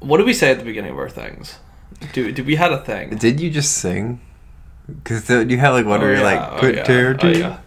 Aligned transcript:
what 0.00 0.18
did 0.18 0.26
we 0.26 0.32
say 0.32 0.50
at 0.50 0.58
the 0.58 0.64
beginning 0.64 0.92
of 0.92 0.98
our 0.98 1.08
things? 1.10 1.58
Do 2.12 2.30
did 2.32 2.46
we 2.46 2.56
had 2.56 2.72
a 2.72 2.78
thing? 2.82 3.10
Did 3.16 3.40
you 3.40 3.50
just 3.50 3.72
sing? 3.78 4.20
Because 4.86 5.28
you 5.28 5.58
had 5.58 5.70
like 5.70 5.84
one 5.86 6.00
Oh, 6.00 6.04
where 6.04 6.10
you're 6.12 6.18
yeah, 6.20 6.40
like, 6.40 6.52
oh, 6.52 6.60
put 6.60 6.74
yeah, 6.76 6.82
tear 6.84 7.10
oh, 7.10 7.14
to- 7.14 7.38
yeah. 7.38 7.58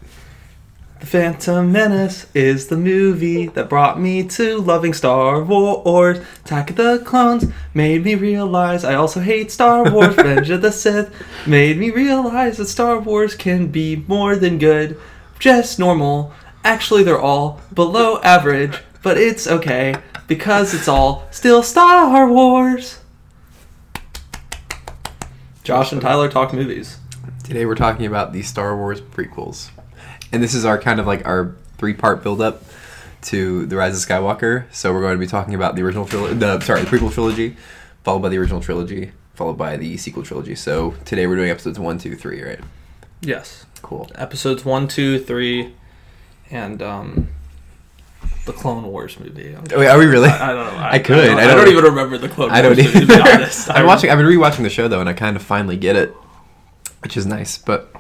The 1.00 1.08
Phantom 1.08 1.72
Menace 1.72 2.28
is 2.36 2.68
the 2.68 2.78
movie 2.78 3.48
that 3.48 3.68
brought 3.70 4.00
me 4.00 4.24
to 4.24 4.60
loving 4.60 4.94
Star 4.94 5.44
Wars. 5.44 6.20
Attack 6.46 6.70
of 6.70 6.76
the 6.76 7.00
Clones 7.04 7.46
made 7.74 8.04
me 8.06 8.14
realize 8.14 8.84
I 8.84 8.94
also 8.94 9.20
hate 9.20 9.52
Star 9.52 9.92
Wars. 9.92 10.16
Revenge 10.18 10.52
of 10.52 10.62
the 10.62 10.72
Sith 10.72 11.12
made 11.48 11.80
me 11.80 11.90
realize 11.90 12.58
that 12.58 12.68
Star 12.68 13.00
Wars 13.00 13.34
can 13.34 13.68
be 13.68 13.96
more 14.08 14.36
than 14.36 14.60
good, 14.60 15.00
just 15.40 15.80
normal. 15.80 16.34
Actually, 16.64 17.02
they're 17.02 17.20
all 17.20 17.60
below 17.74 18.22
average, 18.22 18.78
but 19.02 19.18
it's 19.18 19.48
okay 19.48 19.96
because 20.32 20.74
it's 20.74 20.88
all 20.88 21.28
still 21.30 21.62
Star 21.62 22.26
Wars. 22.26 23.00
Josh 25.62 25.92
and 25.92 26.00
Tyler 26.00 26.30
talk 26.30 26.54
movies. 26.54 27.00
Today 27.44 27.66
we're 27.66 27.76
talking 27.76 28.06
about 28.06 28.32
the 28.32 28.42
Star 28.42 28.78
Wars 28.78 29.02
prequels. 29.02 29.72
And 30.32 30.42
this 30.42 30.54
is 30.54 30.64
our 30.64 30.80
kind 30.80 31.02
of 31.02 31.06
like 31.06 31.28
our 31.28 31.54
three 31.78 31.94
part 31.94 32.24
build 32.24 32.40
up 32.40 32.64
to 33.24 33.66
The 33.66 33.76
Rise 33.76 34.02
of 34.02 34.10
Skywalker. 34.10 34.74
So 34.74 34.94
we're 34.94 35.02
going 35.02 35.18
to 35.18 35.20
be 35.20 35.28
talking 35.28 35.54
about 35.54 35.76
the 35.76 35.82
original 35.82 36.06
trilogy, 36.06 36.36
the 36.36 36.62
sorry, 36.62 36.80
the 36.80 36.88
prequel 36.88 37.12
trilogy, 37.12 37.58
followed 38.06 38.22
by 38.22 38.30
the 38.30 38.38
original 38.38 38.62
trilogy, 38.62 39.12
followed 39.34 39.58
by 39.58 39.76
the 39.76 39.98
sequel 39.98 40.24
trilogy. 40.24 40.56
So 40.56 40.92
today 41.04 41.28
we're 41.28 41.36
doing 41.36 41.50
episodes 41.50 41.78
one, 41.78 41.98
two, 41.98 42.16
three, 42.16 42.42
right? 42.42 42.62
Yes. 43.20 43.66
Cool. 43.82 44.10
episodes 44.16 44.64
one, 44.64 44.88
two, 44.88 45.20
three, 45.20 45.76
and 46.50 46.82
um, 46.82 47.28
the 48.46 48.54
Clone 48.54 48.84
Wars 48.86 49.20
movie. 49.20 49.54
I'm- 49.56 49.64
wait, 49.76 49.88
are 49.88 49.98
we 49.98 50.06
really? 50.06 50.30
I, 50.30 50.52
I 50.52 50.54
don't 50.54 50.74
know. 50.74 50.80
I, 50.80 50.92
I 50.94 51.00
could. 51.00 51.20
I 51.20 51.26
don't, 51.28 51.40
I 51.40 51.48
don't 51.48 51.58
don't- 51.66 51.68
even 51.74 51.84
remember 51.84 52.18
the 52.18 52.30
Clone 52.30 52.50
Wars 52.50 52.58
I 52.58 52.62
don't 52.62 52.76
movie, 52.78 53.00
to 53.00 53.06
be 53.08 53.14
honest. 53.22 53.70
I've 53.70 53.76
been 53.78 53.86
watching. 53.86 54.10
I've 54.10 54.18
been 54.18 54.28
rewatching 54.28 54.64
the 54.64 54.70
show 54.70 54.88
though, 54.88 55.00
and 55.00 55.10
I 55.10 55.14
kind 55.14 55.36
of 55.36 55.44
finally 55.44 55.78
get 55.78 55.96
it, 55.96 56.14
which 57.02 57.18
is 57.18 57.26
nice. 57.26 57.58
But 57.58 57.94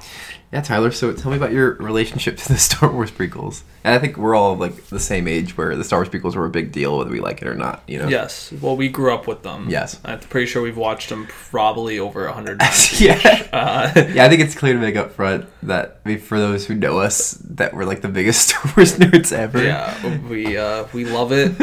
yeah, 0.51 0.61
Tyler. 0.61 0.91
So 0.91 1.13
tell 1.13 1.31
me 1.31 1.37
about 1.37 1.51
your 1.51 1.75
relationship 1.75 2.37
to 2.37 2.47
the 2.49 2.57
Star 2.59 2.91
Wars 2.91 3.11
prequels. 3.11 3.63
And 3.83 3.95
I 3.95 3.99
think 3.99 4.17
we're 4.17 4.35
all 4.35 4.55
like 4.55 4.85
the 4.87 4.99
same 4.99 5.27
age 5.27 5.57
where 5.57 5.75
the 5.75 5.83
Star 5.83 5.99
Wars 5.99 6.09
prequels 6.09 6.35
were 6.35 6.45
a 6.45 6.49
big 6.49 6.71
deal, 6.71 6.97
whether 6.97 7.09
we 7.09 7.19
like 7.19 7.41
it 7.41 7.47
or 7.47 7.55
not. 7.55 7.83
You 7.87 7.99
know. 7.99 8.07
Yes. 8.09 8.51
Well, 8.61 8.75
we 8.77 8.89
grew 8.89 9.13
up 9.13 9.27
with 9.27 9.43
them. 9.43 9.67
Yes. 9.69 9.99
I'm 10.05 10.19
pretty 10.19 10.45
sure 10.47 10.61
we've 10.61 10.77
watched 10.77 11.09
them 11.09 11.25
probably 11.27 11.97
over 11.99 12.25
a 12.25 12.33
hundred 12.33 12.59
times. 12.61 13.01
yeah. 13.01 13.47
Uh, 13.51 13.91
Yeah, 14.13 14.25
I 14.25 14.29
think 14.29 14.41
it's 14.41 14.55
clear 14.55 14.73
to 14.73 14.79
make 14.79 14.95
up 14.95 15.11
front 15.13 15.45
that 15.63 15.99
I 16.05 16.09
mean, 16.09 16.19
for 16.19 16.37
those 16.37 16.65
who 16.67 16.75
know 16.75 16.99
us, 16.99 17.31
that 17.49 17.73
we're 17.73 17.85
like 17.85 18.01
the 18.01 18.09
biggest 18.09 18.49
Star 18.49 18.73
Wars 18.75 18.97
nerds 18.97 19.31
ever. 19.31 19.63
yeah, 19.63 20.17
we 20.27 20.57
uh, 20.57 20.85
we 20.93 21.05
love 21.05 21.31
it. 21.31 21.53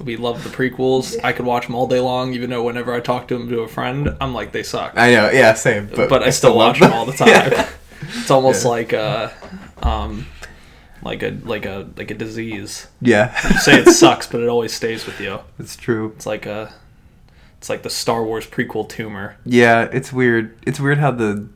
We 0.00 0.16
love 0.16 0.44
the 0.44 0.50
prequels. 0.50 1.16
I 1.24 1.32
could 1.32 1.46
watch 1.46 1.66
them 1.66 1.74
all 1.74 1.88
day 1.88 1.98
long, 2.00 2.32
even 2.34 2.48
though 2.50 2.62
whenever 2.62 2.94
I 2.94 3.00
talk 3.00 3.26
to 3.28 3.38
them 3.38 3.48
to 3.48 3.60
a 3.60 3.68
friend, 3.68 4.16
I'm 4.20 4.32
like 4.32 4.52
they 4.52 4.62
suck. 4.62 4.92
I 4.96 5.10
know. 5.12 5.30
Yeah, 5.30 5.54
same. 5.54 5.88
But, 5.88 6.08
but, 6.08 6.22
I 6.22 6.30
still 6.30 6.54
watch 6.56 6.78
them 6.78 6.92
all 6.92 7.06
the 7.06 7.12
time. 7.12 7.28
Yeah. 7.28 7.68
It's 8.02 8.30
almost 8.30 8.64
Yeah. 8.64 8.70
like 8.70 8.92
uh, 8.92 9.28
um, 9.82 10.26
like 11.02 11.22
a 11.22 11.30
like 11.44 11.66
a 11.66 11.88
like 11.96 12.10
a 12.10 12.14
disease. 12.14 12.86
Yeah, 13.00 13.34
You 13.50 13.58
say 13.58 13.80
it 13.80 13.88
sucks, 13.90 14.26
but 14.26 14.40
it 14.40 14.48
always 14.48 14.72
stays 14.72 15.06
with 15.06 15.20
you. 15.20 15.38
it's 15.58 15.76
true. 15.76 16.12
It's 16.16 16.26
like 16.26 16.46
a, 16.46 16.72
it's 17.58 17.68
like 17.68 17.82
the 17.82 17.90
Star 17.90 18.24
Wars 18.24 18.46
prequel 18.46 18.88
tumor. 18.88 19.36
Yeah, 19.44 19.88
it's 19.92 20.12
weird. 20.12 20.56
It's 20.66 20.80
weird 20.80 20.98
how 20.98 21.10
the 21.12 21.48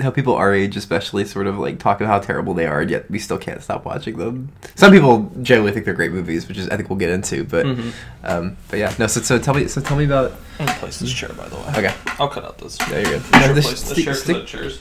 how 0.00 0.10
people 0.10 0.34
our 0.34 0.54
age, 0.54 0.76
especially, 0.76 1.24
sort 1.26 1.46
of 1.46 1.58
like 1.58 1.78
talk 1.78 2.00
about 2.00 2.08
how 2.10 2.18
terrible 2.20 2.54
they 2.54 2.64
are, 2.66 2.80
and 2.80 2.90
yet 2.90 3.10
we 3.10 3.18
still 3.18 3.36
can't 3.36 3.60
stop 3.62 3.84
watching 3.84 4.16
them. 4.16 4.50
Some 4.76 4.92
people 4.92 5.30
generally 5.42 5.72
think 5.72 5.84
they're 5.84 5.92
great 5.94 6.12
movies, 6.12 6.48
which 6.48 6.56
is 6.56 6.68
I 6.70 6.76
think 6.76 6.88
we'll 6.88 6.98
get 6.98 7.10
into. 7.10 7.44
But 7.44 7.66
Mhm. 7.66 7.92
um, 8.24 8.56
but 8.70 8.78
yeah, 8.78 8.94
no. 8.98 9.06
So, 9.08 9.20
so 9.20 9.38
tell 9.38 9.52
me. 9.54 9.66
So 9.68 9.80
tell 9.80 9.96
me 9.98 10.04
about. 10.04 10.32
I'm 10.58 10.66
gonna 10.66 10.78
place 10.78 10.98
this 11.00 11.12
chair, 11.12 11.30
by 11.30 11.48
the 11.48 11.56
way. 11.56 11.64
Okay. 11.76 11.94
I'll 12.18 12.28
cut 12.28 12.44
out 12.44 12.56
this. 12.58 12.78
Yeah, 12.88 13.00
you're 13.00 13.02
good. 13.04 13.22
I 13.32 13.40
should 13.40 13.48
No, 13.48 13.54
this- 13.54 13.66
place 13.66 13.80
the 13.82 13.94
stick- 13.94 14.04
chair 14.04 14.14
'cause 14.14 14.22
stick- 14.22 14.36
the 14.36 14.44
chairs. 14.44 14.80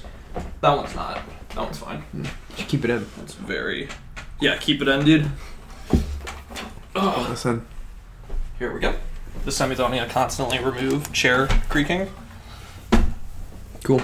That 0.61 0.75
one's 0.75 0.95
not. 0.95 1.21
That 1.49 1.57
one's 1.57 1.77
fine. 1.77 2.03
Just 2.55 2.69
keep 2.69 2.83
it 2.83 2.89
in. 2.89 3.05
It's 3.21 3.33
very. 3.33 3.87
Yeah, 4.39 4.57
keep 4.57 4.81
it 4.81 4.87
in, 4.87 5.05
dude. 5.05 5.31
Oh, 6.95 7.27
Listen. 7.29 7.65
here 8.57 8.73
we 8.73 8.79
go. 8.79 8.95
This 9.45 9.57
time 9.57 9.69
you 9.69 9.77
don't 9.77 9.91
need 9.91 9.99
to 9.99 10.07
constantly 10.07 10.59
remove 10.59 11.11
chair 11.13 11.47
creaking. 11.69 12.09
Cool. 13.83 14.01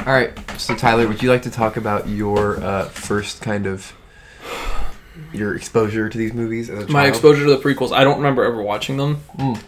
All 0.00 0.12
right. 0.12 0.32
So 0.58 0.74
Tyler, 0.74 1.06
would 1.06 1.22
you 1.22 1.30
like 1.30 1.42
to 1.42 1.50
talk 1.50 1.76
about 1.76 2.08
your 2.08 2.62
uh, 2.62 2.86
first 2.86 3.40
kind 3.40 3.66
of 3.66 3.92
your 5.32 5.54
exposure 5.54 6.08
to 6.08 6.18
these 6.18 6.32
movies 6.32 6.70
as 6.70 6.84
a 6.84 6.88
My 6.88 7.06
exposure 7.06 7.44
to 7.44 7.50
the 7.50 7.58
prequels, 7.58 7.92
I 7.92 8.04
don't 8.04 8.16
remember 8.16 8.44
ever 8.44 8.62
watching 8.62 8.96
them. 8.96 9.20
Mm. 9.36 9.62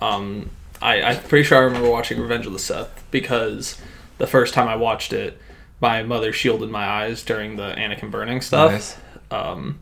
Um, 0.00 0.50
I, 0.80 1.02
I'm 1.02 1.22
pretty 1.22 1.44
sure 1.44 1.58
I 1.58 1.62
remember 1.62 1.90
watching 1.90 2.20
Revenge 2.20 2.46
of 2.46 2.52
the 2.52 2.58
Sith 2.58 3.04
because 3.10 3.80
the 4.18 4.26
first 4.26 4.54
time 4.54 4.68
I 4.68 4.76
watched 4.76 5.12
it, 5.12 5.40
my 5.80 6.02
mother 6.02 6.32
shielded 6.32 6.70
my 6.70 6.84
eyes 6.86 7.22
during 7.22 7.56
the 7.56 7.74
Anakin 7.76 8.10
burning 8.10 8.40
stuff. 8.40 8.72
Nice. 8.72 8.96
Um, 9.30 9.80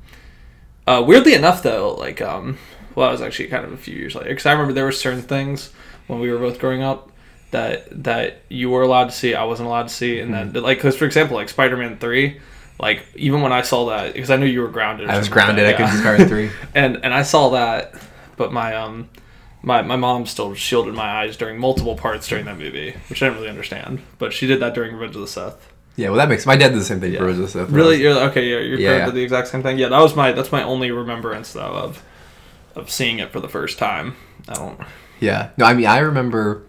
uh, 0.87 1.03
weirdly 1.07 1.35
enough, 1.35 1.63
though, 1.63 1.95
like, 1.95 2.21
um, 2.21 2.59
well, 2.95 3.09
it 3.09 3.13
was 3.13 3.23
actually 3.23 3.49
kind 3.49 3.65
of 3.65 3.73
a 3.73 3.77
few 3.77 3.97
years 3.97 4.15
later 4.15 4.29
because 4.31 4.47
I 4.47 4.53
remember 4.53 4.73
there 4.73 4.85
were 4.85 4.93
certain 4.93 5.23
things 5.23 5.73
when 6.07 6.21
we 6.21 6.31
were 6.31 6.39
both 6.39 6.59
growing 6.59 6.83
up 6.83 7.11
that 7.51 8.05
that 8.05 8.43
you 8.49 8.69
were 8.71 8.83
allowed 8.83 9.05
to 9.07 9.13
see, 9.13 9.35
I 9.35 9.45
wasn't 9.45 9.69
allowed 9.69 9.89
to 9.89 9.95
see, 9.95 10.19
and 10.21 10.33
Mm-hmm. 10.35 10.53
then 10.53 10.63
like, 10.63 10.79
because 10.79 10.97
for 10.97 11.05
example, 11.05 11.37
like 11.37 11.49
Spider-Man 11.49 11.99
Three, 11.99 12.41
like 12.81 13.07
even 13.15 13.41
when 13.41 13.53
I 13.53 13.63
saw 13.63 13.87
that, 13.87 14.15
because 14.15 14.31
I 14.31 14.37
knew 14.37 14.47
you 14.47 14.61
were 14.61 14.69
grounded. 14.69 15.09
I 15.09 15.17
was 15.19 15.27
something 15.29 15.39
like 15.39 15.57
grounded. 15.57 15.67
I 15.67 15.73
couldn't 15.75 15.93
see 15.93 15.99
Spider-Man 15.99 16.29
three. 16.29 16.51
and 16.75 16.97
and 17.05 17.15
I 17.15 17.23
saw 17.23 17.51
that, 17.51 17.95
but 18.37 18.53
my 18.53 18.75
um. 18.77 19.09
My, 19.67 19.81
my 19.81 19.97
mom 19.97 20.27
still 20.27 20.53
shielded 20.53 20.93
my 20.93 21.07
eyes 21.23 21.39
during 21.39 21.59
multiple 21.59 21.97
parts 21.97 22.29
during 22.29 22.45
that 22.45 22.59
movie, 22.59 22.95
which 23.09 23.23
I 23.23 23.27
didn't 23.29 23.39
really 23.39 23.49
understand. 23.49 24.03
But 24.19 24.35
she 24.35 24.47
did 24.47 24.61
that 24.61 24.75
during 24.75 24.93
Revenge 24.93 25.15
of 25.17 25.23
the 25.23 25.27
Sith. 25.27 25.73
Yeah, 25.97 26.09
well, 26.09 26.17
that 26.19 26.29
makes 26.29 26.45
my 26.45 26.57
dad 26.57 26.71
did 26.71 26.81
the 26.81 26.85
same 26.85 27.01
thing 27.01 27.13
Yeah. 27.13 27.19
for 27.21 27.27
Rose 27.27 27.37
of 27.39 27.43
the 27.43 27.49
Sith. 27.49 27.71
Really, 27.71 28.01
you're 28.03 28.19
okay. 28.31 28.47
You're, 28.49 28.63
you're 28.63 28.79
Yeah, 28.81 29.07
with 29.07 29.15
the 29.15 29.23
exact 29.23 29.49
same 29.49 29.63
thing. 29.63 29.79
Yeah, 29.79 29.89
that 29.89 30.01
was 30.01 30.17
my 30.17 30.33
that's 30.33 30.51
my 30.51 30.63
only 30.63 30.91
remembrance 30.91 31.53
though 31.53 31.61
of 31.61 32.03
of 32.75 32.91
seeing 32.91 33.21
it 33.21 33.31
for 33.31 33.39
the 33.41 33.49
first 33.49 33.79
time. 33.79 34.17
I 34.49 34.55
don't. 34.55 34.81
Yeah. 35.21 35.51
No, 35.57 35.65
I 35.67 35.75
mean, 35.75 35.87
I 35.87 35.99
remember. 35.99 36.63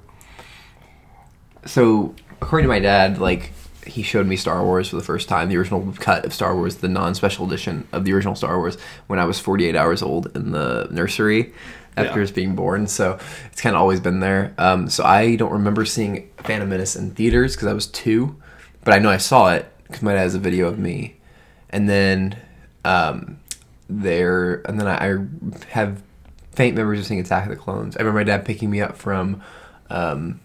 So, 1.66 2.14
according 2.42 2.66
to 2.66 2.70
my 2.70 2.80
dad, 2.80 3.18
like 3.20 3.52
he 3.86 4.02
showed 4.04 4.28
me 4.28 4.36
Star 4.36 4.64
Wars 4.64 4.90
for 4.90 4.96
the 4.96 5.04
first 5.04 5.28
time, 5.30 5.50
the 5.50 5.58
original 5.58 5.94
cut 6.00 6.26
of 6.26 6.34
Star 6.34 6.56
Wars, 6.56 6.78
the 6.78 6.88
non-special 6.88 7.46
edition 7.46 7.88
of 7.92 8.04
the 8.06 8.14
original 8.14 8.36
Star 8.36 8.58
Wars, 8.58 8.78
when 9.08 9.20
I 9.20 9.26
was 9.26 9.40
48 9.40 9.76
hours 9.76 10.02
old 10.02 10.36
in 10.36 10.52
the 10.52 10.88
nursery 10.92 11.54
after 11.98 12.20
Yeah. 12.20 12.24
us 12.24 12.32
being 12.32 12.56
born. 12.56 12.88
So 12.88 13.18
it's 13.52 13.62
kind 13.62 13.76
of 13.76 13.82
always 13.82 14.00
been 14.00 14.20
there. 14.20 14.54
Um, 14.58 14.90
so 14.90 15.04
I 15.04 15.36
don't 15.36 15.52
remember 15.52 15.86
seeing 15.86 16.30
Phantom 16.38 16.68
Menace 16.70 16.96
in 16.96 17.12
theaters 17.12 17.56
because 17.56 17.68
I 17.68 17.74
was 17.74 17.88
two, 17.88 18.36
but 18.86 18.94
I 18.94 19.00
know 19.00 19.10
I 19.10 19.18
saw 19.18 19.52
it 19.54 19.70
because 19.88 20.02
my 20.02 20.14
dad 20.14 20.20
has 20.20 20.36
a 20.36 20.40
video 20.40 20.68
of 20.68 20.80
me, 20.80 21.18
and 21.70 21.90
then 21.90 22.38
um, 22.86 23.40
there, 23.90 24.62
and 24.68 24.80
then 24.80 24.88
I, 24.88 25.14
I 25.14 25.18
have 25.72 26.02
faint 26.54 26.76
memories 26.78 27.02
of 27.02 27.06
seeing 27.06 27.20
Attack 27.20 27.44
of 27.44 27.50
the 27.50 27.56
Clones. 27.58 27.98
I 27.98 28.00
remember 28.00 28.20
my 28.20 28.24
dad 28.24 28.46
picking 28.46 28.70
me 28.72 28.80
up 28.82 28.96
from 28.96 29.42
um, 29.90 30.40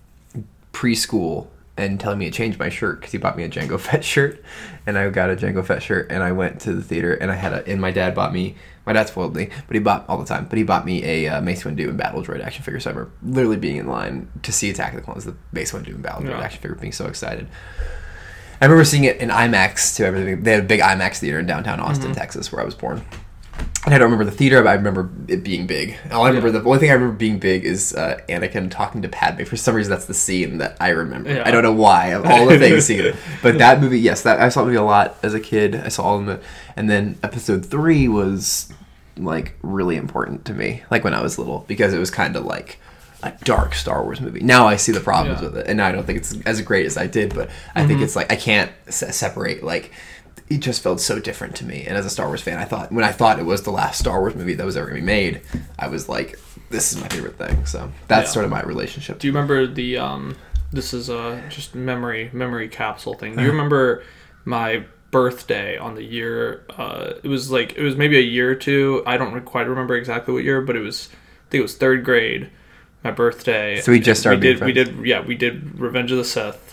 preschool 0.73 1.47
and 1.77 1.99
telling 1.99 2.19
me 2.19 2.27
to 2.27 2.31
change 2.31 2.59
my 2.59 2.69
shirt 2.69 2.99
because 3.01 3.13
he 3.13 3.19
bought 3.19 3.37
me 3.37 3.45
a 3.45 3.49
Jango 3.49 3.79
Fett 3.81 4.05
shirt, 4.05 4.43
and 4.87 4.99
I 4.99 5.09
got 5.11 5.31
a 5.31 5.37
Jango 5.37 5.65
Fett 5.65 5.83
shirt, 5.83 6.11
and 6.11 6.23
I 6.23 6.33
went 6.33 6.61
to 6.63 6.73
the 6.75 6.83
theater, 6.83 7.15
and 7.15 7.31
I 7.31 7.35
had 7.37 7.53
a, 7.53 7.67
and 7.67 7.81
my 7.81 7.91
dad 7.91 8.15
bought 8.15 8.33
me. 8.33 8.57
My 8.87 8.95
dad 8.95 9.09
spoiled 9.09 9.37
me, 9.37 9.51
but 9.69 9.75
he 9.75 9.79
bought 9.79 10.05
all 10.09 10.19
the 10.19 10.25
time. 10.25 10.47
But 10.47 10.57
he 10.59 10.65
bought 10.65 10.85
me 10.85 11.05
a 11.05 11.29
uh, 11.29 11.41
Mace 11.43 11.63
Windu 11.63 11.89
and 11.91 11.97
Battle 11.99 12.23
Droid 12.25 12.43
action 12.45 12.65
figure. 12.65 12.81
So 12.81 12.91
I 12.91 12.95
remember 12.95 13.13
literally 13.23 13.59
being 13.59 13.77
in 13.77 13.87
line 13.87 14.29
to 14.43 14.53
see 14.53 14.69
Attack 14.71 14.95
of 14.95 14.97
the 15.01 15.03
Clones, 15.05 15.25
the 15.27 15.37
Mace 15.53 15.73
Windu 15.73 15.89
and 15.89 16.03
Battle 16.03 16.23
Droid 16.23 16.31
Yeah. 16.31 16.41
action 16.41 16.61
figure, 16.61 16.75
being 16.77 16.93
so 16.93 17.07
excited. 17.07 17.47
I 18.61 18.67
remember 18.67 18.85
seeing 18.85 19.05
it 19.05 19.17
in 19.19 19.31
IMAX 19.31 19.97
too. 19.97 20.05
Everything 20.05 20.43
they 20.43 20.53
had 20.53 20.65
a 20.65 20.67
big 20.67 20.81
IMAX 20.81 21.19
theater 21.19 21.39
in 21.39 21.47
downtown 21.47 21.81
Austin, 21.81 22.13
Texas, 22.13 22.53
where 22.53 22.61
I 22.61 22.65
was 22.65 22.75
born. 22.75 23.03
And 23.87 23.95
I 23.95 23.99
don't 23.99 24.11
remember 24.11 24.31
the 24.31 24.37
theater, 24.37 24.63
but 24.63 24.69
I 24.69 24.75
remember 24.75 25.11
it 25.27 25.43
being 25.43 25.67
big. 25.67 25.97
All 26.13 26.25
I 26.25 26.29
remember, 26.29 26.51
the 26.51 26.63
only 26.63 26.79
thing 26.79 26.91
I 26.91 26.95
remember 26.95 27.17
being 27.17 27.39
big 27.39 27.65
is 27.65 27.95
uh, 27.95 28.21
Anakin 28.29 28.71
talking 28.71 29.01
to 29.01 29.09
Padme. 29.09 29.45
For 29.45 29.57
some 29.57 29.75
reason, 29.75 29.91
that's 29.91 30.05
the 30.05 30.13
scene 30.13 30.59
that 30.59 30.77
I 30.81 30.91
remember. 30.91 31.33
Yeah. 31.33 31.45
I 31.47 31.51
don't 31.51 31.63
know 31.63 31.73
why. 31.73 32.09
Of 32.09 32.27
all 32.27 32.47
the 32.47 32.59
things 32.59 32.85
seen 32.85 33.15
but 33.43 33.57
that 33.57 33.81
movie, 33.81 33.99
yes, 33.99 34.23
that 34.23 34.39
I 34.39 34.51
saw 34.51 34.61
the 34.61 34.67
movie 34.67 34.77
a 34.77 34.83
lot 34.83 35.17
as 35.23 35.33
a 35.33 35.41
kid. 35.41 35.75
I 35.77 35.89
saw 35.89 36.03
all 36.03 36.19
of 36.19 36.27
them, 36.27 36.41
and 36.77 36.91
then 36.91 37.19
Episode 37.23 37.65
Three 37.65 38.07
was 38.07 38.71
like 39.17 39.57
really 39.63 39.97
important 39.97 40.45
to 40.47 40.53
me, 40.53 40.83
like 40.91 41.03
when 41.03 41.15
I 41.15 41.23
was 41.23 41.39
little, 41.39 41.65
because 41.67 41.95
it 41.95 41.99
was 41.99 42.11
kind 42.11 42.37
of 42.37 42.45
like 42.45 42.79
a 43.23 43.33
dark 43.45 43.75
Star 43.75 44.03
Wars 44.03 44.21
movie. 44.21 44.41
Now 44.41 44.67
I 44.67 44.77
see 44.77 44.93
the 44.93 45.01
problems 45.01 45.41
Yeah. 45.41 45.49
with 45.49 45.59
it, 45.59 45.67
and 45.67 45.81
I 45.81 45.93
don't 45.93 46.07
think 46.07 46.19
it's 46.19 46.37
as 46.47 46.61
great 46.63 46.87
as 46.87 46.97
I 46.97 47.07
did, 47.07 47.35
but 47.35 47.51
I 47.75 47.87
think 47.87 48.01
it's 48.01 48.17
like 48.17 48.31
I 48.33 48.37
can't 48.37 48.71
se- 48.89 49.13
separate 49.13 49.63
like 49.63 49.93
it 50.49 50.59
just 50.59 50.83
felt 50.83 51.01
so 51.01 51.19
different 51.21 51.55
to 51.57 51.65
me. 51.65 51.85
And 51.87 51.97
as 51.97 52.05
a 52.05 52.11
Star 52.11 52.27
Wars 52.27 52.43
fan, 52.43 52.59
I 52.59 52.65
thought 52.65 52.91
when 52.93 53.05
I 53.05 53.13
thought 53.13 53.39
it 53.39 53.47
was 53.47 53.63
the 53.63 53.71
last 53.71 53.99
Star 54.01 54.19
Wars 54.21 54.35
movie 54.35 54.55
that 54.55 54.67
was 54.67 54.77
ever 54.77 54.89
gonna 54.89 55.01
be 55.01 55.07
made, 55.07 55.43
I 55.79 55.89
was 55.89 56.09
like, 56.09 56.39
this 56.71 56.93
is 56.93 57.01
my 57.01 57.09
favorite 57.09 57.37
thing. 57.39 57.67
So 57.67 57.93
that's 58.09 58.29
Yeah. 58.31 58.33
sort 58.33 58.45
of 58.47 58.51
my 58.51 58.63
relationship. 58.63 59.19
Do 59.19 59.27
you 59.29 59.33
remember 59.33 59.67
the 59.67 59.99
um? 59.99 60.37
This 60.73 60.95
is 60.95 61.09
a 61.09 61.43
just 61.49 61.75
memory 61.75 62.31
memory 62.33 62.69
capsule 62.69 63.15
thing. 63.15 63.33
Uh-huh. 63.33 63.41
Do 63.41 63.47
you 63.47 63.51
remember 63.53 64.03
my 64.45 64.85
birthday 65.11 65.77
on 65.77 65.95
the 65.97 66.05
year? 66.05 66.63
Uh, 66.77 67.15
it 67.23 67.29
was 67.29 67.51
like 67.51 67.75
it 67.77 67.83
was 67.83 67.97
maybe 67.97 68.17
a 68.17 68.23
year 68.23 68.51
or 68.51 68.55
two. 68.55 69.03
I 69.07 69.17
don't 69.17 69.45
quite 69.45 69.69
remember 69.69 69.95
exactly 69.97 70.33
what 70.33 70.45
year, 70.45 70.61
but 70.61 70.77
it 70.77 70.81
was. 70.81 71.09
I 71.13 71.51
think 71.51 71.61
it 71.61 71.63
was 71.63 71.77
third 71.77 72.05
grade 72.05 72.49
my 73.05 73.11
birthday. 73.11 73.81
So 73.81 73.93
we 73.93 74.01
just 74.01 74.21
started 74.21 74.43
We 74.43 74.53
did. 74.55 74.65
We 74.65 74.73
did. 74.73 75.07
Yeah, 75.07 75.21
we 75.25 75.35
did 75.35 75.79
Revenge 75.79 76.11
of 76.13 76.19
the 76.19 76.25
Sith. 76.25 76.67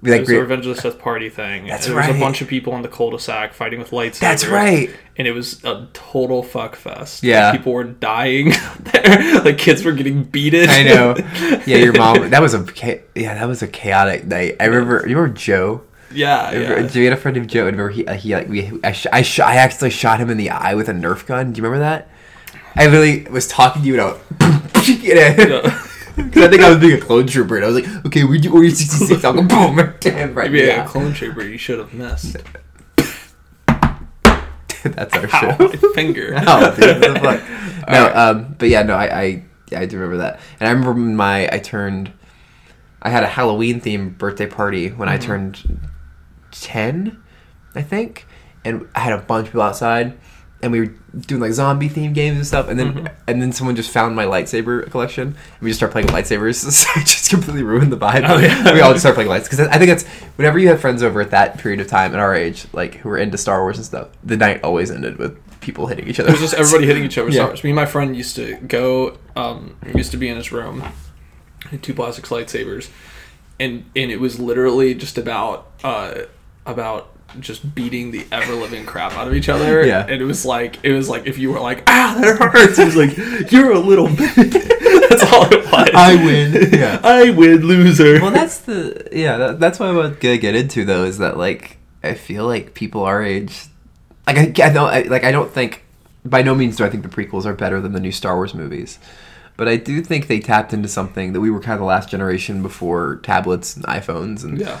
We 0.00 0.10
It 0.10 0.12
like 0.14 0.20
was 0.22 0.30
a 0.30 0.32
great- 0.32 0.40
Revenge 0.40 0.66
of 0.66 0.74
the 0.74 0.82
Sith 0.82 0.98
party 0.98 1.28
thing. 1.28 1.66
That's 1.68 1.86
There 1.86 1.94
was 1.94 2.08
a 2.08 2.18
bunch 2.18 2.42
of 2.42 2.48
people 2.48 2.74
in 2.74 2.82
the 2.82 2.88
cul-de-sac 2.88 3.54
fighting 3.54 3.78
with 3.78 3.90
lightsabers. 3.90 4.18
That's 4.18 4.46
right. 4.46 4.90
And 5.16 5.28
it 5.28 5.32
was 5.32 5.62
a 5.64 5.86
total 5.92 6.42
fuck 6.42 6.74
fest. 6.74 7.22
Yeah. 7.22 7.50
Like, 7.50 7.58
people 7.60 7.72
were 7.72 7.84
dying 7.84 8.52
there. 8.80 9.42
Like 9.44 9.58
kids 9.58 9.84
were 9.84 9.92
getting 9.92 10.24
beaten. 10.24 10.68
I 10.68 10.82
know. 10.82 11.14
Yeah, 11.66 11.76
your 11.78 11.92
mom. 11.92 12.30
That 12.30 12.42
was 12.42 12.54
a 12.54 12.66
yeah. 13.14 13.34
That 13.34 13.46
was 13.46 13.62
a 13.62 13.68
chaotic 13.68 14.26
night. 14.26 14.56
I 14.58 14.64
remember. 14.64 15.06
You 15.08 15.16
remember 15.16 15.36
Joe? 15.38 15.82
yeah. 16.12 16.50
Remember- 16.50 16.80
yeah. 16.80 16.86
Do 16.88 16.98
you 17.00 17.04
had 17.08 17.16
a 17.16 17.20
friend 17.20 17.36
named 17.36 17.48
Joe? 17.50 17.68
And 17.68 17.76
remember 17.78 17.90
he 17.90 18.04
uh, 18.06 18.14
he 18.14 18.34
like 18.34 18.48
we 18.48 18.72
I 18.82 18.90
sh- 18.92 19.06
I, 19.12 19.22
sh- 19.22 19.38
I 19.40 19.54
actually 19.56 19.90
shot 19.90 20.18
him 20.18 20.30
in 20.30 20.36
the 20.36 20.50
eye 20.50 20.74
with 20.74 20.88
a 20.88 20.92
Nerf 20.92 21.24
gun. 21.26 21.52
Do 21.52 21.58
you 21.58 21.64
remember 21.64 21.78
that? 21.84 22.08
I 22.76 22.86
literally 22.86 23.24
was 23.30 23.46
talking 23.48 23.82
to 23.82 23.88
you 23.88 23.94
and 23.94 24.02
I 24.02 24.06
was, 24.12 24.88
you 24.88 25.14
know, 25.14 25.62
because 26.16 26.42
I 26.42 26.48
think 26.48 26.62
I 26.62 26.70
was 26.70 26.78
being 26.78 26.98
a 26.98 27.00
clone 27.00 27.26
trooper 27.26 27.56
and 27.56 27.64
I 27.64 27.68
was 27.68 27.76
like, 27.84 28.06
okay, 28.06 28.24
we 28.24 28.38
do 28.38 28.52
Order 28.54 28.70
sixty 28.70 29.04
six. 29.06 29.24
I'll 29.24 29.32
go 29.34 29.42
boom, 29.42 29.94
damn 30.00 30.34
right. 30.34 30.50
Maybe 30.50 30.62
a 30.68 30.76
Yeah, 30.78 30.86
clone 30.86 31.12
trooper 31.12 31.42
you 31.42 31.58
should 31.58 31.78
have 31.78 31.92
missed. 31.94 32.36
that's 34.84 35.14
our 35.14 35.24
Ow, 35.32 35.56
show. 35.56 35.56
my 35.58 35.76
finger. 35.94 36.34
Oh, 36.46 36.74
dude, 36.74 37.00
the 37.00 37.18
fuck? 37.20 37.40
No, 37.88 38.06
Alright. 38.06 38.16
um, 38.16 38.54
but 38.58 38.68
yeah, 38.68 38.82
no, 38.82 38.94
I, 38.94 39.20
I, 39.22 39.44
yeah, 39.70 39.80
I 39.80 39.86
do 39.86 39.96
remember 39.96 40.18
that, 40.18 40.40
and 40.60 40.68
I 40.68 40.72
remember 40.72 40.92
when 40.92 41.16
my 41.16 41.48
I 41.52 41.58
turned, 41.58 42.12
I 43.02 43.10
had 43.10 43.22
a 43.24 43.28
Halloween 43.28 43.80
themed 43.80 44.18
birthday 44.18 44.46
party 44.46 44.88
when 44.90 45.08
I 45.08 45.18
Mm-hmm. 45.18 45.26
turned 45.26 45.80
ten, 46.50 47.22
I 47.74 47.82
think, 47.82 48.26
and 48.64 48.88
I 48.94 49.00
had 49.00 49.12
a 49.14 49.18
bunch 49.18 49.46
of 49.46 49.52
people 49.52 49.62
outside, 49.62 50.18
and 50.62 50.70
we 50.72 50.80
were 50.80 50.92
doing 51.26 51.40
like 51.40 51.52
zombie 51.52 51.88
themed 51.88 52.14
games 52.14 52.36
and 52.36 52.46
stuff, 52.46 52.68
and 52.68 52.78
then 52.78 52.92
Mm-hmm. 52.94 53.06
and 53.26 53.42
then 53.42 53.52
someone 53.52 53.74
just 53.76 53.90
found 53.90 54.14
my 54.16 54.24
lightsaber 54.24 54.88
collection, 54.90 55.28
and 55.28 55.36
we 55.60 55.70
just 55.70 55.78
started 55.80 55.92
playing 55.92 56.08
lightsabers, 56.08 56.54
so 56.70 56.88
it 57.00 57.04
just 57.06 57.30
completely 57.30 57.62
ruined 57.62 57.92
the 57.92 57.96
vibe. 57.98 58.24
Oh, 58.28 58.38
yeah. 58.38 58.72
we 58.72 58.80
all 58.80 58.92
just 58.92 59.02
started 59.02 59.16
playing 59.16 59.30
lights 59.30 59.48
because 59.48 59.60
I 59.66 59.76
think 59.78 59.88
that's 59.90 60.04
whenever 60.36 60.58
you 60.58 60.68
have 60.68 60.80
friends 60.80 61.02
over 61.02 61.20
at 61.20 61.30
that 61.32 61.58
period 61.58 61.80
of 61.80 61.86
time 61.88 62.12
at 62.14 62.18
our 62.20 62.34
age, 62.34 62.66
like 62.72 62.94
who 62.96 63.08
were 63.08 63.18
into 63.18 63.36
Star 63.38 63.60
Wars 63.62 63.76
and 63.76 63.84
stuff, 63.84 64.08
the 64.22 64.36
night 64.36 64.62
always 64.62 64.90
ended 64.90 65.18
with 65.18 65.36
people 65.60 65.86
hitting 65.86 66.08
each 66.08 66.18
other. 66.20 66.28
It 66.28 66.32
was 66.32 66.40
just 66.40 66.54
everybody 66.54 66.86
hitting 66.86 67.04
each 67.04 67.18
other 67.18 67.28
Yeah. 67.28 67.34
Star 67.34 67.46
Wars. 67.48 67.64
Me 67.64 67.70
and 67.70 67.76
my 67.76 67.86
friend 67.86 68.16
used 68.16 68.36
to 68.36 68.56
go, 68.56 69.16
um, 69.36 69.76
used 69.94 70.10
to 70.12 70.16
be 70.16 70.28
in 70.28 70.36
his 70.36 70.50
room, 70.52 70.82
two 71.82 71.94
plastic 71.94 72.24
lightsabers, 72.26 72.88
and 73.60 73.84
and 73.96 74.10
it 74.10 74.20
was 74.20 74.38
literally 74.40 74.94
just 74.94 75.18
about 75.18 75.70
uh 75.84 76.22
about 76.66 77.11
just 77.40 77.74
beating 77.74 78.10
the 78.10 78.26
ever 78.32 78.54
living 78.54 78.84
crap 78.84 79.12
out 79.12 79.28
of 79.28 79.34
each 79.34 79.48
other. 79.48 79.86
Yeah. 79.86 80.02
and 80.02 80.20
it 80.20 80.24
was 80.24 80.44
like 80.44 80.78
it 80.82 80.92
was 80.92 81.08
like 81.08 81.26
if 81.26 81.38
you 81.38 81.52
were 81.52 81.60
like 81.60 81.82
ah 81.86 82.16
that 82.20 82.38
hurts, 82.38 82.78
it 82.78 82.84
was 82.84 82.96
like 82.96 83.16
you're 83.52 83.72
a 83.72 83.78
little 83.78 84.08
bit. 84.08 84.34
That's 85.08 85.32
all 85.32 85.44
it 85.52 85.64
was. 85.64 85.90
I 85.94 86.14
win. 86.24 86.70
Yeah. 86.72 87.00
I 87.04 87.30
win, 87.30 87.62
loser. 87.62 88.20
well, 88.20 88.30
that's 88.30 88.60
the 88.60 89.08
yeah. 89.12 89.36
That, 89.36 89.60
that's 89.60 89.78
what 89.78 89.90
I'm 89.90 90.14
gonna 90.14 90.38
get 90.38 90.54
into 90.54 90.84
though. 90.84 91.04
Is 91.04 91.18
that 91.18 91.36
like 91.36 91.78
I 92.02 92.14
feel 92.14 92.46
like 92.46 92.74
people 92.74 93.02
our 93.02 93.22
age, 93.22 93.66
like 94.26 94.38
I, 94.38 94.66
I 94.66 94.72
don't 94.72 94.88
I, 94.88 95.02
like 95.02 95.24
I 95.24 95.32
don't 95.32 95.50
think 95.50 95.84
by 96.24 96.42
no 96.42 96.54
means 96.54 96.76
do 96.76 96.84
I 96.84 96.90
think 96.90 97.02
the 97.02 97.08
prequels 97.08 97.44
are 97.44 97.54
better 97.54 97.80
than 97.80 97.92
the 97.92 98.00
new 98.00 98.12
Star 98.12 98.36
Wars 98.36 98.54
movies, 98.54 98.98
but 99.56 99.68
I 99.68 99.76
do 99.76 100.02
think 100.02 100.28
they 100.28 100.40
tapped 100.40 100.72
into 100.72 100.88
something 100.88 101.32
that 101.34 101.40
we 101.40 101.50
were 101.50 101.60
kind 101.60 101.74
of 101.74 101.80
the 101.80 101.86
last 101.86 102.08
generation 102.08 102.62
before 102.62 103.20
tablets 103.22 103.76
and 103.76 103.84
iPhones 103.86 104.44
and 104.44 104.58
yeah. 104.58 104.80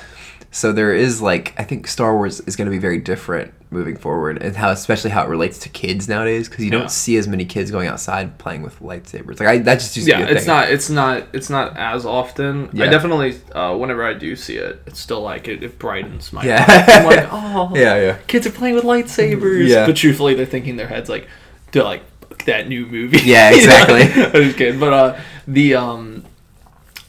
So 0.54 0.70
there 0.72 0.94
is 0.94 1.20
like 1.22 1.54
I 1.58 1.64
think 1.64 1.86
Star 1.86 2.14
Wars 2.14 2.40
is 2.40 2.56
going 2.56 2.66
to 2.66 2.70
be 2.70 2.78
very 2.78 2.98
different 2.98 3.52
moving 3.70 3.96
forward, 3.96 4.42
and 4.42 4.54
how 4.54 4.68
especially 4.70 5.08
how 5.10 5.24
it 5.24 5.28
relates 5.30 5.58
to 5.60 5.70
kids 5.70 6.06
nowadays 6.06 6.46
because 6.46 6.62
you 6.62 6.70
Yeah. 6.70 6.78
don't 6.80 6.90
see 6.90 7.16
as 7.16 7.26
many 7.26 7.46
kids 7.46 7.70
going 7.70 7.88
outside 7.88 8.36
playing 8.36 8.60
with 8.60 8.78
lightsabers. 8.80 9.40
Like 9.40 9.48
I, 9.48 9.58
that 9.58 9.76
just 9.80 9.96
used 9.96 10.06
to 10.08 10.12
yeah 10.12 10.26
be 10.26 10.30
a 10.32 10.34
it's 10.36 10.40
thing. 10.44 10.54
not 10.54 10.70
it's 10.70 10.90
not 10.90 11.26
it's 11.32 11.48
not 11.48 11.76
as 11.78 12.04
often 12.04 12.68
i 12.78 12.86
definitely 12.86 13.34
uh, 13.54 13.74
whenever 13.74 14.04
i 14.04 14.12
do 14.12 14.36
see 14.36 14.56
it 14.58 14.82
it's 14.86 15.00
still 15.00 15.22
like 15.22 15.48
it, 15.48 15.62
it 15.62 15.78
brightens 15.78 16.34
my 16.34 16.44
Yeah. 16.44 16.58
life. 16.68 16.88
i'm 16.90 17.06
like 17.06 17.28
oh 17.32 17.72
Yeah, 17.74 17.96
yeah. 17.96 18.18
kids 18.26 18.46
are 18.46 18.50
playing 18.50 18.74
with 18.74 18.84
lightsabers 18.84 19.68
Yeah. 19.68 19.86
but 19.86 19.96
truthfully 19.96 20.34
they're 20.34 20.44
thinking 20.44 20.76
their 20.76 20.86
heads 20.88 21.08
like 21.08 21.26
they're 21.72 21.82
like 21.82 22.02
that 22.44 22.68
new 22.68 22.84
movie 22.86 23.20
Yeah, 23.24 23.50
exactly. 23.54 24.02
i'm 24.22 24.32
just 24.48 24.58
kidding 24.58 24.78
but 24.78 24.92
uh 24.92 25.20
the 25.48 25.76
um 25.76 26.24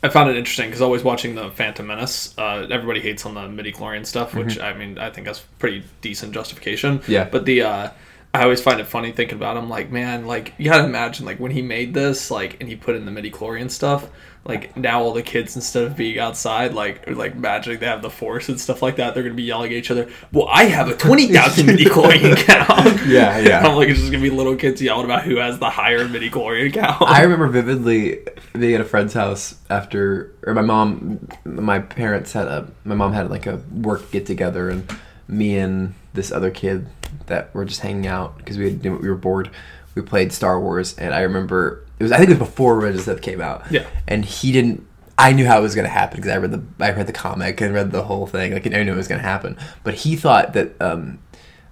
I 0.04 0.10
found 0.10 0.30
it 0.30 0.36
interesting 0.36 0.68
because 0.68 0.82
always 0.82 1.02
watching 1.02 1.34
the 1.34 1.50
Phantom 1.52 1.88
Menace, 1.88 2.38
uh, 2.38 2.68
everybody 2.70 3.00
hates 3.00 3.26
on 3.26 3.36
the 3.36 3.48
midi 3.48 3.72
chlorian 3.72 4.06
stuff, 4.06 4.36
which 4.36 4.60
I 4.60 4.74
mean 4.74 4.98
I 4.98 5.10
think 5.10 5.26
that's 5.26 5.40
pretty 5.60 5.84
decent 6.02 6.34
justification. 6.34 7.00
Mm-hmm. 7.00 7.12
Yeah. 7.12 7.30
But 7.32 7.46
the 7.46 7.62
uh, 7.62 7.90
I 8.34 8.44
always 8.44 8.62
find 8.62 8.82
it 8.82 8.88
funny 8.88 9.12
thinking 9.12 9.38
about. 9.38 9.58
him. 9.58 9.70
Like, 9.70 9.92
man, 9.92 10.26
like 10.26 10.54
you 10.58 10.70
gotta 10.70 10.86
imagine 10.86 11.26
like 11.26 11.40
when 11.40 11.52
he 11.52 11.62
made 11.62 11.94
this, 11.94 12.30
like, 12.30 12.58
and 12.60 12.68
he 12.68 12.76
put 12.76 12.96
in 12.96 13.06
the 13.06 13.12
midi 13.12 13.32
chlorian 13.32 13.72
stuff. 13.72 14.10
Like 14.46 14.76
now, 14.76 15.02
all 15.02 15.14
the 15.14 15.24
kids 15.24 15.56
instead 15.56 15.86
of 15.86 15.96
being 15.96 16.20
outside, 16.20 16.74
like 16.74 17.10
like 17.10 17.34
magic, 17.36 17.80
they 17.80 17.86
have 17.86 18.02
the 18.02 18.10
force 18.10 18.50
and 18.50 18.60
stuff 18.60 18.82
like 18.82 18.98
that. 18.98 19.14
They're 19.14 19.24
gonna 19.24 19.36
be 19.36 19.44
yelling 19.44 19.72
at 19.72 19.78
each 19.78 19.90
other. 19.90 20.10
Well, 20.34 20.50
I 20.50 20.66
have 20.66 20.90
a 20.90 20.96
twenty 20.98 21.28
thousand 21.28 21.66
midi 21.68 21.86
chlorian 21.86 22.36
count. 22.36 23.06
Yeah, 23.08 23.38
yeah. 23.40 23.66
I'm 23.66 23.78
like, 23.78 23.88
it's 23.88 24.00
just 24.00 24.12
gonna 24.12 24.22
be 24.22 24.30
little 24.30 24.58
kids 24.58 24.82
yelling 24.82 25.06
about 25.06 25.24
who 25.24 25.38
has 25.38 25.60
the 25.60 25.70
higher 25.70 26.10
mini 26.10 26.30
chlorian 26.30 26.74
count. 26.74 27.02
I 27.04 27.22
remember 27.22 27.48
vividly 27.48 28.20
being 28.52 28.76
at 28.76 28.82
a 28.82 28.86
friend's 28.86 29.14
house 29.14 29.56
after, 29.70 30.34
or 30.46 30.54
my 30.54 30.62
mom, 30.62 31.26
my 31.46 31.80
parents 31.80 32.34
had 32.34 32.48
a, 32.48 32.70
my 32.84 32.96
mom 32.96 33.14
had 33.14 33.30
like 33.30 33.46
a 33.46 33.62
work 33.72 34.12
get 34.12 34.26
together, 34.26 34.70
and 34.70 34.86
me 35.26 35.58
and 35.58 35.94
this 36.14 36.34
other 36.34 36.52
kid 36.52 36.88
that 37.28 37.54
were 37.56 37.64
just 37.64 37.80
hanging 37.80 38.08
out 38.08 38.38
because 38.40 38.58
we 38.58 38.72
had, 38.72 38.84
we 38.84 39.08
were 39.08 39.16
bored. 39.16 39.50
We 39.96 40.02
played 40.02 40.34
Star 40.34 40.60
Wars, 40.60 40.98
and 40.98 41.14
I 41.14 41.22
remember 41.22 41.86
it 42.00 42.04
was 42.04 42.12
I 42.12 42.18
think 42.18 42.30
it 42.30 42.40
was 42.40 42.48
before 42.48 42.76
Revenge 42.76 43.00
of 43.00 43.06
the 43.06 43.12
Sith 43.14 43.22
came 43.22 43.42
out. 43.42 43.72
Yeah. 43.72 43.86
and 44.08 44.24
he 44.26 44.52
didn't. 44.52 44.86
I 45.18 45.32
knew 45.32 45.46
how 45.46 45.60
it 45.60 45.62
was 45.62 45.76
gonna 45.76 45.90
happen 45.90 46.18
because 46.18 46.32
I 46.32 46.38
read 46.38 46.52
the 46.52 46.64
I 46.84 46.92
read 46.92 47.08
the 47.08 47.14
comic 47.14 47.62
and 47.62 47.74
read 47.74 47.92
the 47.92 48.04
whole 48.04 48.26
thing. 48.28 48.54
Like 48.54 48.66
I 48.66 48.84
knew 48.84 48.94
it 48.94 48.96
was 48.96 49.08
gonna 49.08 49.22
happen, 49.22 49.58
but 49.84 49.94
he 49.94 50.16
thought 50.16 50.54
that. 50.54 50.82
um 50.82 51.20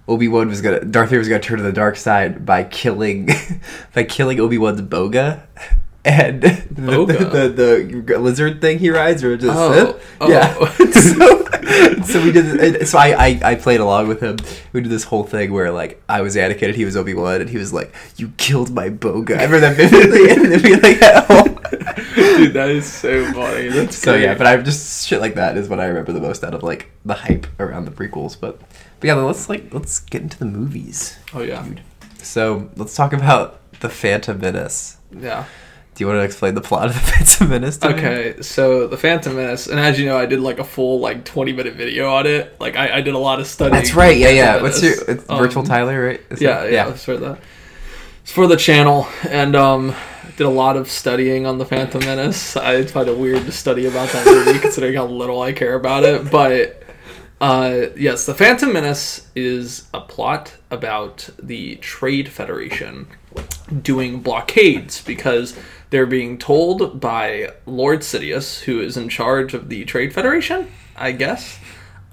Obi 0.08 0.26
Wan 0.26 0.48
was 0.48 0.60
gonna 0.60 0.84
Darth 0.84 1.10
Vader 1.10 1.20
was 1.20 1.28
gonna 1.28 1.40
turn 1.40 1.58
to 1.58 1.62
the 1.62 1.72
dark 1.72 1.96
side 1.96 2.44
by 2.44 2.64
killing 2.64 3.28
by 3.94 4.02
killing 4.02 4.40
Obi 4.40 4.58
Wan's 4.58 4.80
boga 4.82 5.42
and 6.04 6.42
the, 6.42 6.94
oh, 6.96 7.06
the, 7.06 7.48
the, 7.48 8.02
the 8.04 8.18
lizard 8.18 8.60
thing 8.60 8.78
he 8.78 8.90
rides 8.90 9.22
or 9.22 9.36
just 9.36 9.56
Oh, 9.56 9.98
oh. 10.20 10.30
yeah. 10.30 10.52
so, 10.92 12.02
so 12.04 12.22
we 12.24 12.32
did. 12.32 12.86
So 12.88 12.98
I, 12.98 13.26
I 13.26 13.40
I 13.44 13.54
played 13.54 13.80
along 13.80 14.08
with 14.08 14.20
him. 14.20 14.38
We 14.72 14.80
did 14.80 14.90
this 14.90 15.04
whole 15.04 15.24
thing 15.24 15.52
where 15.52 15.70
like 15.70 16.02
I 16.08 16.20
was 16.22 16.34
Anakin 16.36 16.68
and 16.68 16.74
he 16.76 16.84
was 16.84 16.96
Obi 16.96 17.14
Wan 17.14 17.40
and 17.40 17.48
he 17.50 17.56
was 17.58 17.72
like, 17.72 17.94
"You 18.16 18.32
killed 18.36 18.72
my 18.72 18.90
boga." 18.90 19.38
I 19.38 19.44
remember 19.44 19.60
that 19.60 19.76
vividly, 19.76 20.30
and 20.30 20.52
then 20.52 20.62
we 20.62 20.74
like 20.76 21.00
a. 21.02 21.52
Dude, 22.14 22.52
that 22.54 22.68
is 22.70 22.90
so 22.90 23.24
funny. 23.32 23.68
That's 23.68 23.96
So 23.96 24.14
yeah, 24.14 24.34
but 24.34 24.46
I'm 24.46 24.64
just 24.64 25.06
shit 25.06 25.20
like 25.20 25.34
that 25.36 25.56
is 25.56 25.68
what 25.68 25.80
I 25.80 25.86
remember 25.86 26.12
the 26.12 26.20
most 26.20 26.42
out 26.44 26.54
of 26.54 26.62
like 26.62 26.90
the 27.04 27.14
hype 27.14 27.46
around 27.60 27.84
the 27.84 27.90
prequels. 27.90 28.38
But 28.38 28.60
but 29.00 29.06
yeah, 29.06 29.14
let's 29.14 29.48
like 29.48 29.72
let's 29.72 30.00
get 30.00 30.22
into 30.22 30.38
the 30.38 30.44
movies. 30.46 31.16
oh 31.32 31.42
yeah, 31.42 31.64
So 32.18 32.70
let's 32.76 32.94
talk 32.94 33.12
about 33.12 33.60
the 33.80 33.88
Phantom 33.88 34.38
Menace. 34.38 34.98
yeah. 35.16 35.44
Do 35.94 36.02
you 36.04 36.08
want 36.08 36.18
to 36.20 36.24
explain 36.24 36.54
the 36.54 36.60
plot 36.62 36.86
of 36.86 36.94
the 36.94 37.00
Phantom 37.12 37.48
Menace? 37.50 37.76
to 37.78 37.88
me? 37.88 37.94
Okay, 37.94 38.42
so 38.42 38.86
the 38.86 38.96
Phantom 38.96 39.36
Menace, 39.36 39.66
and 39.66 39.78
as 39.78 39.98
you 40.00 40.06
know, 40.06 40.16
I 40.16 40.24
did 40.26 40.40
like 40.40 40.58
a 40.58 40.64
full 40.64 41.00
like 41.00 41.24
twenty 41.24 41.52
minute 41.52 41.74
video 41.74 42.10
on 42.14 42.26
it. 42.26 42.58
Like 42.60 42.76
I, 42.76 42.96
I 42.98 43.00
did 43.02 43.14
a 43.14 43.18
lot 43.18 43.40
of 43.40 43.46
studying. 43.46 43.74
That's 43.74 43.94
right. 43.94 44.16
Yeah, 44.16 44.30
yeah. 44.30 44.44
Phantom 44.58 44.62
What's 44.62 44.82
your 44.82 44.92
it's 45.10 45.24
Um, 45.28 45.38
virtual 45.38 45.62
Tyler, 45.64 46.06
right? 46.06 46.20
Is 46.30 46.40
Yeah, 46.40 46.62
that- 46.62 46.72
yeah, 46.72 46.90
It's 46.90 47.04
for 47.04 47.16
the 47.18 47.38
it's 48.22 48.32
for 48.32 48.46
the 48.46 48.56
channel, 48.56 49.06
and 49.28 49.54
um, 49.54 49.94
did 50.38 50.46
a 50.46 50.50
lot 50.50 50.76
of 50.78 50.90
studying 50.90 51.44
on 51.44 51.58
the 51.58 51.66
Phantom 51.66 52.00
Menace. 52.00 52.56
I 52.56 52.84
find 52.86 53.08
it 53.08 53.18
weird 53.18 53.44
to 53.44 53.52
study 53.52 53.86
about 53.86 54.08
that 54.10 54.24
movie 54.26 54.58
considering 54.60 54.94
how 54.94 55.06
little 55.06 55.42
I 55.42 55.52
care 55.52 55.74
about 55.74 56.04
it, 56.04 56.30
but. 56.30 56.78
Uh, 57.40 57.88
yes, 57.96 58.24
the 58.24 58.34
Phantom 58.34 58.72
Menace 58.72 59.26
is 59.34 59.88
a 59.92 60.00
plot 60.00 60.54
about 60.70 61.28
the 61.42 61.74
Trade 61.76 62.28
Federation 62.28 63.08
doing 63.82 64.20
blockades 64.20 65.02
because 65.02 65.56
they're 65.90 66.06
being 66.06 66.38
told 66.38 67.00
by 67.00 67.52
Lord 67.66 68.00
Sidious, 68.00 68.60
who 68.62 68.80
is 68.80 68.96
in 68.96 69.08
charge 69.08 69.54
of 69.54 69.68
the 69.68 69.84
Trade 69.84 70.14
Federation, 70.14 70.70
I 70.96 71.12
guess. 71.12 71.58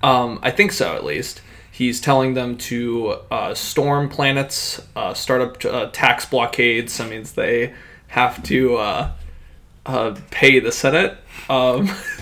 Um, 0.04 0.40
I 0.42 0.52
think 0.52 0.72
so, 0.72 0.96
at 0.96 1.04
least. 1.04 1.42
He's 1.72 2.02
telling 2.02 2.34
them 2.34 2.58
to 2.58 3.20
uh, 3.32 3.54
storm 3.54 4.10
planets, 4.10 4.82
uh, 4.96 5.14
start 5.14 5.42
up 5.42 5.66
uh, 5.66 5.90
tax 5.92 6.26
blockades. 6.26 6.98
That 6.98 7.10
means 7.10 7.32
they 7.32 7.74
have 8.08 8.44
to 8.44 8.76
uh, 8.76 9.12
uh, 9.86 10.16
pay 10.30 10.60
the 10.60 10.74
Senate. 10.74 11.18
Um, 11.48 11.90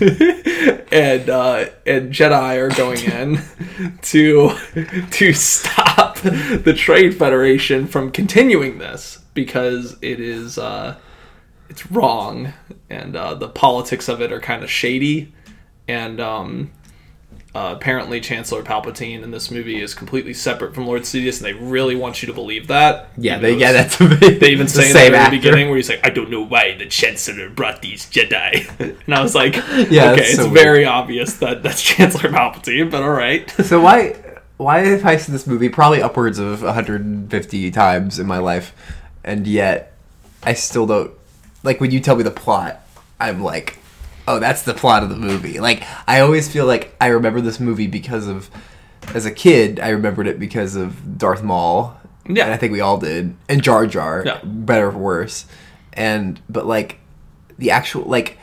and 0.92 1.28
uh, 1.28 1.66
and 1.86 2.12
Jedi 2.12 2.56
are 2.56 2.68
going 2.70 3.04
in 3.04 3.98
to 4.02 4.50
to 5.10 5.32
stop 5.32 6.18
the 6.18 6.74
Trade 6.76 7.16
Federation 7.16 7.86
from 7.86 8.10
continuing 8.10 8.78
this 8.78 9.18
because 9.34 9.96
it 10.02 10.20
is 10.20 10.58
uh, 10.58 10.96
it's 11.68 11.90
wrong 11.90 12.52
and 12.90 13.16
uh, 13.16 13.34
the 13.34 13.48
politics 13.48 14.08
of 14.08 14.20
it 14.20 14.32
are 14.32 14.40
kind 14.40 14.62
of 14.62 14.70
shady. 14.70 15.32
And 15.86 16.20
um, 16.20 16.70
uh, 17.54 17.74
apparently 17.76 18.20
Chancellor 18.20 18.62
Palpatine 18.62 19.22
in 19.22 19.30
this 19.30 19.50
movie 19.50 19.80
is 19.80 19.94
completely 19.94 20.34
separate 20.34 20.74
from 20.74 20.86
Lord 20.86 21.02
Sidious, 21.02 21.38
and 21.38 21.46
they 21.46 21.54
really 21.54 21.96
want 21.96 22.22
you 22.22 22.26
to 22.26 22.34
believe 22.34 22.66
that. 22.66 23.08
Yeah, 23.16 23.38
they, 23.38 23.56
yeah, 23.56 23.72
that's 23.72 23.98
a 24.00 24.06
big, 24.08 24.38
they 24.38 24.50
even 24.50 24.68
say 24.68 24.86
in 24.88 24.92
same 24.92 25.12
the 25.12 25.28
beginning 25.30 25.68
where 25.68 25.76
he's 25.76 25.88
like, 25.88 26.00
"I 26.04 26.10
don't 26.10 26.30
know 26.30 26.42
why 26.44 26.76
the 26.76 26.86
Chancellor 26.86 27.48
brought 27.48 27.80
these 27.80 28.04
Jedi," 28.06 28.68
and 29.06 29.14
I 29.14 29.22
was 29.22 29.34
like, 29.34 29.56
Yeah, 29.90 30.12
"Okay, 30.12 30.16
that's 30.16 30.20
it's 30.20 30.36
so 30.36 30.44
weird. 30.44 30.54
very 30.54 30.84
obvious 30.84 31.34
that 31.38 31.62
that's 31.62 31.82
Chancellor 31.94 32.30
Palpatine, 32.30 32.90
but 32.90 33.02
all 33.02 33.10
right." 33.10 33.50
So 33.50 33.80
why 33.80 34.14
why 34.58 34.80
have 34.80 35.06
I 35.06 35.16
seen 35.16 35.32
this 35.32 35.46
movie 35.46 35.68
probably 35.70 36.02
upwards 36.02 36.38
of 36.38 36.62
150 36.62 37.70
times 37.70 38.18
in 38.18 38.26
my 38.26 38.38
life, 38.38 38.74
and 39.24 39.46
yet 39.46 39.94
I 40.42 40.52
still 40.52 40.86
don't 40.86 41.12
like 41.62 41.80
when 41.80 41.92
you 41.92 42.00
tell 42.00 42.16
me 42.16 42.22
the 42.24 42.30
plot. 42.30 42.84
I'm 43.20 43.42
like, 43.42 43.78
oh, 44.28 44.38
that's 44.38 44.62
the 44.62 44.74
plot 44.74 45.02
of 45.02 45.08
the 45.08 45.16
movie. 45.16 45.58
Like 45.60 45.82
I 46.06 46.20
always 46.20 46.48
feel 46.50 46.66
like 46.66 46.94
I 47.00 47.08
remember 47.08 47.40
this 47.40 47.58
movie 47.58 47.86
because 47.86 48.26
of 48.28 48.50
as 49.14 49.24
a 49.26 49.30
kid 49.30 49.80
I 49.80 49.88
remembered 49.90 50.26
it 50.26 50.38
because 50.38 50.76
of 50.76 51.18
Darth 51.18 51.42
Maul. 51.42 51.96
Yeah. 52.30 52.44
and 52.44 52.52
I 52.52 52.58
think 52.58 52.72
we 52.72 52.82
all 52.82 52.98
did, 52.98 53.34
and 53.48 53.62
Jar 53.62 53.86
Jar, 53.86 54.22
Yeah. 54.26 54.40
better 54.44 54.88
or 54.88 54.98
worse, 54.98 55.46
and 55.94 56.38
but 56.48 56.66
like 56.66 56.98
the 57.56 57.70
actual 57.70 58.02
like 58.04 58.36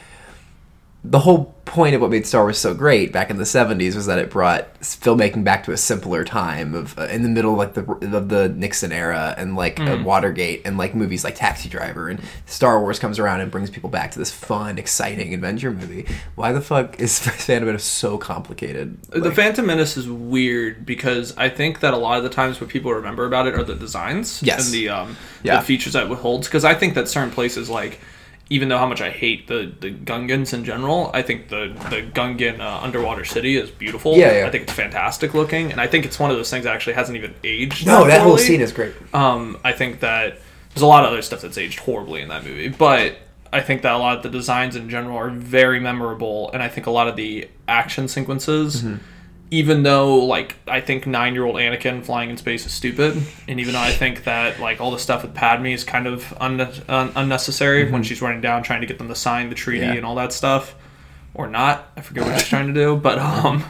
the 1.10 1.20
whole 1.20 1.54
point 1.66 1.96
of 1.96 2.02
what 2.02 2.10
made 2.12 2.26
Star 2.26 2.44
Wars 2.44 2.58
so 2.58 2.74
great 2.74 3.12
back 3.12 3.30
in 3.30 3.38
the 3.38 3.44
70s 3.44 3.96
was 3.96 4.06
that 4.06 4.18
it 4.20 4.30
brought 4.30 4.80
filmmaking 4.82 5.44
back 5.44 5.64
to 5.66 5.72
a 5.72 5.78
simpler 5.78 6.24
time 6.24 6.74
of 6.74 6.98
uh, 6.98 7.04
in 7.08 7.22
the 7.24 7.28
middle 7.30 7.52
of 7.54 7.58
like 7.58 7.74
the 7.74 8.16
of 8.16 8.30
the 8.30 8.50
Nixon 8.50 8.92
era 8.92 9.34
and 9.38 9.56
like 9.56 9.80
uh, 9.80 10.00
Watergate 10.04 10.62
and 10.64 10.78
like 10.78 10.96
movies 10.96 11.24
like 11.24 11.36
Taxi 11.36 11.68
Driver 11.68 12.08
and 12.08 12.22
Star 12.46 12.80
Wars 12.80 12.98
comes 13.00 13.20
around 13.20 13.42
and 13.42 13.52
brings 13.52 13.70
people 13.70 13.90
back 13.90 14.12
to 14.12 14.20
this 14.20 14.32
fun 14.32 14.78
exciting 14.78 15.34
adventure 15.34 15.72
movie. 15.72 16.06
Why 16.36 16.52
the 16.52 16.62
fuck 16.62 17.00
is 17.00 17.20
Phantom 17.46 17.66
Menace 17.68 17.84
so 17.84 18.18
complicated? 18.18 19.02
the 19.10 19.32
Phantom 19.32 19.66
Menace 19.66 19.98
is 19.98 20.08
weird 20.08 20.86
because 20.86 21.36
I 21.36 21.50
think 21.50 21.80
that 21.82 21.94
a 21.94 21.98
lot 21.98 22.18
of 22.20 22.24
the 22.24 22.30
times 22.30 22.62
what 22.62 22.70
people 22.70 22.94
remember 22.94 23.26
about 23.26 23.48
it 23.48 23.56
are 23.56 23.64
the 23.64 23.76
designs 23.76 24.42
Yes. 24.44 24.66
and 24.66 24.74
the 24.74 24.90
um, 24.90 25.18
Yeah. 25.44 25.58
the 25.58 25.66
features 25.66 25.94
that 25.94 26.10
it 26.10 26.18
holds. 26.20 26.48
Because 26.48 26.64
I 26.64 26.74
think 26.76 26.94
that 26.94 27.08
certain 27.10 27.32
places 27.32 27.70
like. 27.70 28.00
Even 28.50 28.70
though 28.70 28.78
how 28.78 28.86
much 28.86 29.02
I 29.02 29.10
hate 29.10 29.48
the, 29.48 29.72
the 29.80 29.92
Gungans 29.92 30.54
in 30.54 30.64
general, 30.66 31.10
I 31.14 31.24
think 31.24 31.50
the 31.50 31.74
the 31.90 32.04
Gungan 32.14 32.60
uh, 32.60 32.80
underwater 32.84 33.26
city 33.26 33.58
is 33.58 33.72
beautiful. 33.72 34.16
Yeah, 34.16 34.40
yeah. 34.40 34.48
I 34.48 34.52
think 34.52 34.66
it's 34.66 34.74
fantastic 34.74 35.34
looking, 35.34 35.72
and 35.72 35.82
I 35.82 35.88
think 35.88 36.06
it's 36.06 36.20
one 36.20 36.30
of 36.30 36.38
those 36.38 36.50
things 36.52 36.66
that 36.66 36.74
actually 36.76 36.94
hasn't 36.94 37.18
even 37.18 37.34
aged. 37.44 37.88
no, 37.88 38.06
that 38.06 38.22
whole 38.22 38.38
scene 38.38 38.62
is 38.62 38.72
great. 38.72 38.94
Um, 39.14 39.58
I 39.64 39.72
think 39.72 40.02
that 40.02 40.38
there's 40.74 40.84
a 40.84 40.88
lot 40.88 41.06
of 41.06 41.12
other 41.12 41.22
stuff 41.24 41.42
that's 41.42 41.58
aged 41.58 41.80
horribly 41.80 42.22
in 42.22 42.28
that 42.30 42.44
movie, 42.44 42.68
but 42.68 43.18
I 43.52 43.62
think 43.62 43.82
that 43.82 43.94
a 43.94 43.98
lot 43.98 44.18
of 44.18 44.24
the 44.24 44.30
designs 44.30 44.76
in 44.76 44.90
general 44.90 45.18
are 45.18 45.30
very 45.30 45.80
memorable, 45.80 46.52
and 46.52 46.62
I 46.62 46.68
think 46.68 46.86
a 46.86 46.92
lot 46.92 47.08
of 47.08 47.16
the 47.16 47.48
action 47.68 48.08
sequences, 48.08 48.84
Mm-hmm. 48.84 48.98
Even 49.52 49.84
though 49.84 50.18
like 50.26 50.56
I 50.68 50.82
think 50.82 51.06
nine 51.08 51.34
year 51.34 51.46
old 51.46 51.56
Anakin 51.56 52.04
flying 52.04 52.30
in 52.30 52.38
space 52.38 52.66
is 52.66 52.74
stupid, 52.74 53.22
and 53.48 53.60
even 53.60 53.74
though 53.74 53.80
I 53.80 53.92
think 53.92 54.24
that 54.26 54.60
like 54.60 54.82
all 54.82 54.92
the 54.92 55.00
stuff 55.00 55.22
with 55.22 55.34
Padme 55.34 55.68
is 55.68 55.84
kind 55.84 56.08
of 56.08 56.34
un- 56.40 56.60
un- 56.90 57.12
unnecessary 57.16 57.90
when 57.92 58.04
she's 58.04 58.22
running 58.22 58.42
down 58.42 58.64
trying 58.64 58.82
to 58.82 58.88
get 58.88 58.98
them 58.98 59.08
to 59.08 59.16
sign 59.16 59.50
the 59.50 59.56
treaty 59.56 59.82
Mm-hmm. 59.84 59.92
Yeah. 59.92 59.98
and 59.98 60.06
all 60.06 60.16
that 60.16 60.34
stuff, 60.34 60.76
or 61.34 61.48
not, 61.48 61.88
I 61.98 62.02
forget 62.02 62.26
what 62.26 62.40
she's 62.40 62.48
trying 62.50 62.68
to 62.68 62.74
do, 62.74 62.96
but 62.96 63.20
um. 63.20 63.64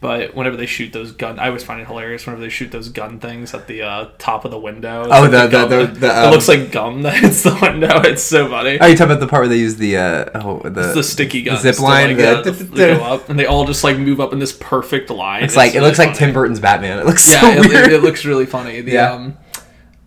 But 0.00 0.34
whenever 0.34 0.56
they 0.56 0.64
shoot 0.64 0.94
those 0.94 1.12
gun, 1.12 1.38
I 1.38 1.48
always 1.48 1.62
find 1.62 1.78
it 1.78 1.86
hilarious. 1.86 2.24
Whenever 2.24 2.40
they 2.40 2.48
shoot 2.48 2.70
those 2.72 2.88
gun 2.88 3.20
things 3.20 3.52
at 3.52 3.66
the 3.66 3.82
uh, 3.82 4.08
top 4.16 4.46
of 4.46 4.50
the 4.50 4.58
window. 4.58 5.02
Oh, 5.04 5.08
like 5.08 5.30
the- 5.30 5.46
the- 5.46 5.66
the- 5.66 5.86
the, 6.00 6.06
it 6.06 6.10
um, 6.24 6.30
looks 6.30 6.48
like 6.48 6.72
gum 6.72 7.02
that 7.02 7.14
hits 7.22 7.42
the 7.42 7.54
window. 7.60 8.00
It's 8.00 8.22
so 8.22 8.48
funny. 8.48 8.80
Are 8.80 8.88
you 8.88 8.96
talking 8.96 9.10
about 9.12 9.20
the 9.20 9.26
part 9.28 9.42
where 9.42 9.48
they 9.50 9.58
use 9.58 9.76
the 9.76 9.98
uh 9.98 10.30
oh 10.42 10.60
the, 10.64 10.70
the 10.94 11.02
sticky 11.02 11.42
guns. 11.42 11.60
zip 11.60 11.76
to, 11.76 11.82
line? 11.82 12.16
like, 12.16 12.44
the- 12.44 12.52
to- 12.54 12.96
go 12.96 13.02
up, 13.02 13.28
and 13.28 13.38
they 13.38 13.44
all 13.44 13.66
just 13.66 13.84
like 13.84 13.98
move 13.98 14.20
up 14.20 14.32
in 14.32 14.38
this 14.38 14.54
perfect 14.58 15.10
line. 15.10 15.44
It's 15.44 15.54
like 15.54 15.72
it 15.74 15.78
really 15.80 15.88
looks 15.88 15.98
like. 15.98 16.14
Tim 16.14 16.32
Burton's 16.32 16.60
Batman. 16.60 16.98
It 16.98 17.04
looks 17.04 17.30
Yeah, 17.30 17.40
so 17.42 17.48
it, 17.50 17.68
weird. 17.68 17.88
it, 17.88 17.92
it 17.92 18.02
looks 18.02 18.24
really 18.24 18.46
funny. 18.46 18.80
The 18.80 18.92
Yeah. 18.92 19.12
um, 19.12 19.36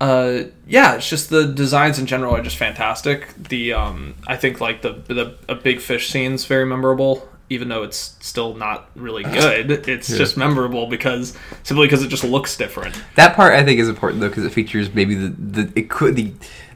uh, 0.02 0.46
yeah, 0.68 0.96
it's 0.96 1.08
just 1.08 1.30
the 1.30 1.46
designs 1.46 1.98
in 2.00 2.08
general 2.08 2.36
are 2.36 2.42
just 2.42 2.58
fantastic. 2.58 3.28
The 3.38 3.74
um, 3.74 4.16
I 4.28 4.38
think 4.38 4.60
like 4.60 4.82
the 4.82 4.94
the 5.08 5.38
a 5.48 5.54
big 5.56 5.80
fish 5.82 6.10
scene's 6.10 6.46
very 6.46 6.66
memorable. 6.66 7.30
Even 7.50 7.68
though 7.68 7.84
it's 7.84 8.16
still 8.22 8.56
not 8.56 8.90
really 8.96 9.24
good, 9.24 9.70
it's 9.88 10.08
just 10.08 10.38
memorable 10.38 10.88
because 10.88 11.38
simply 11.64 11.86
because 11.88 12.04
it 12.04 12.08
just 12.08 12.24
looks 12.24 12.58
different. 12.58 13.00
That 13.16 13.36
part 13.36 13.54
I 13.54 13.64
think 13.64 13.80
is 13.80 13.90
important 13.90 14.22
though 14.22 14.30
because 14.30 14.46
it 14.46 14.52
features 14.54 14.94
maybe 14.94 15.14
the 15.16 15.30
the 15.30 15.72
it 15.76 15.90
could 15.90 16.16
the 16.16 16.34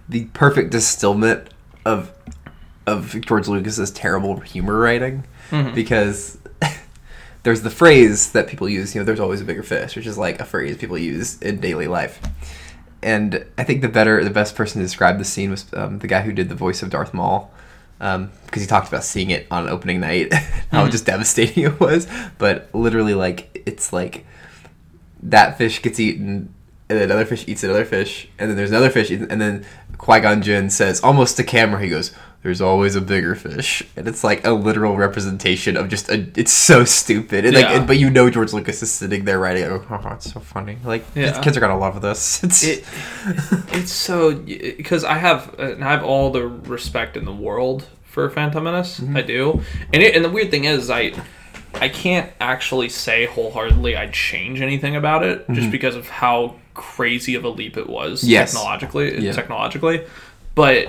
the 0.09 0.25
perfect 0.33 0.71
distillment 0.71 1.49
of 1.85 2.11
of 2.85 3.19
George 3.21 3.47
Lucas's 3.47 3.91
terrible 3.91 4.39
humor 4.39 4.79
writing 4.79 5.23
Mm-hmm. 5.51 5.75
because 5.75 6.37
there's 7.43 7.61
the 7.61 7.69
phrase 7.69 8.33
that 8.33 8.47
people 8.47 8.67
use 8.67 8.93
you 8.93 8.99
know 8.99 9.05
there's 9.05 9.21
always 9.21 9.39
a 9.39 9.45
bigger 9.45 9.63
fish 9.63 9.95
which 9.95 10.05
is 10.05 10.17
like 10.17 10.41
a 10.41 10.43
phrase 10.45 10.75
people 10.75 10.97
use 10.97 11.41
in 11.41 11.61
daily 11.61 11.87
life 11.87 12.19
and 13.01 13.45
I 13.57 13.63
think 13.63 13.81
the 13.81 13.87
better 13.87 14.21
the 14.25 14.29
best 14.29 14.55
person 14.57 14.81
to 14.81 14.85
describe 14.85 15.17
the 15.19 15.23
scene 15.23 15.51
was 15.51 15.65
um, 15.73 15.99
the 15.99 16.07
guy 16.07 16.21
who 16.23 16.33
did 16.33 16.49
the 16.49 16.55
voice 16.55 16.83
of 16.83 16.89
Darth 16.89 17.13
Maul 17.13 17.49
because 17.99 18.61
he 18.61 18.65
talked 18.65 18.87
about 18.87 19.03
seeing 19.03 19.31
it 19.31 19.47
on 19.49 19.67
opening 19.67 19.99
night 19.99 20.33
how 20.71 20.81
Mm-hmm. 20.83 20.91
just 20.91 21.05
devastating 21.05 21.63
it 21.69 21.79
was 21.79 22.07
but 22.37 22.69
literally 22.73 23.13
like 23.13 23.63
it's 23.65 23.91
like 23.91 24.25
that 25.23 25.57
fish 25.57 25.81
gets 25.81 25.99
eaten, 25.99 26.53
and 26.89 26.99
another 26.99 27.25
fish 27.25 27.43
eats 27.47 27.63
another 27.63 27.85
fish, 27.85 28.29
and 28.37 28.49
then 28.49 28.55
there's 28.55 28.69
another 28.69 28.89
fish, 28.89 29.09
and 29.09 29.41
then 29.41 29.65
Qui 29.97 30.19
Gon 30.19 30.41
Jinn 30.41 30.69
says, 30.69 31.01
almost 31.01 31.37
to 31.37 31.43
camera, 31.43 31.81
he 31.81 31.89
goes, 31.89 32.13
"There's 32.43 32.61
always 32.61 32.95
a 32.95 33.01
bigger 33.01 33.35
fish," 33.35 33.83
and 33.95 34.07
it's 34.07 34.23
like 34.23 34.45
a 34.45 34.51
literal 34.51 34.95
representation 34.95 35.75
of 35.75 35.89
just 35.89 36.09
a. 36.09 36.25
It's 36.35 36.51
so 36.53 36.85
stupid, 36.85 37.45
and 37.45 37.55
like, 37.55 37.65
and- 37.65 37.87
but 37.87 37.97
you 37.97 38.09
know 38.09 38.29
George 38.29 38.53
Lucas 38.53 38.81
is 38.83 38.91
sitting 38.91 39.25
there 39.25 39.39
writing, 39.39 39.63
it, 39.63 39.71
oh, 39.71 39.83
it's 40.13 40.31
so 40.31 40.39
funny. 40.39 40.77
Like, 40.85 41.03
Yeah. 41.15 41.31
these 41.31 41.39
kids 41.43 41.57
are 41.57 41.59
gonna 41.59 41.77
love 41.77 42.01
this. 42.01 42.43
It's 42.43 42.63
it 42.63 42.85
it's 43.73 43.91
so 43.91 44.33
because 44.35 45.03
I 45.03 45.15
have 45.15 45.57
and 45.59 45.83
I 45.83 45.91
have 45.91 46.03
all 46.03 46.31
the 46.31 46.47
respect 46.47 47.17
in 47.17 47.25
the 47.25 47.33
world 47.33 47.87
for 48.03 48.29
Phantom 48.29 48.63
Menace. 48.63 48.99
Mm-hmm. 48.99 49.17
I 49.17 49.21
do, 49.23 49.61
and 49.93 50.01
it, 50.03 50.15
and 50.15 50.23
the 50.23 50.29
weird 50.29 50.51
thing 50.51 50.65
is 50.65 50.89
I 50.89 51.13
I 51.73 51.89
can't 51.89 52.31
actually 52.39 52.89
say 52.89 53.25
wholeheartedly 53.25 53.95
I'd 53.97 54.13
change 54.13 54.61
anything 54.61 54.95
about 54.95 55.23
it 55.23 55.45
just 55.51 55.69
because 55.69 55.95
of 55.95 56.07
how 56.07 56.55
crazy 56.73 57.35
of 57.35 57.43
a 57.43 57.49
leap 57.49 57.75
it 57.77 57.89
was 57.89 58.21
Mm-hmm. 58.21 58.31
Yes. 58.31 58.51
technologically 58.53 59.25
Yeah. 59.25 59.31
technologically, 59.33 60.05
but 60.55 60.87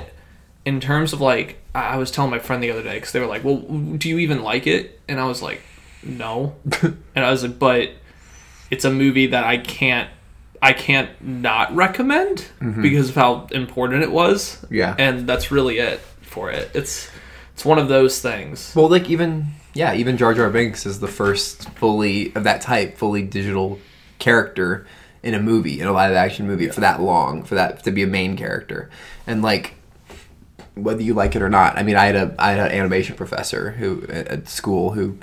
in 0.68 0.80
terms 0.80 1.12
of 1.12 1.20
like 1.20 1.58
I 1.74 1.96
was 1.96 2.10
telling 2.10 2.30
my 2.30 2.38
friend 2.38 2.62
the 2.62 2.70
other 2.70 2.82
day 2.82 2.94
because 2.94 3.12
they 3.12 3.20
were 3.20 3.26
like, 3.26 3.44
"Well, 3.44 3.56
do 3.56 4.08
you 4.08 4.18
even 4.18 4.42
like 4.42 4.66
it?" 4.66 5.00
And 5.08 5.18
I 5.18 5.26
was 5.26 5.42
like, 5.42 5.60
"No," 6.02 6.56
and 6.82 7.24
I 7.24 7.30
was 7.30 7.42
like, 7.42 7.58
"But." 7.58 7.90
it's 8.70 8.84
a 8.84 8.90
movie 8.90 9.28
that 9.28 9.44
I 9.44 9.58
can't 9.58 10.10
I 10.60 10.72
can't 10.72 11.10
not 11.22 11.74
recommend 11.74 12.46
because 12.82 13.10
of 13.10 13.14
how 13.14 13.46
important 13.52 14.02
it 14.02 14.10
was. 14.10 14.56
Mm-hmm. 14.56 14.74
Yeah. 14.74 14.96
And 14.98 15.24
that's 15.26 15.52
really 15.52 15.78
it 15.78 16.00
for 16.22 16.50
it. 16.50 16.70
It's 16.74 17.08
it's 17.54 17.64
one 17.64 17.78
of 17.78 17.88
those 17.88 18.20
things. 18.20 18.72
well, 18.74 18.88
like 18.88 19.08
even 19.08 19.46
yeah, 19.74 19.94
even 19.94 20.16
Jar 20.16 20.34
Jar 20.34 20.50
Binks 20.50 20.84
is 20.84 20.98
the 21.00 21.08
first 21.08 21.70
fully 21.70 22.34
of 22.34 22.44
that 22.44 22.60
type, 22.60 22.98
fully 22.98 23.22
digital 23.22 23.78
character 24.18 24.86
in 25.22 25.34
a 25.34 25.40
movie, 25.40 25.80
in 25.80 25.86
a 25.86 25.92
live 25.92 26.14
action 26.14 26.46
movie 26.46 26.68
for 26.68 26.80
that 26.80 27.00
long, 27.00 27.44
for 27.44 27.54
that 27.54 27.84
to 27.84 27.92
be 27.92 28.02
a 28.02 28.06
main 28.06 28.36
character, 28.36 28.90
and 29.26 29.42
like 29.42 29.74
whether 30.82 31.02
you 31.02 31.14
like 31.14 31.36
it 31.36 31.42
or 31.42 31.48
not. 31.50 31.76
I 31.76 31.82
mean, 31.82 31.96
I 31.96 32.06
had 32.06 32.16
a 32.16 32.34
I 32.38 32.52
had 32.52 32.70
an 32.70 32.78
animation 32.78 33.16
professor 33.16 33.72
who 33.72 34.04
at 34.08 34.48
school 34.48 34.92
who 34.92 35.18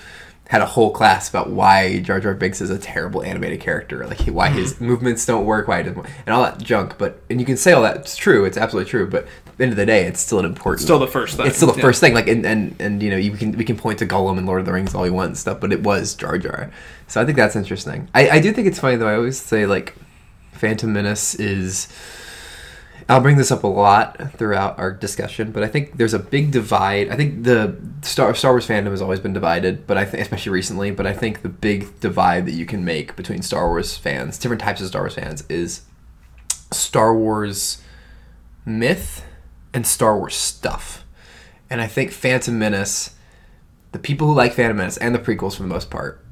had 0.50 0.62
a 0.62 0.66
whole 0.68 0.92
class 0.92 1.28
about 1.28 1.50
why 1.50 1.98
Jar 2.02 2.20
Jar 2.20 2.36
Binks 2.36 2.62
is 2.62 2.70
a 2.70 2.78
terrible 2.78 3.24
animated 3.24 3.60
character, 3.62 4.06
like 4.06 4.20
why 4.28 4.50
his 4.50 4.80
movements 4.90 5.26
don't 5.26 5.44
work, 5.46 5.68
why 5.68 5.80
he 5.82 5.84
doesn't, 5.90 6.06
and 6.28 6.36
all 6.36 6.44
that 6.44 6.60
junk. 6.62 6.98
But 7.00 7.20
and 7.30 7.40
you 7.40 7.46
can 7.48 7.58
say 7.58 7.72
all 7.72 7.82
that 7.82 7.98
it's 7.98 8.16
true, 8.16 8.46
it's 8.46 8.58
absolutely 8.58 8.90
true. 8.90 9.10
But 9.10 9.24
at 9.48 9.58
the 9.58 9.64
end 9.64 9.74
of 9.74 9.78
the 9.78 9.86
day, 9.88 10.06
it's 10.06 10.20
still 10.20 10.38
an 10.38 10.46
important. 10.46 10.82
Still 10.84 11.00
the 11.00 11.08
first 11.08 11.38
thing. 11.38 11.48
It's 11.48 11.56
still 11.58 11.72
the 11.72 11.78
Yeah. 11.78 11.82
first 11.82 12.00
thing. 12.00 12.14
Like 12.14 12.28
and, 12.28 12.46
and 12.46 12.76
and 12.80 13.02
you 13.02 13.10
know 13.10 13.18
you 13.18 13.32
can 13.32 13.54
we 13.54 13.66
can 13.66 13.76
point 13.76 13.98
to 14.00 14.06
Gollum 14.06 14.38
and 14.38 14.46
Lord 14.46 14.60
of 14.60 14.66
the 14.68 14.74
Rings 14.74 14.94
all 14.94 15.02
we 15.02 15.10
want 15.10 15.30
and 15.30 15.38
stuff, 15.38 15.60
but 15.60 15.72
it 15.74 15.82
was 15.82 16.14
Jar 16.14 16.38
Jar. 16.38 16.70
So 17.08 17.20
I 17.22 17.26
think 17.26 17.38
that's 17.38 17.56
interesting. 17.56 18.08
I, 18.14 18.30
I 18.30 18.40
do 18.40 18.52
think 18.52 18.68
it's 18.68 18.80
funny 18.80 18.98
though. 18.98 19.08
I 19.08 19.16
always 19.16 19.40
say 19.42 19.66
like 19.66 19.96
Phantom 20.52 20.94
Menace 20.94 21.34
is. 21.36 21.88
I'll 23.08 23.22
bring 23.22 23.38
this 23.38 23.52
up 23.52 23.64
a 23.64 23.68
lot 23.68 24.32
throughout 24.34 24.80
our 24.80 24.92
discussion, 24.92 25.52
but 25.52 25.62
I 25.62 25.68
think 25.68 25.98
there's 25.98 26.16
a 26.16 26.20
big 26.20 26.50
divide. 26.50 27.10
I 27.10 27.16
think 27.16 27.44
the 27.44 27.78
Star 28.02 28.34
Star 28.34 28.54
Wars 28.54 28.68
fandom 28.68 28.90
has 28.90 29.02
always 29.02 29.20
been 29.20 29.34
divided, 29.34 29.86
but 29.86 29.96
I 29.96 30.06
think 30.06 30.24
especially 30.24 30.52
recently. 30.52 30.90
But 30.90 31.06
I 31.06 31.14
think 31.14 31.44
the 31.44 31.50
big 31.50 32.00
divide 32.00 32.48
that 32.48 32.54
you 32.54 32.66
can 32.66 32.84
make 32.84 33.16
between 33.16 33.44
Star 33.44 33.68
Wars 33.68 33.96
fans, 33.96 34.40
different 34.40 34.62
types 34.62 34.82
of 34.82 34.88
Star 34.88 35.04
Wars 35.04 35.14
fans, 35.14 35.44
is 35.50 35.84
Star 36.72 37.16
Wars 37.16 37.84
myth 38.66 39.24
and 39.72 39.86
Star 39.86 40.18
Wars 40.18 40.36
stuff. 40.36 41.06
And 41.70 41.82
I 41.82 41.88
think 41.88 42.12
Phantom 42.12 42.58
Menace, 42.58 43.16
the 43.92 44.00
people 44.00 44.28
who 44.28 44.34
like 44.34 44.54
Phantom 44.54 44.78
Menace 44.78 44.98
and 44.98 45.14
the 45.14 45.20
prequels 45.20 45.58
for 45.58 45.62
the 45.62 45.70
most 45.70 45.92
part, 45.92 46.25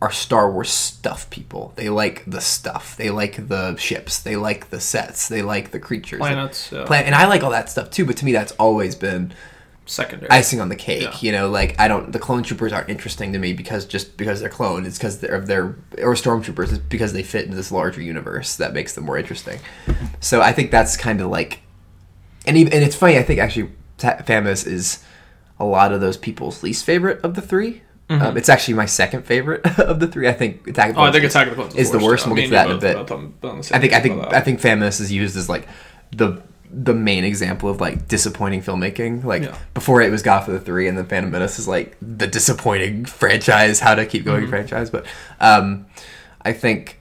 are 0.00 0.12
Star 0.12 0.50
Wars 0.52 0.70
stuff 0.70 1.28
people. 1.30 1.72
They 1.76 1.88
like 1.88 2.24
the 2.26 2.40
stuff. 2.40 2.96
They 2.96 3.10
like 3.10 3.48
the 3.48 3.76
ships. 3.76 4.20
They 4.20 4.36
like 4.36 4.70
the 4.70 4.80
sets. 4.80 5.28
They 5.28 5.42
like 5.42 5.72
the 5.72 5.80
creatures. 5.80 6.20
Planets, 6.20 6.70
yeah. 6.70 6.84
Plan- 6.84 7.04
and 7.04 7.14
I 7.14 7.26
like 7.26 7.42
all 7.42 7.50
that 7.50 7.68
stuff 7.68 7.90
too, 7.90 8.04
but 8.04 8.16
to 8.18 8.24
me 8.24 8.32
that's 8.32 8.52
always 8.52 8.94
been 8.94 9.32
secondary. 9.86 10.30
icing 10.30 10.60
on 10.60 10.68
the 10.68 10.76
cake. 10.76 11.02
Yeah. 11.02 11.16
You 11.20 11.32
know, 11.32 11.48
like 11.48 11.78
I 11.80 11.88
don't 11.88 12.12
the 12.12 12.18
clone 12.20 12.44
troopers 12.44 12.72
aren't 12.72 12.90
interesting 12.90 13.32
to 13.32 13.38
me 13.38 13.52
because 13.52 13.86
just 13.86 14.16
because 14.16 14.40
they're 14.40 14.48
clone. 14.48 14.86
It's 14.86 14.98
because 14.98 15.18
they're 15.18 15.40
they're 15.40 15.76
or 15.98 16.14
stormtroopers. 16.14 16.70
It's 16.70 16.78
because 16.78 17.12
they 17.12 17.24
fit 17.24 17.44
into 17.44 17.56
this 17.56 17.72
larger 17.72 18.00
universe 18.00 18.56
that 18.56 18.72
makes 18.72 18.94
them 18.94 19.04
more 19.04 19.18
interesting. 19.18 19.58
So 20.20 20.40
I 20.40 20.52
think 20.52 20.70
that's 20.70 20.96
kind 20.96 21.20
of 21.20 21.28
like, 21.28 21.60
and 22.46 22.56
even 22.56 22.72
and 22.72 22.84
it's 22.84 22.96
funny. 22.96 23.18
I 23.18 23.22
think 23.24 23.40
actually 23.40 23.72
Famus 23.98 24.64
is 24.64 25.04
a 25.58 25.64
lot 25.64 25.92
of 25.92 26.00
those 26.00 26.16
people's 26.16 26.62
least 26.62 26.84
favorite 26.84 27.20
of 27.24 27.34
the 27.34 27.42
3 28.08 28.16
Um, 28.18 28.36
it's 28.36 28.48
actually 28.48 28.74
my 28.74 28.86
second 28.86 29.22
favorite 29.24 29.64
of 29.78 30.00
the 30.00 30.06
three. 30.08 30.28
I 30.28 30.32
think 30.32 30.66
Attack 30.66 30.90
of 30.90 30.94
the 30.96 31.00
Mm-hmm. 31.00 31.00
oh, 31.00 31.04
I 31.04 31.12
think 31.12 31.24
Attack 31.24 31.46
of 31.48 31.50
the 31.50 31.62
Clones 31.62 31.74
is 31.76 31.90
the 31.90 31.98
worst. 31.98 32.24
yeah. 32.26 32.32
We'll 32.32 32.36
get 32.42 32.44
to 32.48 32.50
that 32.52 32.70
in 32.70 32.76
a 32.76 32.80
bit. 32.80 32.96
both 32.96 33.10
on- 33.10 33.34
both 33.40 33.50
on 33.52 33.56
the 33.58 33.62
same 33.64 33.76
I 33.76 33.80
think 33.80 33.92
I 33.92 34.00
think 34.00 34.14
about. 34.20 34.34
I 34.34 34.40
think 34.40 34.60
Famous 34.60 35.00
is 35.00 35.12
used 35.12 35.36
as 35.36 35.48
like 35.48 35.68
the 36.12 36.42
the 36.70 36.92
main 36.92 37.24
example 37.24 37.70
of 37.70 37.80
like 37.80 38.08
disappointing 38.08 38.62
filmmaking. 38.62 39.24
Like 39.24 39.42
Yeah. 39.42 39.56
before 39.74 40.00
it 40.02 40.10
was 40.10 40.22
Godfather 40.22 40.58
three, 40.58 40.86
and 40.88 40.96
then 40.98 41.06
Phantom 41.06 41.30
Menace 41.30 41.58
is 41.58 41.66
like 41.68 41.96
the 42.02 42.26
disappointing 42.26 43.04
franchise, 43.20 43.80
how 43.80 43.94
to 43.94 44.04
keep 44.06 44.24
going 44.24 44.42
Mm-hmm. 44.42 44.50
franchise. 44.50 44.90
But 44.90 45.06
um, 45.40 45.86
I 46.42 46.52
think 46.52 46.98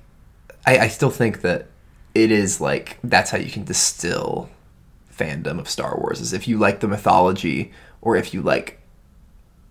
I, 0.66 0.78
I 0.80 0.88
still 0.88 1.10
think 1.10 1.42
that 1.42 1.68
it 2.16 2.32
is 2.32 2.60
like 2.62 2.98
that's 3.04 3.32
how 3.32 3.38
you 3.38 3.52
can 3.52 3.64
distill 3.64 4.50
fandom 5.16 5.60
of 5.60 5.70
Star 5.70 5.98
Wars 5.98 6.22
is 6.22 6.32
if 6.34 6.48
you 6.48 6.58
like 6.58 6.80
the 6.80 6.88
mythology 6.88 7.72
or 8.02 8.16
if 8.16 8.34
you 8.34 8.42
like 8.42 8.80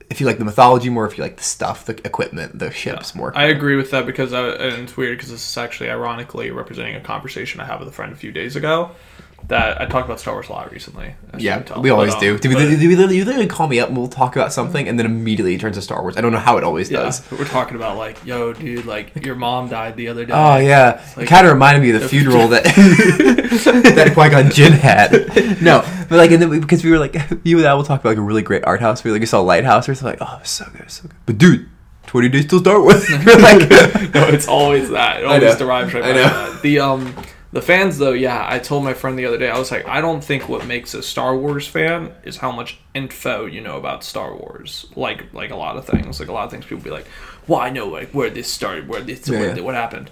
if 0.08 0.20
you 0.20 0.26
like 0.26 0.38
the 0.38 0.44
mythology 0.44 0.88
more, 0.88 1.06
if 1.06 1.18
you 1.18 1.24
like 1.24 1.36
the 1.36 1.42
stuff, 1.42 1.84
the 1.86 1.94
equipment, 2.04 2.58
the 2.58 2.70
ships 2.70 3.14
more. 3.14 3.36
I 3.36 3.44
agree 3.44 3.76
with 3.76 3.90
that 3.90 4.06
because 4.06 4.32
I, 4.32 4.48
and 4.50 4.82
it's 4.82 4.96
weird 4.96 5.18
because 5.18 5.30
this 5.30 5.48
is 5.48 5.56
actually 5.56 5.90
ironically 5.90 6.50
representing 6.50 6.94
a 6.94 7.00
conversation 7.00 7.60
I 7.60 7.64
had 7.64 7.80
with 7.80 7.88
a 7.88 7.92
friend 7.92 8.12
a 8.12 8.16
few 8.16 8.32
days 8.32 8.56
ago. 8.56 8.92
That 9.48 9.80
I 9.80 9.86
talked 9.86 10.06
about 10.06 10.18
Star 10.18 10.34
Wars 10.34 10.48
a 10.48 10.52
lot 10.52 10.72
recently. 10.72 11.14
Yeah, 11.38 11.60
tell. 11.60 11.80
we 11.80 11.90
always 11.90 12.14
But, 12.14 12.16
um, 12.16 12.36
do. 12.36 12.38
Do 12.38 12.48
we, 12.48 12.54
but- 12.56 12.80
do 12.80 12.88
we 12.88 12.96
literally, 12.96 13.16
you 13.18 13.24
literally 13.24 13.46
call 13.46 13.68
me 13.68 13.78
up 13.78 13.88
and 13.88 13.96
we'll 13.96 14.08
talk 14.08 14.34
about 14.34 14.52
something, 14.52 14.88
and 14.88 14.98
then 14.98 15.06
immediately 15.06 15.54
it 15.54 15.60
turns 15.60 15.76
to 15.76 15.82
Star 15.82 16.02
Wars. 16.02 16.16
I 16.16 16.20
don't 16.20 16.32
know 16.32 16.38
how 16.40 16.56
it 16.58 16.64
always 16.64 16.90
yeah, 16.90 17.02
does. 17.02 17.22
we're 17.30 17.44
talking 17.44 17.76
about 17.76 17.96
like, 17.96 18.24
yo, 18.26 18.52
dude, 18.52 18.86
like 18.86 19.24
your 19.24 19.36
mom 19.36 19.68
died 19.68 19.96
the 19.96 20.08
other 20.08 20.24
day. 20.24 20.32
Oh 20.34 20.56
yeah, 20.56 21.00
it 21.12 21.16
Like- 21.16 21.28
kind 21.28 21.46
of 21.46 21.52
reminded 21.52 21.80
me 21.82 21.90
of 21.90 22.00
the 22.00 22.08
funeral 22.08 22.48
that 22.48 22.64
that 22.64 24.10
Qui 24.14 24.28
Gon 24.30 24.50
Jinn 24.50 24.72
had. 24.72 25.12
No, 25.62 25.82
but 26.08 26.16
like, 26.18 26.32
and 26.32 26.42
then 26.42 26.48
we, 26.48 26.58
because 26.58 26.82
we 26.82 26.90
were 26.90 26.98
like, 26.98 27.14
you 27.44 27.58
and 27.58 27.66
I 27.68 27.74
will 27.74 27.84
talk 27.84 28.00
about 28.00 28.10
like 28.10 28.18
a 28.18 28.22
really 28.22 28.42
great 28.42 28.64
art 28.64 28.80
house. 28.80 29.04
We 29.04 29.12
like 29.12 29.20
we 29.20 29.26
saw 29.26 29.40
Lighthouse, 29.40 29.88
or 29.88 29.94
something. 29.94 30.18
Like, 30.18 30.28
oh, 30.28 30.36
it 30.38 30.40
was 30.40 30.50
so 30.50 30.66
good, 30.76 30.90
so 30.90 31.02
good. 31.02 31.12
But 31.24 31.38
dude, 31.38 31.68
twenty 32.06 32.28
days 32.30 32.46
till 32.46 32.58
Star 32.58 32.80
Wars. 32.80 33.08
Like, 33.10 33.70
no, 34.12 34.26
it's 34.28 34.48
always 34.48 34.90
that. 34.90 35.20
It 35.20 35.26
always 35.26 35.56
derives 35.56 35.94
right 35.94 36.04
I 36.04 36.12
know. 36.12 36.22
that. 36.24 36.62
The 36.62 36.80
um 36.80 37.14
the 37.56 37.62
fans 37.62 37.96
though, 37.96 38.12
yeah, 38.12 38.44
I 38.46 38.58
told 38.58 38.84
my 38.84 38.92
friend 38.92 39.18
the 39.18 39.24
other 39.24 39.38
day, 39.38 39.48
I 39.48 39.58
was 39.58 39.70
like, 39.70 39.88
I 39.88 40.02
don't 40.02 40.22
think 40.22 40.46
what 40.46 40.66
makes 40.66 40.92
a 40.92 41.02
Star 41.02 41.34
Wars 41.34 41.66
fan 41.66 42.12
is 42.22 42.36
how 42.36 42.52
much 42.52 42.76
info 42.92 43.46
you 43.46 43.62
know 43.62 43.78
about 43.78 44.04
Star 44.04 44.36
Wars. 44.36 44.84
Like 44.94 45.32
like 45.32 45.50
a 45.50 45.56
lot 45.56 45.78
of 45.78 45.86
things. 45.86 46.20
Like 46.20 46.28
a 46.28 46.34
lot 46.34 46.44
of 46.44 46.50
things 46.50 46.66
people 46.66 46.84
be 46.84 46.90
like, 46.90 47.06
Well, 47.48 47.58
I 47.58 47.70
know 47.70 47.88
like 47.88 48.10
where 48.10 48.28
this 48.28 48.52
started, 48.52 48.88
where 48.88 49.00
this 49.00 49.26
Yeah, 49.26 49.38
where, 49.40 49.56
yeah. 49.56 49.62
what 49.62 49.74
happened. 49.74 50.10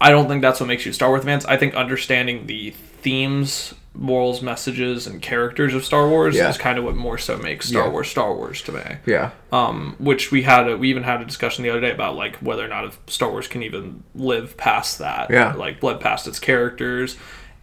I 0.00 0.10
don't 0.10 0.26
think 0.26 0.42
that's 0.42 0.58
what 0.58 0.66
makes 0.66 0.84
you 0.84 0.92
Star 0.92 1.08
Wars 1.10 1.22
fans. 1.22 1.46
I 1.46 1.56
think 1.56 1.76
understanding 1.76 2.48
the 2.48 2.70
themes, 2.72 3.72
morals, 3.98 4.42
messages, 4.42 5.06
and 5.06 5.22
characters 5.22 5.74
of 5.74 5.84
Star 5.84 6.08
Wars 6.08 6.36
Yeah. 6.36 6.48
is 6.50 6.58
kind 6.58 6.78
of 6.78 6.84
what 6.84 6.96
more 6.96 7.18
so 7.18 7.36
makes 7.38 7.68
Star 7.68 7.84
Yeah. 7.86 7.90
Wars 7.90 8.08
Star 8.08 8.34
Wars 8.34 8.60
to 8.62 8.72
me 8.72 8.82
yeah, 9.06 9.30
um, 9.52 9.96
which 9.98 10.30
we 10.30 10.42
had 10.42 10.68
a, 10.68 10.76
we 10.76 10.90
even 10.90 11.02
had 11.02 11.20
a 11.20 11.24
discussion 11.24 11.62
the 11.64 11.70
other 11.70 11.80
day 11.80 11.90
about 11.92 12.14
like 12.16 12.36
whether 12.36 12.64
or 12.64 12.68
not 12.68 12.84
if 12.84 12.98
Star 13.06 13.30
Wars 13.30 13.48
can 13.48 13.62
even 13.62 14.02
live 14.14 14.56
past 14.56 14.98
that, 14.98 15.30
Yeah. 15.30 15.54
like 15.54 15.82
live 15.82 16.00
past 16.00 16.26
its 16.26 16.38
characters, 16.38 17.16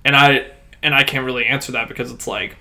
and 0.03 0.15
I 0.15 0.47
and 0.81 0.93
I 0.95 1.03
can't 1.03 1.25
really 1.25 1.45
answer 1.45 1.71
that 1.73 1.87
because 1.87 2.11
it's 2.11 2.27
like 2.27 2.55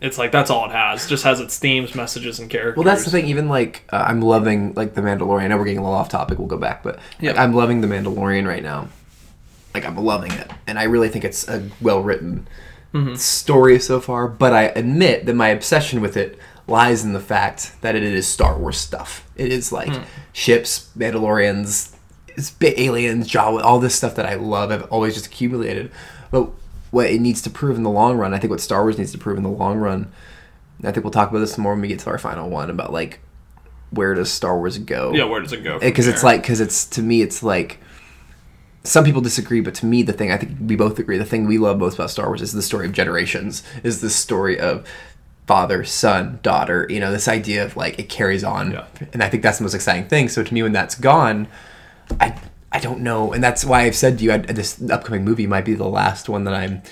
it's 0.00 0.18
like 0.18 0.30
that's 0.32 0.50
all 0.50 0.66
it 0.68 0.72
has, 0.72 1.06
just 1.06 1.24
has 1.24 1.40
its 1.40 1.58
themes, 1.58 1.94
messages, 1.94 2.38
and 2.38 2.50
characters. 2.50 2.76
Well, 2.76 2.84
that's 2.84 3.04
the 3.04 3.10
thing. 3.10 3.26
Even 3.26 3.48
like 3.48 3.82
uh, 3.92 4.04
I'm 4.06 4.20
loving 4.20 4.74
like 4.74 4.94
the 4.94 5.00
Mandalorian. 5.00 5.42
I 5.42 5.48
know 5.48 5.56
we're 5.56 5.64
getting 5.64 5.78
a 5.78 5.82
little 5.82 5.96
off 5.96 6.08
topic. 6.08 6.38
We'll 6.38 6.48
go 6.48 6.58
back, 6.58 6.82
but 6.82 6.98
Yeah. 7.20 7.30
like, 7.30 7.40
I'm 7.40 7.54
loving 7.54 7.80
the 7.80 7.86
Mandalorian 7.86 8.46
right 8.46 8.62
now. 8.62 8.88
Like 9.74 9.84
I'm 9.86 9.96
loving 9.96 10.32
it, 10.32 10.50
and 10.66 10.78
I 10.78 10.84
really 10.84 11.08
think 11.10 11.24
it's 11.24 11.46
a 11.48 11.68
well 11.82 12.02
written 12.02 12.46
Mm-hmm. 12.96 13.14
story 13.14 13.78
so 13.78 14.00
far. 14.00 14.28
But 14.28 14.52
I 14.52 14.64
admit 14.64 15.26
that 15.26 15.34
my 15.34 15.48
obsession 15.48 16.00
with 16.00 16.16
it 16.16 16.38
lies 16.66 17.04
in 17.04 17.12
the 17.12 17.20
fact 17.20 17.80
that 17.82 17.94
it 17.94 18.02
is 18.02 18.26
Star 18.26 18.58
Wars 18.58 18.76
stuff. 18.76 19.28
It 19.36 19.52
is 19.52 19.72
like 19.72 19.94
hmm. 19.94 20.02
ships, 20.32 20.90
Mandalorians, 20.96 21.94
it's 22.28 22.50
ba- 22.50 22.80
aliens, 22.80 23.28
Jawa, 23.28 23.62
all 23.62 23.80
this 23.80 23.94
stuff 23.94 24.14
that 24.16 24.26
I 24.26 24.34
love. 24.34 24.70
I've 24.70 24.84
always 24.84 25.14
just 25.14 25.26
accumulated, 25.26 25.90
but 26.30 26.50
what 26.90 27.06
it 27.06 27.20
needs 27.20 27.42
to 27.42 27.50
prove 27.50 27.76
in 27.76 27.82
the 27.82 27.90
long 27.90 28.16
run, 28.16 28.34
I 28.34 28.38
think 28.38 28.50
what 28.50 28.60
Star 28.60 28.82
Wars 28.82 28.98
needs 28.98 29.12
to 29.12 29.18
prove 29.18 29.36
in 29.36 29.42
the 29.42 29.50
long 29.50 29.78
run. 29.78 30.12
I 30.84 30.92
think 30.92 31.04
we'll 31.04 31.10
talk 31.10 31.30
about 31.30 31.40
this 31.40 31.56
more 31.56 31.72
when 31.72 31.80
we 31.80 31.88
get 31.88 32.00
to 32.00 32.10
our 32.10 32.18
final 32.18 32.50
one 32.50 32.68
about 32.68 32.92
like 32.92 33.20
where 33.90 34.14
does 34.14 34.30
Star 34.30 34.56
Wars 34.58 34.78
go? 34.78 35.12
yeah. 35.14 35.24
Where 35.24 35.40
does 35.40 35.52
it 35.52 35.64
go? 35.64 35.78
because 35.78 36.06
eh, 36.08 36.10
it's 36.10 36.22
like 36.22 36.42
because 36.42 36.60
it's 36.60 36.84
to 36.86 37.02
me 37.02 37.22
it's 37.22 37.42
like 37.42 37.80
some 38.86 39.04
people 39.04 39.20
disagree 39.20 39.60
but 39.60 39.74
to 39.74 39.86
me 39.86 40.02
the 40.02 40.12
thing 40.12 40.30
i 40.30 40.36
think 40.36 40.52
we 40.60 40.76
both 40.76 40.98
agree 40.98 41.18
the 41.18 41.24
thing 41.24 41.46
we 41.46 41.58
love 41.58 41.78
most 41.78 41.94
about 41.94 42.10
star 42.10 42.26
wars 42.26 42.42
is 42.42 42.52
the 42.52 42.62
story 42.62 42.86
of 42.86 42.92
generations 42.92 43.62
is 43.82 44.00
the 44.00 44.10
story 44.10 44.58
of 44.58 44.86
father 45.46 45.84
son 45.84 46.38
daughter 46.42 46.86
you 46.90 46.98
know 46.98 47.10
this 47.10 47.28
idea 47.28 47.64
of 47.64 47.76
like 47.76 47.98
it 47.98 48.08
carries 48.08 48.42
on. 48.42 48.72
Yeah. 48.72 48.84
and 49.12 49.22
i 49.22 49.28
think 49.28 49.42
that's 49.42 49.58
the 49.58 49.64
most 49.64 49.74
exciting 49.74 50.08
thing. 50.08 50.28
So 50.28 50.42
to 50.42 50.54
me 50.54 50.62
when 50.62 50.72
that's 50.72 50.94
gone 50.94 51.48
i 52.20 52.38
i 52.72 52.80
don't 52.80 53.00
know. 53.00 53.32
And 53.32 53.42
that's 53.42 53.64
why 53.64 53.82
i've 53.82 53.94
said 53.94 54.18
to 54.18 54.24
you 54.24 54.32
I, 54.32 54.38
this 54.38 54.82
upcoming 54.90 55.24
movie 55.24 55.46
might 55.46 55.64
be 55.64 55.74
the 55.74 55.88
last 55.88 56.28
one 56.28 56.44
that 56.44 56.54
i'm 56.54 56.82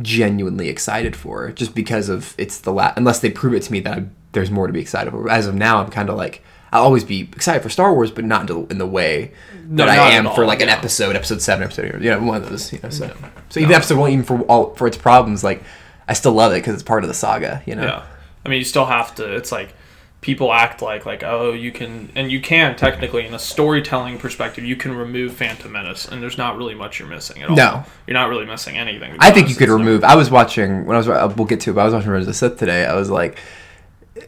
genuinely 0.00 0.68
excited 0.68 1.14
for 1.14 1.52
just 1.52 1.74
because 1.74 2.08
of 2.08 2.34
it's 2.36 2.58
the 2.58 2.72
last 2.72 2.96
unless 2.96 3.20
they 3.20 3.30
prove 3.30 3.54
it 3.54 3.62
to 3.64 3.72
me 3.72 3.80
that 3.80 3.98
i 3.98 4.04
there's 4.32 4.50
more 4.50 4.66
to 4.66 4.72
be 4.72 4.80
excited 4.80 5.12
for. 5.12 5.30
As 5.30 5.46
of 5.46 5.54
now 5.54 5.78
i'm 5.78 5.90
kind 5.90 6.08
of 6.08 6.16
like 6.16 6.42
I'll 6.72 6.82
always 6.82 7.04
be 7.04 7.20
excited 7.20 7.62
for 7.62 7.68
Star 7.68 7.94
Wars, 7.94 8.10
but 8.10 8.24
not 8.24 8.50
in 8.50 8.62
the, 8.62 8.66
in 8.72 8.78
the 8.78 8.86
way 8.86 9.32
No, 9.66 9.86
that 9.86 9.98
I 9.98 10.10
am 10.12 10.28
for 10.34 10.44
like 10.44 10.60
an 10.60 10.68
episode, 10.68 11.16
episode 11.16 11.40
seven, 11.42 11.64
episode 11.64 11.94
eight, 11.96 12.02
you 12.02 12.10
know, 12.10 12.20
one 12.22 12.42
of 12.42 12.48
those. 12.48 12.72
You 12.72 12.80
know, 12.82 12.90
so 12.90 13.06
No. 13.06 13.14
so 13.48 13.60
even 13.60 13.74
episode 13.74 13.98
one, 13.98 14.10
even 14.10 14.24
for 14.24 14.40
all 14.42 14.74
for 14.74 14.86
its 14.86 14.96
problems, 14.96 15.42
like 15.44 15.62
I 16.08 16.12
still 16.12 16.32
love 16.32 16.52
it 16.52 16.56
because 16.56 16.74
it's 16.74 16.82
part 16.82 17.02
of 17.04 17.08
the 17.08 17.14
saga. 17.14 17.62
You 17.66 17.74
know, 17.76 17.84
Yeah, 17.84 18.02
I 18.44 18.48
mean, 18.48 18.58
you 18.58 18.64
still 18.64 18.86
have 18.86 19.14
to. 19.16 19.34
It's 19.34 19.50
like 19.52 19.74
people 20.20 20.52
act 20.54 20.80
like 20.80 21.04
like 21.04 21.22
oh 21.22 21.52
you 21.52 21.70
can 21.70 22.10
and 22.14 22.32
you 22.32 22.40
can 22.40 22.74
technically 22.76 23.26
in 23.26 23.34
a 23.34 23.38
storytelling 23.38 24.16
perspective 24.16 24.64
you 24.64 24.74
can 24.74 24.96
remove 24.96 25.34
Phantom 25.34 25.70
Menace 25.70 26.08
and 26.08 26.22
there's 26.22 26.38
not 26.38 26.56
really 26.56 26.74
much 26.74 26.98
you're 26.98 27.06
missing 27.06 27.42
at 27.42 27.50
all. 27.50 27.56
No. 27.56 27.84
you're 28.06 28.14
not 28.14 28.30
really 28.30 28.46
missing 28.46 28.78
anything. 28.78 29.14
I 29.18 29.30
think 29.30 29.50
you 29.50 29.54
could 29.54 29.68
remove. 29.68 30.02
I 30.02 30.14
was 30.16 30.30
watching 30.30 30.86
when 30.86 30.94
I 30.96 30.98
was. 30.98 31.08
uh, 31.10 31.32
We'll 31.36 31.46
get 31.46 31.60
to 31.60 31.70
it. 31.70 31.74
But 31.74 31.82
I 31.82 31.84
was 31.84 31.92
watching 31.94 32.08
Revenge 32.10 32.22
of 32.22 32.28
the 32.28 32.34
Sith 32.34 32.58
today. 32.58 32.86
I 32.86 32.94
was 32.94 33.10
like, 33.10 33.38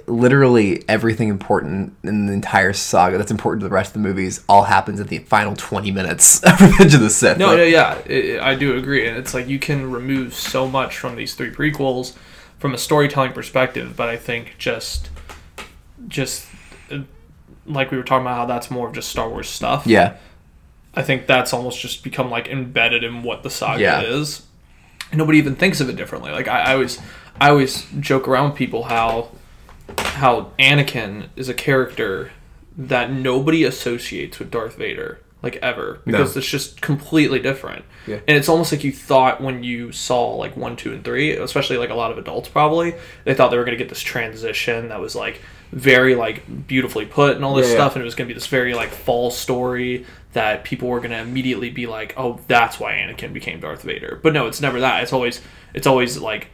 literally 0.07 0.83
everything 0.89 1.29
important 1.29 1.95
in 2.03 2.27
the 2.27 2.33
entire 2.33 2.73
saga 2.73 3.19
that's 3.19 3.31
important 3.31 3.61
to 3.61 3.69
the 3.69 3.73
rest 3.75 3.91
of 3.91 4.03
the 4.03 4.09
movies 4.09 4.43
all 4.49 4.65
happens 4.65 4.99
in 4.99 5.07
the 5.07 5.19
final 5.21 5.55
twenty 5.55 5.91
minutes 5.93 6.43
of 6.45 6.61
Revenge 6.61 6.95
of 6.95 7.01
the 7.01 7.11
Sith. 7.11 7.39
No, 7.39 7.49
Like, 7.49 7.59
no, 7.59 7.63
yeah, 7.65 7.99
i 8.09 8.51
I 8.51 8.55
do 8.57 8.77
agree, 8.77 9.07
and 9.09 9.17
it's 9.17 9.33
like 9.33 9.47
you 9.49 9.59
can 9.61 9.91
remove 9.91 10.35
so 10.35 10.67
much 10.69 10.97
from 10.99 11.15
these 11.17 11.35
three 11.35 11.51
prequels 11.51 12.15
from 12.59 12.75
a 12.75 12.79
storytelling 12.79 13.33
perspective, 13.33 13.95
but 13.97 14.09
I 14.09 14.17
think 14.17 14.55
just, 14.59 15.11
just 16.09 16.47
like 17.67 17.91
we 17.91 17.97
were 17.97 18.03
talking 18.03 18.23
about 18.27 18.37
how 18.37 18.47
that's 18.47 18.71
more 18.71 18.89
of 18.89 18.95
just 18.95 19.09
Star 19.09 19.29
Wars 19.29 19.49
stuff. 19.49 19.87
yeah, 19.87 20.17
I 20.95 21.03
think 21.03 21.27
that's 21.27 21.53
almost 21.53 21.79
just 21.81 22.03
become 22.03 22.31
like 22.31 22.49
embedded 22.49 23.05
in 23.05 23.23
what 23.23 23.43
the 23.43 23.51
saga 23.51 23.83
Yeah. 23.83 24.01
is. 24.03 24.43
Nobody 25.13 25.39
even 25.39 25.55
thinks 25.55 25.81
of 25.81 25.89
it 25.89 25.97
differently. 25.97 26.33
Like 26.33 26.49
I, 26.49 26.61
I 26.61 26.73
always, 26.75 26.99
I 27.41 27.51
always 27.51 27.87
joke 28.01 28.27
around 28.27 28.51
with 28.51 28.59
people 28.59 28.85
how, 28.85 29.29
how 29.99 30.53
Anakin 30.59 31.29
is 31.37 31.49
a 31.49 31.55
character 31.55 32.33
that 32.77 33.11
nobody 33.11 33.65
associates 33.65 34.39
with 34.39 34.51
Darth 34.51 34.77
Vader, 34.77 35.21
like 35.43 35.57
ever, 35.57 36.01
because 36.05 36.37
it's 36.37 36.47
just 36.47 36.81
completely 36.81 37.39
different. 37.39 37.85
Yeah. 38.07 38.21
And 38.29 38.37
it's 38.37 38.49
almost 38.49 38.73
like 38.73 38.85
you 38.85 38.93
thought 38.93 39.41
when 39.41 39.63
you 39.63 39.93
saw 39.93 40.35
like 40.35 40.57
one, 40.57 40.77
two, 40.77 40.93
and 40.93 41.05
three, 41.05 41.33
especially 41.33 41.77
like 41.79 41.91
a 41.91 41.95
lot 41.95 42.11
of 42.11 42.19
adults 42.19 42.49
probably, 42.49 42.95
they 43.25 43.35
thought 43.35 43.51
they 43.51 43.57
were 43.57 43.65
gonna 43.65 43.77
get 43.77 43.89
this 43.89 44.03
transition 44.03 44.89
that 44.89 45.01
was 45.01 45.15
like 45.15 45.41
very 45.73 46.15
like 46.15 46.67
beautifully 46.67 47.07
put 47.07 47.37
and 47.37 47.45
all 47.45 47.55
this 47.55 47.67
Yeah, 47.67 47.73
yeah. 47.73 47.79
stuff, 47.79 47.95
and 47.97 48.03
it 48.03 48.05
was 48.05 48.15
gonna 48.15 48.29
be 48.29 48.35
this 48.35 48.47
very 48.47 48.75
like 48.75 48.91
fall 48.91 49.31
story 49.31 50.07
that 50.33 50.65
people 50.65 50.89
were 50.89 51.01
gonna 51.01 51.23
immediately 51.23 51.71
be 51.71 51.87
like, 51.87 52.15
oh, 52.17 52.41
that's 52.47 52.79
why 52.79 52.93
Anakin 52.93 53.33
became 53.33 53.61
Darth 53.61 53.83
Vader. 53.83 54.21
But 54.23 54.33
no, 54.35 54.47
it's 54.47 54.61
never 54.61 54.81
that. 54.81 55.03
It's 55.03 55.13
always 55.13 55.41
it's 55.75 55.87
always 55.87 56.19
like 56.19 56.49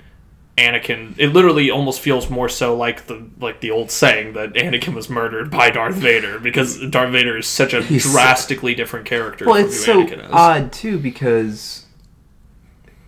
Anakin. 0.59 1.15
It 1.19 1.29
literally 1.29 1.71
almost 1.71 2.01
feels 2.01 2.29
more 2.29 2.49
so 2.49 2.77
like 2.77 3.07
the 3.07 3.25
like 3.41 3.61
the 3.61 3.71
old 3.71 3.91
saying 3.91 4.35
that 4.35 4.53
Anakin 4.53 4.95
was 4.95 5.09
murdered 5.09 5.51
by 5.51 5.71
Darth 5.71 5.95
Vader 5.97 6.39
because 6.39 6.79
Darth 6.91 7.11
Vader 7.11 7.39
is 7.39 7.47
such 7.47 7.73
a 7.73 7.83
He's 7.83 8.05
so- 8.05 8.13
drastically 8.13 8.75
different 8.75 9.07
character. 9.07 9.47
well, 9.47 9.57
from 9.57 9.65
it's 9.67 9.77
who 9.79 9.83
so 9.85 10.05
Anakin 10.05 10.25
is. 10.27 10.31
odd 10.33 10.73
too 10.73 10.99
because 10.99 11.87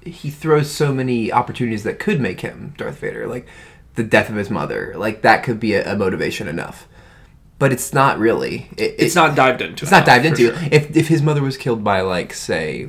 he 0.05 0.31
throws 0.31 0.71
so 0.71 0.93
many 0.93 1.33
opportunities 1.33 1.83
that 1.83 1.99
could 1.99 2.21
make 2.21 2.41
him 2.41 2.75
Darth 2.77 2.99
Vader, 2.99 3.27
like 3.27 3.47
the 3.95 4.03
death 4.05 4.29
of 4.31 4.37
his 4.37 4.51
mother. 4.51 4.95
Like 4.97 5.23
that 5.23 5.43
could 5.43 5.61
be 5.61 5.75
a, 5.75 5.93
a 5.93 5.97
motivation 5.97 6.49
enough, 6.49 6.89
but 7.59 7.73
it's 7.73 7.93
not 7.93 8.19
really. 8.19 8.69
It, 8.79 8.95
It's 8.99 9.15
it- 9.15 9.19
not 9.19 9.35
dived 9.37 9.61
into. 9.61 9.85
It's 9.85 9.93
not 9.93 10.07
dived 10.07 10.25
into. 10.27 10.55
sure. 10.55 10.69
If 10.73 10.97
if 10.97 11.09
his 11.09 11.21
mother 11.23 11.43
was 11.43 11.57
killed 11.59 11.85
by 11.85 12.01
like 12.01 12.33
say 12.33 12.89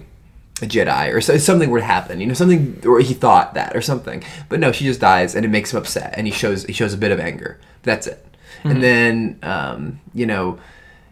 a 0.61 0.65
Jedi 0.65 1.13
or 1.13 1.19
so, 1.21 1.37
something 1.37 1.69
would 1.71 1.81
happen, 1.81 2.21
you 2.21 2.27
know, 2.27 2.33
something 2.33 2.81
or 2.85 2.99
he 2.99 3.13
thought 3.13 3.53
that 3.55 3.75
or 3.75 3.81
something. 3.81 4.23
But 4.47 4.59
no, 4.59 4.71
she 4.71 4.85
just 4.85 5.01
dies 5.01 5.35
and 5.35 5.45
it 5.45 5.49
makes 5.49 5.73
him 5.73 5.79
upset 5.79 6.13
and 6.17 6.27
he 6.27 6.33
shows 6.33 6.65
he 6.65 6.73
shows 6.73 6.93
a 6.93 6.97
bit 6.97 7.11
of 7.11 7.19
anger. 7.19 7.59
That's 7.83 8.07
it. 8.07 8.25
And 8.63 8.81
then 8.81 9.39
um, 9.43 9.99
you 10.13 10.25
know, 10.25 10.59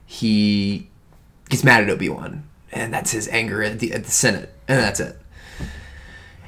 he 0.05 0.89
gets 1.49 1.63
mad 1.63 1.83
at 1.83 1.89
Obi-Wan 1.89 2.43
and 2.71 2.93
that's 2.93 3.11
his 3.11 3.27
anger 3.27 3.61
at 3.61 3.79
the, 3.79 3.93
at 3.93 4.05
the 4.05 4.11
Senate 4.11 4.53
and 4.67 4.79
that's 4.79 4.99
it. 4.99 5.19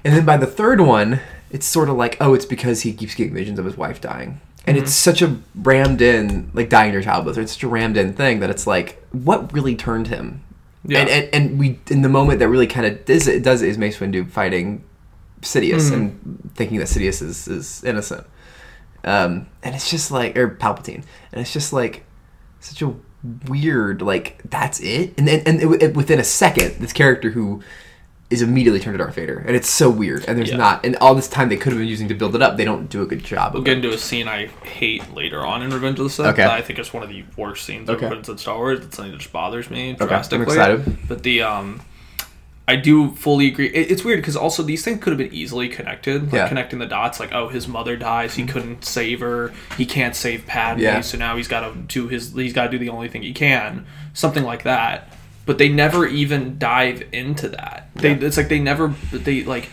And 0.04 0.14
then 0.14 0.26
by 0.26 0.38
the 0.38 0.48
third 0.48 0.82
one, 0.82 1.20
it's 1.52 1.66
sort 1.66 1.90
of 1.90 1.98
like, 1.98 2.18
oh, 2.22 2.34
it's 2.34 2.46
because 2.46 2.82
he 2.82 2.94
keeps 2.94 3.16
getting 3.16 3.34
visions 3.34 3.60
of 3.60 3.66
his 3.66 3.76
wife 3.76 4.00
dying. 4.00 4.40
And 4.68 4.78
it's 4.78 4.94
such 4.94 5.22
a 5.22 5.38
rammed 5.56 6.02
in, 6.02 6.50
like 6.54 6.70
dying 6.70 6.90
in 6.90 6.94
your 6.94 7.04
childbirth. 7.04 7.38
It's 7.38 7.54
such 7.54 7.64
a 7.64 7.68
rammed 7.68 7.98
in 7.98 8.14
thing 8.14 8.40
that 8.40 8.50
it's 8.50 8.66
like, 8.66 9.04
what 9.12 9.54
really 9.54 9.76
turned 9.76 10.08
him? 10.08 10.44
Yeah. 10.88 11.00
And, 11.00 11.10
and 11.10 11.30
and 11.34 11.60
we 11.60 11.80
in 11.90 12.02
the 12.02 12.10
moment 12.10 12.40
that 12.40 12.48
really 12.48 12.68
kind 12.68 12.86
of 12.86 13.06
does 13.06 13.28
it 13.28 13.44
does 13.44 13.62
it 13.62 13.70
is 13.70 13.78
Mace 13.78 13.98
Windu 13.98 14.30
fighting 14.30 14.84
Sidious 15.42 15.92
and 15.94 16.52
thinking 16.56 16.80
that 16.80 16.88
Sidious 16.88 17.22
is, 17.22 17.48
is 17.48 17.84
innocent. 17.84 18.26
Um, 19.04 19.48
and 19.64 19.76
it's 19.76 19.90
just 19.92 20.12
like 20.12 20.38
or 20.38 20.50
Palpatine, 20.50 21.04
and 21.32 21.42
it's 21.42 21.54
just 21.54 21.72
like 21.74 22.04
such 22.60 22.82
a 22.82 22.94
weird 23.48 24.02
like 24.02 24.42
that's 24.50 24.80
it. 24.80 25.14
And 25.18 25.28
then 25.28 25.42
and 25.46 25.62
it, 25.62 25.84
it- 25.84 25.96
within 25.96 26.20
a 26.20 26.24
second, 26.24 26.76
this 26.80 26.94
character 26.94 27.30
who 27.32 27.62
is 28.32 28.42
immediately 28.42 28.80
turned 28.80 28.96
to 28.98 29.04
Darth 29.04 29.16
Vader, 29.16 29.44
and 29.46 29.56
it's 29.56 29.70
so 29.70 29.90
weird. 29.90 30.26
And 30.28 30.38
there's 30.38 30.50
Yeah. 30.50 30.58
not, 30.58 30.84
and 30.86 30.96
all 30.98 31.14
this 31.14 31.28
time 31.28 31.50
they 31.50 31.58
could 31.58 31.72
have 31.74 31.80
been 31.80 31.88
using 31.88 32.08
to 32.08 32.16
build 32.16 32.36
it 32.36 32.42
up, 32.42 32.58
they 32.58 32.66
don't 32.66 32.90
do 32.90 33.04
a 33.04 33.06
good 33.06 33.24
job. 33.24 33.54
We'll 33.54 33.60
of 33.62 33.66
get 33.66 33.78
into 33.78 33.94
a 33.94 33.98
scene 34.00 34.28
I 34.28 34.48
hate 34.64 35.14
later 35.14 35.46
on 35.46 35.62
in 35.62 35.70
Revenge 35.70 36.00
of 36.00 36.06
the 36.06 36.10
Sith. 36.10 36.26
Okay. 36.28 36.44
I 36.44 36.62
think 36.62 36.80
it's 36.80 36.92
one 36.92 37.04
of 37.04 37.10
the 37.10 37.24
worst 37.38 37.66
scenes 37.66 37.88
Okay. 37.90 38.06
of 38.06 38.12
Revenge 38.12 38.30
of 38.30 38.40
Star 38.40 38.58
Wars. 38.58 38.80
It's 38.80 38.96
something 38.96 39.12
that 39.12 39.20
just 39.20 39.32
bothers 39.32 39.70
me 39.70 39.94
drastically. 39.94 40.46
Okay. 40.46 40.60
I'm 40.60 40.72
excited. 40.80 40.98
But 41.08 41.22
the 41.22 41.44
um, 41.44 41.82
I 42.68 42.76
do 42.78 43.12
fully 43.12 43.46
agree. 43.46 43.68
It, 43.68 43.92
it's 43.92 44.04
weird 44.04 44.22
because 44.22 44.36
also 44.36 44.64
these 44.64 44.84
things 44.84 45.04
could 45.04 45.12
have 45.12 45.20
been 45.20 45.32
easily 45.32 45.70
connected. 45.70 46.24
Like 46.24 46.34
Yeah. 46.34 46.48
connecting 46.48 46.80
the 46.80 46.88
dots, 46.88 47.20
like 47.20 47.32
oh, 47.32 47.48
his 47.50 47.68
mother 47.68 47.96
dies, 47.96 48.34
he 48.34 48.46
couldn't 48.46 48.84
save 48.84 49.20
her, 49.20 49.54
he 49.78 49.86
can't 49.86 50.16
save 50.16 50.48
Padme, 50.48 50.82
Yeah. 50.82 51.02
so 51.02 51.16
now 51.20 51.38
he's 51.38 51.48
got 51.48 51.60
to 51.60 51.78
do 51.80 52.08
his. 52.08 52.34
He's 52.34 52.54
got 52.54 52.64
to 52.64 52.70
do 52.72 52.80
the 52.80 52.90
only 52.90 53.08
thing 53.08 53.22
he 53.22 53.34
can, 53.34 53.86
something 54.16 54.44
like 54.44 54.64
that. 54.64 55.15
But 55.46 55.58
they 55.60 55.70
never 55.70 56.06
even 56.08 56.58
dive 56.58 57.04
into 57.12 57.50
that. 57.50 57.90
They 57.96 58.12
Yeah. 58.14 58.26
it's 58.26 58.38
like 58.38 58.50
they 58.50 58.60
never 58.60 58.94
they 59.12 59.44
like 59.44 59.70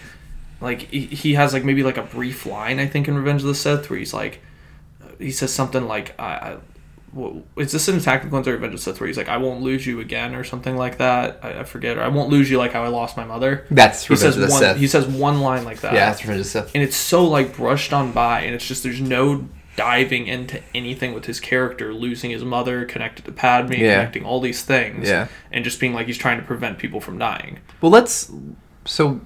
like 0.61 0.83
he- 0.91 1.35
has 1.35 1.53
like 1.53 1.65
maybe 1.65 1.83
like 1.83 1.97
a 1.97 2.03
brief 2.03 2.47
line 2.47 2.79
I 2.79 2.87
think 2.87 3.09
in 3.09 3.17
Revenge 3.17 3.41
of 3.43 3.49
the 3.49 3.55
Sith 3.55 3.89
where 3.91 3.99
he's 3.99 4.13
like 4.15 4.41
he 5.19 5.31
says 5.31 5.53
something 5.53 5.87
like 5.89 6.15
I, 6.21 6.25
I 6.25 6.57
is 7.59 7.73
this 7.73 7.89
in 7.89 7.97
Attack 7.97 8.21
of 8.21 8.27
the 8.27 8.31
Clones 8.31 8.49
or 8.49 8.53
Revenge 8.53 8.73
of 8.75 8.81
the 8.81 8.85
Sith 8.85 9.01
where 9.01 9.07
he's 9.07 9.17
like 9.19 9.29
I 9.29 9.37
won't 9.39 9.61
lose 9.63 9.87
you 9.87 10.01
again 10.01 10.35
or 10.35 10.45
something 10.45 10.77
like 10.77 10.99
that 10.99 11.41
I, 11.43 11.61
I 11.61 11.65
forget 11.65 11.99
or 11.99 12.03
I 12.03 12.09
won't 12.09 12.31
lose 12.31 12.51
you 12.51 12.59
like 12.59 12.73
how 12.73 12.85
I 12.85 12.89
lost 12.89 13.17
my 13.17 13.25
mother 13.25 13.67
That's 13.71 14.05
he 14.07 14.15
Revenge 14.15 14.35
says 14.35 14.43
of 14.43 14.49
the 14.49 14.53
one 14.53 14.61
Sith. 14.61 14.77
he 14.79 14.87
says 14.87 15.07
one 15.07 15.41
line 15.41 15.65
like 15.65 15.81
that 15.81 15.95
yeah, 15.95 16.07
that's 16.11 16.21
Revenge 16.23 16.39
of 16.41 16.45
the 16.45 16.51
Sith. 16.51 16.71
and 16.75 16.83
it's 16.83 16.97
so 16.97 17.25
like 17.27 17.57
brushed 17.57 17.93
on 17.93 18.13
by 18.13 18.43
and 18.43 18.55
it's 18.55 18.67
just 18.67 18.83
there's 18.83 19.01
no 19.01 19.47
diving 19.77 20.27
into 20.27 20.61
anything 20.75 21.15
with 21.15 21.25
his 21.25 21.41
character 21.41 21.95
losing 21.95 22.31
his 22.31 22.45
mother 22.45 22.85
connected 22.85 23.25
to 23.25 23.33
Padme 23.33 23.73
Yeah. 23.73 23.97
connecting 23.97 24.25
all 24.25 24.41
these 24.41 24.63
things 24.63 25.09
Yeah. 25.09 25.29
and 25.51 25.65
just 25.65 25.81
being 25.81 25.95
like 25.95 26.07
he's 26.07 26.19
trying 26.19 26.39
to 26.39 26.45
prevent 26.45 26.79
people 26.79 27.01
from 27.01 27.19
dying 27.19 27.59
Well, 27.81 27.91
let's. 27.93 28.31
So, 28.85 29.21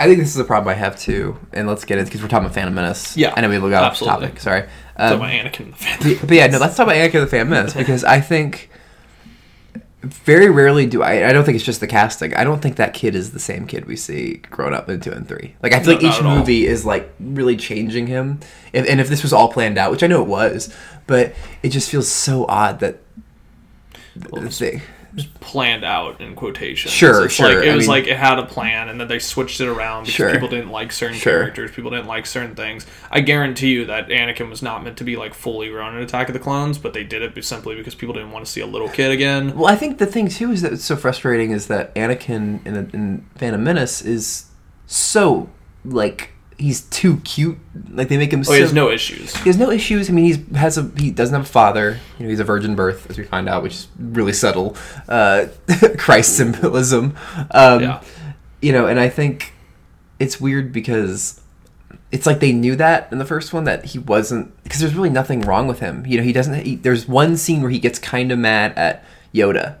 I 0.00 0.06
think 0.06 0.18
this 0.18 0.30
is 0.30 0.36
a 0.38 0.44
problem 0.44 0.70
I 0.70 0.78
have 0.78 0.98
too, 0.98 1.38
and 1.52 1.66
let's 1.68 1.84
get 1.84 1.98
it 1.98 2.06
because 2.06 2.22
we're 2.22 2.28
talking 2.28 2.46
about 2.46 2.54
Phantom 2.54 2.74
Menace. 2.74 3.16
Yeah, 3.16 3.34
I 3.36 3.40
know 3.42 3.48
we 3.50 3.58
got 3.70 3.82
off 3.84 3.98
topic. 3.98 4.40
Sorry. 4.40 4.62
so 4.96 5.14
Um, 5.14 5.18
my 5.20 5.32
Anakin 5.32 5.60
and 5.60 5.72
the 5.72 5.76
Phantom 5.76 6.12
but, 6.18 6.28
but 6.28 6.36
yeah, 6.36 6.46
no, 6.46 6.58
let's 6.58 6.76
talk 6.76 6.84
about 6.86 6.96
Anakin 6.96 7.20
the 7.20 7.26
Phantom 7.26 7.50
Menace 7.50 7.74
because 7.74 8.04
I 8.04 8.20
think 8.20 8.70
very 10.02 10.48
rarely 10.48 10.86
do 10.86 11.02
I. 11.02 11.28
I 11.28 11.32
don't 11.32 11.44
think 11.44 11.56
it's 11.56 11.64
just 11.64 11.80
the 11.80 11.86
casting. 11.88 12.32
I 12.34 12.44
don't 12.44 12.60
think 12.62 12.76
that 12.76 12.94
kid 12.94 13.14
is 13.16 13.32
the 13.32 13.40
same 13.40 13.66
kid 13.66 13.86
we 13.86 13.96
see 13.96 14.34
growing 14.50 14.72
up 14.74 14.88
in 14.88 15.00
two 15.00 15.10
and 15.12 15.26
three. 15.26 15.56
Like 15.62 15.72
I 15.72 15.80
feel 15.80 15.94
No, 15.94 16.00
like 16.00 16.04
each 16.04 16.20
at 16.20 16.26
all. 16.26 16.38
movie 16.38 16.66
is 16.66 16.84
like 16.84 17.12
really 17.18 17.56
changing 17.56 18.06
him. 18.06 18.38
If, 18.72 18.88
and 18.88 19.00
if 19.00 19.08
this 19.08 19.22
was 19.24 19.32
all 19.32 19.52
planned 19.52 19.76
out, 19.76 19.90
which 19.90 20.02
I 20.04 20.06
know 20.06 20.22
it 20.22 20.28
was, 20.28 20.72
but 21.08 21.34
it 21.62 21.70
just 21.70 21.90
feels 21.90 22.08
so 22.08 22.46
odd 22.48 22.78
that. 22.80 22.98
Well, 24.30 24.42
it's- 24.42 24.58
they, 24.58 24.82
planned 25.40 25.84
out 25.84 26.20
in 26.20 26.34
quotations. 26.34 26.92
Sure, 26.92 27.24
It's 27.24 27.34
sure, 27.34 27.48
Like, 27.54 27.64
it 27.66 27.70
I 27.70 27.74
was 27.74 27.84
mean- 27.84 27.88
like 27.90 28.06
it 28.06 28.16
had 28.16 28.38
a 28.38 28.44
plan, 28.44 28.88
and 28.88 29.00
then 29.00 29.08
they 29.08 29.18
switched 29.18 29.60
it 29.60 29.66
around 29.66 30.02
because 30.02 30.14
Sure. 30.14 30.30
people 30.32 30.48
didn't 30.48 30.70
like 30.70 30.92
certain 30.92 31.16
Sure. 31.16 31.40
characters. 31.40 31.70
People 31.70 31.90
didn't 31.90 32.06
like 32.06 32.26
certain 32.26 32.54
things. 32.54 32.86
I 33.10 33.20
guarantee 33.20 33.68
you 33.70 33.84
that 33.86 34.08
Anakin 34.08 34.50
was 34.50 34.62
not 34.62 34.84
meant 34.84 34.96
to 34.98 35.04
be 35.04 35.16
like 35.16 35.34
fully 35.34 35.68
grown 35.70 35.96
in 35.96 36.02
Attack 36.02 36.28
of 36.28 36.32
the 36.34 36.38
Clones, 36.38 36.78
but 36.78 36.92
they 36.92 37.04
did 37.04 37.22
it 37.22 37.44
simply 37.44 37.74
because 37.74 37.94
people 37.94 38.14
didn't 38.14 38.30
want 38.32 38.44
to 38.44 38.50
see 38.50 38.60
a 38.60 38.66
little 38.66 38.88
kid 38.88 39.10
again. 39.10 39.54
Well, 39.56 39.66
I 39.72 39.76
think 39.76 39.98
the 39.98 40.06
thing 40.06 40.28
too 40.28 40.50
is 40.50 40.62
that 40.62 40.72
it's 40.72 40.84
so 40.84 40.96
frustrating 40.96 41.50
is 41.52 41.66
that 41.68 41.94
Anakin 41.94 42.64
in, 42.66 42.76
in 42.92 43.26
Phantom 43.36 43.62
Menace 43.62 44.02
is 44.02 44.44
so 44.86 45.48
like 45.84 46.32
he's 46.58 46.82
too 46.82 47.18
cute. 47.18 47.56
Like 47.90 48.08
they 48.08 48.18
make 48.18 48.32
him. 48.32 48.40
Oh, 48.40 48.42
so, 48.42 48.52
he 48.54 48.60
has 48.60 48.72
no 48.72 48.90
issues. 48.90 49.34
He 49.36 49.48
has 49.48 49.56
no 49.56 49.70
issues. 49.70 50.10
I 50.10 50.12
mean, 50.12 50.24
he's 50.24 50.56
has 50.56 50.76
a 50.76 50.90
he 50.96 51.10
doesn't 51.10 51.34
have 51.34 51.44
a 51.44 51.48
father. 51.48 51.98
You 52.18 52.24
know, 52.24 52.30
he's 52.30 52.40
a 52.40 52.44
virgin 52.44 52.74
birth, 52.74 53.08
as 53.08 53.16
we 53.16 53.24
find 53.24 53.48
out, 53.48 53.62
which 53.62 53.74
is 53.74 53.88
really 53.98 54.32
subtle. 54.32 54.76
Uh, 55.08 55.46
Christ 55.98 56.36
symbolism. 56.36 57.16
Um, 57.50 57.80
Yeah. 57.82 58.02
You 58.60 58.72
know, 58.72 58.86
and 58.86 58.98
I 58.98 59.08
think 59.08 59.52
it's 60.18 60.40
weird 60.40 60.72
because 60.72 61.40
it's 62.10 62.26
like 62.26 62.40
they 62.40 62.52
knew 62.52 62.74
that 62.76 63.08
in 63.12 63.18
the 63.18 63.24
first 63.24 63.52
one 63.52 63.64
that 63.64 63.84
he 63.84 63.98
wasn't 63.98 64.62
because 64.64 64.80
there's 64.80 64.94
really 64.94 65.10
nothing 65.10 65.42
wrong 65.42 65.68
with 65.68 65.80
him. 65.80 66.04
You 66.06 66.18
know, 66.18 66.24
he 66.24 66.32
doesn't. 66.32 66.64
He, 66.64 66.74
there's 66.76 67.06
one 67.06 67.36
scene 67.36 67.62
where 67.62 67.70
he 67.70 67.78
gets 67.78 67.98
kind 67.98 68.32
of 68.32 68.38
mad 68.38 68.72
at 68.76 69.04
Yoda 69.34 69.76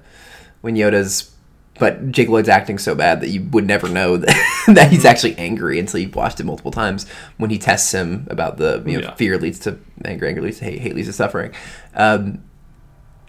when 0.60 0.76
Yoda's. 0.76 1.32
But 1.78 2.10
Jake 2.10 2.28
Lloyd's 2.28 2.48
acting 2.48 2.78
so 2.78 2.94
bad 2.94 3.20
that 3.20 3.28
you 3.28 3.42
would 3.52 3.66
never 3.66 3.88
know 3.88 4.16
that, 4.16 4.62
that 4.74 4.90
he's 4.90 5.04
actually 5.04 5.36
angry 5.38 5.78
until 5.78 6.00
you've 6.00 6.14
watched 6.16 6.40
it 6.40 6.44
multiple 6.44 6.70
times. 6.72 7.08
When 7.36 7.50
he 7.50 7.58
tests 7.58 7.92
him 7.92 8.26
about 8.30 8.56
the 8.56 8.82
you 8.86 8.98
know 9.00 9.08
Yeah. 9.08 9.14
fear 9.14 9.38
leads 9.38 9.58
to 9.60 9.78
anger, 10.04 10.26
anger 10.26 10.42
leads 10.42 10.58
to 10.58 10.64
hate, 10.64 10.80
hate 10.80 10.94
leads 10.94 11.08
to 11.08 11.12
suffering, 11.12 11.52
um, 11.94 12.42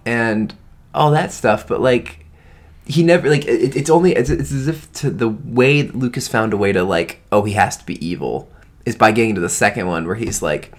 and 0.06 0.54
all 0.94 1.12
that 1.12 1.32
stuff. 1.32 1.68
But 1.68 1.82
like 1.82 2.26
he 2.86 3.04
never 3.04 3.30
like 3.30 3.46
it, 3.46 3.76
it's 3.76 3.90
only 3.90 4.14
it's, 4.16 4.30
it's 4.30 4.52
as 4.52 4.68
if 4.68 4.92
to 4.94 5.10
the 5.12 5.30
way 5.30 5.82
that 5.84 5.96
Lucas 5.96 6.28
found 6.28 6.54
a 6.54 6.58
way 6.58 6.72
to 6.72 6.84
like 6.84 7.22
oh 7.32 7.44
he 7.44 7.54
has 7.54 7.78
to 7.78 7.86
be 7.86 8.04
evil 8.06 8.52
is 8.86 8.96
by 8.96 9.12
getting 9.12 9.36
to 9.36 9.42
the 9.42 9.50
second 9.50 9.86
one 9.88 10.08
where 10.08 10.16
he's 10.16 10.42
like 10.42 10.74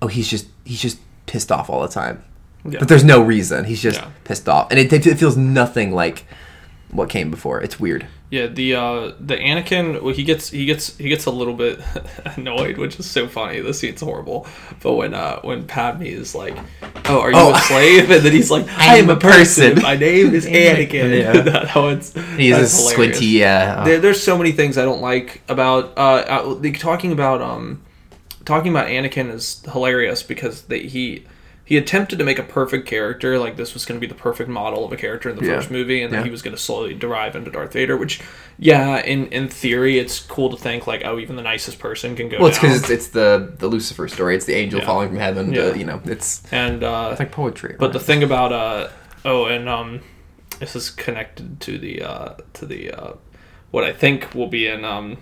oh 0.00 0.06
he's 0.06 0.28
just 0.28 0.46
he's 0.64 0.80
just 0.80 0.98
pissed 1.26 1.50
off 1.50 1.68
all 1.68 1.82
the 1.82 1.88
time 1.88 2.22
Yeah. 2.64 2.78
but 2.78 2.86
there's 2.88 3.02
no 3.04 3.20
reason 3.22 3.64
he's 3.64 3.82
just 3.82 3.98
Yeah. 4.00 4.10
pissed 4.22 4.48
off 4.48 4.70
and 4.70 4.78
it, 4.78 4.92
it 4.92 5.18
feels 5.18 5.36
nothing 5.36 5.90
like 5.92 6.26
what 6.92 7.08
came 7.08 7.30
before 7.30 7.60
it's 7.60 7.80
weird 7.80 8.06
Yeah, 8.30 8.46
the 8.46 8.74
uh, 8.74 9.12
the 9.20 9.36
Anakin, 9.36 10.00
well, 10.00 10.14
he 10.14 10.24
gets 10.24 10.48
he 10.48 10.64
gets 10.64 10.96
he 10.96 11.08
gets 11.10 11.26
a 11.26 11.30
little 11.30 11.52
bit 11.54 11.80
annoyed, 12.36 12.78
which 12.78 12.98
is 12.98 13.04
so 13.04 13.28
funny. 13.28 13.60
The 13.60 13.74
scene's 13.74 14.00
horrible. 14.00 14.46
But 14.82 14.94
when 14.94 15.12
uh, 15.12 15.40
when 15.42 15.66
Padme 15.66 16.04
is 16.08 16.34
like, 16.34 16.56
"Oh, 17.10 17.20
are 17.20 17.30
you 17.30 17.36
Oh. 17.36 17.52
a 17.52 17.58
slave?" 17.60 18.10
and 18.10 18.22
then 18.24 18.32
he's 18.32 18.50
like, 18.50 18.64
"I 18.88 18.96
am 18.96 19.10
a 19.10 19.16
person. 19.16 19.82
My 19.82 19.96
name 19.96 20.32
is 20.34 20.46
Anakin." 20.62 21.12
Yeah. 21.12 21.42
that 21.42 21.68
how 21.68 21.88
it's 21.88 22.14
he's 22.40 22.56
a 22.56 22.66
squinty 22.68 23.26
yeah 23.44 23.84
There, 23.84 24.00
there's 24.00 24.22
so 24.22 24.38
many 24.38 24.52
things 24.52 24.78
I 24.78 24.84
don't 24.88 25.02
like 25.02 25.42
about 25.48 25.92
uh, 25.98 26.24
uh 26.40 26.56
like, 26.62 26.78
talking 26.78 27.12
about 27.12 27.42
um 27.42 27.82
talking 28.46 28.70
about 28.72 28.86
Anakin 28.88 29.30
is 29.30 29.62
hilarious 29.70 30.22
because 30.22 30.62
they, 30.62 30.80
he 30.88 31.26
he 31.72 31.78
attempted 31.78 32.18
to 32.18 32.24
make 32.24 32.38
a 32.38 32.42
perfect 32.42 32.86
character 32.86 33.38
like 33.38 33.56
this 33.56 33.72
was 33.72 33.86
going 33.86 33.98
to 33.98 34.06
be 34.06 34.06
the 34.06 34.18
perfect 34.28 34.46
model 34.50 34.84
of 34.84 34.92
a 34.92 34.96
character 34.96 35.30
in 35.30 35.36
the 35.36 35.42
Yeah. 35.46 35.54
first 35.56 35.70
movie 35.70 36.02
and 36.02 36.12
then 36.12 36.20
Yeah. 36.20 36.24
he 36.26 36.30
was 36.30 36.42
going 36.42 36.54
to 36.54 36.60
slowly 36.60 36.92
derive 36.92 37.34
into 37.34 37.50
Darth 37.50 37.72
Vader 37.72 37.96
which 37.96 38.20
yeah 38.58 39.00
in 39.02 39.28
in 39.28 39.48
theory 39.48 39.98
it's 39.98 40.20
cool 40.20 40.50
to 40.50 40.56
think 40.58 40.86
like 40.86 41.00
oh 41.06 41.18
even 41.18 41.36
the 41.36 41.42
nicest 41.42 41.78
person 41.78 42.14
can 42.14 42.28
go 42.28 42.36
well 42.40 42.48
it's 42.48 42.58
because 42.58 42.80
it's, 42.82 42.90
it's 42.90 43.08
the 43.08 43.54
the 43.58 43.68
lucifer 43.68 44.06
story 44.06 44.36
it's 44.36 44.44
the 44.44 44.52
angel 44.54 44.80
Yeah. 44.80 44.86
falling 44.86 45.08
from 45.08 45.16
heaven 45.18 45.50
Yeah. 45.54 45.72
to, 45.72 45.78
you 45.78 45.86
know 45.86 45.98
it's 46.04 46.42
and 46.52 46.84
uh 46.84 47.08
it's 47.12 47.20
like 47.20 47.32
poetry 47.32 47.74
But 47.78 47.94
the 47.94 48.00
thing 48.00 48.22
about 48.22 48.52
uh 48.52 48.88
oh 49.24 49.46
and 49.46 49.66
um 49.66 50.00
this 50.60 50.76
is 50.76 50.90
connected 50.90 51.58
to 51.60 51.78
the 51.78 52.02
uh 52.02 52.34
to 52.52 52.66
the 52.66 52.90
uh 52.92 53.12
what 53.70 53.84
I 53.84 53.94
think 53.94 54.34
will 54.34 54.48
be 54.60 54.66
in 54.66 54.84
um 54.84 55.16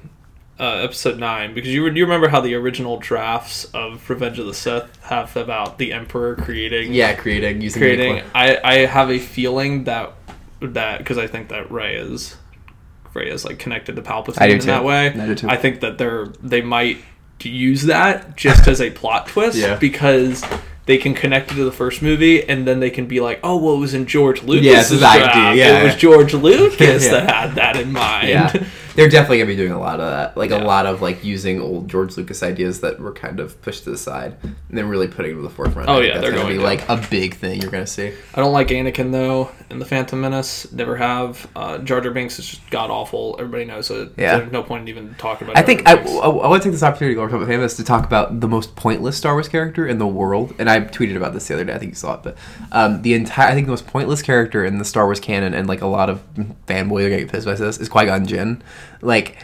uh, 0.61 0.75
episode 0.85 1.18
nine 1.18 1.55
because 1.55 1.70
you, 1.73 1.87
you 1.88 2.05
remember 2.05 2.29
how 2.29 2.40
the 2.40 2.55
original 2.55 2.99
drafts 2.99 3.64
of 3.73 4.09
Revenge 4.11 4.38
of 4.38 4.46
the 4.46 4.53
Sith 4.55 5.03
have 5.05 5.35
about 5.37 5.79
the 5.79 5.92
Emperor 5.92 6.37
creating 6.37 6.92
yeah 6.92 7.14
creating 7.14 7.62
using 7.62 7.81
creating. 7.81 8.23
I 8.35 8.59
I 8.62 8.75
have 8.87 9.11
a 9.11 9.18
feeling 9.18 9.85
that 9.85 10.12
that 10.61 10.99
because 10.99 11.16
I 11.16 11.27
think 11.27 11.49
that 11.49 11.70
Rey 11.70 11.96
is 11.96 12.37
Rey 13.14 13.31
is 13.31 13.44
like 13.44 13.59
connected 13.59 13.96
to 13.96 14.03
Palpatine 14.03 14.51
in 14.51 14.59
too. 14.61 14.66
that 14.66 14.85
way. 14.85 15.07
I 15.09 15.27
do 15.27 15.35
too. 15.35 15.49
I 15.49 15.57
think 15.57 15.81
that 15.81 15.96
they're 15.99 16.27
they 16.42 16.61
might 16.61 16.99
use 17.42 17.85
that 17.85 18.37
just 18.37 18.68
as 18.68 18.83
a 18.83 18.90
plot 18.90 19.27
twist 19.29 19.57
Yeah. 19.57 19.77
because 19.77 20.44
they 20.85 20.99
can 20.99 21.14
connect 21.14 21.53
it 21.53 21.55
to 21.55 21.64
the 21.64 21.73
first 21.73 22.03
movie 22.03 22.46
and 22.46 22.66
then 22.66 22.81
they 22.81 22.90
can 22.90 23.07
be 23.07 23.20
like, 23.20 23.40
oh 23.42 23.57
well, 23.57 23.77
it 23.77 23.79
was 23.79 23.94
in 23.94 24.05
George 24.07 24.42
Lucas. 24.42 24.90
Yeah, 24.92 25.09
idea, 25.09 25.55
yeah. 25.55 25.81
it 25.81 25.85
was 25.85 25.94
George 25.96 26.35
Lucas 26.49 27.07
Yeah. 27.07 27.12
that 27.12 27.31
had 27.31 27.55
that 27.55 27.77
in 27.77 27.92
mind. 27.92 28.66
Yeah. 28.90 28.96
they're 28.96 29.09
definitely 29.09 29.38
gonna 29.38 29.48
be 29.48 29.57
doing 29.57 29.72
a 29.72 29.81
lot 29.81 30.00
of 30.00 30.11
that, 30.11 30.37
like 30.37 30.50
Yeah. 30.50 30.62
a 30.62 30.64
lot 30.64 30.87
of 30.87 31.03
like 31.03 31.24
using 31.24 31.61
old 31.61 31.88
George 31.88 32.16
Lucas 32.16 32.42
ideas 32.42 32.81
that 32.81 33.00
were 33.00 33.12
kind 33.12 33.40
of 33.40 33.61
pushed 33.62 33.85
to 33.85 33.90
the 33.90 33.98
side, 33.98 34.37
and 34.42 34.55
then 34.70 34.88
really 34.88 35.09
putting 35.09 35.33
them 35.33 35.42
to 35.42 35.48
the 35.48 35.55
forefront. 35.55 35.88
Oh, 35.88 36.00
yeah, 36.00 36.14
that's 36.14 36.22
they're 36.22 36.31
gonna 36.33 36.42
going 36.44 36.55
be 36.55 36.59
to. 36.59 36.64
like 36.64 36.88
a 36.88 36.96
big 37.11 37.35
thing 37.35 37.61
you're 37.62 37.70
gonna 37.70 37.87
see. 37.87 38.12
I 38.35 38.40
don't 38.40 38.53
like 38.53 38.68
Anakin 38.68 39.12
though 39.12 39.50
in 39.70 39.79
the 39.79 39.85
Phantom 39.85 40.20
Menace. 40.20 40.70
Never 40.72 40.96
have. 40.96 41.48
Uh, 41.57 41.79
Jar 41.79 42.00
Jar 42.00 42.12
Binks 42.12 42.38
is 42.38 42.46
just 42.46 42.70
god 42.70 42.90
awful. 42.90 43.37
Everybody 43.38 43.64
knows 43.64 43.90
it. 43.90 44.12
Yeah. 44.16 44.38
There's 44.38 44.53
no 44.53 44.62
point 44.62 44.83
in 44.83 44.88
even 44.88 45.14
talking 45.18 45.48
about. 45.48 45.57
It. 45.57 45.61
I 45.61 45.62
Jar 45.62 45.66
think 45.66 45.87
Jar 45.87 45.96
I, 45.96 46.03
Binks. 46.03 46.20
I, 46.22 46.29
want 46.29 46.62
to 46.62 46.66
take 46.68 46.72
this 46.72 46.83
opportunity 46.83 47.14
to 47.14 47.20
talk 47.20 47.33
about 47.33 47.46
famous 47.48 47.76
to 47.76 47.85
talk 47.85 48.05
about 48.05 48.40
the 48.40 48.48
most 48.48 48.76
pointless 48.76 49.16
Star 49.16 49.35
Wars 49.35 49.48
character 49.48 49.87
in 49.87 49.98
the 49.98 50.07
world, 50.07 50.55
and 50.59 50.68
I 50.68 50.81
tweeted 50.81 51.16
about 51.16 51.33
this 51.35 51.46
the 51.48 51.55
other 51.55 51.64
day. 51.64 51.72
I 51.74 51.79
think 51.79 51.92
you 51.92 51.96
saw 51.96 52.14
it, 52.14 52.22
but 52.22 52.37
um, 52.72 53.03
the 53.03 53.14
entire 53.14 53.48
I 53.48 53.55
think 53.55 53.66
the 53.66 53.72
most 53.72 53.87
pointless 53.87 54.22
character 54.22 54.64
in 54.64 54.79
the 54.79 54.85
Star 54.85 55.05
Wars 55.07 55.20
canon, 55.20 55.55
and 55.55 55.68
like 55.68 55.81
a 55.83 55.87
lot 55.87 56.11
of 56.11 56.22
fanboys 56.66 57.05
are 57.05 57.11
gonna 57.11 57.18
get 57.22 57.31
pissed 57.33 57.46
by 57.46 57.55
this, 57.55 57.79
is 57.79 57.88
Qui 57.88 58.07
Gon 58.07 58.26
Jinn. 58.26 58.62
Like, 59.03 59.37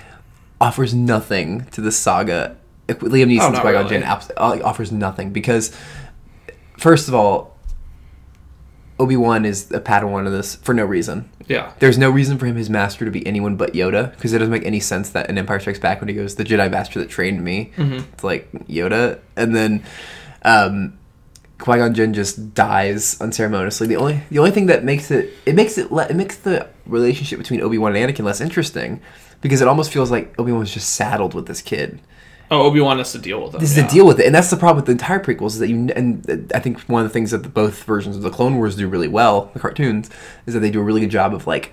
offers 0.60 0.94
nothing 0.94 1.64
to 1.72 1.80
the 1.80 1.92
saga. 1.92 2.56
Liam 2.88 3.28
Neeson's 3.28 3.58
Oh, 3.58 3.60
Qui 3.60 3.72
Gon 3.72 3.84
really. 3.86 4.00
Jinn 4.00 4.02
offers 4.38 4.92
nothing 4.92 5.30
because, 5.30 5.76
first 6.78 7.08
of 7.08 7.14
all, 7.14 7.56
Obi 8.98 9.16
Wan 9.16 9.44
is 9.44 9.70
a 9.72 9.80
Padawan 9.80 10.26
of 10.26 10.32
this 10.32 10.54
for 10.54 10.72
no 10.72 10.84
reason. 10.84 11.28
yeah. 11.48 11.72
There's 11.80 11.98
no 11.98 12.08
reason 12.08 12.38
for 12.38 12.46
him, 12.46 12.56
his 12.56 12.70
master, 12.70 13.04
to 13.04 13.10
be 13.10 13.26
anyone 13.26 13.56
but 13.56 13.74
Yoda, 13.74 14.12
because 14.12 14.32
it 14.32 14.38
doesn't 14.38 14.52
make 14.52 14.64
any 14.64 14.80
sense 14.80 15.10
that 15.10 15.28
in 15.28 15.36
Empire 15.36 15.60
Strikes 15.60 15.78
Back 15.78 16.00
when 16.00 16.08
he 16.08 16.14
goes, 16.14 16.36
"The 16.36 16.44
Jedi 16.44 16.70
master 16.70 16.98
that 17.00 17.10
trained 17.10 17.44
me," 17.44 17.72
it's 17.76 18.24
like 18.24 18.50
Yoda, 18.68 19.18
and 19.36 19.54
then 19.54 19.82
um, 20.42 20.96
Qui 21.58 21.76
Gon 21.76 21.92
Jinn 21.92 22.14
just 22.14 22.54
dies 22.54 23.20
unceremoniously. 23.20 23.86
The 23.86 23.96
only 23.96 24.22
the 24.30 24.38
only 24.38 24.50
thing 24.52 24.66
that 24.66 24.82
makes 24.82 25.10
it 25.10 25.30
it 25.44 25.54
makes 25.54 25.76
it 25.76 25.92
le- 25.92 26.06
it 26.08 26.16
makes 26.16 26.36
the 26.38 26.66
relationship 26.86 27.38
between 27.38 27.60
Obi 27.60 27.76
Wan 27.76 27.94
and 27.94 28.10
Anakin 28.14 28.24
less 28.24 28.40
interesting, 28.40 29.02
because 29.40 29.60
it 29.60 29.68
almost 29.68 29.92
feels 29.92 30.10
like 30.10 30.38
Obi 30.38 30.52
Wan 30.52 30.60
was 30.60 30.72
just 30.72 30.94
saddled 30.94 31.34
with 31.34 31.46
this 31.46 31.62
kid. 31.62 32.00
Oh, 32.50 32.62
Obi 32.62 32.80
Wan 32.80 32.98
has 32.98 33.12
to 33.12 33.18
deal 33.18 33.42
with 33.42 33.54
it. 33.54 33.60
This 33.60 33.72
is 33.72 33.76
yeah. 33.76 33.86
the 33.86 33.92
deal 33.92 34.06
with 34.06 34.20
it, 34.20 34.26
and 34.26 34.34
that's 34.34 34.50
the 34.50 34.56
problem 34.56 34.76
with 34.76 34.86
the 34.86 34.92
entire 34.92 35.18
prequels 35.18 35.48
is 35.48 35.58
that 35.58 35.68
you 35.68 35.90
and 35.96 36.28
uh, 36.30 36.56
I 36.56 36.60
think 36.60 36.80
one 36.82 37.02
of 37.02 37.08
the 37.08 37.12
things 37.12 37.32
that 37.32 37.42
the, 37.42 37.48
both 37.48 37.82
versions 37.84 38.16
of 38.16 38.22
the 38.22 38.30
Clone 38.30 38.56
Wars 38.56 38.76
do 38.76 38.88
really 38.88 39.08
well, 39.08 39.50
the 39.52 39.60
cartoons, 39.60 40.10
is 40.46 40.54
that 40.54 40.60
they 40.60 40.70
do 40.70 40.80
a 40.80 40.84
really 40.84 41.00
good 41.00 41.10
job 41.10 41.34
of 41.34 41.46
like 41.46 41.72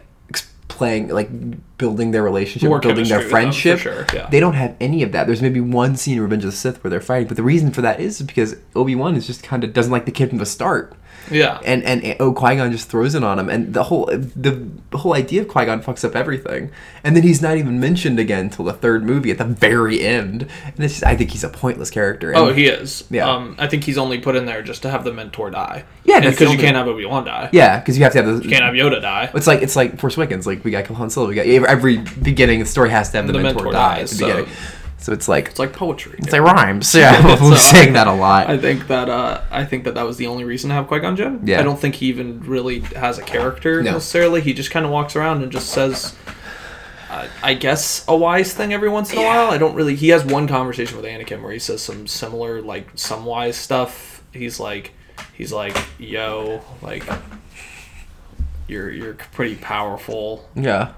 playing 0.67 1.09
like 1.09 1.29
building 1.77 2.11
their 2.11 2.23
relationship, 2.23 2.67
More 2.67 2.79
building 2.79 3.07
their 3.07 3.19
with 3.19 3.27
them, 3.27 3.31
friendship. 3.31 3.79
sure, 3.79 4.05
yeah. 4.13 4.27
They 4.29 4.39
don't 4.39 4.55
have 4.55 4.75
any 4.79 5.03
of 5.03 5.11
that. 5.11 5.27
There's 5.27 5.41
maybe 5.41 5.61
one 5.61 5.95
scene 5.95 6.17
in 6.17 6.23
Revenge 6.23 6.43
of 6.43 6.51
the 6.51 6.57
Sith 6.57 6.83
where 6.83 6.89
they're 6.89 7.01
fighting, 7.01 7.27
but 7.27 7.37
the 7.37 7.43
reason 7.43 7.71
for 7.71 7.81
that 7.81 7.99
is 7.99 8.21
because 8.23 8.55
Obi 8.75 8.95
Wan 8.95 9.15
is 9.15 9.27
just 9.27 9.43
kind 9.43 9.63
of 9.63 9.73
doesn't 9.73 9.91
like 9.91 10.05
the 10.05 10.11
kid 10.11 10.29
from 10.29 10.39
the 10.39 10.45
start. 10.45 10.95
Yeah. 11.31 11.59
And 11.65 11.83
and 11.83 12.15
oh 12.19 12.33
Qui 12.33 12.55
Gon 12.55 12.71
just 12.71 12.89
throws 12.89 13.15
it 13.15 13.23
on 13.23 13.39
him, 13.39 13.49
and 13.49 13.73
the 13.73 13.83
whole 13.83 14.05
the 14.07 14.67
whole 14.93 15.13
idea 15.13 15.41
of 15.41 15.47
Qui 15.47 15.65
Gon 15.65 15.81
fucks 15.81 16.03
up 16.03 16.15
everything, 16.15 16.71
and 17.03 17.15
then 17.15 17.23
he's 17.23 17.41
not 17.41 17.57
even 17.57 17.79
mentioned 17.79 18.19
again 18.19 18.45
until 18.45 18.65
the 18.65 18.73
third 18.73 19.03
movie 19.03 19.31
at 19.31 19.37
the 19.37 19.45
very 19.45 20.01
end, 20.01 20.47
and 20.65 20.79
it's 20.79 20.95
just, 20.95 21.05
I 21.05 21.15
think 21.15 21.31
he's 21.31 21.43
a 21.43 21.49
pointless 21.49 21.89
character. 21.89 22.29
And, 22.31 22.37
Oh, 22.39 22.53
he 22.53 22.65
is. 22.67 23.05
Yeah. 23.09 23.29
Um, 23.29 23.55
I 23.57 23.67
think 23.67 23.83
he's 23.83 23.97
only 23.97 24.19
put 24.19 24.35
in 24.35 24.45
there 24.45 24.61
just 24.61 24.81
to 24.83 24.89
have 24.89 25.03
the 25.03 25.13
mentor 25.13 25.49
die. 25.49 25.85
Yeah, 26.03 26.19
because 26.19 26.51
you 26.51 26.57
can't 26.57 26.75
have 26.75 26.87
Obi 26.87 27.05
Wan 27.05 27.25
die. 27.25 27.49
yeah, 27.53 27.79
because 27.79 27.97
you 27.97 28.03
have 28.03 28.13
to 28.13 28.23
have 28.23 28.37
the 28.37 28.43
You 28.43 28.49
can't 28.49 28.63
have 28.63 28.73
Yoda 28.73 29.01
die. 29.01 29.31
It's 29.33 29.47
like 29.47 29.61
it's 29.61 29.75
like 29.75 29.99
Force 29.99 30.17
Awakens. 30.17 30.45
Like 30.45 30.63
we 30.63 30.71
got 30.71 30.85
Han 30.87 31.09
Solo. 31.09 31.29
We 31.29 31.35
got 31.35 31.45
every 31.47 31.97
beginning 32.21 32.59
the 32.59 32.65
story 32.65 32.89
has 32.89 33.09
to 33.11 33.17
have 33.17 33.27
the, 33.27 33.33
The 33.33 33.39
mentor, 33.39 33.63
mentor 33.63 33.71
die 33.73 33.97
dies, 33.99 34.13
at 34.13 34.17
the 34.19 34.25
beginning. 34.25 34.55
So- 35.03 35.11
So 35.11 35.13
it's 35.13 35.27
like 35.27 35.47
It's 35.49 35.59
like 35.59 35.73
poetry. 35.73 36.15
it's 36.19 36.31
like 36.31 36.41
rhymes. 36.41 36.95
Yeah, 36.95 37.11
So 37.37 37.43
we're 37.45 37.53
I- 37.53 37.57
saying 37.57 37.93
that 37.93 38.07
a 38.07 38.13
lot. 38.13 38.49
I 38.49 38.57
think 38.57 38.87
that 38.87 39.09
uh, 39.09 39.41
I 39.51 39.65
think 39.65 39.83
that 39.83 39.95
that 39.95 40.05
was 40.05 40.17
the 40.17 40.27
only 40.27 40.43
reason 40.45 40.69
to 40.69 40.75
have 40.75 40.87
Qui 40.87 40.99
Gon 40.99 41.15
Jinn. 41.15 41.41
Yeah. 41.43 41.59
I 41.59 41.63
don't 41.63 41.79
think 41.79 41.95
he 41.95 42.07
even 42.07 42.39
really 42.41 42.79
has 42.95 43.17
a 43.17 43.21
character 43.23 43.83
No. 43.83 43.91
necessarily. 43.93 44.41
He 44.41 44.53
just 44.53 44.71
kind 44.71 44.85
of 44.85 44.91
walks 44.91 45.15
around 45.15 45.43
and 45.43 45.51
just 45.51 45.69
says, 45.71 46.15
uh, 47.09 47.27
I 47.43 47.53
guess, 47.53 48.05
a 48.07 48.15
wise 48.15 48.53
thing 48.53 48.73
every 48.73 48.89
once 48.89 49.11
in 49.11 49.19
a 49.19 49.23
while. 49.23 49.51
I 49.51 49.57
don't 49.57 49.75
really. 49.75 49.95
He 49.95 50.09
has 50.09 50.23
one 50.25 50.47
conversation 50.47 50.95
with 50.97 51.05
Anakin 51.05 51.41
where 51.43 51.51
he 51.51 51.59
says 51.59 51.81
some 51.81 52.07
similar, 52.07 52.61
like 52.61 52.87
some 52.95 53.25
wise 53.25 53.55
stuff. 53.57 54.23
He's 54.31 54.59
like, 54.59 54.93
he's 55.33 55.51
like, 55.51 55.77
yo, 55.99 56.61
like, 56.81 57.03
you're 58.67 58.89
you're 58.89 59.13
pretty 59.33 59.55
powerful, 59.55 60.49
yeah, 60.55 60.93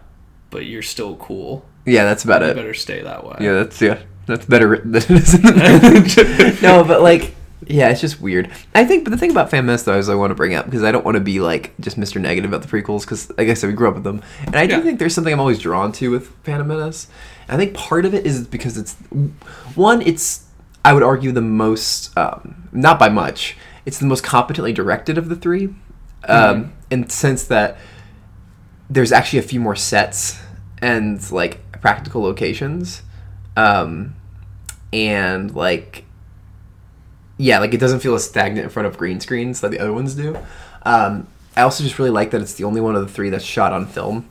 but 0.52 0.66
you're 0.66 0.82
still 0.84 1.16
cool. 1.18 1.66
Yeah, 1.86 2.04
that's 2.06 2.24
about 2.24 2.42
You 2.42 2.48
it. 2.50 2.56
better 2.56 2.74
stay 2.74 3.02
that 3.02 3.26
way. 3.26 3.38
Yeah, 3.40 3.54
that's 3.54 3.82
yeah, 3.82 4.00
that's 4.26 4.46
better 4.46 4.68
written 4.68 4.92
than 4.94 5.04
it 5.04 5.12
is 5.12 5.34
in 5.36 5.42
the 5.42 6.44
movie. 6.54 6.62
no, 6.62 6.84
but 6.84 7.02
like, 7.02 7.36
yeah, 7.68 7.90
it's 7.90 8.02
just 8.02 8.20
weird. 8.22 8.52
I 8.74 8.86
think, 8.86 9.04
but 9.06 9.12
the 9.12 9.18
thing 9.18 9.32
about 9.32 9.50
Fan 9.50 9.66
Mess 9.66 9.84
though 9.84 9.98
is 9.98 10.10
I 10.10 10.16
want 10.16 10.32
to 10.32 10.36
bring 10.36 10.54
up 10.54 10.66
because 10.66 10.84
I 10.84 10.92
don't 10.92 11.06
want 11.06 11.16
to 11.16 11.22
be 11.22 11.40
like 11.40 11.74
just 11.80 12.00
Mr. 12.00 12.20
Negative 12.22 12.52
about 12.52 12.68
the 12.68 12.68
prequels 12.68 13.02
because, 13.02 13.30
like 13.38 13.48
I 13.50 13.54
said, 13.54 13.68
we 13.70 13.74
grew 13.76 13.88
up 13.88 13.96
with 13.96 14.04
them, 14.04 14.22
and 14.46 14.56
I 14.56 14.68
do 14.68 14.82
think 14.82 15.00
there's 15.00 15.14
something 15.16 15.34
I'm 15.34 15.40
always 15.40 15.60
drawn 15.60 15.92
to 15.94 16.12
with 16.12 16.30
Phantom 16.44 16.68
Menace. 16.68 17.08
And 17.48 17.62
I 17.62 17.64
think 17.64 17.76
part 17.78 18.06
of 18.06 18.14
it 18.16 18.26
is 18.26 18.48
because 18.48 18.78
it's 18.78 18.94
one, 19.76 20.02
it's 20.02 20.46
I 20.84 20.94
would 20.94 21.04
argue 21.04 21.32
the 21.32 21.42
most, 21.42 22.16
um, 22.18 22.68
not 22.72 22.98
by 23.00 23.10
much, 23.10 23.56
it's 23.86 24.00
the 24.00 24.06
most 24.06 24.24
competently 24.24 24.74
directed 24.74 25.18
of 25.18 25.30
the 25.30 25.36
three, 25.36 25.70
um, 26.28 26.74
in 26.90 27.02
the 27.02 27.10
sense 27.12 27.44
that 27.46 27.78
there's 28.90 29.12
actually 29.12 29.40
a 29.40 29.44
few 29.44 29.60
more 29.60 29.76
sets 29.76 30.40
and 30.80 31.32
like 31.32 31.60
practical 31.86 32.24
locations 32.24 33.04
um 33.58 34.16
and 34.92 35.54
like 35.54 36.04
yeah 37.38 37.60
like 37.60 37.76
it 37.76 37.80
doesn't 37.80 38.00
feel 38.00 38.16
as 38.16 38.26
stagnant 38.28 38.64
in 38.64 38.72
front 38.72 38.88
of 38.88 38.98
green 38.98 39.20
screens 39.20 39.62
that 39.62 39.70
the 39.70 39.78
other 39.78 39.94
ones 39.94 40.16
do. 40.16 40.36
Um 40.82 41.28
i 41.56 41.62
also 41.62 41.84
just 41.84 42.00
really 42.00 42.10
like 42.10 42.32
that 42.32 42.42
it's 42.42 42.56
the 42.56 42.64
only 42.64 42.82
one 42.82 42.96
of 42.96 43.04
the 43.04 43.14
three 43.14 43.30
that's 43.30 43.46
shot 43.46 43.72
on 43.72 43.86
film 43.86 44.28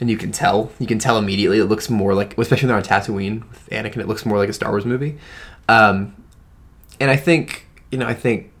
and 0.00 0.10
you 0.10 0.18
can 0.18 0.32
tell 0.32 0.70
you 0.78 0.86
can 0.86 0.98
tell 0.98 1.16
immediately 1.16 1.58
it 1.58 1.64
looks 1.64 1.88
more 1.88 2.12
like 2.12 2.36
especially 2.36 2.68
when 2.68 2.82
they're 2.82 2.94
on 2.94 3.02
tatooine 3.02 3.48
with 3.48 3.66
anakin 3.70 4.02
it 4.02 4.06
looks 4.06 4.26
more 4.26 4.36
like 4.36 4.50
a 4.50 4.52
star 4.52 4.68
wars 4.68 4.84
movie. 4.84 5.16
Um 5.66 6.14
and 7.00 7.10
i 7.10 7.16
think 7.16 7.66
you 7.90 7.96
know 7.96 8.06
i 8.06 8.12
think 8.12 8.52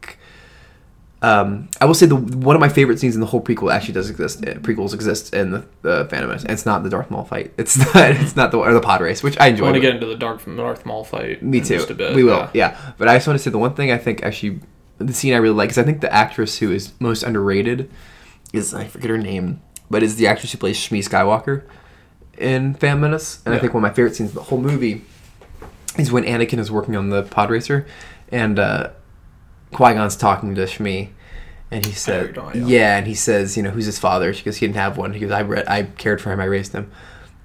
um, 1.20 1.68
I 1.80 1.84
will 1.84 1.94
say 1.94 2.06
the 2.06 2.14
one 2.16 2.54
of 2.54 2.60
my 2.60 2.68
favorite 2.68 3.00
scenes 3.00 3.14
in 3.16 3.20
the 3.20 3.26
whole 3.26 3.40
prequel 3.42 3.72
actually 3.72 3.94
does 3.94 4.08
exist. 4.08 4.38
uh, 4.46 4.54
Prequels 4.54 4.94
exist 4.94 5.34
in 5.34 5.50
the, 5.50 5.64
the 5.82 6.06
Phantom 6.08 6.28
Menace. 6.28 6.42
and 6.44 6.52
It's 6.52 6.64
not 6.64 6.84
the 6.84 6.90
Darth 6.90 7.10
Maul 7.10 7.24
fight. 7.24 7.52
It's 7.58 7.76
not. 7.94 8.10
It's 8.12 8.36
not 8.36 8.52
the 8.52 8.58
or 8.58 8.72
the 8.72 8.80
pod 8.80 9.00
race, 9.00 9.22
which 9.22 9.38
I 9.40 9.46
I 9.46 9.48
enjoy. 9.48 9.64
want 9.64 9.74
to 9.74 9.80
get 9.80 9.94
into 9.94 10.06
the 10.06 10.14
Darth 10.16 10.44
Darth 10.46 10.86
Maul 10.86 11.02
fight. 11.04 11.42
Me 11.42 11.60
too. 11.60 11.76
Just 11.78 11.90
a 11.90 11.94
bit. 11.94 12.14
we 12.14 12.22
will. 12.22 12.38
yeah. 12.38 12.50
Yeah. 12.54 12.92
But 12.98 13.08
I 13.08 13.16
just 13.16 13.26
want 13.26 13.38
to 13.38 13.42
say 13.42 13.50
the 13.50 13.58
one 13.58 13.74
thing 13.74 13.90
I 13.90 13.98
think 13.98 14.22
actually 14.22 14.60
the 14.98 15.12
scene 15.12 15.34
I 15.34 15.38
really 15.38 15.54
like 15.56 15.70
is 15.70 15.78
I 15.78 15.82
think 15.82 16.00
the 16.00 16.12
actress 16.12 16.58
who 16.58 16.70
is 16.72 16.92
most 17.00 17.22
underrated 17.24 17.90
is 18.52 18.72
I 18.74 18.84
forget 18.86 19.10
her 19.10 19.18
name, 19.18 19.60
but 19.90 20.02
is 20.02 20.16
the 20.16 20.26
actress 20.28 20.52
who 20.52 20.58
plays 20.58 20.76
Shmi 20.78 21.00
Skywalker 21.00 21.64
in 22.38 22.74
Phantom 22.74 23.00
Menace, 23.00 23.42
and 23.44 23.54
I 23.54 23.58
think 23.58 23.74
one 23.74 23.84
of 23.84 23.90
my 23.90 23.94
favorite 23.94 24.14
scenes 24.14 24.30
of 24.30 24.34
the 24.36 24.42
whole 24.42 24.60
movie 24.60 25.04
is 25.98 26.12
when 26.12 26.22
Anakin 26.24 26.58
is 26.60 26.70
working 26.70 26.94
on 26.94 27.10
the 27.10 27.24
pod 27.24 27.50
racer, 27.50 27.86
and 28.30 28.58
uh, 28.58 28.90
Qui 29.72 29.94
Gon's 29.94 30.16
talking 30.16 30.54
to 30.54 30.62
Shmi. 30.62 31.10
And 31.70 31.84
he 31.84 31.92
said, 31.92 32.30
about. 32.30 32.56
"Yeah," 32.56 32.96
and 32.96 33.06
he 33.06 33.14
says, 33.14 33.56
"You 33.56 33.62
know, 33.62 33.70
who's 33.70 33.84
his 33.84 33.98
father?" 33.98 34.32
She 34.32 34.42
goes, 34.42 34.56
"He 34.56 34.66
didn't 34.66 34.76
have 34.76 34.96
one." 34.96 35.12
He 35.12 35.20
goes, 35.20 35.30
"I 35.30 35.40
re- 35.40 35.64
I 35.66 35.82
cared 35.82 36.20
for 36.20 36.32
him. 36.32 36.40
I 36.40 36.44
raised 36.44 36.72
him." 36.72 36.90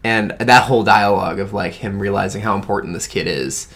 And 0.03 0.31
that 0.39 0.63
whole 0.63 0.83
dialogue 0.83 1.39
of 1.39 1.53
like 1.53 1.73
him 1.73 1.99
realizing 1.99 2.41
how 2.41 2.55
important 2.55 2.93
this 2.93 3.07
kid 3.07 3.27
is 3.27 3.67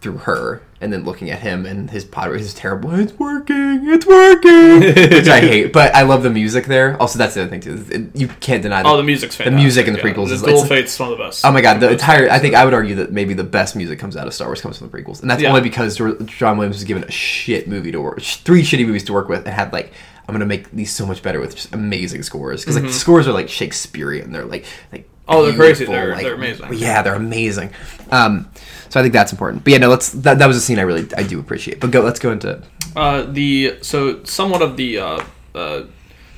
through 0.00 0.18
her, 0.18 0.62
and 0.84 0.92
then 0.92 1.04
looking 1.04 1.30
at 1.30 1.40
him 1.40 1.66
and 1.66 1.90
his 1.90 2.04
pod 2.04 2.30
race 2.30 2.42
is 2.42 2.54
terrible. 2.54 2.94
It's 2.94 3.12
working. 3.18 3.80
It's 3.88 4.06
working. 4.06 4.80
Which 5.16 5.26
I 5.28 5.40
hate, 5.40 5.72
but 5.72 5.94
I 5.94 6.02
love 6.02 6.22
the 6.22 6.30
music 6.30 6.66
there. 6.66 6.96
Also, 7.00 7.18
that's 7.18 7.34
the 7.34 7.40
other 7.42 7.50
thing 7.50 7.60
too. 7.60 7.84
It- 7.90 8.14
You 8.14 8.28
can't 8.28 8.62
deny 8.62 8.82
that. 8.82 8.88
Oh, 8.88 8.96
the 8.96 9.02
music's 9.02 9.34
fantastic. 9.34 9.60
music 9.60 9.86
in 9.88 9.94
the 9.94 9.98
yeah. 9.98 10.04
prequels 10.04 10.28
The 10.28 10.34
is- 10.34 10.42
Duel 10.42 10.64
Fate's 10.66 10.98
one 11.00 11.10
of 11.12 11.18
the 11.18 11.24
best. 11.24 11.44
Oh 11.44 11.50
my 11.50 11.60
god, 11.60 11.80
the 11.80 11.86
Most 11.86 11.94
entire 12.00 12.30
I 12.30 12.38
think 12.38 12.54
I 12.54 12.64
would 12.64 12.74
argue 12.74 12.94
that 12.96 13.10
maybe 13.12 13.34
the 13.34 13.42
best 13.44 13.74
music 13.74 13.98
comes 13.98 14.16
out 14.16 14.26
of 14.26 14.34
Star 14.34 14.46
Wars 14.48 14.60
comes 14.60 14.78
from 14.78 14.88
the 14.90 14.96
prequels. 14.96 15.20
And 15.22 15.30
that's 15.30 15.42
Yeah. 15.42 15.48
only 15.48 15.62
because 15.62 15.96
John 16.26 16.58
Williams 16.58 16.76
was 16.76 16.84
given 16.84 17.02
a 17.04 17.10
shit 17.10 17.66
movie 17.66 17.90
to 17.92 18.00
work 18.00 18.20
three 18.20 18.62
shitty 18.62 18.86
movies 18.86 19.04
to 19.04 19.12
work 19.12 19.28
with 19.28 19.44
and 19.46 19.54
had 19.54 19.72
like 19.72 19.92
I'm 20.28 20.34
gonna 20.34 20.46
make 20.46 20.70
these 20.70 20.90
so 20.94 21.04
much 21.06 21.22
better 21.22 21.40
with 21.40 21.54
just 21.56 21.74
amazing 21.74 22.22
scores 22.22 22.60
because 22.62 22.76
like 22.76 22.84
the 22.84 22.92
scores 22.92 23.26
are 23.28 23.32
like 23.32 23.48
Shakespearean. 23.48 24.32
They're 24.32 24.44
like 24.44 24.64
like 24.92 25.08
Mm-hmm. 25.26 25.36
Oh, 25.38 25.46
they're 25.46 25.56
crazy. 25.56 25.86
They're- 25.86 26.12
like- 26.12 26.22
they're 26.22 26.34
amazing. 26.34 26.74
Yeah, 26.74 27.00
they're 27.00 27.14
amazing. 27.14 27.70
Um, 28.10 28.50
so 28.94 29.00
I 29.00 29.02
think 29.02 29.12
that's 29.12 29.32
important. 29.32 29.64
But 29.64 29.72
yeah, 29.72 29.78
no, 29.78 29.88
let's 29.88 30.10
that, 30.10 30.38
that 30.38 30.46
was 30.46 30.56
a 30.56 30.60
scene 30.60 30.78
I 30.78 30.82
really 30.82 31.04
I 31.16 31.24
do 31.24 31.40
appreciate. 31.40 31.80
But 31.80 31.90
go 31.90 32.00
let's 32.00 32.20
go 32.20 32.30
into 32.30 32.62
Uh, 32.94 33.22
the 33.22 33.76
so 33.82 34.22
somewhat 34.22 34.62
of 34.62 34.76
the 34.76 34.98
uh, 35.00 35.24
uh, 35.52 35.82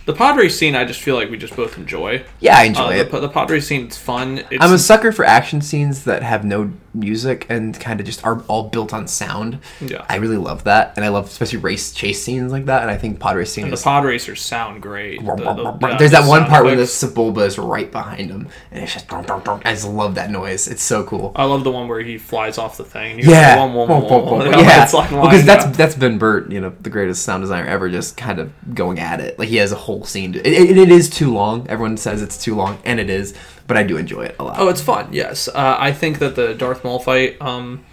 the 0.07 0.14
pod 0.14 0.37
race 0.38 0.57
scene. 0.59 0.75
I 0.75 0.85
just 0.85 1.01
feel 1.01 1.14
like 1.16 1.31
we 1.31 1.37
just 1.37 1.55
both 1.55 1.77
enjoy. 1.77 2.25
yeah 2.40 2.57
I 2.59 2.64
enjoy 2.64 2.85
Uh, 2.85 3.03
it. 3.03 3.11
the, 3.11 3.21
the 3.21 3.29
pod 3.29 3.51
race 3.51 3.66
scene 3.66 3.87
is 3.88 3.99
fun. 3.99 4.38
It's, 4.51 4.64
I'm 4.64 4.73
a 4.73 4.79
sucker 4.79 5.12
for 5.12 5.25
action 5.25 5.61
scenes 5.61 6.05
that 6.05 6.23
have 6.23 6.45
no 6.45 6.73
music 6.95 7.45
and 7.51 7.79
kind 7.79 8.01
of 8.01 8.07
just 8.07 8.25
are 8.25 8.40
all 8.49 8.69
built 8.71 8.95
on 8.95 9.07
sound. 9.07 9.59
Yeah. 9.83 10.07
I 10.09 10.16
really 10.16 10.38
love 10.38 10.64
that, 10.64 10.95
and 10.97 11.05
I 11.05 11.09
love 11.09 11.27
especially 11.27 11.59
race 11.59 11.92
chase 11.92 12.23
scenes 12.23 12.51
like 12.53 12.64
that. 12.66 12.81
And 12.83 12.90
I 12.90 12.97
think 12.97 13.19
pod 13.21 13.37
race 13.37 13.53
scenes. 13.53 13.71
the 13.71 13.85
pod 13.85 14.05
racers 14.05 14.40
sound 14.40 14.81
great. 14.81 15.21
The- 15.25 15.35
the- 15.35 15.79
yeah, 15.88 15.97
There's 15.99 16.12
that 16.12 16.27
one 16.27 16.47
part 16.47 16.64
where 16.64 16.75
the 16.77 16.83
effects. 16.83 17.05
Sebulba 17.05 17.47
is 17.47 17.59
right 17.59 17.90
behind 17.92 18.31
him, 18.31 18.49
and 18.71 18.83
it's 18.85 18.95
just. 18.95 19.12
I 19.12 19.73
just 19.73 19.87
love 19.88 20.14
that 20.14 20.31
noise. 20.31 20.69
It's 20.69 20.83
so 20.83 21.05
cool. 21.05 21.33
I 21.37 21.45
love 21.45 21.64
the 21.64 21.71
one 21.71 21.88
where 21.88 22.01
he 22.01 22.16
flies 22.16 22.57
off 22.59 22.77
the 22.77 22.85
thing. 22.85 23.19
Yeah, 23.19 23.64
yeah. 23.66 24.85
it's 24.85 24.95
like 24.95 25.11
because 25.11 25.45
that's 25.45 25.77
that's 25.77 25.95
Ben 25.95 26.19
Burtt, 26.19 26.51
you 26.51 26.61
know, 26.61 26.73
the 26.81 26.90
greatest 26.90 27.23
sound 27.25 27.42
designer 27.42 27.66
ever, 27.66 27.88
just 27.90 28.16
kind 28.16 28.38
of 28.38 28.53
going 28.75 28.99
at 28.99 29.21
it. 29.21 29.38
Like 29.38 29.49
he 29.49 29.57
has 29.57 29.73
a 29.73 29.77
whole 29.77 29.96
whole 29.97 30.07
scene. 30.07 30.35
It, 30.35 30.47
it, 30.47 30.79
it 30.79 30.91
is 30.91 31.09
too 31.09 31.33
long. 31.33 31.67
Everyone 31.69 31.97
says 31.97 32.23
it's 32.23 32.43
too 32.43 32.55
long, 32.55 32.79
and 32.85 33.01
it 33.01 33.09
is. 33.09 33.35
But 33.67 33.77
I 33.77 33.83
do 33.83 33.97
enjoy 33.97 34.27
it 34.27 34.37
a 34.39 34.45
lot. 34.45 34.57
Oh, 34.59 34.69
it's 34.69 34.81
fun. 34.81 35.09
Yes, 35.13 35.49
uh, 35.49 35.77
I 35.79 35.93
think 35.93 36.19
that 36.19 36.37
the 36.37 36.55
Darth 36.55 36.85
Maul 36.85 36.99
fight, 36.99 37.41
um, 37.41 37.85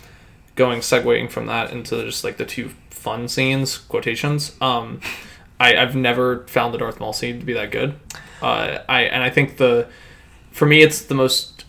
going 0.55 0.81
segueing 0.81 1.29
from 1.31 1.47
that 1.47 1.71
into 1.71 2.03
just 2.03 2.23
like 2.23 2.37
the 2.37 2.45
two 2.45 2.71
fun 2.89 3.27
scenes 3.27 3.77
quotations. 3.77 4.55
Um, 4.61 5.01
I, 5.59 5.77
I've 5.77 5.95
never 5.95 6.45
found 6.47 6.73
the 6.73 6.77
Darth 6.77 6.99
Maul 6.99 7.13
scene 7.13 7.39
to 7.39 7.45
be 7.45 7.53
that 7.53 7.71
good. 7.71 7.95
Uh, 8.41 8.79
I 8.89 9.03
and 9.03 9.23
I 9.23 9.29
think 9.29 9.57
the 9.57 9.87
for 10.51 10.65
me 10.65 10.81
it's 10.81 11.03
the 11.03 11.15
most 11.15 11.65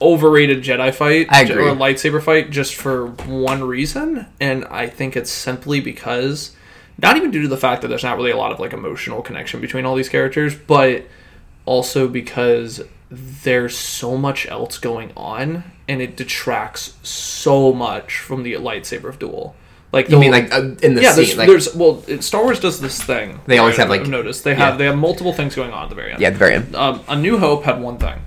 overrated 0.00 0.62
Jedi 0.62 0.94
fight 0.94 1.26
or 1.50 1.74
lightsaber 1.74 2.22
fight 2.22 2.50
just 2.50 2.74
for 2.74 3.06
one 3.06 3.64
reason, 3.64 4.26
and 4.40 4.64
I 4.66 4.88
think 4.88 5.16
it's 5.16 5.30
simply 5.30 5.80
because 5.80 6.54
not 6.98 7.16
even 7.16 7.30
due 7.30 7.42
to 7.42 7.48
the 7.48 7.56
fact 7.56 7.82
that 7.82 7.88
there's 7.88 8.04
not 8.04 8.16
really 8.16 8.30
a 8.30 8.36
lot 8.36 8.52
of 8.52 8.60
like 8.60 8.72
emotional 8.72 9.22
connection 9.22 9.60
between 9.60 9.84
all 9.84 9.94
these 9.94 10.08
characters, 10.08 10.54
but 10.54 11.04
also 11.64 12.08
because 12.08 12.82
there's 13.10 13.76
so 13.76 14.16
much 14.16 14.46
else 14.46 14.78
going 14.78 15.12
on 15.16 15.64
and 15.88 16.02
it 16.02 16.16
detracts 16.16 16.96
so 17.02 17.72
much 17.72 18.18
from 18.18 18.42
the 18.42 18.54
lightsaber 18.54 19.08
of 19.08 19.18
duel. 19.18 19.54
Like 19.92 20.10
you 20.10 20.18
mean 20.18 20.32
like 20.32 20.52
uh, 20.52 20.74
in 20.82 20.94
the 20.94 21.02
yeah, 21.02 21.12
scene? 21.12 21.24
there's, 21.24 21.36
like, 21.36 21.48
there's 21.48 21.74
well, 21.74 22.02
it, 22.08 22.24
Star 22.24 22.42
Wars 22.42 22.58
does 22.60 22.80
this 22.80 23.00
thing. 23.00 23.40
They 23.46 23.58
always 23.58 23.76
have, 23.76 23.88
like- 23.88 24.02
I've 24.02 24.08
noticed 24.08 24.44
they 24.44 24.54
have 24.54 24.74
yeah. 24.74 24.78
they 24.78 24.84
have 24.86 24.98
multiple 24.98 25.32
things 25.32 25.54
going 25.54 25.72
on 25.72 25.84
at 25.84 25.88
the 25.88 25.94
very 25.94 26.12
end. 26.12 26.20
yeah, 26.20 26.28
at 26.28 26.32
the 26.34 26.38
very 26.38 26.54
end. 26.56 26.74
Um, 26.74 27.02
A 27.08 27.16
New 27.16 27.38
Hope 27.38 27.64
had 27.64 27.80
one 27.80 27.96
thing. 27.98 28.20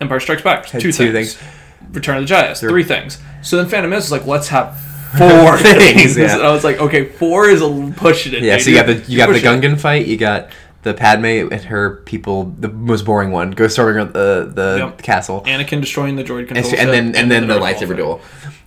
Empire 0.00 0.20
Strikes 0.20 0.42
Back 0.42 0.66
Had 0.66 0.82
two, 0.82 0.92
two 0.92 1.12
things. 1.12 1.34
things. 1.34 1.52
Return 1.92 2.18
of 2.18 2.28
the 2.28 2.34
Jedi 2.34 2.48
has 2.48 2.60
three 2.60 2.84
things. 2.84 3.18
So 3.42 3.56
then 3.56 3.68
Phantom 3.68 3.90
Menace 3.90 4.06
is 4.06 4.12
like, 4.12 4.26
let's 4.26 4.48
have 4.48 4.76
four 5.16 5.56
Things, 5.58 6.16
yeah. 6.16 6.34
And 6.34 6.42
I 6.42 6.52
was 6.52 6.64
like, 6.64 6.78
okay, 6.78 7.04
four 7.06 7.48
is 7.48 7.60
a 7.62 7.92
pushing 7.96 8.34
it. 8.34 8.42
Yeah, 8.42 8.58
so 8.58 8.70
you 8.70 8.76
got 8.76 8.86
the 8.86 8.94
you 9.10 9.16
got 9.16 9.26
the 9.28 9.34
Pushing 9.34 9.52
it. 9.52 9.62
Gungan 9.62 9.78
fight. 9.80 10.06
You 10.06 10.16
got 10.16 10.50
the 10.82 10.94
Padme 10.94 11.24
and 11.26 11.60
her 11.64 11.96
people. 12.04 12.44
The 12.58 12.68
most 12.68 13.04
boring 13.04 13.30
one. 13.30 13.50
Go 13.52 13.68
storming 13.68 13.96
around 13.96 14.12
the 14.14 14.50
the 14.52 14.76
Yep. 14.78 15.02
castle. 15.02 15.42
Anakin 15.46 15.80
destroying 15.80 16.16
the 16.16 16.24
droid 16.24 16.38
and, 16.40 16.48
control 16.48 16.70
so- 16.72 16.76
and 16.76 16.90
then 16.90 17.14
and 17.14 17.30
then 17.30 17.46
the 17.46 17.58
Maul 17.58 17.66
lightsaber 17.66 17.96
duel. 17.96 18.20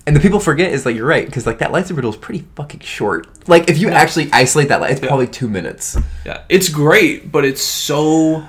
And 0.08 0.16
the 0.16 0.20
people 0.20 0.40
forget 0.40 0.72
is 0.72 0.86
like 0.86 0.96
you're 0.96 1.08
right 1.08 1.26
because 1.26 1.48
like 1.48 1.58
that 1.60 1.72
lightsaber 1.72 2.00
duel 2.02 2.12
is 2.12 2.18
pretty 2.18 2.46
fucking 2.56 2.82
short. 2.82 3.28
Like 3.48 3.70
if 3.72 3.80
you 3.80 3.90
actually 3.90 4.30
isolate 4.32 4.70
that, 4.70 4.80
light, 4.80 4.92
it's 4.92 5.00
probably 5.00 5.26
two 5.28 5.48
minutes. 5.48 5.98
Yeah, 6.26 6.42
it's 6.48 6.70
great, 6.70 7.32
but 7.32 7.44
it's 7.44 7.64
so 7.64 8.46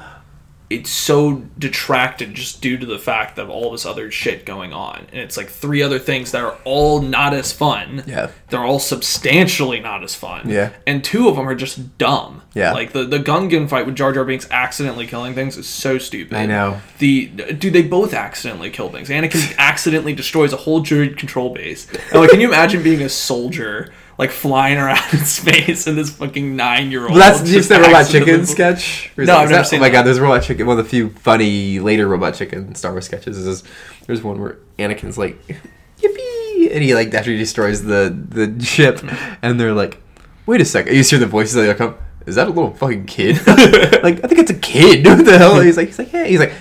it's 0.69 0.91
so 0.91 1.45
detracted 1.59 2.35
just 2.35 2.61
due 2.61 2.77
to 2.77 2.85
the 2.85 2.99
fact 2.99 3.39
of 3.39 3.49
all 3.49 3.71
this 3.71 3.87
other 3.87 4.11
shit 4.11 4.45
going 4.45 4.73
on, 4.73 5.07
and 5.13 5.21
it's 5.21 5.37
like 5.37 5.49
three 5.49 5.81
other 5.83 5.99
things 5.99 6.33
that 6.33 6.43
are 6.43 6.59
all 6.65 7.01
not 7.01 7.33
as 7.35 7.53
fun. 7.53 8.03
Yeah. 8.07 8.31
they're 8.49 8.65
all 8.65 8.81
substantially 8.81 9.79
not 9.81 10.03
as 10.03 10.15
fun. 10.15 10.49
Yeah. 10.49 10.73
and 10.87 11.05
two 11.05 11.29
of 11.29 11.37
them 11.37 11.49
are 11.49 11.55
just 11.55 11.99
dumb. 11.99 12.43
Yeah. 12.55 12.73
like 12.73 12.93
the 12.93 13.05
the 13.05 13.19
Gungan 13.19 13.69
fight 13.69 13.87
with 13.87 13.95
Jar 13.97 14.13
Jar 14.13 14.25
Binks 14.25 14.51
accidentally 14.51 15.07
killing 15.07 15.35
things 15.35 15.57
is 15.57 15.69
so 15.69 15.99
stupid. 15.99 16.37
I 16.37 16.47
know. 16.47 16.81
The 16.99 17.27
dude, 17.27 17.73
they 17.73 17.83
both 17.83 18.13
accidentally 18.15 18.71
kill 18.71 18.89
things. 18.89 19.09
Anakin 19.09 19.57
accidentally 19.59 20.15
destroys 20.15 20.53
a 20.53 20.57
whole 20.57 20.83
droid 20.83 21.17
control 21.17 21.51
base. 21.55 21.87
And, 22.11 22.21
like, 22.21 22.31
can 22.31 22.41
you 22.41 22.49
imagine 22.49 22.83
being 22.83 23.03
a 23.03 23.09
soldier? 23.09 23.93
Like 24.19 24.31
flying 24.31 24.79
around 24.79 25.03
in 25.13 25.19
space 25.27 25.87
and 25.87 25.99
this 25.99 26.11
fucking 26.11 26.57
nine 26.57 26.91
year 26.91 27.03
old. 27.03 27.11
Well, 27.13 27.19
that's 27.21 27.49
just 27.51 27.69
the 27.69 27.79
Robot 27.81 28.09
Chicken 28.09 28.47
sketch. 28.47 29.13
Or 29.17 29.23
is 29.23 29.27
No, 29.27 29.35
that- 29.35 29.43
I've 29.43 29.51
never 29.51 29.65
seen 29.65 29.79
Oh 29.79 29.83
my 29.83 29.89
that. 29.91 29.93
god, 29.93 30.03
there's 30.07 30.21
Robot 30.21 30.43
Chicken. 30.43 30.67
One 30.67 30.79
of 30.79 30.85
the 30.85 30.89
few 30.91 31.11
funny 31.11 31.79
later 31.81 32.09
Robot 32.09 32.35
Chicken 32.35 32.75
Star 32.75 32.93
Wars 32.93 33.05
sketches 33.05 33.37
is 33.37 33.63
there's 34.07 34.23
one 34.23 34.41
where 34.41 34.57
Anakin's 34.79 35.19
like, 35.19 35.39
"Yippee!" 36.01 36.73
and 36.75 36.83
he 36.83 36.95
like 36.95 37.13
after 37.13 37.31
he 37.31 37.37
destroys 37.37 37.83
the 37.85 38.17
the 38.31 38.65
ship, 38.65 39.01
and 39.43 39.61
they're 39.61 39.75
like, 39.75 40.01
"Wait 40.47 40.61
a 40.61 40.65
second. 40.65 40.95
You 40.97 41.03
hear 41.03 41.19
the 41.19 41.27
voices 41.27 41.55
that 41.55 41.67
like 41.69 41.77
come. 41.77 41.97
Is 42.27 42.35
that 42.37 42.47
a 42.49 42.51
little 42.51 42.73
fucking 42.73 43.05
kid? 43.07 43.37
like 43.47 44.25
I 44.25 44.29
think 44.29 44.39
it's 44.41 44.51
a 44.51 44.55
kid. 44.59 45.05
What 45.07 45.25
the 45.25 45.39
hell? 45.39 45.61
He's 45.61 45.77
like, 45.77 45.89
he's 45.89 45.99
like, 45.99 46.13
yeah. 46.13 46.25
He's 46.25 46.41
like, 46.41 46.53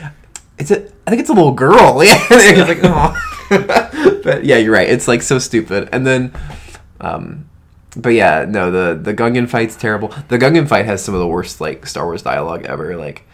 it's 0.59 0.69
a. 0.71 0.83
I 1.07 1.09
think 1.09 1.21
it's 1.21 1.29
a 1.29 1.33
little 1.33 1.53
girl. 1.53 2.03
Yeah. 2.03 2.17
He's 2.27 2.57
like, 2.67 2.79
oh. 2.83 4.19
but 4.23 4.43
yeah, 4.43 4.57
you're 4.57 4.73
right. 4.73 4.87
It's 4.89 5.07
like 5.07 5.21
so 5.21 5.39
stupid. 5.39 5.89
And 5.91 6.05
then, 6.05 6.31
um, 6.99 7.49
but 7.95 8.09
yeah, 8.09 8.45
no, 8.47 8.71
the 8.71 8.99
the 8.99 9.13
Gungan 9.13 9.49
fight's 9.49 9.75
terrible. 9.75 10.09
The 10.27 10.37
Gungan 10.37 10.67
fight 10.67 10.85
has 10.85 11.03
some 11.03 11.13
of 11.13 11.19
the 11.19 11.27
worst 11.27 11.61
like 11.61 11.85
Star 11.87 12.05
Wars 12.05 12.21
dialogue 12.21 12.65
ever. 12.65 12.97
Like, 12.97 13.25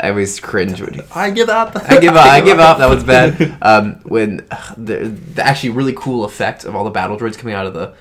I 0.00 0.10
always 0.10 0.40
cringe 0.40 0.80
when 0.80 1.00
I 1.14 1.30
give 1.30 1.48
up. 1.48 1.76
I 1.76 2.00
give 2.00 2.16
up. 2.16 2.26
I 2.26 2.40
give 2.40 2.58
up. 2.58 2.78
That 2.78 2.90
was 2.90 3.04
bad. 3.04 3.56
Um, 3.62 3.96
when 4.04 4.46
the, 4.76 5.08
the 5.34 5.44
actually 5.44 5.70
really 5.70 5.92
cool 5.92 6.24
effect 6.24 6.64
of 6.64 6.74
all 6.74 6.84
the 6.84 6.90
battle 6.90 7.18
droids 7.18 7.36
coming 7.36 7.54
out 7.54 7.66
of 7.66 7.74
the 7.74 7.94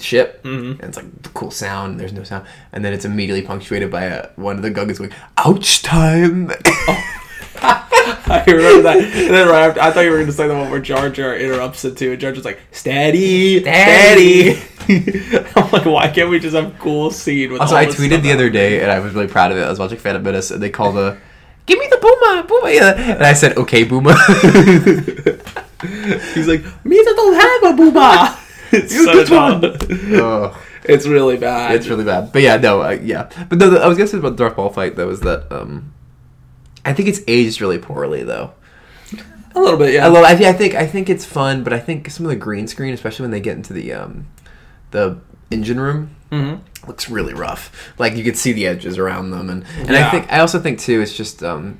ship, 0.00 0.42
mm-hmm. 0.42 0.80
and 0.80 0.84
it's 0.84 0.96
like 0.96 1.22
the 1.22 1.28
cool 1.30 1.50
sound. 1.50 1.98
There's 1.98 2.12
no 2.12 2.24
sound, 2.24 2.46
and 2.72 2.84
then 2.84 2.92
it's 2.92 3.04
immediately 3.04 3.46
punctuated 3.46 3.90
by 3.90 4.04
a, 4.04 4.28
one 4.36 4.56
of 4.56 4.62
the 4.62 4.70
Gungans 4.70 4.98
going, 4.98 5.12
"Ouch 5.36 5.82
time." 5.82 6.50
I 8.30 8.44
remember 8.46 8.82
that. 8.82 8.96
And 8.98 9.34
then 9.34 9.48
right 9.48 9.68
after, 9.68 9.80
I 9.80 9.90
thought 9.90 10.00
you 10.00 10.10
were 10.10 10.16
going 10.16 10.26
to 10.26 10.32
say 10.32 10.48
the 10.48 10.54
one 10.54 10.70
where 10.70 10.80
Jar 10.80 11.08
Jar 11.10 11.36
interrupts 11.36 11.84
it 11.84 11.96
too, 11.96 12.12
and 12.12 12.20
Jar 12.20 12.32
Jar's 12.32 12.44
like, 12.44 12.60
"Steady, 12.72 13.60
Steady." 13.60 14.54
steady." 14.54 14.62
I'm 15.56 15.70
like, 15.70 15.84
why 15.84 16.08
can't 16.08 16.30
we 16.30 16.38
just 16.38 16.56
have 16.56 16.74
a 16.74 16.78
cool 16.78 17.10
scene 17.10 17.52
with 17.52 17.60
Also, 17.60 17.76
I 17.76 17.86
tweeted 17.86 18.22
the 18.22 18.32
other 18.32 18.48
day, 18.50 18.80
and 18.80 18.90
I 18.90 19.00
was 19.00 19.14
really 19.14 19.28
proud 19.28 19.52
of 19.52 19.58
it. 19.58 19.62
I 19.62 19.68
was 19.70 19.78
watching 19.78 19.98
Phantom 19.98 20.22
Menace, 20.22 20.50
and 20.50 20.62
they 20.62 20.70
called 20.70 20.96
a, 20.96 21.18
"Give 21.66 21.78
me 21.78 21.86
the 21.90 21.96
Booma," 21.96 22.74
yeah. 22.74 23.14
and 23.16 23.24
I 23.24 23.34
said, 23.34 23.56
"Okay, 23.56 23.84
Booma." 23.84 24.14
He's 26.34 26.48
like, 26.48 26.62
"Me 26.84 26.96
that 26.96 27.12
don't 27.16 27.34
have 27.34 27.78
a 27.78 27.82
booba." 27.82 28.38
It's 28.72 28.92
You 28.92 29.04
so 29.04 29.12
good 29.12 29.28
dumb. 29.28 29.62
oh, 30.20 30.62
It's 30.84 31.06
really 31.06 31.36
bad. 31.38 31.74
it's 31.74 31.86
really 31.88 32.04
bad. 32.04 32.32
But 32.32 32.42
yeah, 32.42 32.56
no, 32.56 32.82
uh, 32.82 32.98
yeah. 33.02 33.30
But 33.48 33.58
no, 33.58 33.70
the, 33.70 33.80
I 33.80 33.88
was 33.88 33.96
gonna 33.96 34.08
say 34.08 34.18
about 34.18 34.36
the 34.36 34.44
Darth 34.44 34.56
Maul 34.58 34.68
fight 34.70 34.96
though 34.96 35.08
is 35.10 35.20
that 35.20 35.50
um, 35.50 35.92
I 36.84 36.92
think 36.92 37.08
it's 37.08 37.20
aged 37.26 37.60
really 37.60 37.78
poorly 37.78 38.22
though. 38.22 38.52
a 39.54 39.60
little 39.60 39.78
bit, 39.78 39.94
yeah. 39.94 40.04
I 40.04 40.08
love. 40.08 40.24
I, 40.24 40.34
thi- 40.36 40.46
I 40.46 40.52
think. 40.52 40.74
I 40.74 40.86
think 40.86 41.08
it's 41.10 41.24
fun, 41.24 41.64
but 41.64 41.72
I 41.72 41.78
think 41.80 42.10
some 42.10 42.24
of 42.26 42.30
the 42.30 42.36
green 42.36 42.68
screen, 42.68 42.94
especially 42.94 43.24
when 43.24 43.30
they 43.32 43.40
get 43.40 43.56
into 43.56 43.72
the 43.72 43.92
um, 43.92 44.26
the 44.92 45.18
engine 45.50 45.80
room, 45.80 46.14
Mhm. 46.30 46.60
looks 46.86 47.08
really 47.08 47.34
rough. 47.34 47.92
Like 47.98 48.14
you 48.16 48.22
could 48.24 48.36
see 48.36 48.52
the 48.52 48.66
edges 48.66 48.98
around 48.98 49.30
them, 49.30 49.50
and 49.50 49.64
and 49.78 49.90
Yeah. 49.90 50.06
I 50.06 50.10
think 50.10 50.32
I 50.32 50.40
also 50.40 50.60
think 50.60 50.78
too, 50.78 51.00
it's 51.00 51.16
just 51.16 51.42
um, 51.42 51.78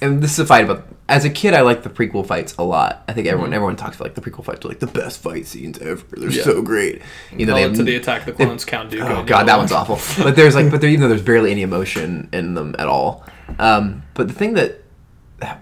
and 0.00 0.22
this 0.22 0.32
is 0.32 0.38
a 0.40 0.46
fight 0.46 0.64
about. 0.64 0.88
As 1.08 1.26
a 1.26 1.30
kid, 1.30 1.52
I 1.52 1.60
like 1.60 1.82
the 1.82 1.90
prequel 1.90 2.24
fights 2.26 2.54
a 2.58 2.64
lot. 2.64 3.04
I 3.06 3.12
think 3.12 3.26
everyone 3.26 3.52
everyone 3.52 3.76
talks 3.76 3.96
about 3.96 4.06
like 4.06 4.14
the 4.14 4.22
prequel 4.22 4.44
fights 4.44 4.64
are 4.64 4.68
like 4.68 4.78
the 4.78 4.86
best 4.86 5.20
fight 5.20 5.46
scenes 5.46 5.78
ever. 5.78 6.02
They're 6.10 6.30
Yeah. 6.30 6.42
so 6.44 6.62
great. 6.62 7.02
You 7.36 7.44
know, 7.44 7.52
Call 7.52 7.56
they 7.56 7.62
have 7.68 7.74
to 7.76 7.82
the 7.82 7.96
Attack 7.96 8.24
the 8.24 8.32
Clones 8.32 8.64
Count 8.64 8.90
Dooku. 8.90 9.18
Oh 9.18 9.22
god, 9.24 9.46
that 9.46 9.58
one's 9.58 9.72
awful. 9.72 9.98
But 10.24 10.36
there's 10.36 10.54
like, 10.54 10.70
but 10.70 10.80
there 10.80 10.88
even 10.88 11.02
though 11.02 11.08
there's 11.08 11.20
barely 11.22 11.50
any 11.50 11.60
emotion 11.62 12.30
in 12.32 12.54
them 12.54 12.74
at 12.78 12.86
all. 12.88 13.26
Um, 13.58 14.02
but 14.14 14.28
the 14.28 14.34
thing 14.34 14.54
that 14.54 14.80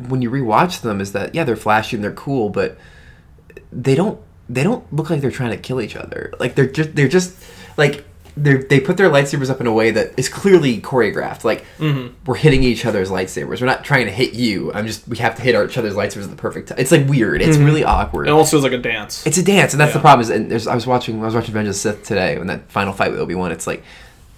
when 0.08 0.20
you 0.22 0.30
rewatch 0.30 0.82
them 0.82 1.00
is 1.00 1.12
that 1.12 1.34
yeah, 1.34 1.44
they're 1.44 1.56
flashy 1.56 1.96
and 1.96 2.04
they're 2.04 2.12
cool, 2.12 2.48
but 2.50 2.76
they 3.72 3.94
don't 3.94 4.20
they 4.48 4.62
don't 4.62 4.90
look 4.92 5.10
like 5.10 5.20
they're 5.20 5.30
trying 5.30 5.50
to 5.50 5.56
kill 5.56 5.80
each 5.80 5.96
other. 5.96 6.32
Like 6.40 6.54
they're 6.54 6.66
just 6.66 6.94
they're 6.94 7.08
just 7.08 7.36
like 7.76 8.04
they 8.36 8.54
they 8.54 8.78
put 8.80 8.96
their 8.96 9.08
lightsabers 9.10 9.50
up 9.50 9.60
in 9.60 9.66
a 9.66 9.72
way 9.72 9.90
that 9.90 10.12
is 10.18 10.28
clearly 10.28 10.80
choreographed. 10.80 11.44
Like 11.44 11.64
Mm-hmm. 11.78 12.14
we're 12.26 12.34
hitting 12.36 12.62
each 12.62 12.84
other's 12.84 13.10
lightsabers. 13.10 13.60
We're 13.60 13.66
not 13.66 13.84
trying 13.84 14.04
to 14.06 14.12
hit 14.12 14.34
you. 14.34 14.70
I'm 14.74 14.86
just 14.86 15.08
we 15.08 15.16
have 15.18 15.34
to 15.36 15.42
hit 15.42 15.54
our, 15.54 15.64
each 15.64 15.78
other's 15.78 15.94
lightsabers 15.94 16.24
at 16.24 16.30
the 16.30 16.36
perfect 16.36 16.68
time. 16.68 16.78
It's 16.78 16.92
like 16.92 17.08
weird. 17.08 17.40
It's 17.42 17.56
really 17.56 17.84
awkward. 17.84 18.28
It 18.28 18.30
almost 18.30 18.50
feels 18.50 18.62
like 18.62 18.72
a 18.72 18.78
dance. 18.78 19.26
It's 19.26 19.38
a 19.38 19.42
dance, 19.42 19.72
and 19.72 19.80
that's 19.80 19.94
the 19.94 19.98
problem. 20.00 20.20
Is 20.20 20.30
and 20.30 20.50
there's 20.50 20.66
I 20.66 20.74
was 20.74 20.86
watching 20.86 21.20
I 21.22 21.24
was 21.24 21.34
watching 21.34 21.52
Revenge 21.54 21.68
of 21.68 21.74
the 21.74 21.78
Sith 21.78 22.04
today 22.04 22.36
when 22.38 22.48
that 22.48 22.70
final 22.70 22.92
fight 22.92 23.10
with 23.12 23.20
Obi 23.20 23.34
Wan. 23.34 23.50
It's 23.50 23.66
like 23.66 23.82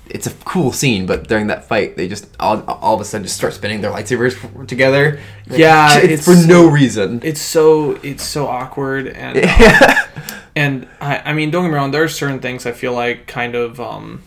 it's 0.08 0.26
a 0.26 0.30
cool 0.44 0.72
scene, 0.72 1.06
but 1.06 1.28
during 1.28 1.46
that 1.46 1.64
fight, 1.64 1.96
they 1.96 2.06
just 2.08 2.28
all, 2.38 2.62
all 2.64 2.94
of 2.94 3.00
a 3.00 3.04
sudden 3.04 3.24
just 3.24 3.36
start 3.36 3.54
spinning 3.54 3.80
their 3.80 3.90
lightsabers 3.90 4.66
together. 4.68 5.20
Yeah, 5.48 5.96
it's, 5.98 6.04
it's- 6.04 6.24
for 6.24 6.46
no 6.46 6.68
reason. 6.68 7.20
it's 7.22 7.40
so 7.40 7.92
it's 8.02 8.22
so 8.24 8.46
awkward 8.46 9.06
and 9.08 9.38
um, 9.38 9.96
and 10.56 10.88
I, 11.00 11.18
I 11.30 11.32
mean 11.32 11.50
don't 11.50 11.64
get 11.64 11.70
me 11.70 11.76
wrong 11.76 11.90
there 11.92 12.02
are 12.02 12.08
certain 12.08 12.40
things 12.40 12.66
i 12.66 12.72
feel 12.72 12.92
like 12.92 13.26
kind 13.26 13.54
of 13.54 13.80
um 13.80 14.22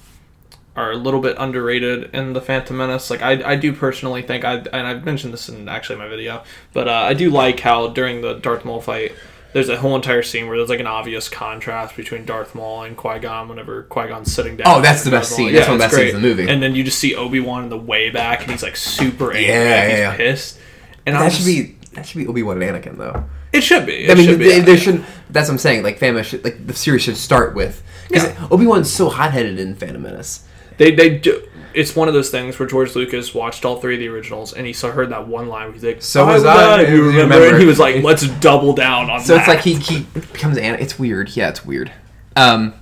are 0.75 0.91
a 0.91 0.95
little 0.95 1.21
bit 1.21 1.35
underrated 1.39 2.09
in 2.15 2.33
the 2.33 2.41
phantom 2.41 2.77
menace 2.77 3.09
like 3.11 3.21
i, 3.21 3.51
I 3.51 3.55
do 3.55 3.71
personally 3.73 4.21
think 4.23 4.43
i 4.43 4.55
and 4.55 4.87
i've 4.87 5.05
mentioned 5.05 5.33
this 5.33 5.47
in 5.49 5.69
actually 5.69 5.97
my 5.99 6.07
video 6.07 6.43
but 6.73 6.87
uh, 6.87 6.91
i 6.93 7.13
do 7.13 7.29
like 7.29 7.59
how 7.59 7.87
during 7.89 8.21
the 8.21 8.33
darth 8.33 8.65
maul 8.65 8.81
fight 8.81 9.13
there's 9.55 9.69
a 9.69 9.77
whole 9.77 9.95
entire 9.95 10.21
scene 10.21 10.47
where 10.49 10.57
there's 10.57 10.67
like 10.69 10.81
an 10.81 10.85
obvious 10.85 11.29
contrast 11.29 11.95
between 11.95 12.25
Darth 12.25 12.53
Maul 12.55 12.83
and 12.83 12.97
Qui 12.97 13.19
Gon 13.19 13.47
whenever 13.47 13.83
Qui 13.83 14.09
Gon's 14.09 14.29
sitting 14.33 14.57
down. 14.57 14.67
Oh, 14.67 14.81
that's 14.81 15.05
the 15.05 15.11
best 15.11 15.31
Maul- 15.31 15.37
scene. 15.47 15.53
That's 15.53 15.67
one 15.69 15.75
of 15.75 15.79
the 15.79 15.85
best 15.85 15.95
scenes 15.95 16.13
in 16.13 16.21
the 16.21 16.27
movie. 16.27 16.49
And 16.49 16.61
then 16.61 16.75
you 16.75 16.83
just 16.83 16.99
see 16.99 17.15
Obi 17.15 17.39
Wan 17.39 17.63
in 17.63 17.69
the 17.69 17.77
way 17.77 18.09
back, 18.09 18.41
and 18.41 18.51
he's 18.51 18.61
like 18.61 18.75
super 18.75 19.31
angry. 19.31 19.47
Yeah, 19.47 19.87
yeah, 19.87 19.97
yeah. 19.97 20.17
pissed. 20.17 20.59
And 21.05 21.15
I'm 21.15 21.23
that 21.23 21.31
should 21.31 21.45
just- 21.45 21.47
be 21.47 21.77
that 21.93 22.05
should 22.05 22.17
be 22.17 22.27
Obi 22.27 22.43
Wan 22.43 22.61
and 22.61 22.75
Anakin 22.83 22.97
though. 22.97 23.23
It 23.53 23.61
should 23.61 23.85
be. 23.85 24.03
It 24.03 24.11
I 24.11 24.15
mean, 24.15 24.27
should 24.27 24.39
be, 24.39 24.49
they, 24.49 24.57
yeah, 24.57 24.63
there 24.65 24.75
yeah. 24.75 24.81
should. 24.81 25.05
That's 25.29 25.47
what 25.47 25.53
I'm 25.53 25.57
saying. 25.59 25.83
Like, 25.83 25.97
Phantom 25.99 26.21
should 26.23 26.43
like 26.43 26.67
the 26.67 26.73
series 26.73 27.03
should 27.03 27.15
start 27.15 27.55
with 27.55 27.81
because 28.09 28.25
Yeah. 28.25 28.47
Obi 28.51 28.65
Wan's 28.67 28.91
so 28.91 29.07
hot 29.07 29.31
headed 29.31 29.57
in 29.57 29.73
Phantom 29.75 30.01
Menace. 30.01 30.45
They 30.77 30.91
they 30.93 31.17
do. 31.17 31.47
It's 31.75 31.95
one 31.95 32.07
of 32.07 32.13
those 32.13 32.29
things 32.29 32.57
where 32.57 32.67
George 32.67 32.95
Lucas 32.95 33.33
watched 33.33 33.65
all 33.65 33.79
three 33.79 33.95
of 33.95 33.99
the 33.99 34.07
originals 34.07 34.53
and 34.53 34.65
he 34.65 34.73
saw 34.73 34.91
heard 34.91 35.09
that 35.09 35.27
one 35.27 35.47
line. 35.47 35.65
Where 35.65 35.73
he's 35.73 35.83
like, 35.83 36.01
So 36.01 36.25
"I 36.25 36.33
was 36.33 36.45
I." 36.45 36.55
die," 36.77 36.81
You 36.89 36.95
You 36.95 37.01
remember? 37.07 37.35
remember. 37.35 37.47
And 37.49 37.59
he 37.61 37.65
was 37.65 37.79
like, 37.79 38.03
"Let's 38.03 38.27
double 38.39 38.73
down 38.73 39.09
on 39.09 39.17
that. 39.19 39.25
So 39.25 39.33
that." 39.35 39.39
it's 39.39 39.47
like 39.47 39.59
he 39.59 39.75
he 39.75 40.03
becomes 40.19 40.57
an. 40.57 40.75
It's 40.79 40.97
weird. 40.97 41.35
Yeah, 41.35 41.49
it's 41.49 41.65
weird. 41.65 41.91
Um, 42.35 42.73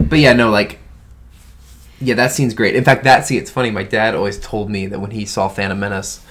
but 0.00 0.18
yeah, 0.18 0.32
no, 0.32 0.50
like 0.50 0.78
yeah, 2.00 2.14
that 2.14 2.32
scene's 2.32 2.54
great. 2.54 2.74
In 2.74 2.82
fact, 2.84 3.04
that 3.04 3.26
scene, 3.26 3.38
it's 3.38 3.50
funny. 3.50 3.70
My 3.70 3.84
dad 3.84 4.14
always 4.14 4.38
told 4.38 4.70
me 4.70 4.86
that 4.88 4.98
when 5.00 5.12
he 5.12 5.24
saw 5.24 5.48
Phantom 5.48 5.78
Menace, 5.78 6.24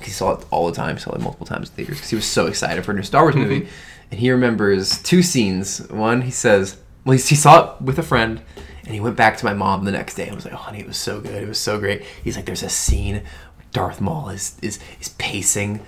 he 0.00 0.10
saw 0.10 0.32
it 0.38 0.46
all 0.50 0.66
the 0.68 0.72
time, 0.76 0.96
saw 0.98 1.12
it 1.12 1.20
multiple 1.20 1.46
times 1.46 1.70
in 1.70 1.74
theaters 1.74 1.96
because 1.96 2.10
he 2.10 2.16
was 2.16 2.24
so 2.24 2.46
excited 2.46 2.84
for 2.84 2.92
a 2.92 2.94
new 2.94 3.02
Star 3.02 3.22
Wars 3.24 3.34
movie. 3.34 3.68
And 4.10 4.20
he 4.20 4.30
remembers 4.30 5.02
two 5.02 5.22
scenes. 5.22 5.80
One, 5.90 6.22
he 6.22 6.30
says, 6.30 6.76
well, 7.04 7.16
he, 7.16 7.22
he 7.22 7.34
saw 7.34 7.74
it 7.74 7.82
with 7.82 7.98
a 7.98 8.02
friend, 8.02 8.40
and 8.88 8.94
he 8.94 9.00
went 9.00 9.16
back 9.16 9.36
to 9.36 9.44
my 9.44 9.52
mom 9.52 9.84
the 9.84 9.92
next 9.92 10.14
day 10.14 10.26
and 10.26 10.34
was 10.34 10.46
like, 10.46 10.54
"Oh, 10.54 10.56
honey, 10.56 10.80
it 10.80 10.86
was 10.86 10.96
so 10.96 11.20
good. 11.20 11.42
It 11.42 11.46
was 11.46 11.58
so 11.58 11.78
great." 11.78 12.02
He's 12.24 12.36
like, 12.36 12.46
"There's 12.46 12.62
a 12.62 12.70
scene 12.70 13.16
where 13.16 13.66
Darth 13.70 14.00
Maul 14.00 14.30
is 14.30 14.56
is 14.62 14.78
is 14.98 15.10
pacing." 15.10 15.80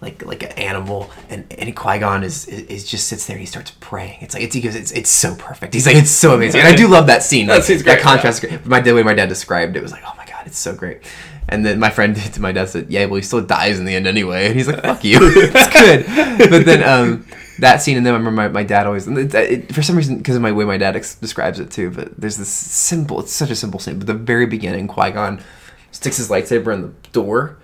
Like, 0.00 0.24
like 0.24 0.42
an 0.42 0.52
animal, 0.52 1.10
and 1.30 1.52
and 1.58 1.74
Qui 1.74 1.98
Gon 1.98 2.22
is, 2.22 2.46
is 2.46 2.62
is 2.66 2.84
just 2.84 3.08
sits 3.08 3.26
there 3.26 3.34
and 3.34 3.40
he 3.40 3.46
starts 3.46 3.72
praying. 3.80 4.18
It's 4.20 4.34
like 4.34 4.42
it's 4.44 4.54
he 4.54 4.60
goes, 4.60 4.74
it's 4.76 4.92
it's 4.92 5.10
so 5.10 5.34
perfect. 5.34 5.72
He's 5.74 5.86
like 5.86 5.96
it's 5.96 6.10
so 6.10 6.34
amazing, 6.34 6.60
and 6.60 6.68
I 6.68 6.76
do 6.76 6.86
love 6.88 7.06
that 7.06 7.22
scene. 7.22 7.46
That 7.46 7.66
Like, 7.66 7.66
that 7.66 7.84
great, 7.84 8.00
contrast 8.00 8.44
is 8.44 8.48
great. 8.48 8.60
But 8.62 8.68
my 8.68 8.80
the 8.80 8.94
way 8.94 9.02
my 9.02 9.14
dad 9.14 9.28
described 9.30 9.76
it 9.76 9.82
was 9.82 9.92
like, 9.92 10.02
oh 10.06 10.12
my 10.16 10.26
god, 10.26 10.46
it's 10.46 10.58
so 10.58 10.74
great. 10.74 11.00
And 11.48 11.64
then 11.64 11.78
my 11.80 11.90
friend 11.90 12.14
to 12.34 12.40
my 12.40 12.52
dad 12.52 12.68
said, 12.68 12.90
yeah, 12.90 13.06
well, 13.06 13.16
he 13.16 13.22
still 13.22 13.40
dies 13.40 13.78
in 13.78 13.86
the 13.86 13.94
end 13.94 14.06
anyway. 14.06 14.46
And 14.46 14.54
he's 14.54 14.68
like, 14.68 14.82
fuck 14.82 15.02
you, 15.04 15.18
it's 15.22 15.72
good. 15.72 16.50
But 16.50 16.66
then 16.66 16.82
um, 16.82 17.26
that 17.58 17.82
scene, 17.82 17.96
and 17.96 18.04
then 18.04 18.14
I 18.14 18.16
remember 18.16 18.42
my, 18.42 18.48
my 18.48 18.62
dad 18.62 18.86
always, 18.86 19.06
it, 19.06 19.34
it, 19.34 19.74
for 19.74 19.82
some 19.82 19.96
reason, 19.96 20.18
because 20.18 20.36
of 20.36 20.42
my 20.42 20.52
way 20.52 20.64
my 20.64 20.76
dad 20.76 20.96
ex- 20.96 21.14
describes 21.14 21.60
it 21.60 21.70
too. 21.70 21.90
But 21.90 22.16
there's 22.20 22.36
this 22.36 22.48
simple, 22.48 23.20
it's 23.20 23.32
such 23.32 23.50
a 23.50 23.56
simple 23.56 23.78
scene. 23.80 23.98
But 23.98 24.06
the 24.06 24.14
very 24.14 24.46
beginning, 24.46 24.88
Qui 24.88 25.10
Gon 25.12 25.42
sticks 25.92 26.16
his 26.16 26.28
lightsaber 26.28 26.72
in 26.74 26.82
the 26.82 26.92
door. 27.12 27.56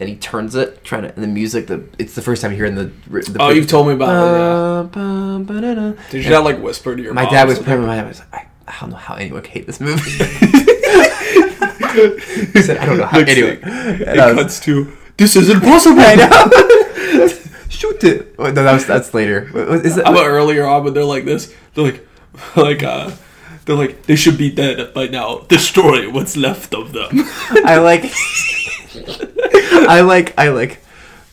And 0.00 0.08
he 0.08 0.14
turns 0.14 0.54
it, 0.54 0.84
trying 0.84 1.02
to, 1.02 1.12
and 1.12 1.24
the 1.24 1.28
music. 1.28 1.66
The 1.66 1.82
it's 1.98 2.14
the 2.14 2.22
first 2.22 2.40
time 2.40 2.52
you 2.52 2.56
hear 2.56 2.66
in 2.66 2.76
the. 2.76 2.84
the 3.08 3.36
Oh, 3.40 3.50
you've 3.50 3.66
told 3.66 3.88
me 3.88 3.94
about 3.94 4.10
it. 4.86 4.92
Ba, 4.92 5.00
ba, 5.00 5.44
ba-da-da. 5.44 5.86
Yeah. 5.88 5.94
Did 6.10 6.24
you 6.24 6.30
not 6.30 6.44
like 6.44 6.60
whisper 6.62 6.94
to 6.94 7.02
your 7.02 7.14
My 7.14 7.28
dad 7.28 7.48
was. 7.48 7.58
My 7.66 7.74
dad 7.74 8.06
was 8.06 8.20
like, 8.20 8.32
I, 8.32 8.46
I 8.68 8.76
don't 8.80 8.90
know 8.90 8.96
how 8.96 9.16
anyone 9.16 9.42
could 9.42 9.50
hate 9.50 9.66
this 9.66 9.80
movie. 9.80 10.08
he 12.52 12.62
said, 12.62 12.76
I 12.78 12.86
don't 12.86 12.98
know 12.98 13.06
how. 13.06 13.18
Anyway, 13.18 13.58
It 13.60 14.16
was- 14.16 14.34
cuts 14.36 14.60
to 14.60 14.96
this 15.16 15.34
is 15.34 15.50
impossible. 15.50 15.98
I 16.00 16.14
know. 16.14 17.28
Shoot 17.68 18.02
it. 18.04 18.34
Oh, 18.38 18.44
no, 18.44 18.62
that 18.64 18.72
was 18.72 18.86
that's 18.86 19.12
later. 19.14 19.50
Is 19.84 19.96
that, 19.96 20.06
How 20.06 20.12
about 20.12 20.26
earlier 20.26 20.66
on 20.66 20.84
when 20.84 20.94
they're 20.94 21.04
like 21.04 21.24
this? 21.24 21.54
They're 21.74 21.84
like, 21.84 22.06
like, 22.56 22.82
uh, 22.82 23.10
they're 23.64 23.76
like, 23.76 24.04
they 24.04 24.16
should 24.16 24.38
be 24.38 24.50
dead 24.50 24.94
by 24.94 25.06
now. 25.08 25.40
Destroy 25.48 26.10
what's 26.10 26.36
left 26.36 26.74
of 26.74 26.92
them. 26.92 27.10
I 27.64 27.78
like. 27.78 28.04
I 29.88 30.00
like. 30.00 30.38
I 30.38 30.48
like. 30.48 30.80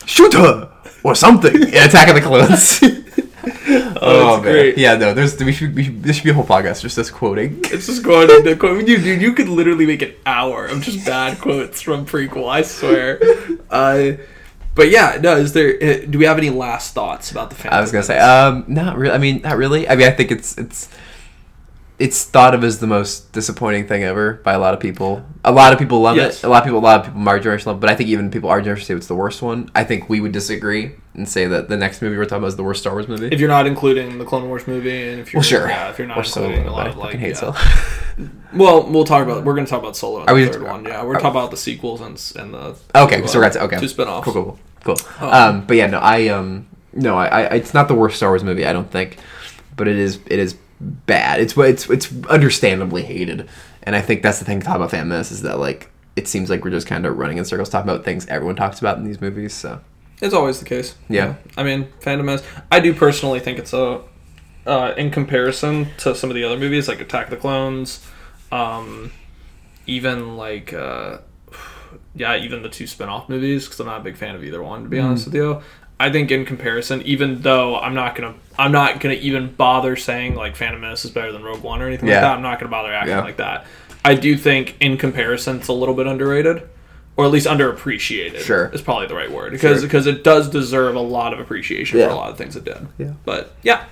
Shoot 0.04 0.34
her 0.34 0.70
or 1.02 1.14
something. 1.14 1.54
in 1.54 1.74
Attack 1.74 2.08
of 2.08 2.14
the 2.14 2.20
Clones. 2.20 2.80
Oh, 3.68 4.34
that's 4.34 4.42
great. 4.42 4.78
Yeah, 4.78 4.96
no. 4.96 5.14
There's 5.14 5.42
we 5.42 5.52
should, 5.52 5.74
we 5.74 5.84
should 5.84 6.02
this 6.02 6.16
should 6.16 6.24
be 6.24 6.30
a 6.30 6.34
whole 6.34 6.44
podcast 6.44 6.82
just 6.82 6.98
us 6.98 7.10
quoting. 7.10 7.60
It's 7.64 7.86
just 7.86 8.02
going 8.04 8.30
into 8.30 8.54
quote. 8.54 8.84
Dude, 8.86 9.02
dude, 9.02 9.20
you 9.20 9.32
could 9.32 9.48
literally 9.48 9.86
make 9.86 10.02
an 10.02 10.14
hour 10.24 10.66
of 10.66 10.82
just 10.82 11.04
bad 11.04 11.40
quotes 11.40 11.80
from 11.82 12.06
prequel. 12.06 12.48
I 12.48 12.62
swear. 12.62 13.20
Uh, 13.70 14.12
but 14.76 14.90
yeah, 14.90 15.18
no. 15.20 15.36
Is 15.36 15.52
there? 15.52 15.74
Uh, 15.82 16.06
do 16.08 16.18
we 16.18 16.24
have 16.26 16.38
any 16.38 16.50
last 16.50 16.94
thoughts 16.94 17.32
about 17.32 17.50
the? 17.50 17.56
Phantom 17.56 17.76
I 17.78 17.80
was 17.80 17.90
gonna 17.90 18.04
say, 18.04 18.18
um, 18.20 18.64
not 18.68 18.96
really. 18.96 19.14
I 19.14 19.18
mean, 19.18 19.40
not 19.42 19.56
really. 19.56 19.88
I 19.88 19.96
mean, 19.96 20.06
I 20.06 20.12
think 20.12 20.30
it's 20.30 20.56
it's 20.56 20.88
it's 21.98 22.24
thought 22.24 22.54
of 22.54 22.62
as 22.62 22.78
the 22.78 22.86
most 22.86 23.32
disappointing 23.32 23.86
thing 23.88 24.02
ever 24.04 24.34
by 24.44 24.52
a 24.52 24.58
lot 24.58 24.74
of 24.74 24.80
people. 24.80 25.24
A 25.46 25.50
lot 25.50 25.72
of 25.72 25.78
people 25.78 26.02
love 26.02 26.16
Yes. 26.16 26.44
it. 26.44 26.46
A 26.46 26.50
lot 26.50 26.58
of 26.58 26.64
people, 26.64 26.78
a 26.78 26.80
lot 26.80 27.00
of 27.00 27.06
people, 27.06 27.20
my 27.20 27.38
generation 27.38 27.68
love. 27.68 27.78
it, 27.78 27.80
But 27.80 27.88
I 27.88 27.94
think 27.94 28.10
even 28.10 28.30
people 28.30 28.50
our 28.50 28.60
generation 28.60 28.84
say 28.86 28.94
it's 28.94 29.06
the 29.06 29.14
worst 29.14 29.40
one. 29.40 29.70
I 29.74 29.82
think 29.82 30.10
we 30.10 30.20
would 30.20 30.32
disagree 30.32 30.92
and 31.14 31.26
say 31.26 31.46
that 31.46 31.70
the 31.70 31.76
next 31.78 32.02
movie 32.02 32.18
we're 32.18 32.24
talking 32.26 32.38
about 32.40 32.48
is 32.48 32.56
the 32.56 32.64
worst 32.64 32.82
Star 32.82 32.92
Wars 32.92 33.08
movie. 33.08 33.28
if 33.32 33.40
you're 33.40 33.48
not 33.48 33.66
including 33.66 34.18
the 34.18 34.26
Clone 34.26 34.46
Wars 34.46 34.66
movie, 34.66 35.08
and 35.08 35.20
if 35.20 35.32
you're 35.32 35.38
well, 35.38 35.44
sure. 35.48 35.68
yeah, 35.68 35.88
if 35.88 35.96
you're 35.98 36.06
not 36.06 36.18
Or 36.18 36.24
Solo, 36.24 36.48
including 36.48 36.68
a 36.68 36.72
lot 36.72 36.84
but 36.84 36.90
of 36.90 36.96
I 36.96 37.00
like, 37.00 37.06
fucking 37.12 37.20
hate 37.20 37.28
yeah. 37.30 37.34
Solo. 37.34 38.28
well, 38.54 38.82
we'll 38.90 39.04
talk 39.06 39.22
about. 39.22 39.44
We're 39.44 39.54
gonna 39.54 39.66
talk 39.66 39.80
about 39.80 39.96
Solo 39.96 40.22
in 40.22 40.28
Are 40.28 40.34
the 40.34 40.44
we- 40.46 40.52
third 40.52 40.62
one. 40.64 40.84
Yeah, 40.84 41.02
we're 41.02 41.12
are- 41.16 41.20
talking 41.20 41.30
about 41.30 41.50
the 41.50 41.56
sequels 41.56 42.02
and 42.02 42.20
and 42.44 42.52
the 42.52 42.76
Okay, 42.94 43.22
two, 43.22 43.26
so 43.28 43.38
uh, 43.38 43.40
we're 43.40 43.46
at 43.46 43.56
okay. 43.56 43.80
two 43.80 43.86
spinoffs. 43.86 44.22
Cool, 44.24 44.32
cool, 44.34 44.44
cool. 44.44 44.58
Cool. 44.86 44.96
Oh. 45.20 45.30
Um, 45.30 45.66
but 45.66 45.76
yeah, 45.76 45.86
no, 45.88 45.98
I 45.98 46.28
um, 46.28 46.66
no, 46.92 47.16
I, 47.16 47.26
I, 47.26 47.40
it's 47.56 47.74
not 47.74 47.88
the 47.88 47.94
worst 47.94 48.16
Star 48.16 48.30
Wars 48.30 48.42
movie. 48.42 48.64
I 48.64 48.72
don't 48.72 48.90
think, 48.90 49.18
but 49.76 49.86
it 49.88 49.96
is, 49.96 50.18
it 50.26 50.38
is 50.38 50.56
bad. 50.80 51.40
It's 51.40 51.56
what 51.56 51.68
it's, 51.68 51.90
it's 51.90 52.10
understandably 52.28 53.02
hated, 53.02 53.48
and 53.82 53.94
I 53.94 54.00
think 54.00 54.22
that's 54.22 54.38
the 54.38 54.44
thing 54.44 54.60
to 54.60 54.66
talk 54.66 54.76
about 54.76 54.90
Fan 54.90 55.08
Menace 55.08 55.30
is 55.30 55.42
that 55.42 55.58
like 55.58 55.90
it 56.16 56.26
seems 56.26 56.48
like 56.48 56.64
we're 56.64 56.70
just 56.70 56.86
kind 56.86 57.04
of 57.04 57.16
running 57.18 57.36
in 57.36 57.44
circles 57.44 57.68
talking 57.68 57.90
about 57.90 58.04
things 58.04 58.26
everyone 58.26 58.56
talks 58.56 58.80
about 58.80 58.96
in 58.96 59.04
these 59.04 59.20
movies. 59.20 59.52
So 59.52 59.80
It's 60.22 60.34
always 60.34 60.58
the 60.58 60.64
case. 60.64 60.94
Yeah. 61.08 61.34
I 61.56 61.62
mean, 61.62 61.88
Phantom 62.00 62.24
Menace. 62.24 62.42
I 62.72 62.80
do 62.80 62.94
personally 62.94 63.38
think 63.38 63.58
it's 63.58 63.74
a, 63.74 64.00
uh, 64.66 64.94
in 64.96 65.10
comparison 65.10 65.88
to 65.98 66.14
some 66.14 66.30
of 66.30 66.34
the 66.34 66.42
other 66.42 66.56
movies 66.56 66.88
like 66.88 67.00
Attack 67.00 67.26
of 67.26 67.30
the 67.30 67.36
Clones, 67.36 68.04
um, 68.50 69.12
even 69.86 70.36
like, 70.38 70.72
uh, 70.72 71.18
yeah, 72.16 72.36
even 72.36 72.62
the 72.62 72.68
two 72.68 72.86
spin-off 72.86 73.28
movies 73.28 73.64
because 73.64 73.78
I'm 73.80 73.86
not 73.86 74.00
a 74.00 74.04
big 74.04 74.16
fan 74.16 74.34
of 74.34 74.42
either 74.42 74.62
one 74.62 74.84
to 74.84 74.88
be 74.88 74.98
hmm. 74.98 75.06
honest 75.06 75.26
with 75.26 75.34
you. 75.34 75.62
I 75.98 76.10
think 76.10 76.30
in 76.30 76.44
comparison, 76.44 77.00
even 77.02 77.40
though 77.40 77.78
I'm 77.78 77.94
not 77.94 78.14
gonna, 78.16 78.34
I'm 78.58 78.72
not 78.72 79.00
gonna 79.00 79.14
even 79.14 79.52
bother 79.54 79.96
saying 79.96 80.34
like 80.34 80.56
Phantom 80.56 80.80
Menace 80.80 81.04
is 81.04 81.10
better 81.10 81.32
than 81.32 81.42
Rogue 81.42 81.62
One 81.62 81.80
or 81.80 81.86
anything 81.86 82.08
like 82.08 82.20
that. 82.20 82.36
I'm 82.36 82.42
not 82.42 82.58
gonna 82.58 82.70
bother 82.70 82.92
acting 82.92 83.16
Yeah. 83.16 83.22
like 83.22 83.38
that. 83.38 83.66
I 84.04 84.14
do 84.14 84.36
think 84.36 84.76
in 84.80 84.98
comparison, 84.98 85.56
it's 85.56 85.68
a 85.68 85.72
little 85.72 85.94
bit 85.94 86.06
underrated, 86.06 86.68
or 87.16 87.24
at 87.24 87.30
least 87.30 87.46
underappreciated. 87.46 88.40
Sure. 88.40 88.70
is 88.74 88.82
probably 88.82 89.06
the 89.06 89.14
right 89.14 89.30
word 89.30 89.52
because 89.52 89.80
Sure. 89.80 89.88
because 89.88 90.06
it 90.06 90.22
does 90.22 90.50
deserve 90.50 90.96
a 90.96 91.00
lot 91.00 91.32
of 91.32 91.40
appreciation 91.40 91.98
Yeah. 91.98 92.08
for 92.08 92.12
a 92.12 92.16
lot 92.16 92.30
of 92.30 92.36
things 92.38 92.56
it 92.56 92.64
did. 92.64 92.86
Yeah. 92.98 93.12
But 93.24 93.54
yeah, 93.62 93.84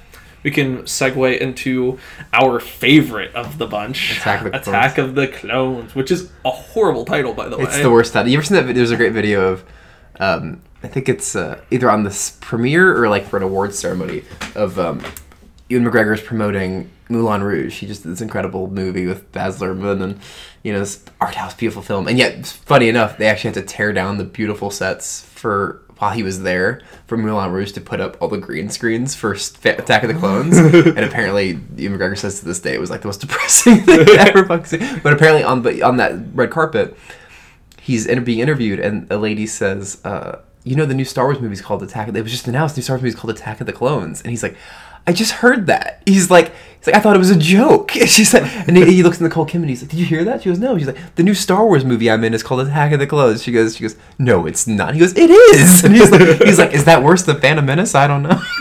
we 0.45 0.51
can 0.51 0.82
segue 0.82 1.38
into 1.38 1.99
our 2.32 2.61
favorite 2.61 3.34
of 3.34 3.59
the 3.59 3.66
bunch, 3.66 4.18
Attack 4.18 4.45
of 4.45 4.53
the 4.53 4.59
Attack 4.61 4.99
of 4.99 5.14
the 5.16 5.26
Clones, 5.28 5.95
which 5.95 6.11
is 6.12 6.30
a 6.45 6.51
horrible 6.51 7.05
title 7.05 7.34
by 7.34 7.49
the 7.49 7.57
way. 7.59 7.64
it's 7.64 7.78
the 7.80 7.90
worst 7.90 8.12
title. 8.12 8.30
You 8.30 8.38
ever 8.38 8.45
seen 8.47 8.57
that? 8.57 8.64
vid- 8.66 8.76
There's 8.76 8.90
a 8.92 8.97
great 8.97 9.12
video 9.12 9.49
of. 9.53 9.64
Um, 10.20 10.61
I 10.82 10.88
think 10.88 11.09
it's 11.09 11.34
uh, 11.34 11.61
either 11.70 11.90
on 11.90 12.05
this 12.05 12.36
premiere 12.40 13.03
or 13.03 13.09
like 13.09 13.24
for 13.26 13.38
an 13.38 13.42
awards 13.42 13.78
ceremony 13.78 14.22
of 14.55 14.78
um, 14.78 15.03
Ewan 15.70 15.90
McGregor's 15.90 16.20
promoting 16.20 16.90
Moulin 17.09 17.42
Rouge. 17.42 17.78
He 17.78 17.86
just 17.86 18.03
did 18.03 18.12
this 18.12 18.20
incredible 18.20 18.70
movie 18.70 19.07
with 19.07 19.32
Baz 19.32 19.61
Luhrmann 19.61 20.03
and 20.03 20.20
you 20.62 20.72
know 20.74 20.78
this 20.80 21.03
art 21.22 21.34
house 21.36 21.55
beautiful 21.55 21.80
film. 21.82 22.07
And 22.07 22.18
yet, 22.18 22.47
funny 22.47 22.88
enough, 22.90 23.16
they 23.16 23.26
actually 23.26 23.55
had 23.55 23.66
to 23.66 23.74
tear 23.74 23.92
down 23.95 24.18
the 24.18 24.24
beautiful 24.24 24.70
sets 24.70 25.22
for 25.22 25.80
while 25.99 26.11
he 26.11 26.22
was 26.22 26.42
there 26.42 26.82
for 27.07 27.16
Moulin 27.16 27.53
Rouge 27.53 27.72
to 27.72 27.80
put 27.80 28.01
up 28.01 28.16
all 28.20 28.28
the 28.28 28.38
green 28.38 28.68
screens 28.68 29.14
for 29.14 29.32
Attack 29.32 30.03
of 30.03 30.09
the 30.09 30.18
Clones. 30.18 30.57
and 30.59 30.99
apparently, 30.99 31.61
Ewan 31.76 31.99
McGregor 31.99 32.18
says 32.18 32.40
to 32.40 32.47
this 32.47 32.61
day 32.61 32.74
it 32.74 32.80
was 32.80 32.90
like 32.90 33.03
the 33.03 33.09
most 33.09 33.20
depressing 33.20 33.80
thing 33.82 34.07
ever. 34.18 34.45
But 34.45 35.12
apparently, 35.12 35.45
on 35.45 35.62
the 35.62 35.82
on 35.82 35.97
that 35.99 36.14
red 36.34 36.51
carpet 36.51 36.97
he's 37.84 38.07
in, 38.07 38.24
being 38.24 38.38
interviewed 38.38 38.80
and 38.80 39.07
a 39.12 39.18
lady 39.18 39.47
says 39.47 40.01
uh, 40.07 40.40
you 40.64 40.74
know 40.74 40.86
the 40.86 40.95
new 40.95 41.05
star 41.05 41.26
wars 41.26 41.38
movie's 41.38 41.61
called 41.61 41.82
attack 41.82 42.09
of, 42.09 42.16
it 42.16 42.22
was 42.22 42.32
just 42.32 42.49
announced 42.49 42.74
the 42.74 42.78
new 42.78 42.82
star 42.82 42.97
wars 42.97 43.03
movie's 43.03 43.14
called 43.14 43.30
attack 43.30 43.61
of 43.61 43.66
the 43.66 43.72
clones 43.74 44.22
and 44.22 44.30
he's 44.30 44.42
like 44.42 44.57
i 45.07 45.12
just 45.12 45.32
heard 45.32 45.66
that 45.66 46.03
he's 46.07 46.30
like 46.30 46.51
he's 46.85 46.87
like 46.87 46.97
i 46.97 47.01
thought 47.01 47.16
it 47.16 47.18
was 47.18 47.30
a 47.30 47.39
joke. 47.39 47.97
And 48.05 48.09
she's 48.11 48.35
like 48.35 48.43
and 48.68 48.76
he, 48.76 48.85
he 48.97 49.03
looks 49.03 49.18
in 49.18 49.22
the 49.24 49.28
nicole 49.28 49.47
and 49.51 49.68
he's 49.68 49.80
like 49.82 49.91
did 49.91 49.99
you 49.99 50.05
hear 50.07 50.24
that? 50.24 50.43
She 50.43 50.51
goes 50.51 50.59
no. 50.59 50.76
She's 50.76 50.87
like 50.87 51.14
the 51.14 51.22
new 51.22 51.35
star 51.35 51.64
wars 51.66 51.85
movie 51.85 52.11
i'm 52.11 52.22
in 52.24 52.35
is 52.35 52.43
called 52.43 52.61
attack 52.61 52.93
of 52.93 52.99
the 52.99 53.07
clones. 53.07 53.43
She 53.43 53.53
goes 53.53 53.76
she 53.76 53.82
goes 53.82 53.97
no 54.18 54.47
it's 54.47 54.66
not. 54.66 54.95
He 54.95 55.01
goes 55.01 55.16
it 55.16 55.30
is. 55.30 55.82
And 55.85 55.95
he's 55.95 56.11
like 56.11 56.43
he's 56.43 56.59
like 56.59 56.72
is 56.74 56.85
that 56.85 57.03
worse 57.03 57.22
than 57.22 57.41
phantom 57.41 57.66
menace? 57.66 57.95
I 57.95 58.07
don't 58.07 58.22
know. 58.22 58.41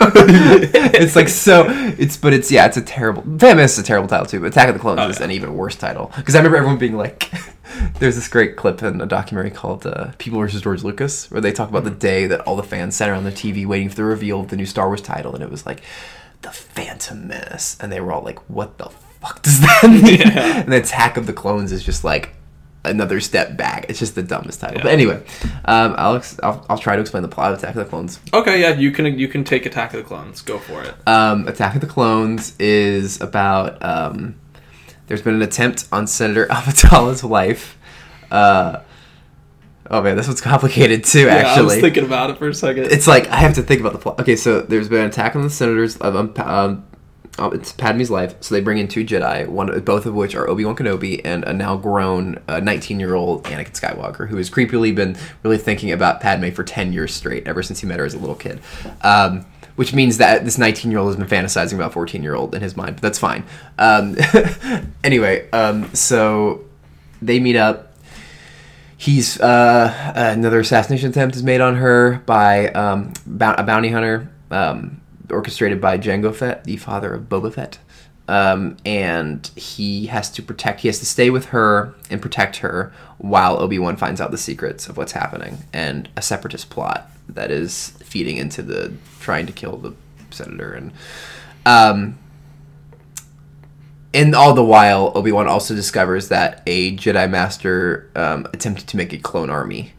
It's 0.96 1.16
like 1.16 1.28
so 1.28 1.66
it's 1.98 2.16
but 2.16 2.32
it's 2.32 2.50
yeah 2.50 2.66
it's 2.66 2.76
a 2.76 2.82
terrible 2.82 3.22
phantom 3.22 3.56
menace 3.58 3.72
is 3.74 3.78
a 3.80 3.82
terrible 3.82 4.08
title 4.08 4.26
too 4.26 4.40
but 4.40 4.46
attack 4.46 4.68
of 4.68 4.74
the 4.74 4.80
clones 4.80 5.00
Oh, 5.00 5.08
is 5.08 5.18
yeah. 5.18 5.24
an 5.26 5.30
even 5.32 5.54
worse 5.56 5.76
title. 5.76 6.12
Because 6.16 6.34
i 6.34 6.38
remember 6.38 6.56
everyone 6.56 6.78
being 6.78 6.96
like 6.96 7.30
there's 7.98 8.14
this 8.14 8.28
great 8.28 8.56
clip 8.56 8.82
in 8.82 9.00
a 9.00 9.06
documentary 9.06 9.50
called 9.50 9.84
uh, 9.86 10.12
People 10.18 10.38
versus 10.38 10.60
George 10.62 10.84
Lucas, 10.84 11.30
where 11.30 11.40
they 11.40 11.50
talk 11.50 11.68
about 11.70 11.82
the 11.84 11.90
day 11.90 12.26
that 12.26 12.40
all 12.42 12.56
the 12.56 12.62
fans 12.62 12.94
sat 12.94 13.08
around 13.08 13.24
the 13.24 13.32
TV 13.32 13.66
waiting 13.66 13.88
for 13.88 13.96
the 13.96 14.04
reveal 14.04 14.40
of 14.40 14.48
the 14.48 14.56
new 14.56 14.66
Star 14.66 14.86
Wars 14.86 15.00
title, 15.00 15.34
and 15.34 15.42
it 15.42 15.50
was 15.50 15.64
like 15.66 15.82
the 16.44 16.50
Phantom 16.52 17.26
Menace, 17.28 17.76
and 17.80 17.90
they 17.90 18.00
were 18.00 18.12
all 18.12 18.22
like, 18.22 18.38
"What 18.48 18.78
the 18.78 18.90
fuck 19.20 19.42
does 19.42 19.60
that 19.60 19.82
mean?" 19.90 20.20
Yeah. 20.20 20.60
And 20.60 20.72
the 20.72 20.76
Attack 20.78 21.16
of 21.16 21.26
the 21.26 21.32
Clones 21.32 21.72
is 21.72 21.82
just 21.84 22.04
like 22.04 22.34
another 22.84 23.18
step 23.18 23.56
back. 23.56 23.86
It's 23.88 23.98
just 23.98 24.14
the 24.14 24.22
dumbest 24.22 24.60
title. 24.60 24.76
Yeah. 24.76 24.82
But 24.82 24.92
anyway, 24.92 25.24
um, 25.64 25.94
I'll, 25.96 26.16
ex- 26.16 26.38
I'll 26.42 26.64
I'll 26.68 26.78
try 26.78 26.94
to 26.96 27.00
explain 27.00 27.22
the 27.22 27.28
plot 27.28 27.52
of 27.52 27.58
Attack 27.58 27.70
of 27.76 27.84
the 27.84 27.90
Clones. 27.90 28.20
Okay, 28.32 28.60
yeah, 28.60 28.74
you 28.74 28.92
can 28.92 29.18
you 29.18 29.26
can 29.28 29.42
take 29.44 29.66
Attack 29.66 29.94
of 29.94 30.02
the 30.02 30.06
Clones. 30.06 30.42
Go 30.42 30.58
for 30.58 30.82
it. 30.82 30.94
Um, 31.08 31.48
Attack 31.48 31.74
of 31.76 31.80
the 31.80 31.86
Clones 31.86 32.54
is 32.58 33.20
about. 33.20 33.82
Um, 33.82 34.36
there's 35.06 35.20
been 35.22 35.34
an 35.34 35.42
attempt 35.42 35.86
on 35.92 36.06
Senator 36.06 36.46
Amidala's 36.50 37.22
life. 37.24 37.76
Uh, 38.30 38.80
oh 39.90 40.02
man, 40.02 40.16
this 40.16 40.26
one's 40.26 40.40
complicated 40.40 41.04
too. 41.04 41.26
Yeah, 41.26 41.54
I 41.56 41.60
was 41.62 41.76
thinking 41.76 42.04
about 42.04 42.30
it 42.30 42.38
for 42.38 42.48
a 42.48 42.54
second. 42.54 42.86
it's 42.86 43.06
like 43.06 43.28
I 43.28 43.36
have 43.36 43.54
to 43.54 43.62
think 43.62 43.80
about 43.80 43.92
the 43.92 43.98
plot. 43.98 44.20
Okay, 44.20 44.36
so 44.36 44.60
there's 44.60 44.88
been 44.88 45.02
an 45.02 45.08
attack 45.08 45.36
on 45.36 45.42
the 45.42 45.50
senators 45.50 45.96
of 45.98 46.16
um, 46.16 46.32
um, 46.38 46.84
um, 47.38 47.52
it's 47.52 47.72
Padme's 47.72 48.10
life. 48.10 48.34
So 48.40 48.54
they 48.54 48.60
bring 48.60 48.78
in 48.78 48.88
two 48.88 49.04
Jedi, 49.04 49.48
one 49.48 49.78
both 49.80 50.06
of 50.06 50.14
which 50.14 50.34
are 50.34 50.48
Obi 50.48 50.64
Wan 50.64 50.76
Kenobi 50.76 51.20
and 51.24 51.44
a 51.44 51.52
now 51.52 51.76
grown 51.76 52.40
19 52.48 53.00
year 53.00 53.14
old 53.14 53.44
Anakin 53.44 53.72
Skywalker, 53.72 54.28
who 54.28 54.36
has 54.36 54.50
creepily 54.50 54.94
been 54.94 55.16
really 55.42 55.58
thinking 55.58 55.90
about 55.92 56.20
Padme 56.20 56.50
for 56.50 56.64
10 56.64 56.92
years 56.92 57.12
straight 57.12 57.46
ever 57.46 57.62
since 57.62 57.80
he 57.80 57.86
met 57.86 57.98
her 57.98 58.04
as 58.04 58.14
a 58.14 58.18
little 58.18 58.36
kid. 58.36 58.60
Um, 59.02 59.46
which 59.76 59.92
means 59.92 60.18
that 60.18 60.44
this 60.44 60.56
19 60.56 60.90
year 60.90 61.00
old 61.00 61.08
has 61.08 61.16
been 61.16 61.26
fantasizing 61.26 61.74
about 61.74 61.92
14 61.92 62.22
year 62.22 62.34
old 62.34 62.54
in 62.54 62.62
his 62.62 62.76
mind, 62.76 62.96
but 62.96 63.02
that's 63.02 63.18
fine. 63.18 63.44
Um, 63.78 64.16
anyway, 65.04 65.50
um, 65.50 65.92
so 65.94 66.64
they 67.20 67.40
meet 67.40 67.56
up. 67.56 67.83
He's 68.96 69.40
uh, 69.40 70.12
another 70.14 70.60
assassination 70.60 71.10
attempt 71.10 71.36
is 71.36 71.42
made 71.42 71.60
on 71.60 71.76
her 71.76 72.22
by 72.26 72.68
um, 72.68 73.12
a 73.26 73.62
bounty 73.62 73.88
hunter, 73.90 74.30
um, 74.50 75.00
orchestrated 75.30 75.80
by 75.80 75.98
Jango 75.98 76.34
Fett, 76.34 76.64
the 76.64 76.76
father 76.76 77.12
of 77.12 77.24
Boba 77.24 77.52
Fett. 77.52 77.78
Um, 78.26 78.78
and 78.86 79.46
he 79.54 80.06
has 80.06 80.30
to 80.30 80.42
protect. 80.42 80.80
He 80.80 80.88
has 80.88 80.98
to 81.00 81.06
stay 81.06 81.28
with 81.28 81.46
her 81.46 81.94
and 82.08 82.22
protect 82.22 82.56
her 82.58 82.92
while 83.18 83.60
Obi 83.60 83.78
Wan 83.78 83.96
finds 83.96 84.20
out 84.20 84.30
the 84.30 84.38
secrets 84.38 84.88
of 84.88 84.96
what's 84.96 85.12
happening 85.12 85.58
and 85.74 86.08
a 86.16 86.22
separatist 86.22 86.70
plot 86.70 87.10
that 87.28 87.50
is 87.50 87.90
feeding 88.02 88.38
into 88.38 88.62
the 88.62 88.94
trying 89.20 89.44
to 89.46 89.52
kill 89.52 89.76
the 89.76 89.94
senator 90.30 90.72
and 90.72 90.92
um, 91.66 92.18
and 94.14 94.34
all 94.34 94.54
the 94.54 94.64
while, 94.64 95.12
Obi 95.14 95.32
Wan 95.32 95.46
also 95.48 95.74
discovers 95.74 96.28
that 96.28 96.62
a 96.66 96.96
Jedi 96.96 97.28
Master 97.28 98.10
um, 98.16 98.46
attempted 98.54 98.86
to 98.88 98.96
make 98.96 99.12
a 99.12 99.18
clone 99.18 99.50
army. 99.50 99.92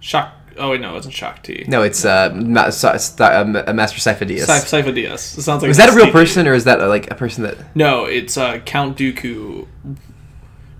Shock. 0.00 0.34
Oh 0.58 0.70
wait, 0.70 0.82
no, 0.82 0.90
it 0.90 0.94
wasn't 0.94 1.14
Shaak 1.14 1.42
Ti. 1.42 1.64
No, 1.66 1.82
it's 1.82 2.04
uh, 2.04 2.30
Ma- 2.34 2.68
Sa- 2.68 2.98
Sta- 2.98 3.40
uh, 3.40 3.72
Master 3.72 3.98
Sifo-Dyas. 4.00 4.44
Sif- 4.44 4.84
Sifo 4.84 4.92
Dyas. 4.94 5.38
It 5.38 5.42
sounds 5.42 5.62
like 5.62 5.68
Was 5.68 5.78
that 5.78 5.88
a 5.88 5.96
real 5.96 6.10
person, 6.10 6.46
or 6.46 6.52
is 6.52 6.64
that 6.64 6.78
uh, 6.80 6.88
like 6.88 7.10
a 7.10 7.14
person 7.14 7.44
that? 7.44 7.56
No, 7.74 8.04
it's 8.04 8.36
uh, 8.36 8.58
Count 8.58 8.98
Dooku. 8.98 9.66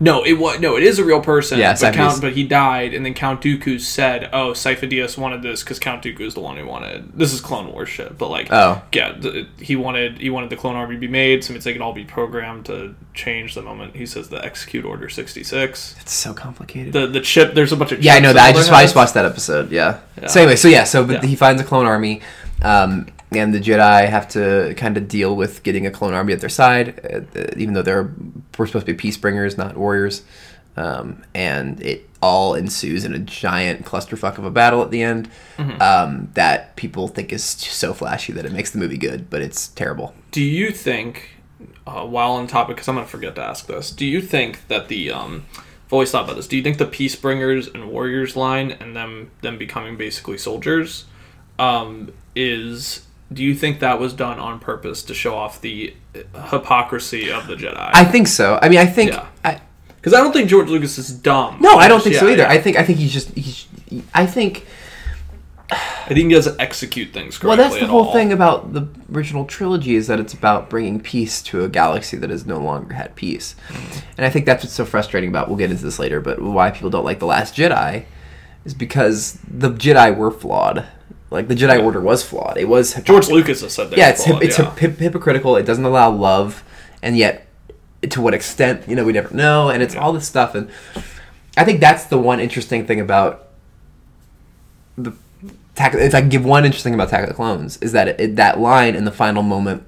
No, 0.03 0.24
it 0.24 0.32
was 0.32 0.59
no, 0.59 0.76
it 0.76 0.82
is 0.82 0.98
a 0.98 1.05
real 1.05 1.20
person. 1.20 1.61
Yeah, 1.61 1.76
but 1.80 1.94
Count, 1.94 2.20
but 2.20 2.32
he 2.32 2.42
died, 2.44 2.92
and 2.92 3.07
then 3.07 3.14
Count 3.14 3.40
Dooku 3.40 3.80
said, 3.80 4.28
"Oh, 4.32 4.50
Sifo 4.50 4.90
Dyas 4.90 5.16
wanted 5.16 5.42
this 5.42 5.62
because 5.62 5.78
Count 5.78 6.03
Dooku 6.03 6.22
is 6.22 6.34
the 6.34 6.40
one 6.40 6.57
who 6.57 6.66
wanted 6.66 7.16
this 7.16 7.32
is 7.32 7.40
Clone 7.40 7.72
Wars 7.72 7.88
shit." 7.88 8.18
But 8.18 8.28
like, 8.28 8.48
Oh. 8.50 8.82
yeah, 8.92 9.12
th- 9.12 9.46
he 9.61 9.76
wanted 9.76 10.18
he 10.18 10.28
wanted 10.28 10.50
the 10.50 10.57
clone 10.57 10.74
army 10.74 10.96
to 10.96 11.00
be 11.00 11.07
made, 11.07 11.44
so 11.44 11.55
it's 11.55 11.64
they 11.64 11.72
could 11.72 11.82
all 11.82 11.92
be 11.92 12.05
programmed 12.05 12.66
to 12.66 12.96
change 13.14 13.55
the 13.55 13.62
moment 13.62 13.94
he 13.94 14.05
says 14.05 14.28
the 14.28 14.44
execute 14.44 14.84
order 14.84 15.09
sixty 15.09 15.44
six. 15.44 15.94
It's 16.00 16.12
so 16.12 16.34
complicated. 16.34 16.92
The 16.92 17.07
the 17.07 17.20
chip, 17.20 17.55
there's 17.55 17.70
a 17.70 17.76
bunch 17.76 17.92
of 17.92 18.03
yeah, 18.03 18.14
I 18.14 18.18
know 18.20 18.32
that. 18.32 18.42
I 18.44 18.53
just 18.53 18.72
I 18.72 18.82
just 18.82 18.96
watched 18.96 19.14
that 19.14 19.24
episode. 19.24 19.70
Yeah. 19.70 20.00
Yeah. 20.20 20.26
So 20.26 20.40
anyway, 20.40 20.57
so 20.57 20.66
yeah, 20.66 20.82
so 20.84 21.07
but 21.07 21.22
Yeah. 21.22 21.28
he 21.28 21.36
finds 21.36 21.62
a 21.62 21.64
clone 21.64 21.86
army, 21.86 22.22
um, 22.62 23.07
and 23.36 23.52
the 23.54 23.60
Jedi 23.60 24.08
have 24.08 24.28
to 24.28 24.74
kind 24.76 24.96
of 24.96 25.08
deal 25.08 25.34
with 25.36 25.62
getting 25.62 25.86
a 25.86 25.90
clone 25.90 26.14
army 26.14 26.32
at 26.32 26.40
their 26.40 26.48
side, 26.48 27.00
uh, 27.36 27.44
even 27.56 27.74
though 27.74 27.82
they're 27.82 28.14
we're 28.58 28.66
supposed 28.66 28.86
to 28.86 28.92
be 28.92 28.96
peace 28.96 29.16
bringers, 29.16 29.56
not 29.56 29.76
warriors. 29.76 30.22
Um, 30.74 31.22
and 31.34 31.82
it 31.82 32.08
all 32.22 32.54
ensues 32.54 33.04
in 33.04 33.12
a 33.12 33.18
giant 33.18 33.84
clusterfuck 33.84 34.38
of 34.38 34.44
a 34.46 34.50
battle 34.50 34.80
at 34.82 34.90
the 34.90 35.02
end 35.02 35.28
Mm-hmm. 35.58 35.82
um, 35.82 36.30
that 36.32 36.74
people 36.76 37.08
think 37.08 37.30
is 37.30 37.44
so 37.44 37.92
flashy 37.92 38.32
that 38.32 38.46
it 38.46 38.52
makes 38.52 38.70
the 38.70 38.78
movie 38.78 38.96
good, 38.96 39.28
but 39.28 39.42
it's 39.42 39.68
terrible. 39.68 40.14
Do 40.30 40.42
you 40.42 40.70
think, 40.70 41.36
uh, 41.86 42.06
while 42.06 42.32
on 42.32 42.46
topic, 42.46 42.76
because 42.76 42.88
I'm 42.88 42.94
going 42.94 43.04
to 43.06 43.10
forget 43.10 43.34
to 43.34 43.42
ask 43.42 43.66
this, 43.66 43.90
do 43.90 44.06
you 44.06 44.22
think 44.22 44.66
that 44.68 44.88
the, 44.88 45.10
um, 45.10 45.44
I've 45.86 45.92
always 45.92 46.10
thought 46.10 46.24
about 46.24 46.36
this, 46.36 46.48
do 46.48 46.56
you 46.56 46.62
think 46.62 46.78
the 46.78 46.86
Peace 46.86 47.16
Bringers 47.16 47.68
and 47.68 47.90
Warriors 47.90 48.34
line 48.34 48.70
and 48.72 48.96
them, 48.96 49.30
them 49.42 49.58
becoming 49.58 49.96
basically 49.98 50.38
soldiers 50.38 51.04
um, 51.58 52.12
is, 52.34 53.06
do 53.32 53.42
you 53.42 53.54
think 53.54 53.80
that 53.80 53.98
was 54.00 54.12
done 54.12 54.38
on 54.38 54.58
purpose 54.60 55.02
to 55.04 55.14
show 55.14 55.34
off 55.34 55.60
the 55.60 55.94
hypocrisy 56.50 57.30
of 57.30 57.46
the 57.46 57.54
Jedi? 57.56 57.90
I 57.94 58.04
think 58.04 58.28
so. 58.28 58.58
I 58.60 58.68
mean, 58.68 58.78
I 58.78 58.86
think. 58.86 59.12
Yeah. 59.12 59.26
I, 59.44 59.60
Because 59.96 60.14
I 60.14 60.18
don't 60.18 60.32
think 60.32 60.48
George 60.48 60.68
Lucas 60.68 60.98
is 60.98 61.10
dumb. 61.10 61.58
no, 61.60 61.76
I 61.76 61.88
don't 61.88 62.02
think 62.02 62.16
so 62.16 62.26
either. 62.28 62.42
yeah. 62.42 62.50
I 62.50 62.60
think 62.60 62.76
I 62.76 62.84
think 62.84 62.98
he's 62.98 63.12
just 63.12 63.30
he's. 63.30 63.66
I 64.14 64.26
think 64.26 64.66
I 65.70 66.08
think 66.08 66.28
he 66.28 66.34
doesn't 66.34 66.60
execute 66.60 67.12
things 67.12 67.38
correctly 67.38 67.48
Well, 67.48 67.56
that's 67.70 67.80
the 67.80 67.86
whole 67.86 68.06
all. 68.06 68.12
thing 68.12 68.32
about 68.32 68.72
the 68.74 68.88
original 69.14 69.44
trilogy 69.46 69.94
is 69.94 70.06
that 70.06 70.18
it's 70.20 70.34
about 70.34 70.68
bringing 70.68 71.00
peace 71.00 71.40
to 71.44 71.64
a 71.64 71.68
galaxy 71.68 72.16
that 72.18 72.28
has 72.30 72.44
no 72.46 72.58
longer 72.58 72.94
had 72.94 73.14
peace. 73.14 73.54
Mm-hmm. 73.68 73.98
And 74.18 74.26
I 74.26 74.30
think 74.30 74.44
that's 74.44 74.64
what's 74.64 74.74
so 74.74 74.84
frustrating 74.84 75.30
about, 75.30 75.48
we'll 75.48 75.56
get 75.56 75.70
into 75.70 75.84
this 75.84 75.98
later, 75.98 76.20
but 76.20 76.40
why 76.42 76.70
people 76.70 76.90
don't 76.90 77.04
like 77.04 77.20
The 77.20 77.26
Last 77.26 77.54
Jedi 77.56 78.04
is 78.66 78.74
because 78.74 79.38
the 79.48 79.70
Jedi 79.70 80.14
were 80.14 80.30
flawed. 80.30 80.86
Like, 81.32 81.48
the 81.48 81.54
Jedi 81.54 81.82
Order 81.82 82.00
was 82.00 82.22
flawed. 82.22 82.58
It 82.58 82.68
was. 82.68 82.94
George 83.02 83.28
Lucas 83.28 83.62
has 83.62 83.72
said 83.72 83.90
that. 83.90 83.98
Yeah, 83.98 84.10
it's, 84.10 84.24
hip, 84.24 84.40
before, 84.40 84.44
it's 84.44 84.58
yeah. 84.58 84.74
hip- 84.76 84.98
hypocritical. 84.98 85.56
It 85.56 85.64
doesn't 85.64 85.84
allow 85.84 86.10
love. 86.10 86.62
And 87.02 87.16
yet, 87.16 87.46
to 88.08 88.20
what 88.20 88.34
extent, 88.34 88.88
you 88.88 88.94
know, 88.94 89.04
we 89.04 89.12
never 89.12 89.34
know. 89.34 89.70
And 89.70 89.82
it's 89.82 89.96
all 89.96 90.12
this 90.12 90.26
stuff. 90.26 90.54
And 90.54 90.70
I 91.56 91.64
think 91.64 91.80
that's 91.80 92.04
the 92.04 92.18
one 92.18 92.38
interesting 92.38 92.86
thing 92.86 93.00
about 93.00 93.48
the 94.96 95.12
Attack, 95.74 95.94
if 95.94 96.14
I 96.14 96.20
can 96.20 96.28
give 96.28 96.44
one 96.44 96.66
interesting 96.66 96.92
thing 96.92 97.00
about 97.00 97.08
Attack 97.08 97.22
of 97.22 97.28
the 97.30 97.34
Clones 97.34 97.78
is 97.78 97.92
that 97.92 98.20
it, 98.20 98.36
that 98.36 98.60
line 98.60 98.94
in 98.94 99.06
the 99.06 99.10
final 99.10 99.42
moment 99.42 99.82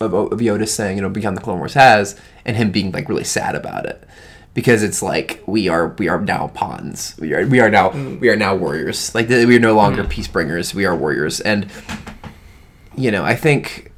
of, 0.00 0.12
of 0.12 0.40
Yoda 0.40 0.68
saying, 0.68 0.96
you 0.96 1.02
know, 1.02 1.08
Beyond 1.08 1.36
the 1.36 1.40
Clone 1.40 1.58
Wars 1.58 1.74
has, 1.74 2.20
and 2.44 2.56
him 2.56 2.72
being 2.72 2.90
like 2.90 3.08
really 3.08 3.22
sad 3.22 3.54
about 3.54 3.86
it, 3.86 4.02
because 4.56 4.82
it's 4.82 5.02
like 5.02 5.42
we 5.44 5.68
are 5.68 5.88
we 5.98 6.08
are 6.08 6.18
now 6.18 6.48
pawns. 6.48 7.14
We 7.20 7.34
are 7.34 7.46
we 7.46 7.60
are 7.60 7.68
now 7.68 7.90
we 7.90 8.30
are 8.30 8.36
now 8.36 8.56
warriors. 8.56 9.14
Like 9.14 9.28
we 9.28 9.54
are 9.54 9.60
no 9.60 9.76
longer 9.76 10.02
mm. 10.02 10.08
peace 10.08 10.28
bringers. 10.28 10.74
We 10.74 10.86
are 10.86 10.96
warriors, 10.96 11.40
and 11.40 11.70
you 12.96 13.10
know, 13.10 13.22
I 13.22 13.36
think, 13.36 13.92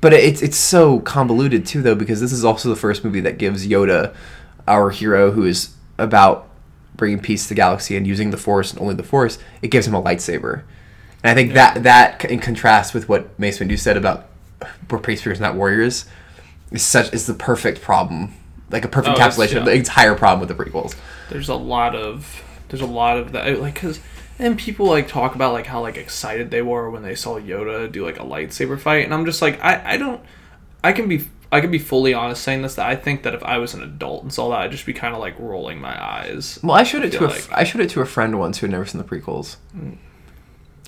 but 0.00 0.14
it's 0.14 0.40
it's 0.40 0.56
so 0.56 1.00
convoluted 1.00 1.66
too, 1.66 1.82
though, 1.82 1.94
because 1.94 2.22
this 2.22 2.32
is 2.32 2.42
also 2.42 2.70
the 2.70 2.74
first 2.76 3.04
movie 3.04 3.20
that 3.20 3.36
gives 3.36 3.66
Yoda, 3.66 4.14
our 4.66 4.88
hero, 4.88 5.30
who 5.30 5.44
is 5.44 5.74
about 5.98 6.48
bringing 6.96 7.20
peace 7.20 7.42
to 7.42 7.50
the 7.50 7.54
galaxy 7.54 7.94
and 7.94 8.06
using 8.06 8.30
the 8.30 8.38
Force 8.38 8.72
and 8.72 8.80
only 8.80 8.94
the 8.94 9.02
Force, 9.02 9.38
it 9.60 9.68
gives 9.68 9.86
him 9.86 9.94
a 9.94 10.02
lightsaber, 10.02 10.62
and 11.22 11.30
I 11.30 11.34
think 11.34 11.52
that 11.52 11.82
that 11.82 12.24
in 12.24 12.38
contrast 12.38 12.94
with 12.94 13.10
what 13.10 13.38
Mace 13.38 13.58
Windu 13.58 13.78
said 13.78 13.98
about 13.98 14.24
we're 14.90 15.00
peace 15.00 15.22
bringers, 15.22 15.38
not 15.38 15.54
warriors, 15.54 16.06
is 16.70 16.82
such 16.82 17.12
is 17.12 17.26
the 17.26 17.34
perfect 17.34 17.82
problem, 17.82 18.32
like 18.70 18.84
a 18.84 18.88
perfect 18.88 19.16
Oh, 19.16 19.20
encapsulation 19.20 19.58
of 19.58 19.64
the 19.64 19.72
entire 19.72 20.14
problem 20.14 20.40
with 20.46 20.54
the 20.56 20.62
prequels. 20.64 20.94
there's 21.30 21.48
a 21.48 21.54
lot 21.54 21.94
of 21.94 22.42
there's 22.68 22.82
a 22.82 22.86
lot 22.86 23.16
of 23.18 23.32
that 23.32 23.60
like 23.60 23.74
because 23.74 24.00
and 24.38 24.58
people 24.58 24.86
like 24.86 25.08
talk 25.08 25.34
about 25.34 25.52
like 25.52 25.66
how 25.66 25.80
like 25.80 25.96
excited 25.96 26.50
they 26.50 26.62
were 26.62 26.90
when 26.90 27.02
they 27.02 27.14
saw 27.14 27.38
Yoda 27.40 27.90
do 27.90 28.04
like 28.04 28.18
a 28.20 28.24
lightsaber 28.24 28.78
fight 28.78 29.04
and 29.04 29.12
I'm 29.14 29.24
just 29.24 29.40
like 29.42 29.62
I 29.62 29.94
I 29.94 29.96
don't 29.96 30.20
I 30.84 30.92
can 30.92 31.08
be 31.08 31.26
I 31.50 31.60
can 31.62 31.70
be 31.70 31.78
fully 31.78 32.12
honest 32.12 32.42
saying 32.42 32.60
this 32.60 32.74
that 32.74 32.86
I 32.86 32.94
think 32.94 33.22
that 33.22 33.34
if 33.34 33.42
I 33.42 33.56
was 33.56 33.72
an 33.72 33.82
adult 33.82 34.22
and 34.22 34.32
saw 34.32 34.50
that 34.50 34.60
I'd 34.60 34.70
just 34.70 34.84
be 34.84 34.92
kind 34.92 35.14
of 35.14 35.20
like 35.20 35.38
rolling 35.38 35.80
my 35.80 35.98
eyes. 36.02 36.58
Well, 36.62 36.76
I 36.76 36.82
showed 36.82 37.04
it 37.04 37.12
feel 37.12 37.20
to 37.20 37.26
a 37.26 37.28
like- 37.28 37.48
I 37.52 37.64
showed 37.64 37.80
it 37.80 37.88
to 37.90 38.02
a 38.02 38.06
friend 38.06 38.38
once 38.38 38.58
who 38.58 38.66
had 38.66 38.72
never 38.72 38.84
seen 38.84 39.00
the 39.00 39.06
prequels, 39.08 39.56
mm. 39.74 39.96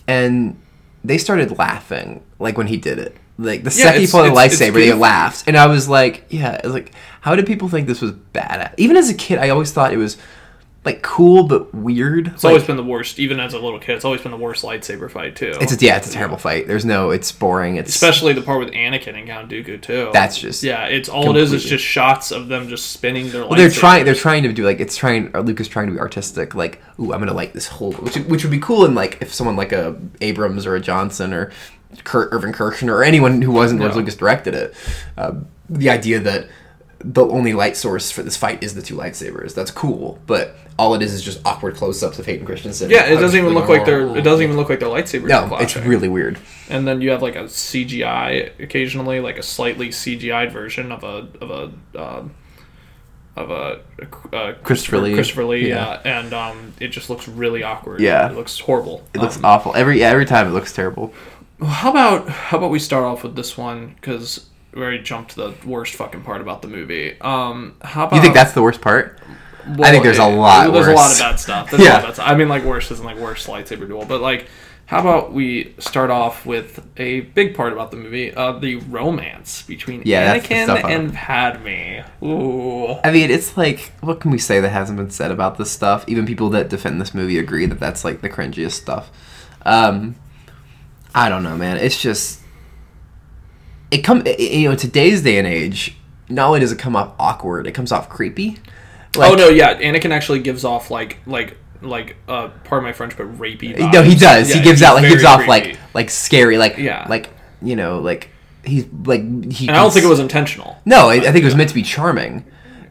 and 0.07 0.61
they 1.03 1.19
started 1.19 1.57
laughing 1.59 2.23
like 2.39 2.59
when 2.59 2.67
he 2.67 2.77
did 2.77 2.99
it. 2.99 3.17
Like 3.41 3.65
the 3.65 3.71
second 3.71 3.93
he 4.01 4.05
it's- 4.05 4.13
pulled 4.13 4.27
the 4.27 4.31
it's- 4.33 4.53
it's 4.61 4.63
lightsaber, 4.63 4.75
they 4.75 4.93
laughed, 4.93 5.45
and 5.47 5.57
I 5.57 5.67
was 5.67 5.89
like, 5.89 6.27
"Yeah." 6.29 6.61
Was 6.63 6.75
like, 6.75 6.93
how 7.23 7.35
did 7.35 7.47
people 7.47 7.69
think 7.69 7.89
this 7.89 8.01
was 8.01 8.13
bad? 8.13 8.75
Even 8.77 8.97
as 8.97 9.09
a 9.09 9.15
kid, 9.15 9.39
I 9.39 9.49
always 9.49 9.73
thought 9.73 9.93
it 9.93 9.97
was 9.99 10.17
like 10.83 11.03
cool 11.03 11.43
but 11.45 11.75
weird. 11.75 12.29
It's 12.29 12.45
always 12.45 12.65
been 12.65 12.77
the 12.79 12.83
worst, 12.83 13.19
even 13.19 13.39
as 13.39 13.53
a 13.53 13.59
little 13.59 13.79
kid. 13.79 13.97
It's 13.97 14.05
always 14.05 14.23
been 14.23 14.31
the 14.31 14.39
worst 14.39 14.65
lightsaber 14.65 15.11
fight 15.11 15.37
too. 15.37 15.53
It's 15.61 15.75
a, 15.75 15.85
yeah, 15.85 15.99
it's 15.99 16.09
a 16.09 16.13
terrible 16.13 16.39
fight. 16.39 16.67
There's 16.67 16.87
no, 16.87 17.11
it's 17.11 17.31
boring. 17.33 17.77
It's 17.77 17.91
Especially 17.91 18.33
the 18.33 18.41
part 18.41 18.61
with 18.61 18.71
Anakin 18.73 19.15
and 19.15 19.27
Count 19.27 19.51
Dooku 19.51 19.81
too. 19.83 20.09
That's 20.13 20.39
just 20.39 20.63
yeah. 20.63 20.87
It's 20.87 21.09
all 21.11 21.31
it 21.31 21.37
is. 21.37 21.53
Is 21.53 21.65
just 21.65 21.85
shots 21.85 22.31
of 22.31 22.49
them 22.49 22.69
just 22.69 22.93
spinning 22.93 23.31
their. 23.31 23.43
Well, 23.47 23.57
they're 23.57 23.69
trying. 23.71 24.07
They're 24.07 24.15
trying 24.15 24.43
to 24.45 24.53
do 24.53 24.65
like 24.65 24.81
it's 24.81 24.97
trying. 24.97 25.35
Uh, 25.35 25.41
or 25.41 25.43
Lucas 25.43 25.69
trying 25.69 25.89
to 25.89 25.93
be 25.93 25.99
artistic. 25.99 26.55
Like, 26.55 26.83
ooh, 26.99 27.13
I'm 27.13 27.21
gonna 27.21 27.35
light 27.35 27.53
this 27.53 27.69
whole, 27.69 27.93
which 27.93 28.17
which 28.17 28.43
would 28.45 28.51
be 28.51 28.59
cool. 28.59 28.87
And 28.87 28.95
like 28.95 29.19
if 29.21 29.35
someone 29.35 29.57
like 29.57 29.73
a 29.73 29.97
Abrams 30.23 30.65
or 30.65 30.77
a 30.77 30.81
Johnson 30.81 31.35
or 31.35 31.53
Kurt 32.05 32.33
Irvin 32.33 32.53
Kershner 32.53 32.93
or 32.93 33.05
anyone 33.05 33.43
who 33.43 33.51
wasn't 33.53 33.81
George 33.81 33.93
Yeah. 33.93 33.99
Lucas 33.99 34.15
directed 34.17 34.55
it. 34.55 34.75
Uh, 35.19 35.33
the 35.69 35.91
idea 35.91 36.19
that 36.21 36.47
the 37.03 37.25
only 37.27 37.53
light 37.55 37.77
source 37.77 38.11
for 38.11 38.23
this 38.23 38.37
fight 38.37 38.63
is 38.63 38.75
the 38.75 38.83
two 38.83 38.95
lightsabers. 38.95 39.55
That's 39.55 39.71
cool, 39.71 40.19
but 40.27 40.55
all 40.79 40.95
it 40.95 41.01
is 41.03 41.13
is 41.15 41.23
just 41.23 41.41
awkward 41.47 41.75
close-ups 41.75 42.19
of 42.19 42.27
Hayden 42.27 42.45
Christensen. 42.45 42.91
Yeah, 42.91 43.07
it 43.07 43.17
doesn't 43.17 43.39
even 43.39 43.55
look 43.55 43.69
like 43.69 43.85
they're. 43.87 44.03
oh. 44.03 44.15
It 44.15 44.23
doesn't 44.23 44.43
even 44.45 44.57
look 44.57 44.69
like 44.69 44.81
their 44.81 44.89
lightsabers. 44.89 45.29
No, 45.29 45.57
it's 45.57 45.77
really 45.77 46.09
weird. 46.09 46.39
and 46.69 46.87
then 46.87 47.01
you 47.01 47.11
have 47.11 47.23
like 47.23 47.37
a 47.37 47.45
CGI 47.45 48.61
occasionally, 48.61 49.21
like 49.21 49.39
a 49.39 49.43
slightly 49.43 49.89
CGI'd 49.89 50.53
version 50.53 50.93
of 50.93 51.03
a 51.05 51.27
of 51.41 51.51
a 51.51 52.01
um, 52.03 52.35
of 53.37 53.51
a, 53.51 53.81
uh, 54.37 54.53
Christopher 54.63 54.99
Lee. 54.99 55.15
Christopher 55.15 55.45
Lee, 55.45 55.69
Yeah. 55.69 56.01
yeah. 56.05 56.19
and 56.19 56.35
um, 56.35 56.75
it 56.81 56.89
just 56.89 57.09
looks 57.09 57.27
really 57.29 57.63
awkward. 57.63 58.01
Yeah. 58.01 58.29
it 58.31 58.35
looks 58.35 58.59
horrible. 58.59 59.07
It 59.15 59.21
looks 59.23 59.37
Um, 59.39 59.45
awful 59.47 59.75
every 59.75 60.03
every 60.03 60.27
time. 60.27 60.47
It 60.49 60.51
looks 60.51 60.73
terrible. 60.75 61.15
How 61.63 61.91
about 61.91 62.29
how 62.29 62.59
about 62.59 62.71
we 62.71 62.79
start 62.79 63.05
off 63.05 63.23
with 63.23 63.37
this 63.37 63.57
one 63.57 63.95
because 63.97 64.47
we 64.75 64.81
already 64.83 65.03
jumped 65.03 65.33
to 65.33 65.37
the 65.37 65.55
worst 65.69 65.95
fucking 65.95 66.23
part 66.23 66.41
about 66.41 66.63
the 66.63 66.69
movie. 66.69 67.21
Um, 67.21 67.77
how 67.83 68.05
about 68.07 68.17
You 68.17 68.23
think 68.23 68.35
that's 68.35 68.53
the 68.53 68.63
worst 68.63 68.81
part? 68.81 69.19
Well, 69.67 69.85
I 69.85 69.91
think 69.91 70.05
there's 70.05 70.19
a 70.19 70.25
lot 70.27 70.73
There's 70.73 70.87
a 70.87 70.93
lot 70.93 71.13
of 71.13 71.19
bad 71.19 71.37
stuff. 71.41 71.71
There's 71.71 71.83
a 71.83 71.85
lot 71.85 71.91
Yeah. 71.93 71.99
of 71.99 72.05
bad 72.05 72.15
stuff. 72.15 72.29
I 72.29 72.35
mean, 72.35 72.49
like 72.49 72.65
worse 72.65 72.91
isn't 72.91 73.05
like 73.05 73.19
worst 73.19 73.47
lightsaber 73.47 73.87
duel, 73.87 74.05
but 74.07 74.21
like, 74.21 74.47
how 74.87 75.01
about 75.01 75.33
we 75.33 75.75
start 75.79 76.11
off 76.11 76.47
with 76.47 76.85
a 76.97 77.21
big 77.21 77.55
part 77.55 77.73
about 77.73 77.91
the 77.91 77.97
movie, 77.97 78.33
uh, 78.35 78.53
the 78.53 78.77
romance 78.77 79.63
between 79.63 80.03
Yeah, 80.05 80.37
Anakin 80.37 80.85
and 80.89 81.13
Padme. 81.15 82.03
Ooh. 82.25 82.95
I 83.05 83.11
mean, 83.13 83.31
it's 83.31 83.57
like, 83.57 83.93
what 84.01 84.21
can 84.21 84.31
we 84.31 84.39
say 84.39 84.61
that 84.61 84.71
hasn't 84.71 84.97
been 84.99 85.11
said 85.11 85.31
about 85.31 85.59
this 85.59 85.71
stuff? 85.71 86.05
Even 86.09 86.27
people 86.27 86.49
that 86.51 86.69
defend 86.69 87.01
this 87.01 87.13
movie 87.15 87.39
agree 87.39 87.67
that 87.67 87.79
that's 87.79 88.05
like 88.05 88.21
the 88.23 88.31
cringiest 88.31 88.73
stuff. 88.73 89.11
Um, 89.67 90.17
I 91.15 91.29
don't 91.29 91.43
know, 91.43 91.57
man. 91.57 91.77
It's 91.79 92.01
just 92.01 92.41
it 93.91 93.99
come 93.99 94.23
i- 94.27 94.37
you 94.39 94.65
know 94.67 94.73
in 94.73 94.77
today's 94.77 95.23
day 95.23 95.39
and 95.39 95.47
age. 95.47 95.97
Not 96.29 96.47
only 96.47 96.61
does 96.61 96.71
it 96.73 96.79
come 96.79 96.95
off 96.95 97.13
awkward, 97.19 97.67
it 97.67 97.73
comes 97.73 97.91
off 97.91 98.09
creepy. 98.09 98.59
Like, 99.17 99.33
oh 99.33 99.35
no, 99.35 99.49
yeah, 99.49 99.75
Anakin 99.81 100.13
actually 100.13 100.39
gives 100.41 100.65
off 100.65 100.91
like 100.91 101.19
like 101.27 101.57
like 101.83 102.17
uh 102.29 102.49
pardon 102.65 102.85
my 102.85 102.93
French, 102.93 103.17
but 103.17 103.27
rapey. 103.39 103.77
Vibes. 103.77 103.93
No, 103.93 104.03
he 104.03 104.15
does. 104.15 104.49
Yeah, 104.51 104.57
he 104.57 104.63
gives 104.63 104.83
out 104.83 104.95
like 104.95 105.09
gives 105.09 105.25
off 105.25 105.39
creepy. 105.45 105.49
like 105.51 105.79
like 105.95 106.11
scary, 106.11 106.57
like 106.59 106.77
Yeah. 106.79 107.07
like 107.09 107.31
you 107.61 107.75
know, 107.75 107.99
like 107.99 108.31
he's 108.65 108.87
like 109.05 109.23
he. 109.53 109.67
And 109.67 109.77
I 109.77 109.81
don't 109.83 109.93
think 109.93 110.05
it 110.05 110.09
was 110.09 110.21
intentional. 110.21 110.79
No, 110.85 111.09
I, 111.09 111.15
I 111.15 111.21
think 111.33 111.39
it 111.39 111.45
was 111.45 111.57
meant 111.57 111.71
to 111.71 111.75
be 111.75 111.83
charming, 111.83 112.45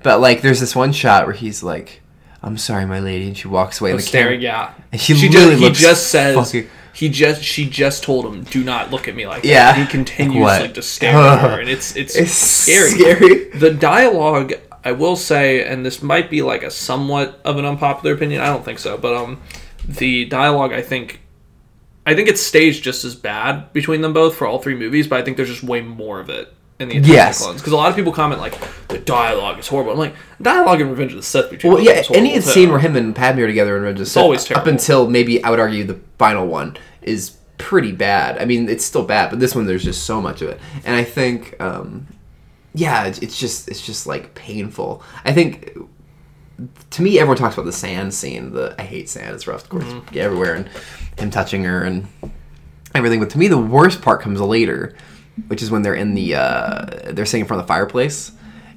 but 0.04 0.20
like 0.20 0.42
there's 0.42 0.60
this 0.60 0.76
one 0.76 0.92
shot 0.92 1.26
where 1.26 1.34
he's 1.36 1.64
like, 1.64 2.02
"I'm 2.44 2.58
sorry, 2.58 2.86
my 2.86 3.00
lady," 3.00 3.28
and 3.28 3.38
she 3.38 3.48
walks 3.48 3.80
away. 3.80 3.92
And 3.92 4.00
the 4.00 4.04
staring, 4.04 4.42
camera, 4.42 4.44
yeah. 4.44 4.74
And 4.92 5.00
she 5.00 5.14
just, 5.14 5.24
literally 5.34 5.56
he 5.56 5.64
looks 5.64 5.80
just 5.80 6.08
says 6.08 6.36
fucking- 6.36 6.70
he 6.94 7.10
just 7.10 7.44
she 7.44 7.70
just 7.70 8.04
told 8.04 8.26
him, 8.26 8.44
"Do 8.44 8.64
not 8.64 8.92
look 8.92 9.08
at 9.08 9.16
me 9.16 9.28
like 9.28 9.44
that." 9.44 9.48
Yeah. 9.48 9.74
And 9.76 9.82
he 9.84 9.88
continues 9.90 10.42
What? 10.42 10.62
like 10.62 10.74
to 10.76 10.82
stare 10.82 11.16
at 11.16 11.40
her, 11.40 11.60
and 11.60 11.70
it's 11.70 11.96
it's, 11.96 12.16
It's 12.18 12.32
scary. 12.32 12.90
scary. 12.90 13.50
The 13.52 13.72
dialogue, 13.74 14.54
I 14.84 14.92
will 14.94 15.16
say, 15.16 15.64
and 15.66 15.86
this 15.86 16.02
might 16.02 16.30
be 16.30 16.42
like 16.42 16.64
a 16.64 16.72
somewhat 16.72 17.40
of 17.46 17.58
an 17.58 17.66
unpopular 17.66 18.16
opinion. 18.16 18.42
I 18.42 18.48
don't 18.48 18.66
think 18.66 18.80
so, 18.80 18.98
but 18.98 19.16
um, 19.16 19.42
the 19.88 20.26
dialogue, 20.26 20.74
I 20.74 20.82
think. 20.82 21.22
I 22.06 22.16
think 22.16 22.28
it's 22.28 22.42
staged 22.42 22.84
just 22.84 23.06
as 23.06 23.14
bad 23.14 23.72
between 23.72 24.02
them 24.02 24.14
both 24.14 24.34
for 24.36 24.48
all 24.48 24.58
three 24.58 24.74
movies, 24.74 25.08
but 25.08 25.20
I 25.20 25.24
think 25.24 25.38
there's 25.38 25.50
just 25.50 25.62
way 25.64 25.82
more 25.82 26.20
of 26.20 26.30
it 26.30 26.52
in 26.80 26.90
the 26.90 26.98
Attack 26.98 27.08
Yes. 27.10 27.42
Clones 27.42 27.60
because 27.62 27.74
a 27.74 27.76
lot 27.76 27.90
of 27.90 27.96
people 27.96 28.12
comment 28.14 28.42
like 28.42 28.58
the 28.88 28.98
dialogue 29.00 29.60
is 29.60 29.68
horrible. 29.68 29.92
I'm 29.92 29.98
like 29.98 30.16
dialogue 30.42 30.82
in 30.82 30.90
Revenge 30.90 31.12
of 31.12 31.18
the 31.18 31.24
Sith 31.24 31.50
between 31.50 31.74
Well, 31.74 31.82
yeah, 31.82 32.04
any 32.14 32.36
too. 32.36 32.42
scene 32.42 32.70
where 32.70 32.80
him 32.80 32.96
and 32.96 33.16
Padme 33.16 33.40
are 33.42 33.48
together 33.48 33.76
in 33.76 33.84
Revenge 33.84 34.00
of 34.00 34.06
the 34.06 34.10
Sith, 34.12 34.24
always 34.24 34.50
up 34.52 34.68
until 34.68 35.10
maybe 35.10 35.44
I 35.44 35.50
would 35.50 35.60
argue 35.60 35.84
the 35.84 36.00
final 36.18 36.48
one 36.48 36.78
is 37.02 37.32
pretty 37.58 37.92
bad. 37.92 38.38
I 38.42 38.46
mean, 38.46 38.70
it's 38.70 38.86
still 38.86 39.04
bad, 39.04 39.30
but 39.30 39.40
this 39.40 39.54
one 39.54 39.66
there's 39.66 39.84
just 39.84 40.04
so 40.06 40.22
much 40.22 40.42
of 40.42 40.50
it, 40.50 40.60
and 40.86 40.96
I 40.96 41.04
think, 41.04 41.60
um, 41.62 42.08
yeah, 42.74 43.06
it's, 43.06 43.20
it's 43.20 43.38
just 43.38 43.68
it's 43.68 43.86
just 43.86 44.08
like 44.08 44.34
painful. 44.36 45.04
I 45.26 45.34
think 45.34 45.78
to 46.92 47.02
me, 47.02 47.20
everyone 47.20 47.38
talks 47.38 47.56
about 47.56 47.66
the 47.66 47.74
sand 47.74 48.14
scene. 48.14 48.54
The 48.54 48.76
I 48.80 48.84
hate 48.84 49.10
sand; 49.10 49.36
it's 49.36 49.48
rough, 49.48 49.64
of 49.64 49.70
course, 49.70 49.84
Mm-hmm. 49.86 50.18
everywhere, 50.18 50.56
and 50.56 50.70
him 51.18 51.30
touching 51.32 51.64
her 51.66 51.84
and 51.84 52.08
everything. 52.96 53.20
But 53.20 53.30
to 53.32 53.38
me, 53.38 53.48
the 53.48 53.58
worst 53.58 54.02
part 54.02 54.22
comes 54.22 54.40
later, 54.42 54.96
which 55.48 55.62
is 55.62 55.72
when 55.72 55.82
they're 55.82 55.96
in 55.96 56.14
the 56.14 56.36
uh, 56.36 57.12
they're 57.12 57.26
sitting 57.26 57.42
in 57.42 57.48
front 57.48 57.62
of 57.62 57.68
the 57.68 57.74
fireplace, 57.74 58.32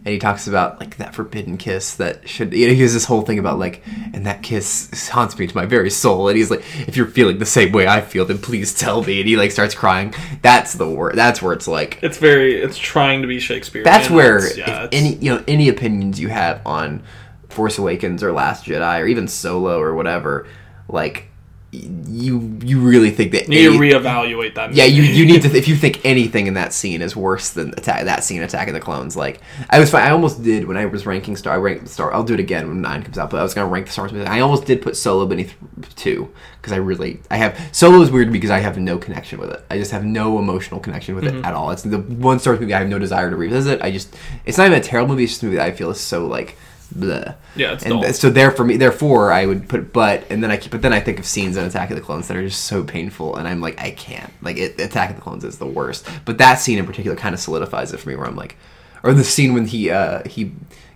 and 0.05 0.13
he 0.13 0.19
talks 0.19 0.47
about 0.49 0.81
like 0.81 0.97
that 0.97 1.15
forbidden 1.15 1.57
kiss 1.59 1.95
that 1.97 2.29
should. 2.29 2.53
You 2.53 2.69
know, 2.69 2.75
he 2.75 2.83
has 2.83 2.93
this 2.93 3.05
whole 3.05 3.23
thing 3.23 3.39
about 3.39 3.59
like, 3.59 3.83
and 4.13 4.27
that 4.27 4.43
kiss 4.43 5.09
haunts 5.09 5.39
me 5.39 5.47
to 5.47 5.57
my 5.57 5.67
very 5.67 5.91
soul. 5.91 6.29
And 6.29 6.37
he's 6.37 6.51
like, 6.51 6.61
if 6.89 6.97
you're 6.97 7.07
feeling 7.07 7.39
the 7.39 7.47
same 7.47 7.73
way 7.73 7.87
I 7.87 8.01
feel, 8.01 8.25
then 8.25 8.39
please 8.39 8.75
tell 8.75 9.03
me. 9.03 9.21
And 9.21 9.29
he 9.29 9.37
like 9.37 9.51
starts 9.53 9.75
crying. 9.75 10.15
That's 10.43 10.73
the 10.75 10.89
word. 10.89 11.15
That's 11.17 11.41
where 11.43 11.53
it's 11.53 11.69
like. 11.69 11.99
It's 12.03 12.19
very. 12.19 12.61
It's 12.61 12.79
trying 12.79 13.23
to 13.23 13.29
be 13.29 13.39
Shakespeare. 13.41 13.85
That's 13.85 14.11
where 14.11 14.39
It's, 14.39 14.57
yeah, 14.59 14.85
it's- 14.85 14.89
any 14.93 15.15
you 15.17 15.35
know 15.35 15.45
any 15.47 15.69
opinions 15.69 16.19
you 16.19 16.29
have 16.29 16.61
on 16.67 17.03
Force 17.49 17.79
Awakens 17.79 18.23
or 18.23 18.33
Last 18.33 18.65
Jedi 18.65 19.01
or 19.01 19.07
even 19.07 19.29
Solo 19.29 19.79
or 19.79 19.95
whatever, 19.95 20.47
like 20.89 21.29
you 21.75 22.59
you 22.63 22.79
really 22.81 23.11
think 23.11 23.33
that 23.33 23.45
you 23.45 23.49
need 23.49 23.67
any- 23.81 23.91
to 23.91 23.99
reevaluate 23.99 24.55
that. 24.57 24.75
yeah, 24.75 24.85
you, 24.85 25.03
you 25.03 25.25
need 25.25 25.41
to 25.41 25.49
if 25.57 25.67
you 25.69 25.75
think 25.75 26.05
anything 26.05 26.47
in 26.47 26.53
that 26.55 26.75
scene 26.75 27.01
is 27.01 27.17
worse 27.17 27.49
than 27.51 27.71
attack 27.71 28.05
that 28.05 28.23
scene 28.25 28.43
Attack 28.43 28.69
of 28.69 28.75
the 28.75 28.81
Clones. 28.81 29.17
Like 29.17 29.41
I 29.71 29.79
was 29.79 29.91
fine, 29.91 30.03
I 30.03 30.11
almost 30.11 30.43
did 30.43 30.69
when 30.69 30.77
I 30.77 30.85
was 30.85 31.07
ranking 31.07 31.35
Star. 31.35 31.55
I 31.55 31.57
ranked 31.57 31.89
Star. 31.89 32.13
I'll 32.13 32.25
do 32.25 32.35
it 32.35 32.41
again 32.41 32.69
when 32.69 32.83
nine 32.83 33.03
comes 33.03 33.17
out. 33.17 33.31
But 33.31 33.41
I 33.41 33.43
was 33.43 33.55
gonna 33.55 33.69
rank 33.69 33.87
the 33.87 33.93
Star 33.93 34.03
Wars 34.05 34.13
movies. 34.13 34.29
I 34.29 34.41
almost 34.41 34.67
did 34.67 34.83
put 34.83 34.97
Solo 34.99 35.25
beneath 35.25 35.55
two 35.97 36.31
because 36.61 36.75
I 36.75 36.77
really 36.77 37.21
I 37.31 37.37
have 37.39 37.59
Solo 37.73 38.03
is 38.03 38.11
weird 38.11 38.31
because 38.33 38.51
I 38.51 38.59
have 38.59 38.77
no 38.79 38.99
connection 38.99 39.41
with 39.41 39.51
it. 39.51 39.65
I 39.71 39.79
just 39.79 39.93
have 39.93 40.05
no 40.05 40.39
emotional 40.39 40.79
connection 40.79 41.15
with 41.15 41.25
Mm-hmm. 41.25 41.39
it 41.39 41.45
at 41.47 41.55
all. 41.55 41.71
It's 41.71 41.83
the 41.85 41.99
one 42.01 42.39
Star 42.39 42.53
Wars 42.53 42.61
movie 42.61 42.75
I 42.75 42.81
have 42.81 42.89
no 42.89 42.99
desire 42.99 43.31
to 43.31 43.37
revisit. 43.37 43.81
I 43.81 43.91
just 43.91 44.15
it's 44.45 44.59
not 44.59 44.67
even 44.67 44.79
a 44.79 44.83
terrible 44.83 45.11
movie. 45.15 45.25
It's 45.25 45.33
just 45.33 45.43
a 45.43 45.47
movie 45.47 45.57
that 45.57 45.67
I 45.69 45.73
feel 45.73 45.91
is 45.91 46.01
so 46.01 46.27
like. 46.27 46.59
Bleh. 46.93 47.35
Yeah, 47.57 47.73
it's 47.73 47.85
and 47.85 48.03
dull. 48.03 48.13
so 48.13 48.31
there 48.31 48.51
for 48.51 48.65
me, 48.65 48.77
therefore 48.77 49.33
I 49.33 49.47
would 49.47 49.69
put 49.69 49.93
but, 49.93 50.25
and 50.31 50.43
then 50.43 50.51
I 50.51 50.57
keep, 50.57 50.73
but 50.73 50.83
then 50.83 50.93
I 50.93 51.01
think 51.01 51.19
of 51.19 51.27
scenes 51.27 51.57
in 51.57 51.65
Attack 51.65 51.91
of 51.91 51.97
the 51.97 52.03
Clones 52.03 52.29
that 52.29 52.37
are 52.37 52.43
just 52.43 52.65
so 52.65 52.85
painful, 52.85 53.37
and 53.37 53.49
I'm 53.49 53.61
like, 53.61 53.81
I 53.81 53.91
can't. 53.91 54.33
Like, 54.43 54.57
it, 54.57 54.81
Attack 54.81 55.11
of 55.11 55.17
the 55.17 55.23
Clones 55.23 55.45
is 55.45 55.59
the 55.59 55.67
worst, 55.67 56.07
but 56.25 56.39
that 56.39 56.57
scene 56.57 56.79
in 56.79 56.87
particular 56.87 57.17
kind 57.17 57.35
of 57.35 57.41
solidifies 57.41 57.93
it 57.93 58.01
for 58.01 58.09
me, 58.09 58.17
where 58.17 58.27
I'm 58.27 58.37
like, 58.37 58.57
or 59.03 59.13
the 59.13 59.25
scene 59.25 59.55
when 59.55 59.67
he 59.67 59.91
uh 59.91 60.23
he 60.29 60.53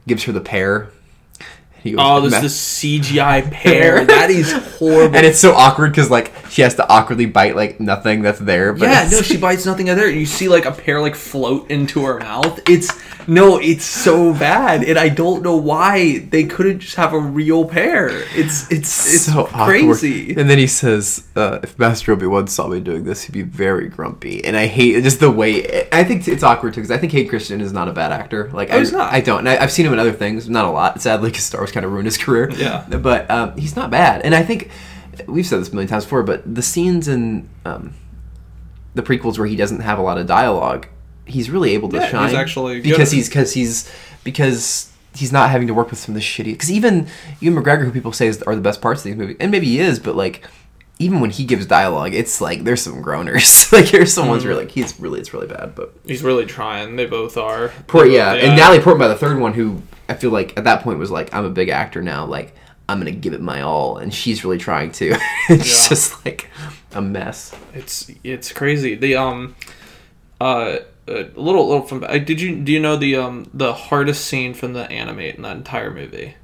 gives 0.06 0.24
her 0.24 0.32
the 0.32 0.40
pear. 0.40 0.90
Oh, 1.98 2.20
there's 2.20 2.32
"Ma-" 2.32 2.40
this 2.40 2.80
CGI 2.80 3.50
pear. 3.52 4.04
that 4.06 4.30
is 4.30 4.52
horrible. 4.52 5.16
and 5.16 5.24
it's 5.24 5.38
so 5.38 5.52
awkward 5.54 5.90
because 5.92 6.10
like 6.10 6.32
she 6.50 6.62
has 6.62 6.74
to 6.76 6.88
awkwardly 6.88 7.26
bite 7.26 7.54
like 7.54 7.78
nothing 7.78 8.22
that's 8.22 8.40
there. 8.40 8.72
But 8.72 8.88
yeah, 8.88 9.08
no, 9.10 9.22
she 9.22 9.36
bites 9.36 9.66
nothing 9.66 9.88
other. 9.88 10.10
You 10.10 10.26
see 10.26 10.48
like 10.48 10.64
a 10.64 10.72
pear 10.72 11.00
like 11.00 11.14
float 11.14 11.70
into 11.70 12.04
her 12.04 12.18
mouth. 12.18 12.60
It's 12.68 12.92
no, 13.26 13.58
it's 13.58 13.84
so 13.84 14.32
bad, 14.32 14.84
and 14.84 14.98
I 14.98 15.08
don't 15.08 15.42
know 15.42 15.56
why 15.56 16.18
they 16.18 16.44
couldn't 16.44 16.80
just 16.80 16.96
have 16.96 17.12
a 17.12 17.18
real 17.18 17.64
pair. 17.64 18.08
It's 18.34 18.70
it's 18.70 19.14
it's 19.14 19.26
so 19.26 19.46
awkward. 19.46 19.66
crazy. 19.66 20.34
And 20.36 20.48
then 20.48 20.58
he 20.58 20.66
says, 20.66 21.26
uh, 21.34 21.60
"If 21.62 21.78
Master 21.78 22.12
Obi 22.12 22.26
Wan 22.26 22.46
saw 22.46 22.68
me 22.68 22.80
doing 22.80 23.04
this, 23.04 23.22
he'd 23.22 23.32
be 23.32 23.42
very 23.42 23.88
grumpy." 23.88 24.44
And 24.44 24.56
I 24.56 24.66
hate 24.66 25.02
just 25.02 25.20
the 25.20 25.30
way. 25.30 25.88
I 25.92 26.04
think 26.04 26.26
it's 26.28 26.42
awkward 26.42 26.74
too 26.74 26.80
because 26.80 26.90
I 26.90 26.98
think 26.98 27.12
Hayden 27.12 27.28
Christian 27.28 27.60
is 27.60 27.72
not 27.72 27.88
a 27.88 27.92
bad 27.92 28.12
actor. 28.12 28.50
Like, 28.52 28.70
I, 28.70 28.78
he's 28.78 28.92
not. 28.92 29.12
I 29.12 29.20
don't. 29.20 29.40
And 29.40 29.48
I, 29.48 29.62
I've 29.62 29.72
seen 29.72 29.86
him 29.86 29.92
in 29.92 29.98
other 29.98 30.12
things, 30.12 30.48
not 30.48 30.64
a 30.64 30.70
lot. 30.70 31.00
Sadly, 31.00 31.30
because 31.30 31.44
Star 31.44 31.60
Wars 31.60 31.72
kind 31.72 31.84
of 31.84 31.92
ruined 31.92 32.06
his 32.06 32.18
career. 32.18 32.50
Yeah. 32.50 32.86
But 32.86 33.30
um, 33.30 33.56
he's 33.56 33.76
not 33.76 33.90
bad. 33.90 34.22
And 34.22 34.34
I 34.34 34.42
think 34.42 34.70
we've 35.26 35.46
said 35.46 35.60
this 35.60 35.68
a 35.68 35.72
million 35.72 35.88
times 35.88 36.04
before, 36.04 36.22
but 36.22 36.54
the 36.54 36.62
scenes 36.62 37.08
in 37.08 37.48
um, 37.64 37.94
the 38.94 39.02
prequels 39.02 39.38
where 39.38 39.46
he 39.46 39.56
doesn't 39.56 39.80
have 39.80 39.98
a 39.98 40.02
lot 40.02 40.18
of 40.18 40.26
dialogue, 40.26 40.86
he's 41.26 41.50
really 41.50 41.74
able 41.74 41.88
to 41.90 41.96
Yeah, 41.96 42.02
he's 42.02 42.10
shine. 42.10 42.34
actually 42.34 42.80
good. 42.80 42.90
because 42.90 43.10
he's 43.10 43.28
because 43.28 43.52
he's 43.52 43.90
because 44.24 44.90
he's 45.14 45.32
not 45.32 45.50
having 45.50 45.66
to 45.68 45.74
work 45.74 45.90
with 45.90 45.98
some 45.98 46.14
of 46.14 46.20
the 46.20 46.24
shitty. 46.26 46.52
Because 46.52 46.70
even 46.70 47.06
Ewan 47.40 47.62
McGregor, 47.62 47.84
who 47.84 47.90
people 47.92 48.12
say 48.12 48.26
is, 48.26 48.42
are 48.42 48.54
the 48.54 48.60
best 48.60 48.80
parts 48.80 49.00
of 49.00 49.04
these 49.04 49.16
movies, 49.16 49.36
and 49.40 49.50
maybe 49.50 49.66
he 49.66 49.80
is, 49.80 49.98
but 49.98 50.14
like 50.16 50.46
even 50.98 51.20
when 51.20 51.28
he 51.30 51.44
gives 51.44 51.66
dialogue, 51.66 52.14
it's 52.14 52.40
like 52.40 52.64
there's 52.64 52.80
some 52.80 53.02
groaners. 53.02 53.70
like 53.72 53.86
here's 53.86 54.12
someone's 54.12 54.44
Mm. 54.44 54.48
really 54.48 54.64
like 54.64 54.72
he's 54.72 54.98
really 54.98 55.20
it's 55.20 55.34
really 55.34 55.46
bad. 55.46 55.74
But 55.74 55.92
He's 56.06 56.22
really 56.22 56.46
trying. 56.46 56.96
They 56.96 57.06
both 57.06 57.36
are. 57.36 57.68
Port, 57.86 58.10
yeah, 58.10 58.32
and 58.34 58.56
Natalie 58.56 58.80
Portman 58.80 59.06
by 59.06 59.08
the 59.08 59.18
third 59.18 59.38
one, 59.38 59.52
who 59.54 59.82
I 60.08 60.14
feel 60.14 60.30
like 60.30 60.56
at 60.56 60.64
that 60.64 60.82
point 60.82 60.98
was 60.98 61.10
like 61.10 61.32
I'm 61.34 61.44
a 61.44 61.50
big 61.50 61.68
actor 61.68 62.02
now, 62.02 62.24
like. 62.26 62.54
I'm 62.88 63.00
gonna 63.00 63.10
give 63.10 63.32
it 63.32 63.40
my 63.40 63.62
all, 63.62 63.96
and 63.98 64.14
she's 64.14 64.44
really 64.44 64.58
trying 64.58 64.92
to. 64.92 65.16
it's 65.48 65.82
Yeah. 65.82 65.88
just 65.88 66.24
like 66.24 66.48
a 66.92 67.02
mess. 67.02 67.52
It's 67.74 68.08
it's 68.22 68.52
crazy. 68.52 68.94
The 68.94 69.16
um, 69.16 69.56
uh, 70.40 70.76
a 71.08 71.24
little 71.34 71.68
little 71.68 71.82
from. 71.82 72.04
uh, 72.04 72.18
Did 72.18 72.40
you 72.40 72.56
do 72.56 72.72
you 72.72 72.80
know 72.80 72.96
the 72.96 73.16
um 73.16 73.48
the 73.54 73.72
hardest 73.72 74.24
scene 74.26 74.54
from 74.54 74.72
the 74.72 74.90
animate 74.90 75.36
in 75.36 75.42
that 75.42 75.56
entire 75.56 75.90
movie? 75.92 76.34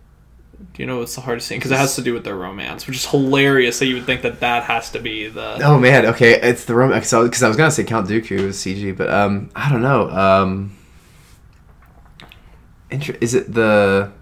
Do 0.75 0.81
you 0.83 0.87
know 0.87 0.99
what's 0.99 1.15
the 1.17 1.21
hardest 1.21 1.49
scene? 1.49 1.59
Because 1.59 1.73
it 1.73 1.79
has 1.79 1.97
to 1.97 2.03
do 2.03 2.15
with 2.15 2.23
their 2.25 2.37
romance, 2.37 2.87
which 2.87 2.97
is 2.97 3.07
hilarious. 3.07 3.81
That 3.81 3.87
you 3.87 3.95
would 3.95 4.07
think 4.07 4.23
that 4.23 4.41
that 4.41 4.63
has 4.65 4.91
to 4.93 5.01
be 5.01 5.29
the. 5.29 5.59
Oh 5.63 5.79
man, 5.79 6.07
okay, 6.07 6.41
it's 6.41 6.65
the 6.65 6.75
romance. 6.75 7.11
because 7.11 7.43
I, 7.43 7.47
I 7.47 7.49
was 7.49 7.57
gonna 7.57 7.71
say 7.71 7.85
Count 7.85 8.09
Dooku 8.09 8.47
was 8.47 8.57
CG, 8.59 8.97
but 8.97 9.11
um, 9.11 9.51
I 9.57 9.69
don't 9.71 9.83
know. 9.83 10.09
Um, 10.11 10.77
is 12.91 13.35
it 13.35 13.53
the 13.53 14.13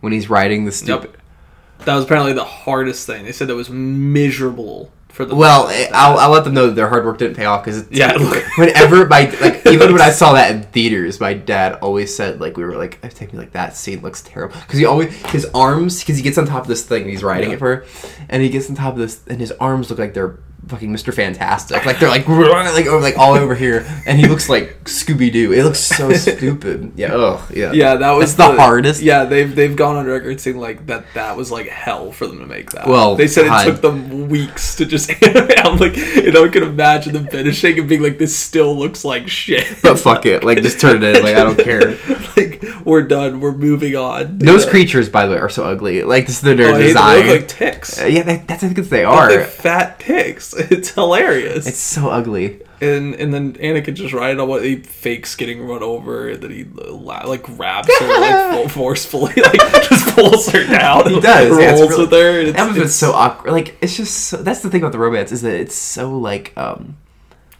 when 0.00 0.12
he's 0.12 0.30
riding 0.30 0.64
the 0.64 0.72
stupid? 0.72 1.10
Yep. 1.10 1.84
That 1.86 1.94
was 1.96 2.04
apparently 2.04 2.32
the 2.32 2.44
hardest 2.44 3.06
thing. 3.06 3.24
They 3.24 3.32
said 3.32 3.48
that 3.48 3.54
was 3.56 3.68
miserable 3.70 4.92
for 5.16 5.24
the. 5.24 5.34
Well, 5.34 5.68
eh, 5.68 5.88
I'll, 5.92 6.18
I'll 6.18 6.30
let 6.30 6.44
them 6.44 6.54
know 6.54 6.66
that 6.68 6.74
their 6.74 6.88
hard 6.88 7.04
work 7.04 7.18
didn't 7.18 7.36
pay 7.36 7.46
off 7.46 7.64
because 7.64 7.90
Yeah. 7.90 8.12
whenever 8.58 9.06
my 9.06 9.24
like 9.40 9.66
even 9.66 9.92
when 9.92 10.00
I 10.02 10.10
saw 10.10 10.34
that 10.34 10.50
in 10.54 10.62
theaters, 10.62 11.18
my 11.20 11.34
dad 11.34 11.74
always 11.82 12.14
said 12.14 12.40
like 12.40 12.56
we 12.56 12.64
were 12.64 12.76
like 12.76 12.98
I 13.04 13.08
take 13.08 13.32
me 13.32 13.38
like 13.38 13.52
that 13.52 13.74
scene 13.76 14.02
looks 14.02 14.22
terrible 14.22 14.54
because 14.60 14.78
he 14.78 14.84
always 14.84 15.12
his 15.26 15.46
arms 15.54 16.00
because 16.00 16.16
he 16.16 16.22
gets 16.22 16.38
on 16.38 16.46
top 16.46 16.62
of 16.62 16.68
this 16.68 16.84
thing 16.84 17.02
and 17.02 17.10
he's 17.10 17.24
riding 17.24 17.48
Yeah. 17.50 17.56
it 17.56 17.58
for 17.58 17.76
her, 17.76 17.86
and 18.28 18.42
he 18.42 18.48
gets 18.50 18.68
on 18.70 18.76
top 18.76 18.92
of 18.92 18.98
this 19.00 19.22
and 19.26 19.40
his 19.40 19.52
arms 19.52 19.90
look 19.90 19.98
like 19.98 20.14
they're 20.14 20.38
fucking 20.68 20.92
Mr. 20.92 21.14
Fantastic 21.14 21.84
like 21.86 21.98
they're 21.98 22.08
like 22.08 22.26
like 22.28 22.86
over 22.86 23.00
like 23.00 23.16
all 23.16 23.34
over 23.34 23.54
here 23.54 23.86
and 24.06 24.18
he 24.18 24.26
looks 24.26 24.48
like 24.48 24.84
Scooby 24.84 25.32
Doo. 25.32 25.52
It 25.52 25.62
looks 25.62 25.78
so 25.78 26.12
stupid. 26.14 26.92
Yeah. 26.96 27.10
Oh 27.12 27.48
yeah. 27.52 27.72
Yeah, 27.72 27.96
that 27.96 28.12
was 28.12 28.36
That's 28.36 28.50
the 28.50 28.60
hardest. 28.60 29.02
Yeah, 29.02 29.24
they've 29.24 29.54
they've 29.54 29.76
gone 29.76 29.96
on 29.96 30.06
record 30.06 30.40
saying 30.40 30.58
like 30.58 30.86
that 30.86 31.04
that 31.14 31.36
was 31.36 31.50
like 31.50 31.68
hell 31.68 32.12
for 32.12 32.26
them 32.26 32.38
to 32.38 32.46
make 32.46 32.70
that. 32.70 32.86
Well, 32.86 33.16
they 33.16 33.28
said 33.28 33.46
God. 33.46 33.66
it 33.66 33.70
took 33.70 33.82
them 33.82 34.28
weeks 34.28 34.76
to 34.76 34.86
just 34.86 35.10
animate. 35.22 35.64
I'm 35.64 35.78
like, 35.78 35.96
you 35.96 36.32
know, 36.32 36.44
I 36.44 36.48
can 36.48 36.62
imagine 36.62 37.12
them 37.12 37.26
finishing 37.28 37.78
and 37.78 37.88
being 37.88 38.02
like, 38.02 38.18
this 38.18 38.36
still 38.36 38.76
looks 38.76 39.04
like 39.04 39.28
shit. 39.28 39.66
But 39.82 39.98
fuck 39.98 40.26
it, 40.26 40.44
like 40.44 40.62
just 40.62 40.80
turn 40.80 41.02
it 41.02 41.16
in. 41.16 41.22
Like 41.22 41.36
I 41.36 41.44
don't 41.44 41.58
care. 41.58 41.96
like 42.36 42.55
we're 42.86 43.02
done. 43.02 43.40
We're 43.40 43.52
moving 43.52 43.94
on. 43.96 44.38
Those 44.38 44.64
Yeah. 44.64 44.70
creatures, 44.70 45.08
by 45.10 45.26
the 45.26 45.32
way, 45.32 45.38
are 45.38 45.48
so 45.50 45.64
ugly. 45.64 46.02
Like 46.02 46.26
this, 46.26 46.40
their 46.40 46.54
Oh, 46.54 46.56
them. 46.56 46.74
They 46.78 46.86
design. 46.88 47.16
look 47.26 47.26
like 47.40 47.48
ticks. 47.48 48.00
Uh, 48.00 48.06
yeah, 48.06 48.22
that, 48.22 48.48
that's 48.48 48.62
I 48.64 48.66
think 48.68 48.78
it's 48.78 48.88
they 48.88 48.98
They 48.98 49.04
are. 49.04 49.30
like 49.30 49.46
fat 49.48 50.00
ticks. 50.00 50.54
It's 50.70 50.90
hilarious. 50.90 51.66
It's 51.66 51.78
so 51.78 52.08
ugly. 52.08 52.62
and 52.80 53.14
and 53.14 53.32
then 53.32 53.54
Anakin 53.54 53.94
just 53.94 54.12
riding 54.12 54.38
on 54.40 54.48
what 54.48 54.62
he 54.64 54.76
fakes 54.76 55.34
getting 55.34 55.66
run 55.66 55.82
over, 55.82 56.28
and 56.28 56.42
then 56.42 56.50
he 56.50 56.64
like 56.64 57.42
grabs 57.42 57.88
her 57.98 58.20
like 58.20 58.70
forcefully, 58.80 59.32
like 59.42 59.60
just 59.88 60.14
pulls 60.14 60.48
her 60.50 60.64
down. 60.66 61.08
He 61.08 61.20
does. 61.20 61.58
yeah, 61.58 61.70
it's 61.72 61.80
rolls 61.80 61.90
really- 61.90 62.02
with 62.04 62.12
her. 62.12 62.38
And 62.40 62.48
it's, 62.48 62.56
that 62.58 62.76
was 62.76 62.94
so 62.94 63.12
awkward. 63.12 63.52
Like 63.52 63.76
it's 63.80 63.96
just 63.96 64.14
so, 64.28 64.36
that's 64.38 64.60
the 64.60 64.70
thing 64.70 64.82
about 64.82 64.92
the 64.92 64.98
romance 64.98 65.32
is 65.32 65.42
that 65.42 65.54
it's 65.54 65.74
so 65.74 66.16
like 66.18 66.52
um. 66.56 66.96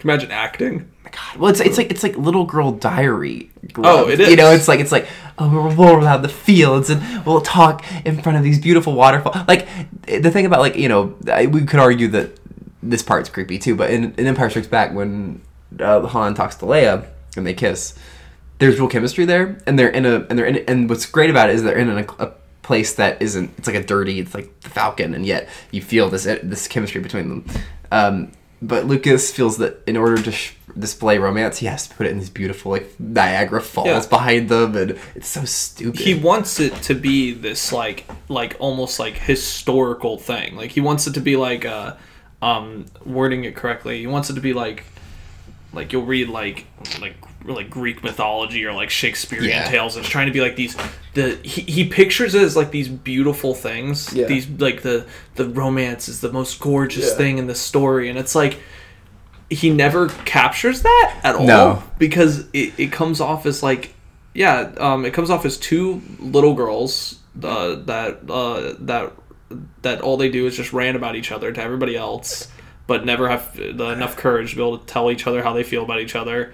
You 0.07 0.13
imagine 0.13 0.31
acting. 0.31 0.89
God, 1.05 1.37
well, 1.39 1.51
it's 1.51 1.61
it's 1.61 1.77
like 1.79 1.91
it's 1.91 2.03
like 2.05 2.17
little 2.17 2.45
girl 2.45 2.71
diary 2.73 3.51
Oh, 3.79 4.09
it 4.09 4.21
is. 4.21 4.29
You 4.29 4.37
know, 4.37 4.53
it's 4.53 4.69
like 4.69 4.79
it's 4.81 4.93
like 4.93 5.09
oh, 5.39 5.49
we'll 5.51 5.75
roll 5.75 5.97
around 5.97 6.23
the 6.23 6.29
fields 6.29 6.91
and 6.91 7.25
we'll 7.27 7.41
talk 7.41 7.85
in 8.07 8.23
front 8.23 8.39
of 8.39 8.45
these 8.45 8.61
beautiful 8.61 8.95
waterfalls. 8.95 9.37
Like 9.49 9.67
the 10.07 10.31
thing 10.31 10.47
about 10.47 10.61
like 10.61 10.77
you 10.77 10.89
know, 10.89 11.17
I- 11.31 11.47
we 11.47 11.65
could 11.65 11.81
argue 11.81 12.07
that 12.09 12.39
this 12.83 13.03
part's 13.03 13.29
creepy 13.29 13.59
too, 13.59 13.75
but 13.75 13.91
in, 13.91 14.15
in 14.17 14.27
Empire 14.27 14.49
Strikes 14.51 14.69
Back, 14.69 14.95
when 14.95 15.41
uh, 15.81 16.07
Han 16.07 16.35
talks 16.35 16.55
to 16.57 16.67
Leia 16.67 17.07
and 17.37 17.45
they 17.45 17.55
kiss, 17.55 17.95
there's 18.59 18.79
real 18.79 18.89
chemistry 18.89 19.25
there, 19.25 19.59
and 19.67 19.77
they're 19.77 19.89
in 19.89 20.07
a 20.07 20.25
and 20.31 20.39
they're 20.39 20.47
in 20.47 20.57
and 20.69 20.89
what's 20.89 21.07
great 21.07 21.31
about 21.31 21.51
it 21.51 21.57
is 21.57 21.65
they're 21.65 21.77
in 21.79 21.89
a, 21.91 22.07
a 22.21 22.33
place 22.63 22.95
that 22.95 23.21
isn't 23.23 23.51
it's 23.59 23.67
like 23.67 23.77
a 23.77 23.83
dirty 23.83 24.21
it's 24.21 24.35
like 24.35 24.61
the 24.61 24.71
Falcon, 24.71 25.15
and 25.15 25.27
yet 25.27 25.49
you 25.73 25.83
feel 25.83 26.09
this 26.09 26.25
this 26.25 26.69
chemistry 26.69 27.01
between 27.01 27.29
them. 27.29 27.45
Um, 27.91 28.33
but 28.63 28.87
Lucas 28.87 29.31
feels 29.33 29.59
that 29.59 29.83
in 29.87 29.97
order 29.97 30.21
to 30.23 30.33
sh- 30.33 30.55
display 30.79 31.19
romance, 31.19 31.59
he 31.59 31.67
has 31.67 31.87
to 31.89 31.95
put 31.95 32.07
it 32.07 32.11
in 32.11 32.19
these 32.19 32.31
beautiful 32.31 32.73
like 32.73 32.99
Niagara 32.99 33.61
Falls 33.63 33.87
Yeah. 33.87 34.07
behind 34.09 34.49
them, 34.49 34.77
and 34.77 34.99
it's 35.15 35.29
so 35.29 35.45
stupid. 35.45 36.01
he 36.01 36.15
wants 36.15 36.59
it 36.61 36.75
to 36.83 36.95
be 36.95 37.33
this 37.33 37.73
like 37.73 38.07
like 38.29 38.57
almost 38.59 38.99
like 38.99 39.15
historical 39.17 40.19
thing 40.19 40.57
like 40.57 40.71
he 40.73 40.81
wants 40.81 41.07
it 41.07 41.13
to 41.15 41.21
be 41.21 41.37
like 41.37 41.65
uh 41.65 41.95
um 42.43 42.85
wording 43.05 43.45
it 43.45 43.57
correctly 43.57 43.99
he 44.01 44.07
wants 44.07 44.29
it 44.31 44.35
to 44.35 44.41
be 44.41 44.53
like 44.53 44.85
like 45.73 45.93
you'll 45.93 46.05
read 46.05 46.29
like 46.29 46.67
like 47.01 47.17
like 47.55 47.71
greek 47.71 48.03
mythology 48.03 48.65
or 48.65 48.73
like 48.73 48.91
shakespearean 48.91 49.49
Yeah. 49.51 49.69
tales 49.69 49.97
it's 49.97 50.09
trying 50.09 50.27
to 50.27 50.33
be 50.33 50.41
like 50.41 50.57
these 50.57 50.77
the 51.15 51.37
he, 51.43 51.63
he 51.63 51.89
pictures 51.89 52.35
it 52.35 52.43
as 52.43 52.57
like 52.57 52.71
these 52.71 52.89
beautiful 52.89 53.55
things 53.55 54.13
Yeah. 54.13 54.27
these 54.27 54.49
like 54.49 54.83
the 54.83 55.07
the 55.37 55.49
romance 55.49 56.09
is 56.09 56.21
the 56.21 56.33
most 56.33 56.61
gorgeous 56.61 57.11
Yeah. 57.11 57.17
thing 57.17 57.39
in 57.39 57.47
the 57.47 57.55
story 57.55 58.09
and 58.11 58.19
it's 58.19 58.35
like 58.35 58.59
he 59.49 59.71
never 59.71 60.09
captures 60.25 60.83
that 60.83 61.21
at 61.23 61.37
all 61.37 61.47
No. 61.47 61.83
because 61.99 62.41
it, 62.53 62.73
it 62.79 62.93
comes 62.93 63.21
off 63.21 63.47
as 63.47 63.63
like 63.63 63.95
yeah 64.35 64.73
um 64.79 65.05
it 65.05 65.13
comes 65.15 65.31
off 65.31 65.45
as 65.47 65.57
two 65.57 66.03
little 66.19 66.55
girls 66.55 67.21
uh, 67.43 67.77
that 67.85 68.21
uh 68.29 68.75
that 68.81 69.13
that 69.83 70.01
all 70.01 70.17
they 70.17 70.29
do 70.29 70.47
is 70.47 70.57
just 70.57 70.73
rant 70.73 70.97
about 70.97 71.15
each 71.15 71.31
other 71.31 71.53
to 71.53 71.63
everybody 71.63 71.97
else 71.97 72.49
but 72.89 73.05
never 73.05 73.29
have 73.29 73.55
the, 73.57 73.89
enough 73.91 74.17
courage 74.17 74.51
to 74.51 74.57
be 74.57 74.63
able 74.63 74.79
to 74.79 74.87
tell 74.87 75.11
each 75.11 75.27
other 75.27 75.43
how 75.43 75.53
they 75.53 75.63
feel 75.63 75.83
about 75.85 76.01
each 76.01 76.15
other 76.17 76.53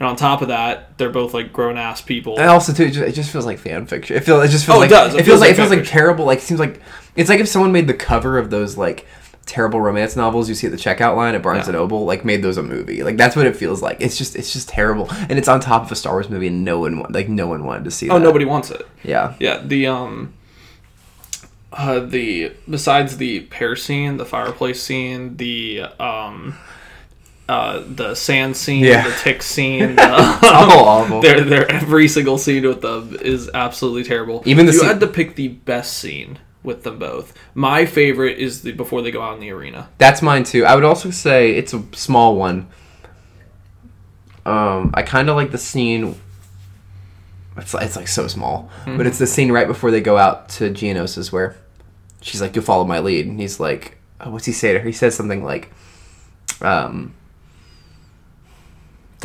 and 0.00 0.08
on 0.08 0.16
top 0.16 0.42
of 0.42 0.48
that 0.48 0.96
they're 0.98 1.10
both 1.10 1.32
like 1.34 1.52
grown-ass 1.52 2.00
people 2.02 2.38
And 2.38 2.48
also 2.50 2.72
too, 2.72 2.84
it 2.84 2.90
just, 2.92 3.08
it 3.08 3.12
just 3.12 3.30
feels 3.30 3.46
like 3.46 3.58
fan 3.58 3.86
fiction. 3.86 4.16
It 4.16 4.24
feels. 4.24 4.44
It 4.44 4.48
just 4.48 4.66
feels 4.66 4.76
Oh, 4.78 4.80
it 4.82 4.84
like 4.84 4.90
does. 4.90 5.14
It 5.14 5.20
It, 5.20 5.24
feels 5.24 5.26
feels 5.26 5.40
like 5.40 5.50
it 5.50 5.56
feels 5.56 5.70
like 5.70 5.84
terrible. 5.84 6.24
Like 6.24 6.38
it 6.38 6.42
seems 6.42 6.60
like 6.60 6.80
it's 7.16 7.28
like 7.30 7.40
if 7.40 7.48
someone 7.48 7.72
made 7.72 7.86
the 7.86 7.94
cover 7.94 8.38
of 8.38 8.50
those 8.50 8.76
like 8.76 9.06
terrible 9.46 9.78
romance 9.78 10.16
novels 10.16 10.48
you 10.48 10.54
see 10.54 10.66
at 10.66 10.70
the 10.72 10.78
checkout 10.78 11.16
line 11.16 11.34
at 11.34 11.42
Barnes 11.42 11.64
Yeah. 11.64 11.64
and 11.66 11.72
Noble, 11.74 12.06
like 12.06 12.24
made 12.24 12.42
those 12.42 12.56
a 12.56 12.62
movie. 12.62 13.02
Like 13.02 13.16
that's 13.18 13.36
what 13.36 13.46
it 13.46 13.54
feels 13.54 13.82
like. 13.82 13.98
It's 14.00 14.16
just 14.18 14.34
it's 14.36 14.52
just 14.52 14.68
terrible, 14.68 15.06
and 15.10 15.32
it's 15.38 15.48
on 15.48 15.60
top 15.60 15.84
of 15.84 15.92
a 15.92 15.96
Star 15.96 16.14
Wars 16.14 16.28
movie, 16.30 16.46
and 16.48 16.64
no 16.64 16.80
one 16.80 17.04
like 17.10 17.28
no 17.28 17.46
one 17.46 17.64
wanted 17.64 17.84
to 17.84 17.90
see. 17.90 18.08
oh 18.10 18.14
that. 18.18 18.24
nobody 18.24 18.44
wants 18.46 18.70
it 18.70 18.86
Yeah. 19.04 19.34
yeah 19.38 19.58
the 19.62 19.86
um 19.86 20.32
uh 21.72 22.00
the 22.00 22.52
besides 22.70 23.16
the 23.18 23.40
pear 23.42 23.74
scene 23.76 24.16
the 24.16 24.24
fireplace 24.24 24.82
scene 24.82 25.36
the 25.36 25.82
um 26.00 26.56
uh 27.48 27.82
the 27.86 28.14
sand 28.14 28.56
scene 28.56 28.84
Yeah. 28.84 29.06
the 29.06 29.14
tick 29.16 29.42
scene 29.42 29.96
the, 29.96 30.02
all 30.42 30.84
awful. 30.88 31.20
Their, 31.22 31.42
their 31.42 31.70
every 31.70 32.08
single 32.08 32.38
scene 32.38 32.66
with 32.66 32.80
them 32.80 33.16
is 33.20 33.50
absolutely 33.52 34.04
terrible. 34.04 34.42
Even 34.46 34.64
the 34.66 34.72
you 34.72 34.78
scene- 34.78 34.88
had 34.88 35.00
to 35.00 35.06
pick 35.06 35.34
the 35.36 35.48
best 35.48 35.98
scene 35.98 36.38
with 36.62 36.82
them 36.84 36.98
both. 36.98 37.34
My 37.54 37.84
favorite 37.84 38.38
is 38.38 38.62
the 38.62 38.72
before 38.72 39.02
they 39.02 39.10
go 39.10 39.20
out 39.20 39.34
in 39.34 39.40
the 39.40 39.50
arena. 39.50 39.90
That's 39.98 40.22
mine 40.22 40.44
too. 40.44 40.64
I 40.64 40.74
would 40.74 40.84
also 40.84 41.10
say 41.10 41.52
it's 41.54 41.74
a 41.74 41.82
small 41.92 42.36
one. 42.36 42.68
Um, 44.46 44.90
I 44.94 45.02
kind 45.02 45.28
of 45.30 45.36
like 45.36 45.50
the 45.50 45.58
scene. 45.58 46.18
It's 47.56 47.72
like, 47.72 47.84
it's 47.86 47.96
like 47.96 48.08
so 48.08 48.26
small, 48.26 48.68
but 48.84 49.06
it's 49.06 49.18
the 49.18 49.26
scene 49.28 49.52
right 49.52 49.66
before 49.66 49.90
they 49.92 50.00
go 50.00 50.16
out 50.18 50.48
to 50.50 50.70
Geonosis 50.70 51.30
where 51.30 51.56
she's 52.20 52.40
like, 52.40 52.54
"You'll 52.56 52.64
follow 52.64 52.84
my 52.84 52.98
lead," 52.98 53.26
and 53.26 53.38
he's 53.38 53.60
like, 53.60 53.96
oh, 54.20 54.30
"What's 54.30 54.44
he 54.46 54.52
say 54.52 54.72
to 54.72 54.80
her?" 54.80 54.86
He 54.86 54.92
says 54.92 55.14
something 55.14 55.44
like, 55.44 55.70
um, 56.60 57.14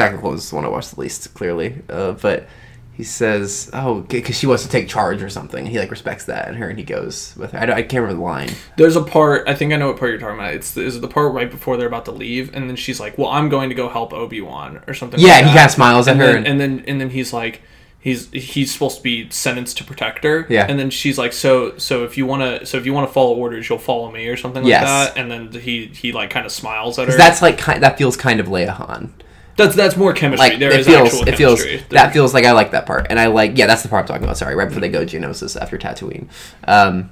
"Technical 0.04 0.34
is 0.34 0.50
the 0.50 0.56
one 0.56 0.66
I 0.66 0.70
watched 0.70 0.96
the 0.96 1.02
least 1.02 1.34
clearly," 1.34 1.76
uh, 1.90 2.14
but 2.14 2.48
he 2.94 3.04
says, 3.04 3.70
"Oh, 3.74 4.02
because 4.02 4.38
she 4.38 4.46
wants 4.48 4.64
to 4.64 4.70
take 4.70 4.88
charge 4.90 5.22
or 5.24 5.30
something." 5.30 5.66
He 5.66 5.80
like 5.80 5.90
respects 5.92 6.26
that 6.26 6.48
in 6.50 6.56
her, 6.56 6.70
and 6.70 6.78
he 6.78 6.84
goes 6.84 7.34
with 7.38 7.52
her. 7.54 7.60
I, 7.60 7.66
don't, 7.66 7.76
I 7.78 7.82
can't 7.82 8.02
remember 8.04 8.16
the 8.16 8.24
line. 8.24 8.50
There's 8.78 8.96
a 8.98 9.02
part 9.02 9.48
I 9.48 9.56
think 9.56 9.72
I 9.74 9.78
know 9.78 9.88
what 9.88 9.98
part 9.98 10.12
you're 10.12 10.20
talking 10.20 10.40
about. 10.40 10.54
It's 10.54 10.72
the, 10.74 10.82
is 10.82 10.98
it 10.98 11.00
the 11.02 11.08
part 11.08 11.34
right 11.34 11.50
before 11.50 11.78
they're 11.78 11.88
about 11.88 12.06
to 12.06 12.12
leave, 12.12 12.54
and 12.54 12.70
then 12.70 12.76
she's 12.76 13.00
like, 13.00 13.18
"Well, 13.18 13.30
I'm 13.30 13.48
going 13.50 13.70
to 13.70 13.76
go 13.76 13.88
help 13.90 14.12
Obi 14.14 14.42
Wan" 14.42 14.82
or 14.88 14.94
something. 14.94 15.20
Yeah, 15.20 15.28
like 15.28 15.38
and 15.44 15.48
he 15.48 15.54
kinda 15.54 15.70
smiles 15.70 16.08
at 16.08 16.12
and 16.14 16.20
her 16.22 16.28
then, 16.28 16.36
and- 16.38 16.48
and 16.48 16.60
then 16.62 16.84
and 16.88 17.02
then 17.02 17.10
he's 17.10 17.32
like. 17.34 17.62
He's 18.02 18.32
he's 18.32 18.72
supposed 18.72 18.96
to 18.96 19.04
be 19.04 19.30
sentenced 19.30 19.78
to 19.80 19.84
protect 19.84 20.24
her. 20.24 20.46
Yeah. 20.50 20.66
And 20.70 20.80
then 20.80 20.90
she's 20.90 21.18
like, 21.18 21.34
so 21.34 21.78
so 21.78 22.06
if 22.06 22.18
you 22.18 22.26
wanna 22.26 22.66
so 22.66 22.78
if 22.78 22.86
you 22.86 22.94
wanna 22.94 23.08
follow 23.10 23.36
orders, 23.36 23.68
you'll 23.68 23.78
follow 23.78 24.10
me 24.10 24.26
or 24.30 24.38
something 24.38 24.64
like 24.64 24.70
Yes. 24.70 24.84
that. 24.86 25.18
And 25.20 25.30
then 25.30 25.52
he 25.52 25.88
he 25.88 26.14
like 26.14 26.30
kind 26.30 26.46
of 26.46 26.54
smiles 26.54 26.98
at 26.98 27.10
her. 27.10 27.18
That's 27.18 27.42
like 27.42 27.58
that 27.66 27.98
feels 27.98 28.16
kind 28.16 28.40
of 28.40 28.48
Leia 28.48 28.70
Han. 28.70 29.14
That's 29.60 29.76
that's 29.76 29.98
more 29.98 30.14
chemistry. 30.14 30.50
Like 30.50 30.60
there 30.60 30.72
it 30.72 30.80
is 30.80 30.88
feels, 30.88 31.10
actual 31.10 31.28
it 31.28 31.36
feels 31.36 31.64
chemistry. 31.64 31.88
that 31.90 32.14
feels 32.14 32.34
like 32.34 32.46
I 32.46 32.54
like 32.54 32.72
that 32.72 32.86
part, 32.86 33.08
and 33.10 33.20
I 33.20 33.28
like 33.28 33.58
yeah, 33.58 33.68
that's 33.68 33.84
the 33.84 33.90
part 33.90 34.04
I'm 34.04 34.08
talking 34.08 34.24
about. 34.24 34.38
Sorry, 34.38 34.56
right 34.56 34.70
before 34.70 34.80
they 34.80 34.88
go 34.90 35.06
Geonosis 35.06 35.60
after 35.60 35.78
Tatooine. 35.78 36.30
Um, 36.66 37.12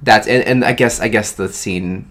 that's 0.00 0.28
and, 0.28 0.44
and 0.44 0.64
I 0.64 0.74
guess 0.74 1.00
I 1.00 1.08
guess 1.08 1.32
the 1.32 1.48
scene 1.48 2.08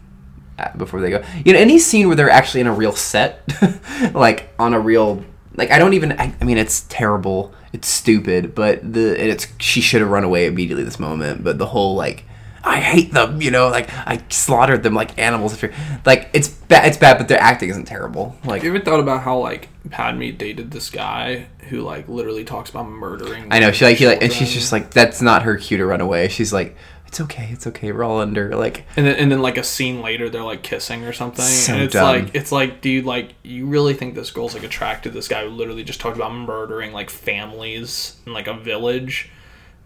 uh, 0.60 0.76
before 0.76 1.00
they 1.00 1.10
go, 1.10 1.24
you 1.46 1.54
know, 1.54 1.60
any 1.60 1.80
scene 1.80 2.08
where 2.08 2.18
they're 2.18 2.30
actually 2.30 2.60
in 2.60 2.68
a 2.68 2.74
real 2.74 2.92
set, 2.94 3.42
like 4.14 4.50
on 4.60 4.74
a 4.74 4.80
real 4.80 5.24
like 5.56 5.72
I 5.72 5.80
don't 5.80 5.94
even 5.94 6.12
I, 6.20 6.36
I 6.42 6.44
mean 6.44 6.58
it's 6.58 6.82
terrible, 6.90 7.54
it's 7.72 7.88
stupid, 7.88 8.54
but 8.54 8.82
the 8.94 9.18
and 9.18 9.30
it's 9.30 9.48
she 9.58 9.80
should 9.80 10.02
have 10.02 10.10
run 10.10 10.26
away 10.26 10.48
immediately 10.48 10.84
this 10.84 11.00
moment, 11.00 11.44
but 11.44 11.58
the 11.58 11.68
whole 11.68 11.96
like. 11.96 12.26
I 12.64 12.80
hate 12.80 13.12
them, 13.12 13.42
you 13.42 13.52
know. 13.52 13.70
Like 13.70 13.90
I 13.92 14.24
slaughtered 14.30 14.84
them 14.84 14.94
like 14.94 15.18
animals. 15.18 15.54
If 15.54 15.62
you're 15.64 15.74
like, 16.06 16.30
it's 16.34 16.48
bad. 16.48 16.88
It's 16.88 16.98
bad, 16.98 17.18
but 17.18 17.28
their 17.28 17.40
acting 17.40 17.70
isn't 17.70 17.86
terrible. 17.86 18.36
Like 18.46 18.64
You 18.64 18.70
ever 18.70 18.84
thought 18.84 19.00
about 19.00 19.24
how 19.24 19.40
like 19.40 19.70
Padme 19.90 20.32
dated 20.38 20.72
this 20.72 20.90
guy 20.90 21.48
who 21.70 21.82
like 21.82 22.08
literally 22.08 22.44
talks 22.44 22.70
about 22.70 22.88
murdering? 22.88 23.48
I 23.52 23.60
know 23.60 23.72
she 23.72 23.86
like 23.86 23.98
he 23.98 24.08
like, 24.08 24.22
and 24.22 24.32
she's 24.32 24.54
just 24.54 24.72
like 24.72 24.92
that's 24.92 25.22
not 25.22 25.44
her 25.44 25.58
cue 25.58 25.78
to 25.78 25.86
run 25.86 26.02
away. 26.02 26.28
She's 26.28 26.54
like, 26.54 26.76
it's 27.12 27.20
okay, 27.20 27.50
it's 27.52 27.68
okay, 27.68 27.92
we're 27.92 28.04
all 28.04 28.22
under. 28.22 28.56
Like, 28.56 28.86
and 28.96 29.06
then 29.06 29.16
and 29.18 29.32
then 29.32 29.42
like 29.42 29.58
a 29.58 29.64
scene 29.64 30.02
later 30.02 30.30
they're 30.30 30.44
like 30.44 30.64
kissing 30.64 31.04
or 31.04 31.12
something. 31.12 31.44
So 31.44 31.74
and 31.74 31.82
it's 31.84 31.94
dumb. 31.94 32.06
like 32.06 32.36
it's 32.36 32.54
like, 32.54 32.82
dude, 32.82 33.06
like 33.06 33.34
you 33.44 33.66
really 33.66 33.94
think 33.94 34.16
this 34.16 34.32
girl's 34.32 34.54
like 34.54 34.64
attracted 34.64 35.12
to 35.12 35.14
this 35.18 35.28
guy 35.28 35.44
who 35.44 35.50
literally 35.50 35.84
just 35.84 36.00
talked 36.00 36.16
about 36.16 36.34
murdering 36.34 36.94
like 36.94 37.10
families 37.10 38.16
in 38.26 38.32
like 38.34 38.48
a 38.48 38.54
village, 38.54 39.30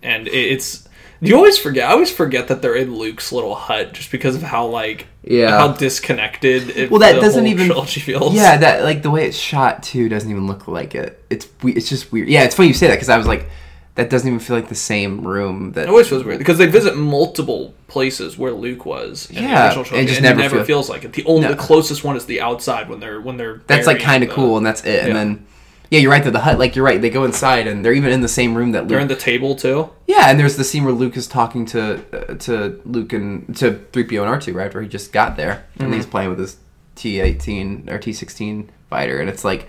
and 0.03 0.27
it, 0.27 0.33
it's. 0.33 0.87
You 1.21 1.35
always 1.35 1.57
forget. 1.57 1.89
I 1.89 1.93
always 1.93 2.11
forget 2.11 2.47
that 2.49 2.61
they're 2.61 2.75
in 2.75 2.95
Luke's 2.95 3.31
little 3.31 3.55
hut 3.55 3.93
just 3.93 4.11
because 4.11 4.35
of 4.35 4.41
how 4.43 4.67
like 4.67 5.07
Yeah. 5.23 5.57
how 5.57 5.69
disconnected. 5.69 6.69
It, 6.75 6.91
Well, 6.91 6.99
that 6.99 7.21
doesn't 7.21 7.47
even- 7.47 7.69
feels. 7.85 8.33
yeah, 8.35 8.57
that 8.57 8.83
like 8.83 9.01
the 9.01 9.09
way 9.11 9.25
it's 9.25 9.37
shot 9.37 9.81
too 9.83 10.09
doesn't 10.09 10.29
even 10.29 10.47
look 10.47 10.67
like 10.67 10.93
it. 10.95 11.23
It's 11.29 11.47
it's 11.63 11.89
just 11.89 12.11
weird. 12.11 12.27
Yeah, 12.29 12.43
it's 12.43 12.55
funny 12.55 12.67
you 12.67 12.73
say 12.73 12.87
that 12.87 12.93
because 12.95 13.09
I 13.09 13.17
was 13.17 13.27
like, 13.27 13.49
that 13.95 14.09
doesn't 14.09 14.27
even 14.27 14.39
feel 14.39 14.57
like 14.57 14.67
the 14.67 14.75
same 14.75 15.25
room 15.25 15.71
that. 15.71 15.83
It 15.83 15.89
always 15.89 16.07
feels 16.09 16.23
weird 16.25 16.37
because 16.37 16.57
they 16.57 16.65
visit 16.65 16.97
multiple 16.97 17.73
places 17.87 18.37
where 18.37 18.51
Luke 18.51 18.85
was. 18.85 19.29
In 19.31 19.43
Yeah, 19.43 19.71
it 19.71 19.75
just 19.75 19.91
and 19.93 20.23
never 20.23 20.39
it 20.39 20.43
never 20.43 20.55
feel- 20.57 20.65
feels 20.65 20.89
like 20.89 21.05
it. 21.05 21.13
The 21.13 21.23
only 21.25 21.43
No. 21.43 21.51
the 21.53 21.55
closest 21.57 22.03
one 22.03 22.17
is 22.17 22.25
the 22.25 22.41
outside 22.41 22.89
when 22.89 22.99
they're 22.99 23.21
when 23.21 23.37
they're. 23.37 23.61
that's 23.67 23.87
like 23.87 23.99
kind 23.99 24.21
of 24.23 24.29
cool, 24.29 24.57
and 24.57 24.65
that's 24.65 24.83
it. 24.83 25.05
And 25.07 25.15
then, 25.15 25.45
yeah, 25.89 25.99
you're 25.99 26.11
right. 26.11 26.23
The 26.23 26.39
hut, 26.39 26.57
like 26.59 26.75
you're 26.75 26.85
right. 26.85 26.99
They 27.01 27.09
go 27.09 27.23
inside, 27.23 27.67
and 27.67 27.83
they're 27.85 27.93
even 27.93 28.11
in 28.11 28.21
the 28.21 28.27
same 28.27 28.55
room 28.55 28.71
that 28.71 28.87
They're 28.87 28.97
Luke. 28.99 29.09
in 29.11 29.15
the 29.15 29.21
table 29.21 29.55
too. 29.55 29.89
yeah, 30.07 30.29
and 30.29 30.39
there's 30.39 30.57
the 30.57 30.63
scene 30.63 30.83
where 30.83 30.93
Luke 30.93 31.15
is 31.17 31.27
talking 31.27 31.65
to 31.67 32.03
uh, 32.13 32.35
to 32.35 32.81
Luke 32.85 33.13
and 33.13 33.55
to 33.57 33.79
three 33.91 34.03
PO 34.03 34.21
and 34.21 34.29
R 34.29 34.39
two 34.39 34.53
right 34.53 34.73
where 34.73 34.83
he 34.83 34.89
just 34.89 35.11
got 35.11 35.37
there, 35.37 35.65
and 35.79 35.93
he's 35.93 36.05
playing 36.05 36.29
with 36.29 36.39
his 36.39 36.57
T 36.95 37.19
eighteen 37.19 37.87
or 37.89 37.97
T 37.99 38.13
sixteen 38.13 38.69
fighter, 38.89 39.19
and 39.19 39.29
it's 39.29 39.43
like. 39.45 39.67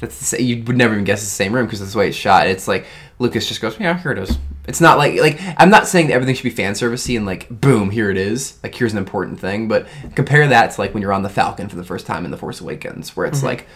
That's 0.00 0.30
the 0.32 0.42
you 0.42 0.62
would 0.64 0.76
never 0.76 0.94
even 0.94 1.04
guess 1.04 1.20
it's 1.22 1.30
the 1.30 1.36
same 1.36 1.52
room 1.54 1.66
because 1.66 1.80
that's 1.80 1.92
the 1.92 1.98
way 1.98 2.08
it's 2.08 2.16
shot. 2.16 2.46
It's 2.46 2.66
like 2.68 2.86
Lucas 3.18 3.46
just 3.48 3.60
goes, 3.60 3.78
yeah, 3.78 3.96
here 3.98 4.10
it 4.12 4.18
is. 4.18 4.36
It's 4.66 4.80
not 4.80 4.98
like 4.98 5.20
like 5.20 5.38
I'm 5.58 5.70
not 5.70 5.86
saying 5.86 6.08
that 6.08 6.14
everything 6.14 6.34
should 6.34 6.42
be 6.44 6.50
fan 6.50 6.72
servicey 6.72 7.16
and 7.16 7.24
like 7.26 7.48
boom, 7.48 7.90
here 7.90 8.10
it 8.10 8.16
is. 8.16 8.58
Like 8.62 8.74
here's 8.74 8.92
an 8.92 8.98
important 8.98 9.38
thing, 9.38 9.68
but 9.68 9.86
compare 10.14 10.46
that 10.48 10.72
to 10.72 10.80
like 10.80 10.94
when 10.94 11.02
you're 11.02 11.12
on 11.12 11.22
the 11.22 11.28
Falcon 11.28 11.68
for 11.68 11.76
the 11.76 11.84
first 11.84 12.06
time 12.06 12.24
in 12.24 12.30
the 12.30 12.36
Force 12.36 12.60
Awakens, 12.60 13.14
where 13.16 13.26
it's 13.26 13.42
like 13.42 13.66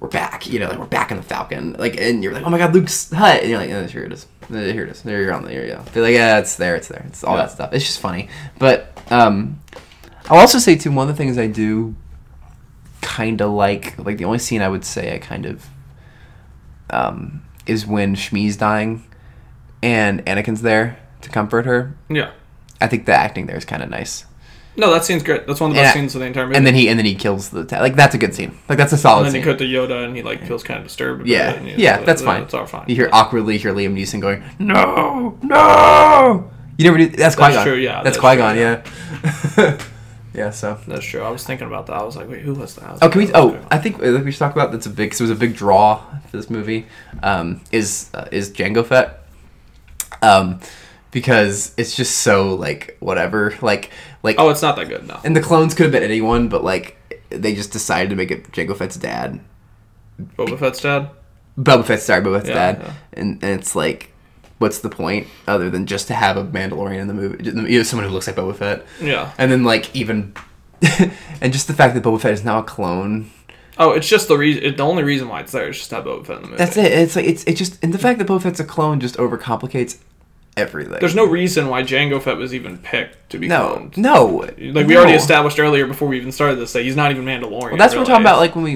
we're 0.00 0.08
back, 0.08 0.46
you 0.46 0.58
know, 0.58 0.68
like 0.68 0.78
we're 0.78 0.86
back 0.86 1.10
in 1.12 1.16
the 1.16 1.22
Falcon, 1.22 1.74
like 1.74 2.00
and 2.00 2.22
you're 2.22 2.32
like, 2.34 2.44
oh 2.44 2.50
my 2.50 2.58
god, 2.58 2.74
Luke's 2.74 3.10
hut, 3.12 3.40
and 3.40 3.48
you're 3.48 3.58
like, 3.58 3.70
oh, 3.70 3.86
here 3.86 4.02
it 4.04 4.12
is, 4.12 4.26
here 4.48 4.84
it 4.84 4.90
is, 4.90 5.02
there 5.02 5.22
you're 5.22 5.32
on 5.32 5.44
the, 5.44 5.50
here 5.50 5.64
you 5.64 5.72
go. 5.74 5.82
Feel 5.82 6.02
like 6.02 6.14
yeah, 6.14 6.38
it's 6.38 6.56
there, 6.56 6.74
it's 6.76 6.88
there, 6.88 7.04
it's 7.06 7.22
all 7.24 7.36
Yeah. 7.36 7.42
that 7.46 7.52
stuff. 7.52 7.72
It's 7.72 7.86
just 7.86 8.00
funny, 8.00 8.28
but 8.58 8.92
um, 9.12 9.60
I'll 10.28 10.38
also 10.38 10.58
say 10.58 10.76
too 10.76 10.90
one 10.92 11.08
of 11.08 11.16
the 11.16 11.18
things 11.18 11.38
I 11.38 11.46
do 11.46 11.94
kind 13.00 13.40
of 13.40 13.50
like 13.52 13.96
like 13.98 14.18
the 14.18 14.24
only 14.24 14.38
scene 14.38 14.62
I 14.62 14.68
would 14.68 14.84
say 14.84 15.14
I 15.14 15.18
kind 15.18 15.46
of 15.46 15.66
um 16.90 17.42
is 17.66 17.86
when 17.86 18.14
Shmi's 18.14 18.56
dying 18.56 19.04
and 19.82 20.24
Anakin's 20.26 20.62
there 20.62 20.98
to 21.20 21.28
comfort 21.30 21.66
her. 21.66 21.96
Yeah. 22.08 22.30
I 22.80 22.86
think 22.86 23.06
the 23.06 23.12
acting 23.12 23.46
there 23.46 23.56
is 23.56 23.64
kind 23.64 23.82
of 23.82 23.90
nice. 23.90 24.24
No, 24.76 24.92
that 24.92 25.04
scene's 25.04 25.24
great. 25.24 25.46
That's 25.48 25.60
one 25.60 25.70
of 25.70 25.74
the 25.74 25.80
And 25.80 25.86
best 25.86 25.96
I- 25.96 26.00
scenes 26.00 26.14
of 26.14 26.20
the 26.20 26.26
entire 26.28 26.46
movie. 26.46 26.56
And 26.56 26.64
then 26.66 26.74
he 26.74 26.88
and 26.88 26.96
then 26.98 27.04
he 27.06 27.14
kills 27.16 27.50
the 27.50 27.64
ta- 27.64 27.80
like 27.80 27.96
that's 27.96 28.14
a 28.14 28.18
good 28.18 28.34
scene. 28.34 28.56
Like 28.68 28.78
that's 28.78 28.92
a 28.92 28.96
solid. 28.96 29.26
And 29.26 29.26
then 29.26 29.32
scene. 29.32 29.40
you 29.40 29.52
cut 29.52 29.58
to 29.58 29.64
Yoda, 29.64 30.04
and 30.04 30.14
he 30.16 30.22
like 30.22 30.46
feels 30.46 30.62
kind 30.62 30.78
of 30.78 30.86
disturbed. 30.86 31.26
Yeah, 31.26 31.54
and 31.54 31.66
he's 31.66 31.78
yeah, 31.78 31.96
like, 31.96 32.06
that's 32.06 32.22
"Uh, 32.22 32.26
fine. 32.26 32.42
It's 32.42 32.54
all 32.54 32.64
fine. 32.66 32.84
You 32.88 32.94
hear 32.94 33.08
awkwardly 33.12 33.58
hear 33.58 33.74
Liam 33.74 33.94
Neeson 33.94 34.20
going, 34.20 34.42
"No, 34.60 35.36
no." 35.42 36.48
You 36.76 36.84
never 36.84 36.96
do. 36.98 37.08
That's 37.08 37.34
Qui 37.34 37.52
Gon. 37.52 37.80
yeah, 37.82 38.02
That's 38.04 38.16
that's 38.16 38.18
Qui 38.18 38.36
Gon. 38.36 38.56
Yeah. 38.56 39.78
yeah. 40.38 40.50
So. 40.50 40.78
That's 40.86 41.04
true. 41.04 41.22
I 41.22 41.30
was 41.30 41.44
thinking 41.44 41.66
about 41.66 41.86
that. 41.86 41.94
I 41.96 42.02
was 42.04 42.16
like, 42.16 42.28
wait, 42.28 42.42
who 42.42 42.54
was 42.54 42.74
that? 42.76 42.90
Was 42.92 42.98
Oh, 43.02 43.06
like, 43.06 43.12
can 43.12 43.20
we? 43.22 43.30
oh, 43.34 43.66
I 43.70 43.78
think 43.78 43.96
uh, 44.02 44.20
we 44.24 44.30
should 44.30 44.38
talk 44.38 44.52
about 44.54 44.72
that's 44.72 44.86
a 44.86 44.90
big. 44.90 45.10
Cause 45.10 45.20
it 45.20 45.24
was 45.24 45.30
a 45.30 45.34
big 45.34 45.54
draw 45.54 46.02
for 46.30 46.36
this 46.36 46.48
movie. 46.48 46.86
Um, 47.22 47.60
is 47.72 48.10
uh, 48.14 48.28
is 48.32 48.50
Jango 48.50 48.84
Fett? 48.86 49.20
Um, 50.22 50.60
because 51.10 51.74
it's 51.76 51.96
just 51.96 52.18
so 52.18 52.54
like 52.54 52.96
whatever. 53.00 53.54
Like 53.62 53.90
like. 54.22 54.36
oh, 54.38 54.50
it's 54.50 54.62
not 54.62 54.76
that 54.76 54.88
good. 54.88 55.06
No. 55.06 55.20
and 55.24 55.34
the 55.36 55.40
clones 55.42 55.74
could 55.74 55.84
have 55.84 55.92
been 55.92 56.02
anyone, 56.02 56.48
but 56.48 56.64
like 56.64 56.96
they 57.30 57.54
just 57.54 57.72
decided 57.72 58.10
to 58.10 58.16
make 58.16 58.30
it 58.30 58.50
Jango 58.52 58.76
Fett's 58.76 58.96
dad. 58.96 59.40
Boba 60.36 60.58
Fett's 60.58 60.80
dad. 60.80 61.10
Boba 61.58 61.84
Fett's 61.84 62.04
sorry, 62.04 62.22
Boba 62.22 62.36
Fett's 62.38 62.48
Yeah, 62.48 62.54
dad, 62.72 62.80
yeah. 62.82 62.92
And, 63.14 63.42
and 63.42 63.60
it's 63.60 63.74
like, 63.76 64.12
what's 64.58 64.80
the 64.80 64.88
point 64.88 65.26
other 65.46 65.70
than 65.70 65.86
just 65.86 66.08
to 66.08 66.14
have 66.14 66.36
a 66.36 66.44
Mandalorian 66.44 66.98
in 67.00 67.06
the 67.08 67.14
movie, 67.14 67.44
you 67.44 67.52
know, 67.78 67.82
someone 67.82 68.06
who 68.08 68.12
looks 68.12 68.26
like 68.26 68.36
Boba 68.36 68.54
Fett, 68.56 68.84
Yeah. 69.00 69.32
and 69.38 69.50
then 69.50 69.64
like 69.64 69.94
even, 69.94 70.34
and 71.40 71.52
just 71.52 71.66
the 71.68 71.74
fact 71.74 71.94
that 71.94 72.02
Boba 72.02 72.20
Fett 72.20 72.32
is 72.32 72.44
now 72.44 72.58
a 72.58 72.62
clone. 72.62 73.30
Oh, 73.80 73.92
it's 73.92 74.08
just 74.08 74.26
the 74.28 74.36
reason. 74.36 74.74
The 74.76 74.82
only 74.84 75.04
reason 75.04 75.28
why 75.28 75.40
it's 75.40 75.52
there 75.52 75.68
is 75.68 75.76
just 75.78 75.90
to 75.90 75.96
have 75.96 76.04
Boba 76.04 76.26
Fett 76.26 76.36
in 76.36 76.42
the 76.42 76.48
movie. 76.48 76.58
That's 76.58 76.76
it. 76.76 76.90
It's 76.92 77.14
like 77.16 77.26
it's 77.26 77.44
it 77.44 77.54
just 77.56 77.82
and 77.84 77.94
the 77.94 77.98
fact 77.98 78.18
that 78.18 78.26
Boba 78.26 78.42
Fett's 78.42 78.60
a 78.60 78.64
clone 78.64 78.98
just 79.00 79.16
overcomplicates 79.16 79.98
everything. 80.56 80.96
There's 80.98 81.14
no 81.14 81.24
reason 81.24 81.68
why 81.68 81.84
Jango 81.84 82.20
Fett 82.20 82.36
was 82.36 82.52
even 82.52 82.78
picked 82.78 83.30
to 83.30 83.38
be 83.38 83.46
no 83.46 83.88
cloned. 83.92 83.96
no 83.96 84.24
Like 84.26 84.56
we 84.58 84.94
no. 84.94 84.96
already 85.00 85.12
established 85.12 85.60
earlier 85.60 85.86
before 85.86 86.08
we 86.08 86.16
even 86.16 86.32
started 86.32 86.56
this 86.56 86.72
that 86.72 86.82
he's 86.82 86.96
not 86.96 87.12
even 87.12 87.24
Mandalorian. 87.24 87.50
Well, 87.70 87.76
that's 87.76 87.94
what 87.94 88.00
we're 88.00 88.06
talking 88.06 88.22
about. 88.24 88.38
Like 88.38 88.56
when 88.56 88.64
we 88.64 88.74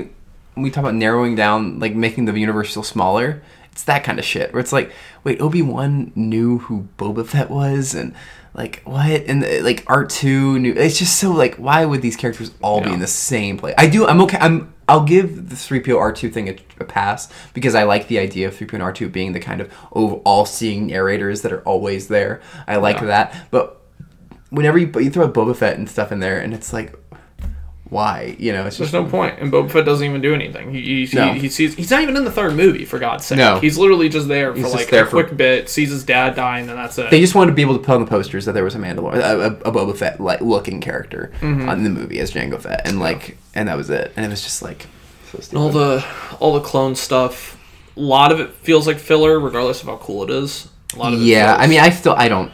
when 0.55 0.63
we 0.63 0.71
talk 0.71 0.83
about 0.85 0.95
narrowing 0.95 1.35
down, 1.35 1.81
like 1.81 1.95
making 1.97 2.27
the 2.27 2.39
universe 2.39 2.71
still 2.71 2.83
smaller. 2.85 3.43
It's 3.73 3.85
that 3.85 4.05
kind 4.05 4.19
of 4.19 4.25
shit 4.25 4.53
where 4.53 4.61
it's 4.61 4.73
like, 4.73 4.93
wait, 5.25 5.41
Obi 5.41 5.63
Wan 5.63 6.13
knew 6.15 6.59
who 6.59 6.89
Boba 6.99 7.27
Fett 7.27 7.51
was, 7.51 7.95
and 7.95 8.15
like 8.55 8.83
what, 8.85 9.07
and 9.27 9.43
uh, 9.43 9.63
like 9.63 9.83
R 9.87 10.05
two 10.05 10.59
knew. 10.59 10.73
It's 10.75 10.99
just 10.99 11.19
so 11.19 11.33
like, 11.33 11.57
why 11.57 11.85
would 11.87 12.03
these 12.03 12.17
characters 12.17 12.51
all 12.61 12.83
be 12.83 12.93
in 12.93 13.01
the 13.01 13.07
same 13.07 13.57
place? 13.57 13.75
I 13.79 13.87
do. 13.89 14.07
I'm 14.07 14.21
okay. 14.23 14.39
I'm. 14.41 14.75
I'll 14.89 15.05
give 15.05 15.49
the 15.49 15.57
three 15.57 15.81
PO 15.81 15.97
R 15.97 16.13
two 16.13 16.29
thing 16.29 16.49
a, 16.51 16.57
a 16.81 16.85
pass 16.85 17.33
because 17.55 17.75
I 17.75 17.85
like 17.85 18.09
the 18.09 18.19
idea 18.19 18.49
of 18.49 18.57
three 18.57 18.67
PO 18.67 18.75
and 18.77 18.83
R 18.83 18.93
two 18.93 19.09
being 19.09 19.33
the 19.33 19.41
kind 19.41 19.63
of 19.63 19.73
all 19.93 20.45
seeing 20.45 20.89
narrators 20.89 21.41
that 21.43 21.53
are 21.53 21.63
always 21.63 22.09
there. 22.09 22.43
I 22.67 22.77
like 22.77 22.97
Yeah. 23.01 23.07
that, 23.07 23.47
but 23.51 23.81
whenever 24.51 24.77
you 24.77 24.93
you 25.01 25.11
throw 25.11 25.31
Boba 25.31 25.57
Fett 25.57 25.79
and 25.79 25.89
stuff 25.89 26.13
in 26.13 26.21
there, 26.21 26.39
and 26.39 26.53
it's 26.53 26.75
like, 26.75 26.95
why? 27.93 28.35
You 28.39 28.53
know, 28.53 28.65
it's 28.67 28.79
There's 28.79 28.91
just 28.91 28.95
no 29.05 29.09
point, 29.09 29.39
and 29.39 29.53
Boba 29.53 29.71
Fett 29.71 29.85
doesn't 29.85 30.07
even 30.07 30.23
do 30.23 30.35
anything. 30.35 30.73
He 30.73 31.05
he, 31.05 31.15
No. 31.17 31.35
he, 31.35 31.41
he 31.41 31.49
sees 31.51 31.75
he's 31.75 31.91
not 31.91 32.01
even 32.03 32.17
in 32.17 32.25
the 32.25 32.31
third 32.31 32.55
movie 32.57 32.87
for 32.87 32.99
God's 32.99 33.27
sake. 33.27 33.37
No. 33.37 33.61
he's 33.61 33.77
literally 33.77 34.09
just 34.09 34.29
there 34.29 34.55
He's 34.55 34.65
for 34.65 34.71
like 34.79 34.89
there 34.89 35.03
a 35.05 35.07
for- 35.07 35.23
quick 35.23 35.37
bit. 35.37 35.69
Sees 35.69 35.91
his 35.91 36.03
dad 36.03 36.35
dying, 36.35 36.71
and 36.71 36.79
that's 36.79 36.97
it. 36.99 37.11
They 37.11 37.21
just 37.21 37.35
wanted 37.35 37.51
to 37.51 37.55
be 37.55 37.61
able 37.63 37.77
to 37.79 37.85
put 37.85 37.95
on 37.95 38.01
the 38.01 38.07
posters 38.11 38.47
that 38.47 38.53
there 38.53 38.65
was 38.65 38.75
a 38.75 38.79
Mandalorian, 38.79 39.19
a, 39.19 39.69
a, 39.69 39.71
Boba 39.73 39.95
Fett 39.95 40.19
like 40.21 40.41
looking 40.41 40.81
character 40.81 41.31
Mm-hmm. 41.41 41.69
on 41.69 41.85
the 41.85 41.91
movie 41.91 42.19
as 42.19 42.33
Jango 42.33 42.59
Fett, 42.59 42.81
and 42.89 42.99
like, 42.99 43.37
and 43.55 43.69
that 43.69 43.77
was 43.77 43.91
it. 43.91 44.11
And 44.17 44.25
it 44.25 44.31
was 44.31 44.43
just 44.43 44.63
like 44.63 44.87
so 45.39 45.59
all 45.59 45.69
the 45.71 46.03
all 46.41 46.55
the 46.55 46.61
clone 46.61 46.95
stuff. 46.97 47.59
A 47.95 48.01
lot 48.01 48.33
of 48.33 48.41
it 48.41 48.51
feels 48.55 48.87
like 48.87 48.97
filler, 48.99 49.39
regardless 49.39 49.83
of 49.83 49.89
how 49.89 49.99
cool 49.99 50.23
it 50.23 50.31
is. 50.31 50.69
A 50.95 50.99
lot 50.99 51.13
of 51.13 51.21
it 51.21 51.25
yeah, 51.25 51.55
I 51.59 51.67
mean, 51.67 51.81
I 51.81 51.91
still 51.91 52.15
I 52.17 52.29
don't. 52.29 52.51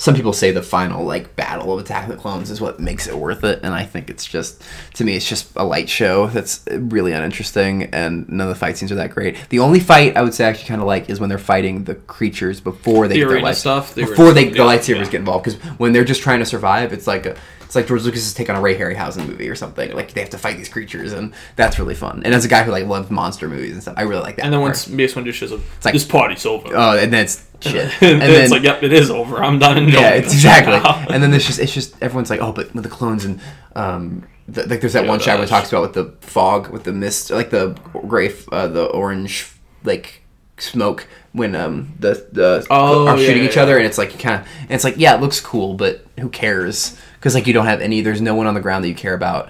Some 0.00 0.14
people 0.14 0.32
say 0.32 0.50
the 0.50 0.62
final 0.62 1.04
like 1.04 1.36
battle 1.36 1.74
of 1.74 1.78
Attack 1.78 2.04
of 2.04 2.10
the 2.10 2.16
Clones 2.16 2.50
is 2.50 2.58
what 2.58 2.80
makes 2.80 3.06
it 3.06 3.14
worth 3.14 3.44
it, 3.44 3.60
and 3.62 3.74
I 3.74 3.84
think 3.84 4.08
it's 4.08 4.24
just 4.24 4.62
to 4.94 5.04
me 5.04 5.14
it's 5.14 5.28
just 5.28 5.50
a 5.56 5.62
light 5.64 5.90
show 5.90 6.26
that's 6.28 6.64
really 6.72 7.12
uninteresting, 7.12 7.82
and 7.92 8.26
none 8.30 8.48
of 8.48 8.48
the 8.48 8.58
fight 8.58 8.78
scenes 8.78 8.90
are 8.90 8.94
that 8.94 9.10
great. 9.10 9.36
The 9.50 9.58
only 9.58 9.78
fight 9.78 10.16
I 10.16 10.22
would 10.22 10.32
say 10.32 10.46
I 10.46 10.48
actually 10.48 10.68
kind 10.68 10.80
of 10.80 10.86
like 10.86 11.10
is 11.10 11.20
when 11.20 11.28
they're 11.28 11.36
fighting 11.36 11.84
the 11.84 11.96
creatures 11.96 12.62
before 12.62 13.08
they 13.08 13.14
The 13.16 13.20
get 13.20 13.28
their 13.28 13.42
light- 13.42 13.56
stuff, 13.56 13.94
the 13.94 14.06
before 14.06 14.32
they 14.32 14.48
the 14.48 14.60
lightsabers 14.60 14.96
yeah. 15.04 15.10
get 15.10 15.14
involved 15.16 15.44
because 15.44 15.60
when 15.78 15.92
they're 15.92 16.02
just 16.04 16.22
trying 16.22 16.38
to 16.38 16.46
survive, 16.46 16.94
it's 16.94 17.06
like 17.06 17.26
a 17.26 17.36
it's 17.60 17.76
like 17.76 17.86
George 17.86 18.02
Lucas's 18.02 18.32
take 18.34 18.50
on 18.50 18.56
a 18.56 18.60
Ray 18.60 18.76
Harryhausen 18.76 19.28
movie 19.28 19.48
or 19.48 19.54
something. 19.54 19.92
Like 19.92 20.12
they 20.14 20.22
have 20.22 20.30
to 20.30 20.38
fight 20.38 20.56
these 20.56 20.68
creatures, 20.70 21.12
and 21.12 21.32
that's 21.56 21.78
really 21.78 21.94
fun. 21.94 22.22
And 22.24 22.34
as 22.34 22.44
a 22.44 22.48
guy 22.48 22.62
who 22.64 22.72
like 22.72 22.86
loves 22.86 23.10
monster 23.10 23.48
movies 23.48 23.72
and 23.74 23.82
stuff, 23.82 23.94
I 23.96 24.02
really 24.02 24.22
like 24.22 24.36
that. 24.36 24.44
and 24.46 24.52
then 24.52 24.60
part. 24.60 24.70
once 24.70 24.88
Mace 24.88 25.14
Windu 25.14 25.32
shows 25.32 25.52
up, 25.52 25.60
like- 25.84 25.92
this 25.92 26.04
party's 26.06 26.44
over. 26.46 26.68
oh, 26.74 26.98
and 26.98 27.12
then 27.12 27.24
it's 27.24 27.46
shit, 27.60 27.92
and, 28.02 28.12
and 28.12 28.22
then 28.22 28.42
it's 28.42 28.50
like, 28.52 28.62
yep, 28.62 28.82
it 28.82 28.92
is 28.92 29.10
over. 29.10 29.42
I'm 29.42 29.58
done. 29.58 29.78
And 29.78 29.92
yeah, 29.92 30.10
it's 30.10 30.32
exactly. 30.32 30.74
and 31.14 31.22
then 31.22 31.30
there's 31.30 31.46
just 31.46 31.58
it's 31.58 31.72
just 31.72 31.94
everyone's 32.02 32.30
like, 32.30 32.40
oh, 32.40 32.52
but 32.52 32.74
with 32.74 32.84
the 32.84 32.90
clones 32.90 33.24
and 33.24 33.40
um, 33.76 34.26
th- 34.52 34.66
like 34.68 34.80
there's 34.80 34.94
that 34.94 35.06
one 35.06 35.20
shot 35.20 35.36
where 35.36 35.44
it 35.44 35.48
talks 35.48 35.68
about 35.70 35.82
with 35.82 35.94
the 35.94 36.26
fog, 36.26 36.68
with 36.68 36.84
the 36.84 36.92
mist, 36.92 37.30
like 37.30 37.50
the 37.50 37.70
gray, 38.06 38.32
uh, 38.52 38.66
the 38.68 38.84
orange, 38.86 39.52
like 39.84 40.22
smoke 40.58 41.06
when 41.32 41.54
um 41.54 41.92
the 41.98 42.26
the 42.32 42.66
Oh, 42.70 43.06
are 43.06 43.16
yeah, 43.16 43.26
shooting 43.26 43.44
yeah, 43.44 43.48
each 43.48 43.56
other, 43.56 43.76
and 43.76 43.86
it's 43.86 43.98
like 43.98 44.18
kind 44.18 44.40
of, 44.40 44.48
and 44.62 44.72
it's 44.72 44.84
like 44.84 44.96
yeah, 44.96 45.14
it 45.14 45.20
looks 45.20 45.40
cool, 45.40 45.74
but 45.74 46.04
who 46.18 46.28
cares? 46.28 46.98
Because 47.14 47.34
like 47.34 47.46
you 47.46 47.52
don't 47.52 47.66
have 47.66 47.80
any, 47.80 48.00
there's 48.00 48.20
no 48.20 48.34
one 48.34 48.46
on 48.46 48.54
the 48.54 48.60
ground 48.60 48.84
that 48.84 48.88
you 48.88 48.94
care 48.94 49.14
about. 49.14 49.48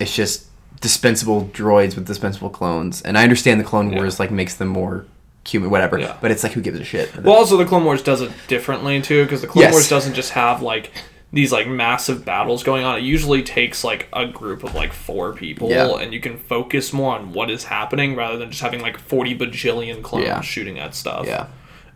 It's 0.00 0.14
just 0.14 0.46
dispensable 0.80 1.46
droids 1.46 1.94
with 1.94 2.06
dispensable 2.06 2.50
clones, 2.50 3.00
and 3.02 3.16
I 3.16 3.22
understand 3.22 3.60
the 3.60 3.64
Clone 3.64 3.90
Yeah. 3.90 3.98
Wars 3.98 4.18
like 4.18 4.30
makes 4.30 4.54
them 4.54 4.68
more 4.68 5.06
human, 5.46 5.70
whatever. 5.70 5.98
Yeah. 5.98 6.16
But 6.20 6.30
it's 6.30 6.42
like 6.42 6.52
who 6.52 6.60
gives 6.60 6.78
a 6.80 6.84
shit? 6.84 7.14
Well, 7.22 7.34
also 7.34 7.56
the 7.56 7.64
Clone 7.64 7.84
Wars 7.84 8.02
does 8.02 8.20
it 8.20 8.30
differently 8.48 9.00
too, 9.02 9.24
because 9.24 9.40
the 9.40 9.46
Clone 9.46 9.64
Yes. 9.64 9.72
Wars 9.72 9.88
doesn't 9.88 10.14
just 10.14 10.30
have 10.30 10.62
like 10.62 10.90
these 11.32 11.50
like 11.50 11.66
massive 11.66 12.24
battles 12.24 12.62
going 12.62 12.84
on. 12.84 12.96
It 12.98 13.02
usually 13.02 13.42
takes 13.42 13.82
like 13.82 14.08
a 14.12 14.24
group 14.26 14.62
of 14.62 14.74
like 14.74 14.92
four 14.92 15.32
people, 15.32 15.68
Yeah. 15.70 15.96
and 15.96 16.12
you 16.14 16.20
can 16.20 16.38
focus 16.38 16.92
more 16.92 17.16
on 17.16 17.32
what 17.32 17.50
is 17.50 17.64
happening 17.64 18.14
rather 18.14 18.36
than 18.38 18.50
just 18.50 18.62
having 18.62 18.80
like 18.80 18.98
forty 18.98 19.36
bajillion 19.36 20.02
clones 20.02 20.26
Yeah. 20.26 20.40
shooting 20.40 20.78
at 20.78 20.94
stuff. 20.94 21.26
yeah. 21.26 21.46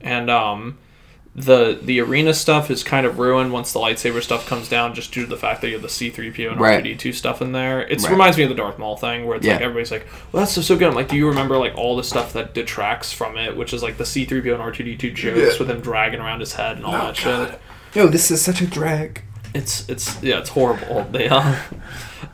and 0.01 0.28
um, 0.30 0.78
the 1.45 1.78
the 1.82 2.01
arena 2.01 2.34
stuff 2.34 2.70
is 2.70 2.82
kind 2.82 3.07
of 3.07 3.18
ruined 3.18 3.53
once 3.53 3.72
the 3.72 3.78
lightsaber 3.80 4.22
stuff 4.22 4.47
comes 4.47 4.68
down, 4.68 4.95
just 4.95 5.12
due 5.12 5.22
to 5.22 5.28
the 5.28 5.36
fact 5.36 5.61
that 5.61 5.68
you 5.68 5.74
have 5.74 5.82
the 5.82 5.89
C 5.89 6.11
three 6.11 6.30
PO 6.30 6.51
and 6.53 6.61
Right. 6.61 6.74
R 6.76 6.82
two 6.82 6.89
D 6.91 6.95
two 6.97 7.12
stuff 7.12 7.41
in 7.43 7.53
there. 7.53 7.80
It 7.82 8.01
Right. 8.03 8.11
reminds 8.11 8.36
me 8.36 8.43
of 8.45 8.49
the 8.49 8.55
Darth 8.55 8.78
Maul 8.78 8.97
thing, 8.97 9.26
where 9.26 9.36
it's 9.36 9.47
like 9.47 9.61
everybody's 9.61 9.91
like, 9.91 10.07
"Well, 10.32 10.43
that's 10.43 10.53
so, 10.53 10.61
so 10.61 10.76
good." 10.76 10.89
I'm 10.89 10.95
like, 10.95 11.09
"Do 11.09 11.16
you 11.16 11.28
remember 11.28 11.57
like 11.57 11.76
all 11.76 11.97
the 11.97 12.05
stuff 12.05 12.32
that 12.34 12.55
detracts 12.55 13.12
from 13.12 13.36
it, 13.36 13.57
which 13.57 13.72
is 13.72 13.82
like 13.82 13.97
the 13.99 14.07
C 14.07 14.24
three 14.24 14.41
PO 14.41 14.53
and 14.55 14.62
R 14.62 14.72
two 14.72 14.84
D 14.84 14.97
two 14.97 15.11
jokes 15.11 15.39
Yeah. 15.55 15.59
with 15.59 15.70
him 15.70 15.80
dragging 15.80 16.20
around 16.20 16.41
his 16.41 16.55
head 16.55 16.76
and 16.76 16.84
all 16.84 16.93
that 16.93 17.16
shit." 17.16 17.61
Yo, 17.95 18.07
this 18.09 18.30
is 18.30 18.43
such 18.43 18.61
a 18.61 18.66
drag. 18.66 19.22
It's 19.55 19.89
it's 19.89 20.22
yeah, 20.22 20.39
it's 20.39 20.51
horrible. 20.51 21.07
They 21.12 21.28
uh, 21.28 21.55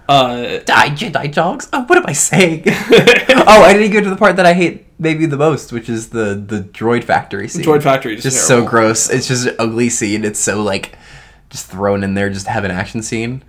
uh 0.09 0.59
Die, 0.65 0.89
Jedi 0.91 1.33
dogs. 1.33 1.69
Oh, 1.73 1.83
what 1.85 1.97
am 1.99 2.05
I 2.07 2.13
saying? 2.13 2.65
oh, 2.67 3.63
I 3.63 3.73
didn't 3.73 3.93
get 3.93 4.05
to 4.05 4.11
the 4.11 4.17
part 4.17 4.37
that 4.37 4.47
I 4.47 4.53
hate 4.53 4.84
maybe 4.99 5.27
the 5.27 5.37
most, 5.37 5.73
which 5.73 5.89
is 5.89 6.11
the 6.11 6.35
the 6.35 6.61
droid 6.61 7.05
factory 7.05 7.49
scene. 7.49 7.65
Droid 7.65 7.83
Factory 7.83 8.17
is 8.17 8.23
just 8.23 8.47
so 8.47 8.65
gross. 8.65 9.11
It's 9.11 9.29
just 9.29 9.47
an 9.47 9.57
ugly 9.59 9.91
scene. 9.91 10.25
It's 10.25 10.41
so 10.41 10.63
like 10.63 10.97
just 11.51 11.67
thrown 11.67 12.03
in 12.05 12.15
there 12.15 12.31
just 12.31 12.47
to 12.47 12.53
have 12.53 12.65
an 12.65 12.71
action 12.71 13.03
scene. 13.03 13.43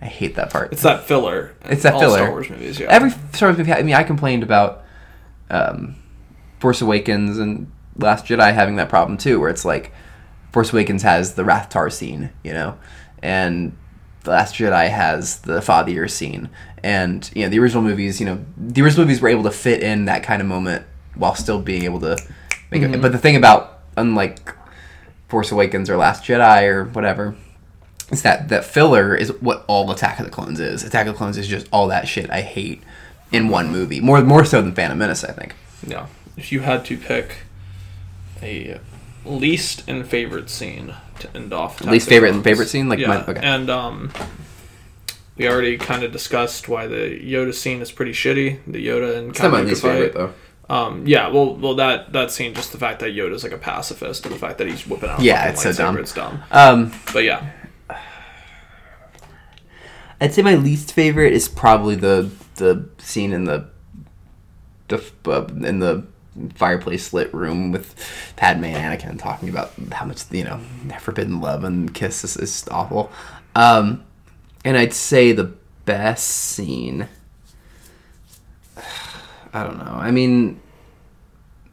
I 0.00 0.06
hate 0.06 0.34
that 0.34 0.50
part. 0.50 0.72
It's 0.72 0.82
that 0.82 1.04
filler. 1.04 1.54
It's 1.64 1.82
that 1.82 1.94
all 1.94 2.00
filler. 2.00 2.18
Star 2.18 2.30
Wars 2.30 2.50
movies. 2.50 2.78
Yeah. 2.78 2.88
Every 2.90 3.10
Star 3.32 3.48
Wars 3.48 3.58
movie. 3.58 3.72
I 3.72 3.82
mean, 3.82 3.94
I 3.94 4.02
complained 4.02 4.42
about 4.42 4.84
um, 5.50 5.96
Force 6.58 6.80
Awakens 6.82 7.38
and 7.38 7.70
Last 7.96 8.26
Jedi 8.26 8.52
having 8.52 8.76
that 8.76 8.88
problem 8.88 9.16
too, 9.16 9.40
where 9.40 9.50
it's 9.50 9.64
like 9.64 9.92
Force 10.52 10.72
Awakens 10.72 11.02
has 11.02 11.34
the 11.34 11.42
Rathtar 11.42 11.92
scene, 11.92 12.30
you 12.42 12.52
know, 12.52 12.76
and 13.22 13.76
the 14.24 14.30
Last 14.30 14.54
Jedi 14.56 14.90
has 14.90 15.38
the 15.40 15.60
fathier 15.60 16.10
scene, 16.10 16.50
and 16.82 17.30
you 17.34 17.42
know 17.42 17.48
the 17.48 17.58
original 17.58 17.82
movies. 17.82 18.20
You 18.20 18.26
know, 18.26 18.44
the 18.56 18.82
original 18.82 19.04
movies 19.04 19.20
were 19.20 19.28
able 19.28 19.44
to 19.44 19.50
fit 19.50 19.82
in 19.82 20.06
that 20.06 20.22
kind 20.22 20.42
of 20.42 20.48
moment 20.48 20.84
while 21.14 21.34
still 21.34 21.60
being 21.60 21.84
able 21.84 22.00
to 22.00 22.16
make 22.70 22.82
it. 22.82 22.90
Mm-hmm. 22.90 23.00
But 23.00 23.12
the 23.12 23.18
thing 23.18 23.36
about 23.36 23.80
unlike 23.96 24.54
Force 25.28 25.52
Awakens 25.52 25.88
or 25.88 25.96
Last 25.96 26.24
Jedi 26.24 26.68
or 26.68 26.84
whatever. 26.84 27.36
Is 28.10 28.22
that 28.22 28.48
that 28.50 28.64
filler 28.64 29.14
is 29.14 29.32
what 29.40 29.64
all 29.66 29.90
Attack 29.90 30.18
of 30.18 30.26
the 30.26 30.30
Clones 30.30 30.60
is. 30.60 30.84
Attack 30.84 31.06
of 31.06 31.14
the 31.14 31.18
Clones 31.18 31.38
is 31.38 31.48
just 31.48 31.66
all 31.72 31.88
that 31.88 32.06
shit 32.06 32.30
I 32.30 32.42
hate 32.42 32.82
in 33.32 33.48
one 33.48 33.70
movie. 33.70 34.00
More 34.00 34.20
more 34.22 34.44
so 34.44 34.60
than 34.60 34.74
Phantom 34.74 34.98
Menace, 34.98 35.24
I 35.24 35.32
think. 35.32 35.54
Yeah. 35.86 36.06
If 36.36 36.52
you 36.52 36.60
had 36.60 36.84
to 36.86 36.96
pick 36.96 37.38
a 38.42 38.78
least 39.24 39.88
and 39.88 40.06
favorite 40.06 40.50
scene 40.50 40.94
to 41.20 41.36
end 41.36 41.52
off, 41.52 41.80
Least 41.82 42.08
favorite 42.08 42.34
and 42.34 42.44
favorite 42.44 42.68
scene? 42.68 42.88
Like 42.88 42.98
yeah. 42.98 43.08
my- 43.08 43.24
okay. 43.26 43.40
And 43.42 43.70
um, 43.70 44.10
we 45.36 45.48
already 45.48 45.76
kind 45.78 46.02
of 46.02 46.12
discussed 46.12 46.68
why 46.68 46.86
the 46.86 47.20
Yoda 47.20 47.54
scene 47.54 47.80
is 47.82 47.90
pretty 47.90 48.12
shitty. 48.12 48.60
The 48.66 48.86
Yoda 48.86 49.16
and 49.18 49.30
It's 49.30 49.40
not 49.40 49.52
my 49.52 49.62
least 49.62 49.82
favorite 49.82 50.14
though. 50.14 50.32
Um, 50.68 51.06
yeah, 51.06 51.28
well, 51.28 51.56
well, 51.56 51.74
that 51.74 52.12
that 52.14 52.30
scene, 52.30 52.54
just 52.54 52.72
the 52.72 52.78
fact 52.78 53.00
that 53.00 53.10
Yoda's 53.10 53.42
like 53.42 53.52
a 53.52 53.58
pacifist, 53.58 54.24
and 54.24 54.34
the 54.34 54.38
fact 54.38 54.56
that 54.58 54.66
he's 54.66 54.86
whipping 54.86 55.10
out. 55.10 55.20
Yeah, 55.20 55.50
it's 55.50 55.62
so 55.62 55.72
dumb. 55.74 55.98
It's 55.98 56.14
dumb. 56.14 56.42
Um, 56.50 56.90
But 57.12 57.24
yeah, 57.24 57.50
I'd 60.20 60.32
say 60.32 60.40
my 60.42 60.54
least 60.54 60.92
favorite 60.92 61.32
is 61.34 61.48
probably 61.48 61.96
the 61.96 62.30
the 62.56 62.88
scene 62.98 63.32
in 63.32 63.44
the 63.44 63.68
the 64.88 65.04
uh, 65.26 65.46
in 65.66 65.80
the 65.80 66.06
fireplace 66.54 67.12
lit 67.12 67.32
room 67.32 67.72
with 67.72 67.94
Padme 68.36 68.64
and 68.64 69.00
Anakin 69.00 69.18
talking 69.18 69.48
about 69.48 69.72
how 69.92 70.04
much 70.04 70.24
you 70.32 70.44
know 70.44 70.60
forbidden 71.00 71.40
love 71.40 71.64
and 71.64 71.92
kiss 71.94 72.24
is, 72.24 72.36
is 72.36 72.66
awful. 72.70 73.10
Um, 73.54 74.04
And 74.64 74.76
I'd 74.76 74.92
say 74.94 75.32
the 75.32 75.52
best 75.84 76.26
scene. 76.26 77.08
I 79.52 79.62
don't 79.62 79.78
know. 79.78 79.92
I 79.94 80.10
mean, 80.10 80.60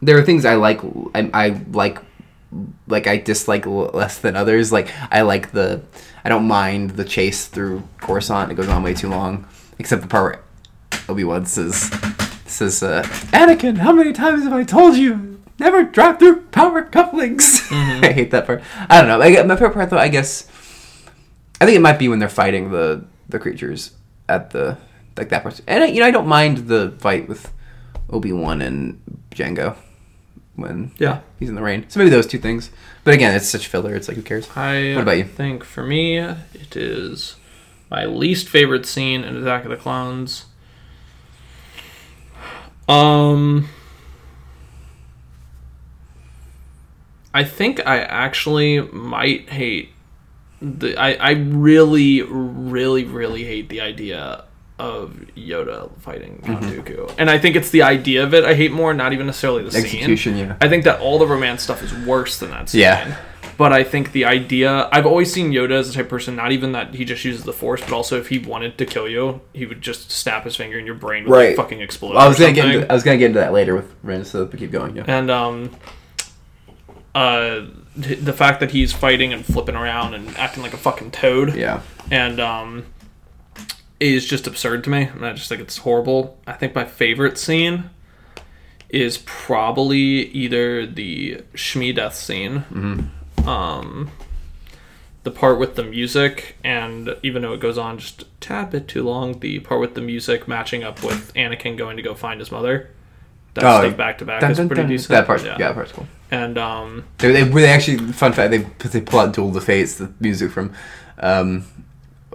there 0.02 0.18
are 0.18 0.22
things 0.24 0.46
I 0.46 0.56
like. 0.56 0.82
I, 1.16 1.30
I 1.34 1.62
like, 1.72 1.98
like 2.88 3.08
I 3.08 3.18
dislike 3.18 3.66
less 3.66 4.20
than 4.20 4.36
others. 4.36 4.72
Like 4.72 4.90
I 5.10 5.22
like 5.22 5.52
the. 5.52 5.82
I 6.24 6.30
don't 6.30 6.48
mind 6.48 6.92
the 6.92 7.06
chase 7.06 7.48
through 7.48 7.82
Coruscant. 8.00 8.52
It 8.52 8.56
goes 8.56 8.68
on 8.68 8.84
way 8.84 8.94
too 8.94 9.10
long. 9.10 9.48
Except 9.80 10.04
the 10.04 10.08
part 10.08 10.44
where 10.92 11.00
Obi 11.10 11.24
Wan 11.24 11.48
says, 11.48 11.90
"says 12.52 12.84
uh, 12.84 13.04
Anakin, 13.32 13.78
how 13.78 13.92
many 13.92 14.14
times 14.14 14.44
have 14.44 14.54
I 14.54 14.64
told 14.64 14.96
you 14.98 15.40
never 15.60 15.84
drive 15.84 16.20
through 16.20 16.42
power 16.48 16.82
couplings?" 16.84 17.62
I 17.72 18.12
hate 18.12 18.32
that 18.32 18.46
part. 18.46 18.62
I 18.90 19.00
don't 19.00 19.08
know. 19.08 19.18
Like, 19.18 19.46
my 19.46 19.56
favorite 19.56 19.74
part 19.74 19.90
though, 19.90 19.98
I 19.98 20.08
guess. 20.10 20.48
I 21.60 21.66
think 21.66 21.76
it 21.78 21.82
might 21.82 22.00
be 22.00 22.08
when 22.08 22.20
they're 22.20 22.30
fighting 22.30 22.72
the 22.72 23.06
the 23.30 23.40
creatures 23.40 23.92
at 24.28 24.50
the 24.52 24.78
like 25.18 25.30
that 25.30 25.44
part. 25.44 25.60
And 25.68 25.84
I, 25.84 25.88
you 25.88 26.00
know, 26.00 26.06
I 26.08 26.12
don't 26.12 26.28
mind 26.28 26.68
the 26.68 26.96
fight 27.00 27.28
with 27.28 27.52
Obi 28.10 28.32
Wan 28.32 28.62
and 28.62 29.00
Jango 29.32 29.76
when 30.56 30.92
Yeah. 30.98 31.20
he's 31.40 31.50
in 31.50 31.56
the 31.56 31.62
rain. 31.62 31.86
So 31.90 32.00
maybe 32.00 32.10
those 32.10 32.28
two 32.28 32.38
things. 32.40 32.72
But 33.04 33.14
again, 33.14 33.36
it's 33.36 33.48
such 33.48 33.68
filler. 33.68 33.96
It's 33.96 34.08
like 34.08 34.18
who 34.18 34.24
cares? 34.24 34.50
I 34.56 34.94
What 34.96 35.02
about 35.04 35.18
you? 35.18 35.24
think 35.24 35.64
for 35.64 35.84
me, 35.84 36.18
it 36.18 36.76
is 36.76 37.36
my 37.90 38.06
least 38.06 38.48
favorite 38.50 38.86
scene 38.86 39.24
in 39.24 39.36
Attack 39.38 39.64
of 39.66 39.70
the 39.72 39.78
Clones. 39.78 40.46
Um, 42.88 43.70
I 47.34 47.44
think 47.44 47.86
I 47.86 48.00
actually 48.00 48.82
might 48.82 49.50
hate 49.50 49.90
the. 50.62 50.98
I 50.98 51.14
I 51.14 51.32
really, 51.32 52.22
really, 52.22 53.06
really 53.06 53.44
hate 53.46 53.70
the 53.70 53.82
idea 53.82 54.46
of 54.78 55.16
Yoda 55.38 55.92
fighting 56.00 56.42
Count 56.44 56.64
Dooku, 56.64 57.14
and 57.18 57.30
I 57.30 57.38
think 57.38 57.56
it's 57.56 57.70
the 57.70 57.84
idea 57.84 58.24
of 58.24 58.34
it 58.34 58.44
I 58.44 58.56
hate 58.56 58.72
more, 58.72 58.94
not 58.94 59.14
even 59.14 59.28
necessarily 59.28 59.64
the 59.64 59.72
scene. 59.72 59.84
Execution, 59.84 60.38
yeah. 60.38 60.58
I 60.60 60.68
think 60.68 60.84
that 60.84 61.00
all 61.00 61.20
the 61.20 61.28
romance 61.28 61.62
stuff 61.62 61.82
is 61.84 61.94
worse 61.94 62.40
than 62.40 62.50
that 62.50 62.70
scene. 62.70 62.82
Yeah. 62.82 63.16
But 63.58 63.74
I 63.74 63.84
think 63.84 64.12
the 64.12 64.26
idea 64.26 64.90
I've 64.92 65.06
always 65.06 65.32
seen 65.32 65.52
Yoda 65.52 65.72
as 65.80 65.88
the 65.90 65.94
type 65.94 66.06
of 66.06 66.10
person, 66.10 66.36
not 66.36 66.52
even 66.52 66.72
that 66.72 66.94
he 66.96 67.06
just 67.06 67.24
uses 67.24 67.44
the 67.44 67.54
force, 67.54 67.82
but 67.82 67.92
also 67.92 68.18
if 68.20 68.30
he 68.30 68.40
wanted 68.40 68.78
to 68.80 68.86
kill 68.86 69.08
you, 69.08 69.42
he 69.54 69.66
would 69.66 69.82
just 69.82 70.12
snap 70.12 70.46
his 70.46 70.56
finger 70.56 70.78
and 70.78 70.86
your 70.88 70.96
brain 70.96 71.26
would 71.26 71.32
like, 71.38 71.56
fucking 71.56 71.80
explode. 71.82 72.16
I 72.16 72.28
was 72.28 72.40
gonna 72.40 72.54
get 72.54 72.66
into, 72.74 72.92
I 72.92 72.94
was 72.94 73.04
gonna 73.04 73.18
get 73.18 73.28
into 73.28 73.40
that 73.40 73.54
later 73.54 73.76
with 73.76 73.94
Ren, 74.04 74.26
so 74.26 74.46
keep 74.48 74.72
going. 74.72 74.96
Yeah. 74.96 75.04
And 75.08 75.30
um 75.30 75.72
uh 77.14 77.66
the 77.96 78.32
fact 78.34 78.62
that 78.62 78.72
he's 78.72 78.94
fighting 78.94 79.34
and 79.34 79.46
flipping 79.46 79.76
around 79.76 80.14
and 80.14 80.30
acting 80.38 80.64
like 80.64 80.74
a 80.74 80.78
fucking 80.78 81.12
toad 81.12 81.56
Yeah. 81.56 81.82
and 82.10 82.40
um 82.40 82.86
is 84.00 84.26
just 84.26 84.48
absurd 84.48 84.86
to 84.86 84.90
me 84.90 85.04
and 85.04 85.26
i 85.26 85.34
just 85.34 85.50
think 85.50 85.60
it's 85.60 85.78
horrible 85.80 86.40
i 86.48 86.54
think 86.54 86.74
my 86.74 86.86
favorite 86.86 87.38
scene 87.38 87.90
is 88.90 89.18
probably 89.26 89.98
either 90.30 90.86
the 90.88 91.42
shmi 91.54 91.94
death 91.94 92.16
scene 92.16 93.12
um 93.48 94.12
the 95.24 95.32
part 95.32 95.60
with 95.60 95.76
the 95.76 95.84
music 95.84 96.56
and 96.64 97.16
even 97.22 97.42
though 97.44 97.54
it 97.54 97.60
goes 97.60 97.78
on 97.78 97.98
just 98.00 98.24
a 98.24 98.26
tad 98.40 98.72
bit 98.72 98.88
too 98.88 99.04
long 99.04 99.40
the 99.40 99.60
part 99.60 99.80
with 99.80 99.94
the 99.96 100.02
music 100.02 100.48
matching 100.48 100.84
up 100.84 101.04
with 101.04 101.34
anakin 101.36 101.78
going 101.78 101.96
to 101.98 102.04
go 102.04 102.16
find 102.16 102.40
his 102.40 102.52
mother 102.52 102.90
that 103.54 103.64
Oh, 103.64 103.82
stuff 103.86 103.98
back 103.98 104.18
to 104.20 104.26
back 104.26 104.42
Dun, 104.42 104.52
is 104.52 104.58
dun, 104.58 104.68
pretty 104.68 104.82
dun. 104.84 104.90
decent 104.90 105.10
That 105.10 105.28
part, 105.28 105.44
yeah. 105.44 105.58
that 105.58 105.74
part's 105.76 105.92
cool. 105.92 106.08
and 106.32 106.58
um 106.58 107.04
They, 107.20 107.32
they, 107.32 107.44
they 107.44 107.68
actually 107.70 107.98
fun 108.14 108.34
fact 108.34 108.50
they 108.52 108.60
they 108.90 109.02
pull 109.02 109.20
out 109.20 109.34
Duel 109.34 109.50
of 109.50 109.54
the 109.54 109.62
Fates, 109.62 109.96
the 109.96 110.12
music 110.20 110.52
from 110.52 110.74
um, 111.20 111.66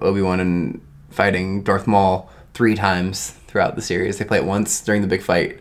Obi 0.00 0.22
Wan 0.22 0.38
and 0.38 0.80
fighting 1.11 1.62
Darth 1.64 1.86
Maul 1.88 2.30
three 2.54 2.74
times 2.76 3.30
throughout 3.48 3.74
the 3.74 3.82
series. 3.82 4.18
They 4.18 4.24
play 4.24 4.38
it 4.38 4.44
once 4.44 4.80
during 4.80 5.02
the 5.02 5.09
big 5.09 5.22
fight, 5.22 5.59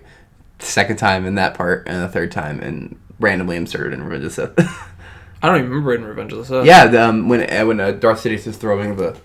the 0.59 0.65
second 0.65 0.97
time 0.97 1.25
in 1.25 1.35
that 1.35 1.55
part, 1.55 1.87
and 1.87 2.03
the 2.03 2.09
third 2.09 2.31
time 2.31 2.59
and 2.59 2.99
randomly 3.19 3.55
inserted 3.55 3.93
in 3.93 4.03
Revenge 4.03 4.25
of 4.25 4.33
Sith. 4.33 4.59
I 5.45 5.47
don't 5.49 5.57
even 5.59 5.69
remember 5.69 5.93
it 5.93 5.99
in 6.01 6.05
revenge 6.05 6.31
of 6.33 6.39
the 6.39 6.45
sith 6.45 6.65
yeah, 6.65 6.87
the, 6.87 7.01
um, 7.09 7.29
when 7.29 7.41
uh, 7.53 7.65
when 7.65 7.79
uh, 7.79 7.91
Darth 7.91 8.23
Sidious 8.23 8.47
is 8.47 8.57
throwing 8.57 8.95
the. 8.95 9.15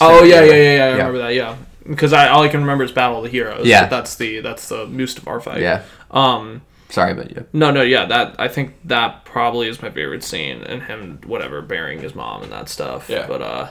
Oh 0.00 0.22
yeah, 0.22 0.42
yeah, 0.42 0.52
yeah, 0.54 0.76
yeah. 0.76 0.84
I 0.84 0.90
remember 0.92 1.18
that. 1.18 1.34
Yeah, 1.34 1.56
because 1.86 2.12
I 2.12 2.28
all 2.28 2.42
I 2.42 2.48
can 2.48 2.60
remember 2.60 2.84
is 2.84 2.92
Battle 2.92 3.18
of 3.18 3.24
the 3.24 3.30
Heroes. 3.30 3.66
Yeah. 3.66 3.82
but 3.82 3.90
that's 3.90 4.14
the 4.16 4.40
that's 4.40 4.68
the 4.68 4.86
Mustafar 4.86 5.42
fight. 5.42 5.60
Yeah, 5.60 5.82
Um. 6.10 6.62
sorry, 6.88 7.14
but 7.14 7.30
yeah. 7.34 7.42
No, 7.52 7.70
no, 7.70 7.82
yeah. 7.82 8.06
That 8.06 8.36
I 8.38 8.48
think 8.48 8.76
that 8.84 9.24
probably 9.24 9.68
is 9.68 9.82
my 9.82 9.90
favorite 9.90 10.22
scene, 10.24 10.62
and 10.62 10.82
him 10.84 11.20
whatever 11.26 11.60
burying 11.62 12.00
his 12.00 12.14
mom 12.14 12.42
and 12.44 12.52
that 12.52 12.68
stuff. 12.68 13.10
Yeah. 13.10 13.26
But 13.26 13.42
uh, 13.42 13.70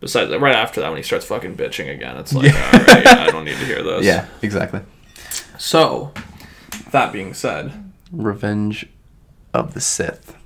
besides 0.00 0.30
that, 0.30 0.40
right 0.40 0.56
after 0.56 0.80
that, 0.80 0.88
when 0.88 0.96
he 0.96 1.02
starts 1.04 1.24
fucking 1.26 1.56
bitching 1.56 1.88
again, 1.94 2.16
it's 2.16 2.32
like, 2.34 2.52
all 2.52 2.80
right, 2.80 3.06
I 3.06 3.30
don't 3.30 3.44
need 3.44 3.56
to 3.58 3.64
hear 3.64 3.82
this. 3.90 4.04
Yeah, 4.04 4.26
exactly. 4.42 4.80
So, 5.56 6.12
that 6.90 7.12
being 7.12 7.32
said, 7.32 7.92
Revenge 8.10 8.86
of 9.52 9.74
the 9.74 9.80
Sith. 9.80 10.36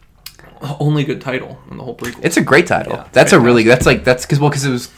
Only 0.80 1.04
good 1.04 1.20
title 1.20 1.58
in 1.70 1.76
the 1.76 1.84
whole 1.84 1.96
prequel. 1.96 2.24
It's 2.24 2.36
a 2.36 2.42
great 2.42 2.66
title. 2.66 2.94
Yeah, 2.94 3.08
that's 3.12 3.32
a 3.32 3.40
really 3.40 3.62
that's 3.62 3.86
like 3.86 4.04
that's 4.04 4.24
because 4.24 4.40
well 4.40 4.50
because 4.50 4.64
it 4.64 4.70
was 4.70 4.90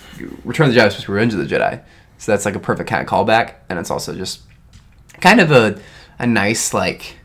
Return 0.44 0.68
of 0.68 0.74
the 0.74 0.80
Jedi 0.80 0.84
was 0.84 0.94
supposed 0.94 1.06
to 1.06 1.12
be 1.12 1.14
Revenge 1.14 1.34
of 1.34 1.40
the 1.40 1.46
Jedi, 1.46 1.82
so 2.18 2.32
that's 2.32 2.44
like 2.44 2.54
a 2.54 2.60
perfect 2.60 2.88
kind 2.88 3.02
of 3.02 3.08
callback, 3.08 3.54
and 3.68 3.78
it's 3.78 3.90
also 3.90 4.14
just 4.14 4.40
kind 5.20 5.40
of 5.40 5.50
a 5.50 5.80
a 6.18 6.26
nice 6.26 6.74
like. 6.74 7.16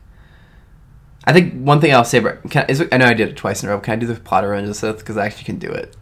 I 1.28 1.34
think 1.34 1.56
one 1.56 1.82
thing 1.82 1.92
I'll 1.92 2.06
say 2.06 2.20
about 2.20 2.48
can, 2.52 2.68
is 2.70 2.84
I 2.92 2.98
know 2.98 3.08
I 3.08 3.16
did 3.16 3.30
it 3.30 3.36
twice 3.36 3.64
in 3.64 3.70
a 3.70 3.72
row. 3.72 3.80
Can 3.80 3.94
I 3.94 3.96
do 3.96 4.06
the 4.06 4.14
plot 4.14 4.44
of 4.44 4.52
Revenge 4.52 4.70
of 4.70 4.76
the 4.76 4.80
Sith 4.80 5.00
because 5.00 5.18
I 5.18 5.26
actually 5.26 5.46
can 5.46 5.58
do 5.58 5.70
it? 5.70 5.96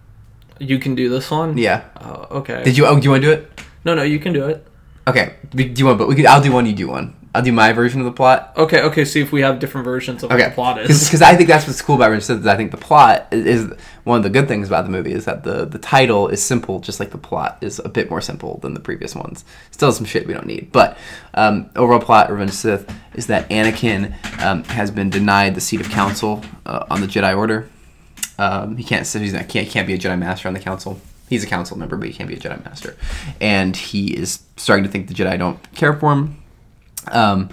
you 0.59 0.79
can 0.79 0.95
do 0.95 1.09
this 1.09 1.29
one. 1.29 1.57
Yeah. 1.57 1.83
Oh, 2.01 2.39
okay. 2.39 2.63
Did 2.63 2.77
you? 2.77 2.85
Oh, 2.85 2.99
do 2.99 3.03
you 3.03 3.11
want 3.11 3.23
to 3.23 3.27
do 3.27 3.33
it? 3.33 3.61
No, 3.85 3.95
no, 3.95 4.03
you 4.03 4.19
can 4.19 4.33
do 4.33 4.47
it. 4.47 4.65
Okay. 5.07 5.35
Do 5.49 5.63
you 5.63 5.85
want? 5.85 5.97
But 5.97 6.07
we 6.07 6.15
could. 6.15 6.25
I'll 6.25 6.41
do 6.41 6.51
one. 6.51 6.65
You 6.65 6.73
do 6.73 6.87
one. 6.87 7.15
I'll 7.35 7.41
do 7.41 7.51
my 7.51 7.73
version 7.73 7.99
of 7.99 8.05
the 8.05 8.11
plot. 8.11 8.53
Okay, 8.55 8.81
okay. 8.81 9.05
See 9.05 9.19
if 9.19 9.31
we 9.31 9.41
have 9.41 9.57
different 9.57 9.85
versions 9.85 10.21
of 10.21 10.29
what 10.29 10.37
the 10.37 10.51
plot 10.51 10.79
is. 10.79 11.05
because 11.05 11.23
I 11.23 11.35
think 11.35 11.49
that's 11.49 11.65
what's 11.65 11.81
cool 11.81 11.95
about 11.95 12.11
Revenge 12.11 12.23
of 12.23 12.27
the 12.27 12.33
Sith. 12.35 12.41
Is 12.41 12.47
I 12.47 12.55
think 12.55 12.69
the 12.69 12.77
plot 12.77 13.27
is, 13.31 13.45
is 13.45 13.77
one 14.03 14.17
of 14.17 14.23
the 14.23 14.29
good 14.29 14.47
things 14.47 14.67
about 14.67 14.85
the 14.85 14.91
movie 14.91 15.13
is 15.13 15.25
that 15.25 15.43
the 15.43 15.65
the 15.65 15.79
title 15.79 16.27
is 16.27 16.43
simple, 16.43 16.79
just 16.79 16.99
like 16.99 17.09
the 17.09 17.17
plot 17.17 17.57
is 17.61 17.79
a 17.79 17.89
bit 17.89 18.11
more 18.11 18.21
simple 18.21 18.59
than 18.59 18.75
the 18.75 18.79
previous 18.79 19.15
ones. 19.15 19.45
Still 19.71 19.91
some 19.91 20.05
shit 20.05 20.27
we 20.27 20.33
don't 20.33 20.45
need, 20.45 20.71
but 20.71 20.95
um, 21.33 21.71
overall 21.75 21.99
plot 21.99 22.29
Revenge 22.29 22.51
of 22.51 22.55
the 22.55 22.61
Sith 22.61 22.95
is 23.15 23.27
that 23.27 23.49
Anakin 23.49 24.13
um, 24.43 24.63
has 24.65 24.91
been 24.91 25.09
denied 25.09 25.55
the 25.55 25.61
seat 25.61 25.81
of 25.81 25.89
council 25.89 26.43
uh, 26.67 26.85
on 26.91 27.01
the 27.01 27.07
Jedi 27.07 27.35
Order. 27.35 27.67
Um, 28.37 28.77
he 28.77 28.83
can't. 28.83 29.07
He's 29.07 29.33
not, 29.33 29.49
can't 29.49 29.67
can't 29.69 29.87
be 29.87 29.95
a 29.95 29.97
Jedi 29.97 30.19
Master 30.19 30.47
on 30.47 30.53
the 30.53 30.59
council. 30.59 31.01
He's 31.29 31.43
a 31.43 31.47
council 31.47 31.79
member, 31.79 31.97
but 31.97 32.07
he 32.07 32.13
can't 32.13 32.29
be 32.29 32.35
a 32.35 32.39
Jedi 32.39 32.63
Master, 32.63 32.95
and 33.41 33.75
he 33.75 34.15
is 34.15 34.43
starting 34.55 34.83
to 34.83 34.91
think 34.91 35.07
the 35.07 35.15
Jedi 35.15 35.39
don't 35.39 35.59
care 35.73 35.93
for 35.93 36.13
him. 36.13 36.42
Um, 37.11 37.49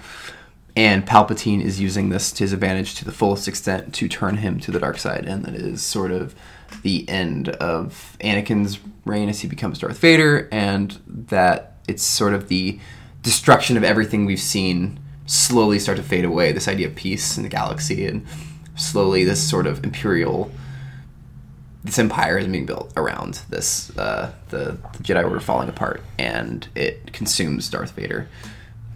and 0.76 1.06
Palpatine 1.06 1.62
is 1.62 1.80
using 1.80 2.10
this 2.10 2.30
to 2.32 2.44
his 2.44 2.52
advantage 2.52 2.94
to 2.96 3.04
the 3.04 3.12
fullest 3.12 3.48
extent 3.48 3.92
to 3.94 4.08
turn 4.08 4.38
him 4.38 4.60
to 4.60 4.70
the 4.70 4.78
dark 4.78 4.98
side, 4.98 5.26
and 5.26 5.44
that 5.44 5.54
is 5.54 5.82
sort 5.82 6.12
of 6.12 6.34
the 6.82 7.08
end 7.08 7.48
of 7.48 8.16
Anakin's 8.20 8.78
reign 9.04 9.28
as 9.28 9.40
he 9.40 9.48
becomes 9.48 9.78
Darth 9.78 9.98
Vader, 9.98 10.48
and 10.52 10.98
that 11.06 11.76
it's 11.88 12.02
sort 12.02 12.34
of 12.34 12.48
the 12.48 12.78
destruction 13.22 13.76
of 13.76 13.84
everything 13.84 14.24
we've 14.24 14.40
seen 14.40 15.00
slowly 15.26 15.78
start 15.78 15.98
to 15.98 16.04
fade 16.04 16.24
away. 16.24 16.52
This 16.52 16.68
idea 16.68 16.86
of 16.86 16.94
peace 16.94 17.36
in 17.36 17.42
the 17.42 17.48
galaxy, 17.48 18.06
and 18.06 18.24
slowly 18.76 19.24
this 19.24 19.46
sort 19.46 19.66
of 19.66 19.84
imperial 19.84 20.50
this 21.82 21.98
empire 21.98 22.38
is 22.38 22.46
being 22.46 22.66
built 22.66 22.92
around 22.96 23.40
this 23.48 23.96
uh, 23.96 24.32
the, 24.50 24.76
the 24.92 25.02
Jedi 25.02 25.24
Order 25.24 25.40
falling 25.40 25.68
apart, 25.68 26.02
and 26.18 26.68
it 26.74 27.12
consumes 27.12 27.68
Darth 27.68 27.92
Vader. 27.92 28.28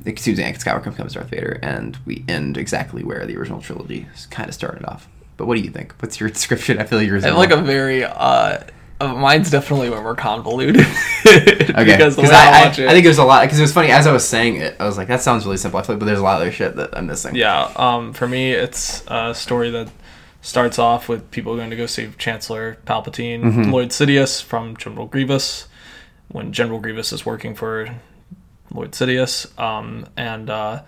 It 0.04 0.12
consumes 0.16 0.38
Anakin 0.38 0.62
Skywalker 0.62 0.84
becomes 0.90 1.14
Darth 1.14 1.28
Vader, 1.30 1.58
and 1.62 1.96
we 2.04 2.24
end 2.28 2.56
exactly 2.58 3.02
where 3.02 3.24
the 3.26 3.36
original 3.36 3.60
trilogy 3.62 4.06
kind 4.30 4.48
of 4.48 4.54
started 4.54 4.84
off. 4.86 5.08
But 5.36 5.46
what 5.46 5.56
do 5.56 5.62
you 5.62 5.70
think? 5.70 5.94
What's 6.00 6.20
your 6.20 6.28
description? 6.38 6.78
I 6.78 6.84
feel 6.84 6.98
like 6.98 7.08
yours. 7.08 7.24
I 7.24 7.30
is 7.30 7.34
like 7.36 7.50
a 7.50 7.56
very 7.56 8.04
uh, 8.04 8.58
uh 9.00 9.14
mine's 9.14 9.50
definitely 9.50 9.90
way 9.90 10.00
more 10.00 10.14
convoluted. 10.14 10.76
okay, 11.26 11.56
Okay, 11.74 11.84
because 11.96 12.16
the 12.16 12.22
way 12.22 12.28
I, 12.30 12.32
I, 12.32 12.60
I, 12.62 12.66
watch 12.66 12.78
it. 12.78 12.88
I 12.88 12.92
think 12.92 13.04
there's 13.04 13.18
a 13.18 13.24
lot 13.24 13.42
because 13.44 13.58
it 13.58 13.62
was 13.62 13.72
funny 13.72 13.90
as 13.90 14.06
I 14.06 14.12
was 14.12 14.28
saying 14.28 14.56
it. 14.56 14.76
I 14.78 14.84
was 14.84 14.96
like, 14.98 15.08
that 15.08 15.22
sounds 15.22 15.44
really 15.44 15.56
simple. 15.56 15.80
I 15.80 15.82
feel 15.82 15.94
like, 15.96 16.00
but 16.00 16.06
there's 16.06 16.20
a 16.20 16.22
lot 16.22 16.36
of 16.36 16.42
other 16.42 16.52
shit 16.52 16.76
that 16.76 16.96
I'm 16.96 17.06
missing. 17.06 17.34
yeah, 17.34 17.72
um, 17.76 18.12
for 18.12 18.28
me, 18.28 18.52
it's 18.52 19.02
a 19.08 19.34
story 19.34 19.70
that 19.70 19.88
starts 20.42 20.78
off 20.78 21.08
with 21.08 21.30
people 21.30 21.56
going 21.56 21.70
to 21.70 21.76
go 21.76 21.86
save 21.86 22.18
Chancellor 22.18 22.76
Palpatine, 22.86 23.42
Mm-hmm. 23.42 23.70
Lord 23.70 23.88
Sidious 23.88 24.42
from 24.42 24.76
General 24.76 25.06
Grievous, 25.06 25.66
when 26.28 26.52
General 26.52 26.78
Grievous 26.80 27.12
is 27.12 27.24
working 27.24 27.54
for 27.54 27.88
Lord 28.74 28.90
Sidious, 28.92 29.58
um, 29.58 30.06
and 30.16 30.50
uh, 30.50 30.82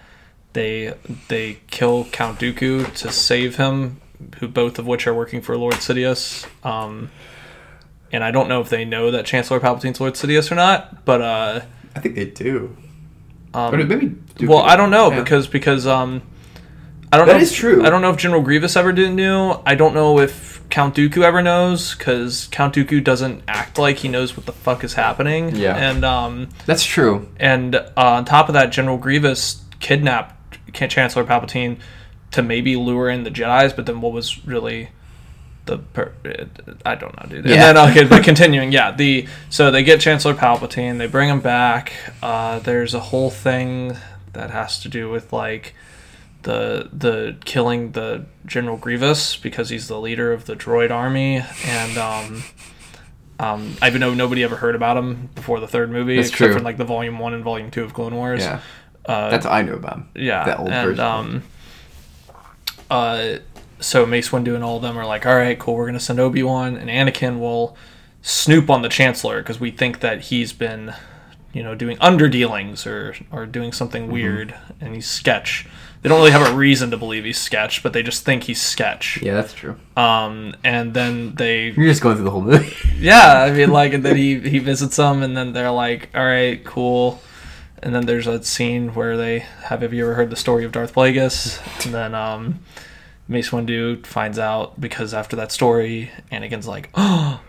they 0.53 0.95
they 1.29 1.59
kill 1.71 2.05
Count 2.13 2.39
Dooku 2.41 2.93
to 2.97 3.13
save 3.13 3.57
him, 3.57 4.01
who 4.41 4.49
both 4.49 4.79
of 4.79 4.87
which 4.87 5.07
are 5.07 5.15
working 5.15 5.41
for 5.41 5.57
Lord 5.57 5.75
Sidious. 5.77 6.47
Um, 6.67 7.11
and 8.13 8.23
I 8.25 8.31
don't 8.31 8.49
know 8.49 8.61
if 8.61 8.69
they 8.69 8.85
know 8.85 9.11
that 9.13 9.25
Chancellor 9.27 9.61
Palpatine's 9.61 10.01
Lord 10.01 10.15
Sidious 10.15 10.51
or 10.51 10.55
not, 10.57 11.05
but 11.05 11.21
uh, 11.23 11.61
I 11.95 12.01
think 12.01 12.15
they 12.17 12.25
do. 12.27 12.77
um, 13.55 13.71
But 13.71 13.89
maybe. 13.89 14.17
well, 14.47 14.59
I 14.59 14.77
don't 14.77 14.91
know 14.91 15.11
Yeah. 15.11 15.21
because 15.21 15.47
because 15.47 15.87
um, 15.87 16.23
I 17.13 17.17
don't 17.19 17.27
That 17.29 17.35
know. 17.37 17.41
is 17.43 17.53
if- 17.53 17.57
true. 17.59 17.85
I 17.87 17.91
don't 17.91 18.03
know 18.03 18.11
if 18.11 18.17
General 18.17 18.43
Grievous 18.43 18.77
ever 18.77 18.93
did 18.93 19.13
knew. 19.13 19.55
I 19.65 19.75
don't 19.75 19.95
know 19.95 20.19
if 20.19 20.61
Count 20.71 20.97
Dooku 20.97 21.23
ever 21.23 21.41
knows 21.43 21.95
because 21.95 22.49
Count 22.51 22.75
Dooku 22.75 23.03
doesn't 23.03 23.43
act 23.47 23.79
like 23.79 23.99
he 23.99 24.09
knows 24.09 24.37
what 24.37 24.47
the 24.47 24.53
fuck 24.53 24.83
is 24.83 24.95
happening. 24.95 25.55
Yeah. 25.55 25.77
And 25.77 26.05
um 26.05 26.49
That's 26.67 26.85
true. 26.85 27.29
and 27.39 27.75
uh, 27.77 27.83
on 27.97 28.25
top 28.25 28.49
of 28.49 28.55
that, 28.55 28.73
General 28.73 28.97
Grievous 28.99 29.63
kidnapped 29.81 30.35
Chancellor 30.75 31.25
Palpatine 31.25 31.79
to 32.33 32.43
maybe 32.43 32.75
lure 32.77 33.09
in 33.09 33.23
the 33.23 33.31
Jedi's, 33.31 33.73
but 33.73 33.87
then 33.87 34.01
what 34.01 34.13
was 34.13 34.45
really 34.45 34.89
the 35.67 35.79
per- 35.79 36.13
I 36.85 36.95
don't 36.97 37.17
know, 37.17 37.29
dude. 37.29 37.47
Yeah. 37.47 37.69
And 37.69 37.77
then 37.77 37.91
okay, 37.91 38.05
but 38.05 38.25
continuing, 38.31 38.73
yeah, 38.73 38.91
the 38.91 39.27
so 39.49 39.71
they 39.71 39.85
get 39.85 40.01
Chancellor 40.01 40.35
Palpatine, 40.35 40.99
they 40.99 41.07
bring 41.07 41.29
him 41.29 41.41
back. 41.41 41.93
Uh, 42.23 42.59
there's 42.59 42.93
a 42.95 43.01
whole 43.01 43.31
thing 43.31 43.97
that 44.33 44.51
has 44.51 44.81
to 44.81 44.89
do 44.89 45.09
with 45.09 45.33
like 45.33 45.75
the 46.47 46.89
the 46.93 47.37
killing 47.45 47.93
the 47.93 48.25
General 48.47 48.77
Grievous 48.77 49.37
because 49.37 49.69
he's 49.69 49.89
the 49.89 50.01
leader 50.01 50.33
of 50.33 50.47
the 50.47 50.55
droid 50.57 50.91
army, 50.91 51.43
and 51.65 51.99
um, 51.99 52.43
um, 53.39 53.77
I 53.83 53.91
know 53.91 54.15
nobody 54.15 54.43
ever 54.45 54.57
heard 54.57 54.75
about 54.75 54.97
him 54.97 55.29
before 55.35 55.59
the 55.61 55.67
third 55.69 55.91
movie, 55.91 56.17
That's 56.17 56.29
except 56.29 56.51
true. 56.53 56.59
for 56.59 56.61
like 56.65 56.77
the 56.77 56.85
volume 56.85 57.19
one 57.19 57.35
and 57.35 57.43
volume 57.45 57.71
two 57.71 57.83
of 57.85 57.93
Clone 57.95 58.15
Wars. 58.15 58.41
Yeah. 58.43 58.61
Uh, 59.05 59.31
That's 59.31 59.45
what 59.45 59.53
I 59.55 59.63
knew 59.63 59.75
about. 59.75 59.97
him. 59.99 60.09
yeah, 60.15 60.45
that 60.45 60.59
old 60.59 60.69
and 60.71 60.89
version. 60.89 61.05
um, 61.05 61.43
uh, 62.91 63.37
so 63.81 64.07
Mace 64.07 64.31
Windu 64.31 64.55
and 64.55 64.65
all 64.65 64.77
of 64.77 64.83
them 64.83 64.97
are 64.97 65.07
like, 65.07 65.27
all 65.27 65.37
right, 65.37 65.59
cool, 65.59 65.75
we're 65.75 65.87
gonna 65.87 66.01
send 66.01 66.19
Obi 66.21 66.43
Wan 66.43 66.77
and 66.77 66.89
Anakin 66.89 67.39
will 67.41 67.77
snoop 68.23 68.71
on 68.71 68.83
the 68.83 68.89
Chancellor 68.89 69.39
because 69.43 69.61
we 69.61 69.71
think 69.71 70.01
that 70.01 70.23
he's 70.23 70.53
been, 70.53 70.95
you 71.53 71.63
know, 71.63 71.75
doing 71.75 71.97
underdealings 71.99 72.87
or 72.87 73.15
or 73.33 73.47
doing 73.47 73.71
Mm-hmm. 73.71 73.77
something 73.77 74.11
weird, 74.11 74.55
and 74.81 74.95
he's 74.95 75.09
sketch. 75.09 75.67
They 76.03 76.09
don't 76.09 76.19
really 76.19 76.31
have 76.31 76.47
a 76.47 76.55
reason 76.55 76.91
to 76.93 76.97
believe 76.97 77.25
he's 77.25 77.39
sketch, 77.39 77.83
but 77.83 77.93
they 77.93 78.03
just 78.03 78.25
think 78.25 78.45
he's 78.45 78.61
sketch. 78.61 79.21
Yeah, 79.23 79.35
that's 79.35 79.53
true. 79.53 79.77
Um, 79.97 80.55
and 80.63 80.95
then 80.95 81.35
they 81.35 81.71
You're 81.71 81.89
just 81.89 82.03
going 82.03 82.17
through 82.17 82.27
the 82.27 82.31
whole 82.31 82.43
movie. 82.43 82.75
yeah, 82.99 83.43
I 83.43 83.53
mean, 83.53 83.71
like, 83.71 83.93
and 83.93 84.05
then 84.05 84.17
he 84.17 84.39
he 84.39 84.59
visits 84.59 84.97
them, 84.97 85.23
and 85.23 85.37
then 85.37 85.53
they're 85.53 85.71
like, 85.71 86.11
"All 86.15 86.25
right, 86.25 86.65
cool." 86.65 87.21
And 87.83 87.95
then 87.95 88.07
there's 88.07 88.27
a 88.27 88.43
scene 88.43 88.95
where 88.95 89.17
they 89.17 89.41
have. 89.41 89.83
Have 89.83 89.93
you 89.93 90.05
ever 90.05 90.15
heard 90.15 90.31
the 90.31 90.37
story 90.37 90.65
of 90.65 90.73
Darth 90.73 90.95
Plagueis? 90.95 91.85
And 91.85 91.95
then 91.95 92.15
um, 92.15 92.61
Mace 93.29 93.51
Windu 93.51 94.05
finds 94.07 94.39
out 94.39 94.81
because 94.81 95.13
after 95.13 95.37
that 95.37 95.53
story, 95.53 96.11
Anakin's 96.31 96.67
like, 96.67 96.91
"Oh, 96.95 97.41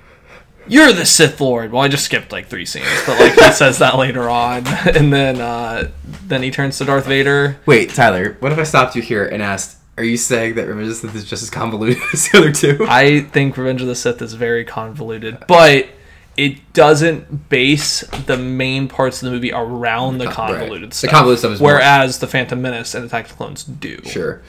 you're 0.69 0.93
the 0.93 1.05
Sith 1.05 1.39
Lord." 1.41 1.71
Well, 1.71 1.81
I 1.81 1.87
just 1.87 2.05
skipped 2.05 2.31
like 2.31 2.47
three 2.47 2.65
scenes, 2.65 2.85
but 3.05 3.19
like 3.19 3.33
he 3.33 3.51
says 3.51 3.79
that 3.79 3.97
later 3.97 4.29
on, 4.29 4.65
and 4.95 5.11
then 5.13 5.39
uh, 5.41 5.89
then 6.25 6.43
he 6.43 6.51
turns 6.51 6.77
to 6.79 6.85
Darth 6.85 7.05
Vader. 7.05 7.57
Wait, 7.65 7.89
Tyler, 7.93 8.37
what 8.39 8.51
if 8.51 8.57
I 8.59 8.63
stopped 8.63 8.95
you 8.95 9.01
here 9.01 9.25
and 9.25 9.41
asked, 9.41 9.77
are 9.97 10.03
you 10.03 10.17
saying 10.17 10.55
that 10.55 10.67
Revenge 10.67 10.87
of 10.89 11.01
the 11.01 11.07
Sith 11.07 11.15
is 11.15 11.25
just 11.25 11.43
as 11.43 11.49
convoluted 11.49 11.97
as 12.13 12.29
the 12.29 12.37
other 12.37 12.51
two? 12.51 12.85
I 12.87 13.21
think 13.21 13.57
Revenge 13.57 13.81
of 13.81 13.87
the 13.87 13.95
Sith 13.95 14.21
is 14.21 14.33
very 14.33 14.63
convoluted, 14.65 15.37
but 15.47 15.87
it 16.35 16.71
doesn't 16.73 17.49
base 17.49 18.01
the 18.27 18.37
main 18.37 18.87
parts 18.87 19.23
of 19.23 19.25
the 19.25 19.31
movie 19.31 19.51
around 19.51 20.19
the 20.19 20.25
Right. 20.25 20.33
convoluted 20.35 20.91
The 20.91 20.95
stuff. 20.95 21.09
convoluted 21.09 21.39
stuff 21.39 21.51
is 21.53 21.59
more- 21.59 21.73
whereas 21.73 22.19
the 22.19 22.27
Phantom 22.27 22.61
Menace 22.61 22.93
and 22.93 23.03
Attack 23.05 23.25
of 23.25 23.31
the 23.31 23.37
Clones 23.37 23.63
do. 23.63 23.97
Sure. 24.05 24.41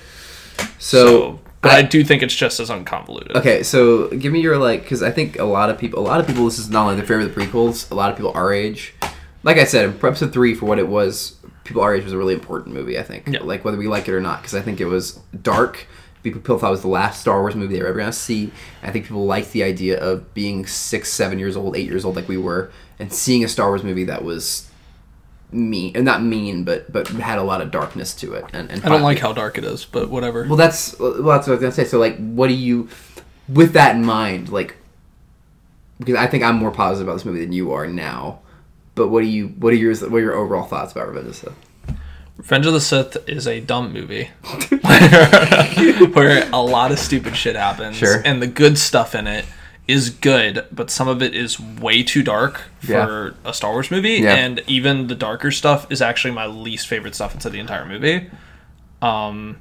So, 0.58 0.68
So, 0.78 1.40
but 1.60 1.72
I 1.72 1.82
do 1.82 2.04
think 2.04 2.22
it's 2.22 2.34
just 2.34 2.60
as 2.60 2.70
unconvoluted. 2.70 3.34
okay, 3.36 3.62
so 3.62 4.08
give 4.08 4.32
me 4.32 4.40
your 4.40 4.58
like, 4.58 4.82
because 4.82 5.02
I 5.02 5.10
think 5.10 5.38
a 5.38 5.44
lot 5.44 5.70
of 5.70 5.78
people, 5.78 5.98
a 6.00 6.06
lot 6.06 6.20
of 6.20 6.26
people, 6.26 6.44
this 6.44 6.58
is 6.58 6.70
not 6.70 6.82
only 6.84 6.96
their 6.96 7.04
favorite 7.06 7.26
of 7.26 7.34
the 7.34 7.40
prequels. 7.40 7.90
A 7.90 7.94
lot 7.94 8.10
of 8.10 8.16
people 8.16 8.32
our 8.34 8.52
age, 8.52 8.94
like 9.42 9.56
I 9.58 9.64
said, 9.64 9.94
episode 10.04 10.32
three 10.32 10.54
for 10.54 10.66
what 10.66 10.78
it 10.78 10.88
was, 10.88 11.36
people 11.64 11.82
our 11.82 11.94
age 11.94 12.04
was 12.04 12.12
a 12.12 12.18
really 12.18 12.34
important 12.34 12.74
movie. 12.74 12.98
I 12.98 13.02
think, 13.02 13.26
Yeah. 13.28 13.42
like 13.42 13.64
whether 13.64 13.76
we 13.76 13.88
like 13.88 14.08
it 14.08 14.14
or 14.14 14.20
not, 14.20 14.40
because 14.40 14.54
I 14.54 14.60
think 14.60 14.80
it 14.80 14.86
was 14.86 15.18
dark. 15.42 15.86
People 16.22 16.40
people 16.40 16.58
thought 16.58 16.68
it 16.68 16.70
was 16.72 16.82
the 16.82 16.88
last 16.88 17.20
Star 17.20 17.40
Wars 17.40 17.54
movie 17.54 17.74
they 17.76 17.80
were 17.82 17.88
ever 17.88 17.98
gonna 17.98 18.12
see. 18.12 18.50
I 18.82 18.90
think 18.90 19.06
people 19.06 19.24
liked 19.24 19.52
the 19.52 19.62
idea 19.62 19.98
of 20.00 20.34
being 20.34 20.66
six, 20.66 21.12
seven 21.12 21.38
years 21.38 21.56
old, 21.56 21.76
eight 21.76 21.86
years 21.86 22.04
old, 22.04 22.16
like 22.16 22.28
we 22.28 22.36
were, 22.36 22.70
and 22.98 23.12
seeing 23.12 23.44
a 23.44 23.48
Star 23.48 23.68
Wars 23.68 23.84
movie 23.84 24.04
that 24.04 24.24
was 24.24 24.67
mean, 25.50 25.96
and 25.96 26.04
not 26.04 26.22
mean, 26.22 26.64
but 26.64 26.92
but 26.92 27.08
had 27.08 27.38
a 27.38 27.42
lot 27.42 27.60
of 27.60 27.70
darkness 27.70 28.14
to 28.16 28.34
it. 28.34 28.44
And, 28.52 28.70
and 28.70 28.84
I 28.84 28.88
don't 28.88 29.02
like 29.02 29.18
how 29.18 29.32
dark 29.32 29.58
it 29.58 29.64
is, 29.64 29.84
but 29.84 30.10
whatever. 30.10 30.44
well, 30.44 30.56
that's 30.56 30.98
well, 30.98 31.14
that's 31.22 31.46
what 31.46 31.48
I 31.48 31.50
was 31.52 31.60
gonna 31.60 31.72
say. 31.72 31.84
So, 31.84 31.98
like, 31.98 32.16
what 32.16 32.48
do 32.48 32.54
you, 32.54 32.88
with 33.48 33.72
that 33.72 33.96
in 33.96 34.04
mind, 34.04 34.50
like, 34.50 34.76
because 35.98 36.16
I 36.16 36.26
think 36.26 36.44
I'm 36.44 36.56
more 36.56 36.70
positive 36.70 37.08
about 37.08 37.14
this 37.14 37.24
movie 37.24 37.40
than 37.40 37.52
you 37.52 37.72
are 37.72 37.86
now. 37.86 38.40
But 38.94 39.08
what 39.08 39.20
do 39.20 39.26
you, 39.26 39.48
what 39.48 39.72
are 39.72 39.76
your, 39.76 39.94
what 39.94 40.18
are 40.18 40.20
your 40.20 40.34
overall 40.34 40.64
thoughts 40.64 40.92
about 40.92 41.08
Revenge 41.08 41.26
of 41.26 41.32
the 41.32 41.38
Sith? 41.38 41.96
Revenge 42.36 42.66
of 42.66 42.72
the 42.72 42.80
Sith 42.80 43.28
is 43.28 43.46
a 43.46 43.60
dumb 43.60 43.92
movie 43.92 44.24
where 46.14 46.48
a 46.52 46.60
lot 46.60 46.90
of 46.90 46.98
stupid 46.98 47.36
shit 47.36 47.54
happens. 47.54 47.96
Sure. 47.96 48.20
And 48.24 48.42
the 48.42 48.48
good 48.48 48.76
stuff 48.76 49.14
in 49.14 49.28
it 49.28 49.44
is 49.88 50.10
good, 50.10 50.66
but 50.70 50.90
some 50.90 51.08
of 51.08 51.22
it 51.22 51.34
is 51.34 51.58
way 51.58 52.02
too 52.02 52.22
dark 52.22 52.64
for 52.80 53.34
Yeah. 53.44 53.50
a 53.50 53.54
Star 53.54 53.72
Wars 53.72 53.90
movie. 53.90 54.18
Yeah. 54.20 54.34
And 54.34 54.62
even 54.66 55.06
the 55.06 55.14
darker 55.14 55.50
stuff 55.50 55.86
is 55.90 56.00
actually 56.02 56.32
my 56.34 56.46
least 56.46 56.86
favorite 56.86 57.14
stuff 57.14 57.34
inside 57.34 57.52
the 57.52 57.58
entire 57.58 57.86
movie. 57.86 58.30
Um, 59.00 59.56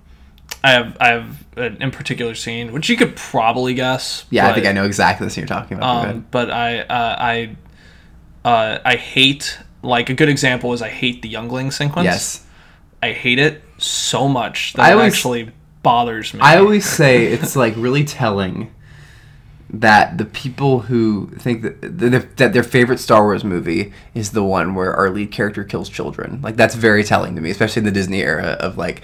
I 0.63 0.71
have 0.71 0.97
I 0.99 1.07
have 1.09 1.45
an 1.55 1.77
in 1.81 1.91
particular 1.91 2.35
scene 2.35 2.71
which 2.73 2.89
you 2.89 2.97
could 2.97 3.15
probably 3.15 3.73
guess. 3.73 4.25
Yeah, 4.29 4.49
I 4.49 4.53
think 4.53 4.65
I 4.65 4.71
know 4.73 4.83
exactly 4.85 5.25
the 5.25 5.31
scene 5.31 5.43
you're 5.43 5.47
talking 5.47 5.77
about. 5.77 6.07
Um, 6.07 6.25
but 6.31 6.51
I 6.51 6.79
uh, 6.81 7.15
I 7.19 7.55
uh, 8.43 8.79
I 8.83 8.95
hate 8.95 9.57
like 9.83 10.09
a 10.09 10.13
good 10.13 10.29
example 10.29 10.73
is 10.73 10.81
I 10.81 10.89
hate 10.89 11.21
the 11.21 11.29
Youngling 11.29 11.71
sequence. 11.71 12.05
yes, 12.05 12.45
I 13.01 13.11
hate 13.13 13.39
it 13.39 13.63
so 13.77 14.27
much 14.27 14.73
that 14.73 14.81
I 14.83 14.89
it 14.89 14.93
always- 14.93 15.13
actually 15.13 15.51
bothers 15.83 16.33
me. 16.33 16.41
I 16.41 16.57
always 16.57 16.85
say 16.85 17.27
it's 17.27 17.55
like 17.55 17.73
really 17.77 18.03
telling 18.03 18.71
that 19.69 20.17
the 20.17 20.25
people 20.25 20.81
who 20.81 21.27
think 21.37 21.61
that, 21.61 21.81
that 21.81 22.37
that 22.37 22.53
their 22.53 22.63
favorite 22.63 22.99
Star 22.99 23.23
Wars 23.23 23.43
movie 23.43 23.91
is 24.13 24.31
the 24.31 24.43
one 24.43 24.75
where 24.75 24.93
our 24.93 25.09
lead 25.09 25.31
character 25.31 25.63
kills 25.63 25.89
children. 25.89 26.41
Like 26.41 26.55
that's 26.55 26.75
very 26.75 27.03
telling 27.03 27.35
to 27.35 27.41
me, 27.41 27.49
especially 27.49 27.81
in 27.81 27.85
the 27.85 27.91
Disney 27.91 28.21
era 28.21 28.57
of 28.59 28.77
like 28.77 29.01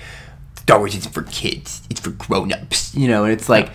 Star 0.58 0.80
Wars 0.80 0.96
isn't 0.96 1.14
for 1.14 1.24
kids, 1.24 1.82
it's 1.90 2.00
for 2.00 2.12
grown-ups, 2.12 2.96
you 2.96 3.08
know, 3.08 3.26
and 3.26 3.34
it's 3.34 3.50
like 3.50 3.72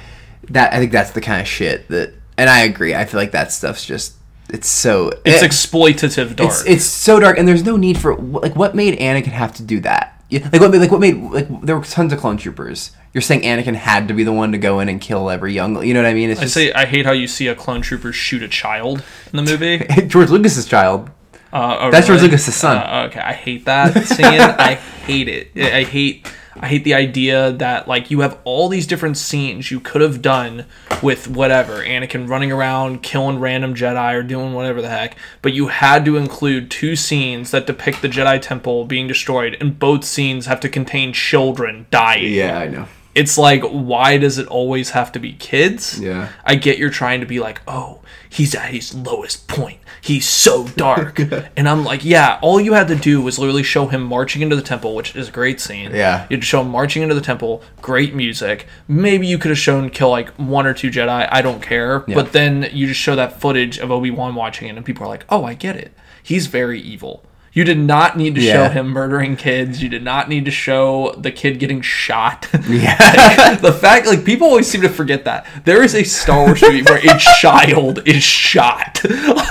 that 0.51 0.72
I 0.72 0.78
think 0.78 0.93
that's 0.93 1.11
the 1.11 1.20
kind 1.20 1.41
of 1.41 1.47
shit 1.47 1.89
that 1.89 2.14
and 2.39 2.49
I 2.49 2.61
agree. 2.61 2.95
I 2.95 3.05
feel 3.05 3.20
like 3.20 3.32
that 3.32 3.53
stuff's 3.53 3.84
just 3.84 4.14
it's 4.49 4.68
so 4.68 5.11
it's 5.24 5.43
eh, 5.43 5.47
exploitative 5.47 6.36
dark. 6.36 6.51
it's 6.51 6.64
it's 6.64 6.84
so 6.84 7.20
dark, 7.20 7.39
and 7.39 7.47
there's 7.47 7.64
no 7.64 7.76
need 7.76 7.99
for 7.99 8.16
like 8.16 8.57
what 8.57 8.74
made 8.74 8.99
Anakin 8.99 9.26
have 9.26 9.55
to 9.55 9.62
do 9.62 9.80
that. 9.80 10.18
Yeah, 10.31 10.47
Like 10.53 10.61
what 10.61 10.70
made 10.70 10.79
like 10.79 10.91
what 10.91 11.01
made 11.01 11.16
like 11.16 11.62
there 11.62 11.79
were 11.79 11.85
tons 11.85 12.12
of 12.12 12.20
clone 12.20 12.37
troopers. 12.37 12.93
You're 13.14 13.22
saying 13.22 13.43
Anakin 13.43 13.74
had 13.74 14.09
to 14.09 14.14
be 14.14 14.24
the 14.24 14.33
one 14.33 14.53
to 14.53 14.59
go 14.59 14.81
in 14.81 14.89
and 14.91 15.01
kill 15.01 15.31
every 15.31 15.55
young. 15.55 15.83
You 15.83 15.95
know 15.95 16.03
what 16.03 16.09
I 16.09 16.12
mean? 16.12 16.29
It's 16.29 16.41
I 16.41 16.45
just 16.45 16.55
say 16.55 16.72
I 16.72 16.85
hate 16.85 17.07
how 17.07 17.12
you 17.12 17.26
see 17.26 17.47
a 17.47 17.55
clone 17.55 17.81
trooper 17.81 18.12
shoot 18.12 18.43
a 18.43 18.49
child 18.49 19.03
in 19.33 19.43
the 19.43 19.51
movie. 19.51 19.79
George 20.07 20.29
Lucas's 20.29 20.66
child. 20.66 21.11
Uh, 21.51 21.79
oh, 21.81 21.91
That's 21.91 22.07
George? 22.07 22.20
Lucas's 22.20 22.55
son. 22.55 22.76
Uh, 22.76 23.07
okay, 23.09 23.20
I 23.20 23.33
hate 23.33 23.64
that 23.64 24.07
scene. 24.07 24.26
I 24.26 24.74
hate 24.74 25.29
it. 25.29 25.51
I 25.57 25.85
hate. 25.85 26.31
I 26.61 26.67
hate 26.69 26.85
the 26.85 26.95
idea 26.95 27.53
that 27.53 27.87
like 27.87 28.11
you 28.11 28.21
have 28.21 28.39
all 28.45 28.69
these 28.69 28.87
different 28.87 29.17
scenes 29.17 29.71
you 29.71 29.81
could 29.81 30.01
have 30.01 30.21
done 30.23 30.65
with 31.03 31.29
whatever 31.29 31.85
Anakin 31.85 32.29
running 32.29 32.51
around 32.51 33.03
killing 33.03 33.39
random 33.39 33.75
Jedi 33.75 34.15
or 34.15 34.23
doing 34.23 34.55
whatever 34.55 34.83
the 34.83 34.89
heck, 34.89 35.17
but 35.43 35.53
you 35.53 35.69
had 35.69 36.05
to 36.05 36.17
include 36.17 36.71
two 36.71 36.97
scenes 36.97 37.51
that 37.53 37.67
depict 37.67 38.03
the 38.03 38.09
Jedi 38.09 38.41
Temple 38.41 38.85
being 38.85 39.07
destroyed, 39.07 39.57
and 39.61 39.79
both 39.79 40.05
scenes 40.05 40.47
have 40.47 40.61
to 40.61 40.69
contain 40.69 41.13
children 41.13 41.87
dying. 41.91 42.33
Yeah, 42.33 42.59
I 42.59 42.69
know. 42.69 42.89
It's 43.19 43.37
like, 43.37 43.62
why 43.62 44.16
does 44.16 44.39
it 44.39 44.47
always 44.47 44.91
have 44.91 45.12
to 45.12 45.19
be 45.19 45.33
kids? 45.33 45.99
Yeah. 46.01 46.29
I 46.45 46.55
get 46.55 46.79
you're 46.79 46.91
trying 46.91 47.21
to 47.21 47.27
be 47.27 47.41
like, 47.41 47.61
oh, 47.66 48.01
he's 48.29 48.55
at 48.55 48.71
his 48.71 48.95
lowest 48.95 49.49
point. 49.49 49.81
He's 50.01 50.29
so 50.29 50.69
dark. 50.69 51.19
and 51.57 51.69
I'm 51.69 51.85
like, 51.85 52.05
yeah, 52.05 52.39
all 52.43 52.61
you 52.61 52.75
had 52.75 52.89
to 52.89 52.95
do 52.95 53.21
was 53.21 53.39
literally 53.39 53.62
show 53.62 53.89
him 53.89 54.03
marching 54.03 54.43
into 54.43 54.55
the 54.55 54.62
temple, 54.62 54.95
which 54.95 55.16
is 55.16 55.29
a 55.29 55.33
great 55.33 55.61
scene. 55.61 55.95
Yeah. 55.95 56.27
You'd 56.31 56.45
show 56.45 56.61
him 56.61 56.69
marching 56.69 57.03
into 57.03 57.14
the 57.14 57.21
temple, 57.21 57.62
great 57.83 58.14
music. 58.14 58.66
Maybe 58.87 59.26
you 59.26 59.38
could 59.38 59.51
have 59.51 59.59
shown 59.59 59.91
kill 59.91 60.11
like 60.11 60.29
one 60.37 60.67
or 60.67 60.75
two 60.75 60.91
Jedi. 60.91 61.29
I 61.30 61.42
don't 61.42 61.61
care. 61.63 62.01
But 62.01 62.33
then 62.33 62.68
you 62.72 62.87
just 62.87 63.01
show 63.01 63.17
that 63.17 63.41
footage 63.41 63.79
of 63.79 63.91
Obi 63.91 64.11
Wan 64.11 64.34
watching 64.34 64.68
it, 64.68 64.76
and 64.76 64.87
people 64.87 65.05
are 65.05 65.09
like, 65.09 65.25
oh, 65.29 65.45
I 65.45 65.55
get 65.55 65.76
it. 65.76 65.92
He's 66.22 66.47
very 66.47 66.80
evil. 66.80 67.25
You 67.59 67.64
did 67.64 67.79
not 67.79 68.17
need 68.17 68.37
to 68.37 68.41
show 68.41 68.68
him 68.68 68.87
murdering 68.91 69.35
kids. 69.35 69.83
You 69.83 69.89
did 69.89 70.05
not 70.05 70.29
need 70.29 70.45
to 70.45 70.51
show 70.53 71.13
the 71.18 71.33
kid 71.33 71.59
getting 71.59 71.80
shot. 71.80 72.47
Yeah. 72.68 73.57
the 73.57 73.72
fact, 73.72 74.07
like, 74.07 74.25
people 74.25 74.47
always 74.47 74.68
seem 74.71 74.83
to 74.83 74.89
forget 74.89 75.25
that 75.25 75.45
there 75.64 75.83
is 75.83 75.95
a 75.97 76.05
Star 76.05 76.45
Wars 76.47 76.63
movie 76.63 76.83
where 76.83 76.99
a 76.99 77.18
child 77.41 78.07
is 78.07 78.22
shot. 78.22 79.03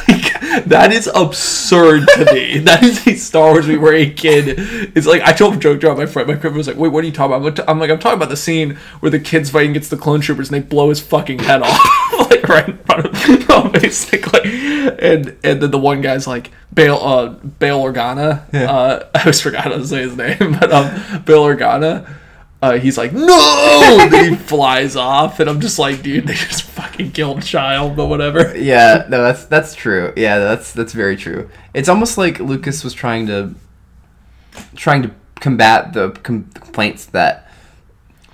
Like, 0.07 0.65
that 0.65 0.91
is 0.93 1.07
absurd 1.13 2.07
to 2.15 2.33
me. 2.33 2.59
That 2.59 2.81
is 2.83 3.05
a 3.07 3.15
Star 3.15 3.51
Wars 3.51 3.67
movie 3.67 3.77
where 3.79 3.93
a 3.93 4.09
kid 4.09 4.57
is 4.95 5.05
like. 5.05 5.21
I 5.23 5.33
told 5.33 5.59
Joke 5.61 5.81
Joe, 5.81 5.95
my 5.95 6.05
friend, 6.05 6.27
my 6.27 6.35
friend 6.35 6.55
was 6.55 6.67
like, 6.67 6.77
"Wait, 6.77 6.89
what 6.89 7.03
are 7.03 7.07
you 7.07 7.13
talking 7.13 7.35
about?" 7.35 7.45
I'm 7.47 7.55
like- 7.55 7.69
I'm 7.69 7.79
like, 7.79 7.89
"I'm 7.89 7.99
talking 7.99 8.17
about 8.17 8.29
the 8.29 8.37
scene 8.37 8.75
where 9.01 9.09
the 9.09 9.19
kid's 9.19 9.49
fighting 9.49 9.71
against 9.71 9.89
the 9.89 9.97
clone 9.97 10.21
troopers 10.21 10.49
and 10.51 10.61
they 10.63 10.65
blow 10.65 10.89
his 10.89 11.01
fucking 11.01 11.39
head 11.39 11.61
off, 11.63 11.69
like 11.71 11.96
right 12.49 12.69
in 12.69 12.77
front 12.79 13.05
of 13.05 13.23
him, 13.23 13.71
basically." 13.71 14.41
And 14.99 15.37
and 15.43 15.61
then 15.61 15.71
the 15.71 15.79
one 15.79 16.01
guy's 16.01 16.27
like, 16.27 16.51
"Bail, 16.73 16.97
uh, 16.97 17.29
Bail 17.29 17.81
Organa." 17.81 18.53
Uh, 18.53 19.05
I 19.13 19.19
always 19.19 19.41
forgot 19.41 19.65
how 19.65 19.69
to 19.71 19.85
say 19.85 20.01
his 20.01 20.15
name, 20.15 20.37
but 20.59 20.71
um, 20.71 21.23
Bail 21.23 21.43
Organa 21.43 22.07
uh, 22.61 22.79
he's 22.79 22.97
like, 22.97 23.13
no! 23.13 23.99
and 24.01 24.11
then 24.11 24.29
he 24.31 24.35
flies 24.35 24.95
off, 24.95 25.39
and 25.39 25.49
I'm 25.49 25.61
just 25.61 25.77
like, 25.77 26.01
dude, 26.01 26.25
they 26.25 26.33
just 26.33 26.63
fucking 26.63 27.11
killed 27.11 27.43
child, 27.43 27.95
but 27.95 28.07
whatever. 28.07 28.57
yeah, 28.57 29.05
no, 29.09 29.21
that's 29.21 29.45
that's 29.45 29.75
true. 29.75 30.11
Yeah, 30.17 30.39
that's 30.39 30.71
that's 30.71 30.93
very 30.93 31.17
true. 31.17 31.49
It's 31.75 31.87
almost 31.87 32.17
like 32.17 32.39
Lucas 32.39 32.83
was 32.83 32.93
trying 32.93 33.27
to 33.27 33.53
trying 34.75 35.03
to 35.03 35.11
combat 35.35 35.93
the 35.93 36.09
com- 36.23 36.49
complaints 36.55 37.05
that 37.07 37.46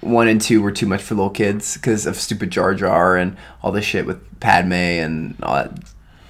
one 0.04 0.28
and 0.28 0.42
two 0.42 0.62
were 0.62 0.72
too 0.72 0.86
much 0.86 1.02
for 1.02 1.16
little 1.16 1.30
kids 1.30 1.76
because 1.76 2.06
of 2.06 2.16
stupid 2.16 2.50
Jar 2.50 2.74
Jar 2.74 3.18
and 3.18 3.38
all 3.62 3.72
this 3.72 3.86
shit 3.86 4.06
with 4.06 4.40
Padme 4.40 4.74
and 4.74 5.36
all 5.44 5.56
that 5.56 5.80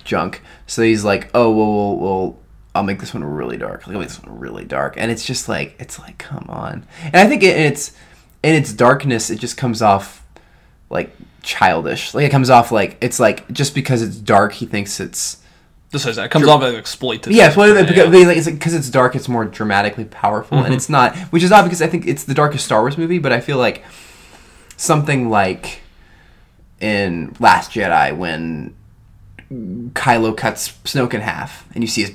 junk. 0.04 0.41
So 0.68 0.82
he's 0.82 1.04
like, 1.04 1.30
oh 1.34 1.52
well, 1.52 1.74
well, 1.74 1.98
well 1.98 2.40
I'll 2.76 2.84
make 2.84 3.00
this 3.00 3.14
one 3.14 3.24
really 3.24 3.58
dark. 3.58 3.88
I'll 3.88 3.94
make 3.94 4.08
this 4.08 4.22
one 4.22 4.40
really 4.40 4.66
dark, 4.66 4.95
and 4.98 5.12
it's 5.12 5.26
just 5.26 5.48
like 5.48 5.76
it's 5.80 6.00
like 6.00 6.18
come 6.18 6.45
on. 6.50 6.86
And 7.04 7.16
I 7.16 7.28
think 7.28 7.44
it, 7.44 7.58
it's 7.58 7.91
in 8.44 8.56
its 8.56 8.74
darkness, 8.74 9.30
it 9.30 9.40
just 9.40 9.58
comes 9.58 9.82
off 9.82 10.26
like 10.90 11.16
childish. 11.44 12.14
Like 12.14 12.26
it 12.26 12.32
comes 12.32 12.50
off 12.50 12.72
like 12.72 12.98
it's 13.02 13.20
like 13.20 13.52
just 13.52 13.76
because 13.76 14.02
it's 14.02 14.18
dark, 14.18 14.54
he 14.54 14.66
thinks 14.66 15.00
it's 15.00 15.43
Just 15.94 16.07
as 16.07 16.15
that 16.15 16.32
comes 16.32 16.48
off 16.48 16.64
as 16.64 16.74
exploitative. 16.74 17.34
yeah, 17.34 17.48
it's, 17.48 17.56
Yeah, 17.56 17.84
because, 17.84 18.26
like, 18.26 18.38
it's 18.38 18.49
because 18.49 18.74
it's 18.74 18.90
dark, 18.90 19.15
it's 19.15 19.30
more 19.30 19.45
dramatically 19.45 20.06
powerful, 20.06 20.57
and 20.57 20.65
mm-hmm. 20.65 20.74
it's 20.74 20.90
not. 20.90 21.15
Which 21.30 21.44
is 21.44 21.52
odd 21.52 21.64
because 21.64 21.84
I 21.84 21.88
think 21.88 22.07
it's 22.07 22.24
the 22.24 22.34
darkest 22.34 22.65
Star 22.65 22.82
Wars 22.82 22.98
movie, 22.98 23.20
but 23.20 23.32
I 23.32 23.40
feel 23.40 23.60
like 23.60 23.86
something 24.76 25.30
like 25.30 25.82
in 26.82 27.36
Last 27.40 27.72
Jedi 27.72 28.18
when 28.18 28.74
Kylo 29.52 30.36
cuts 30.36 30.72
Snoke 30.84 31.14
in 31.14 31.22
half, 31.22 31.68
and 31.76 31.84
you 31.84 31.88
see 31.88 32.02
his 32.02 32.14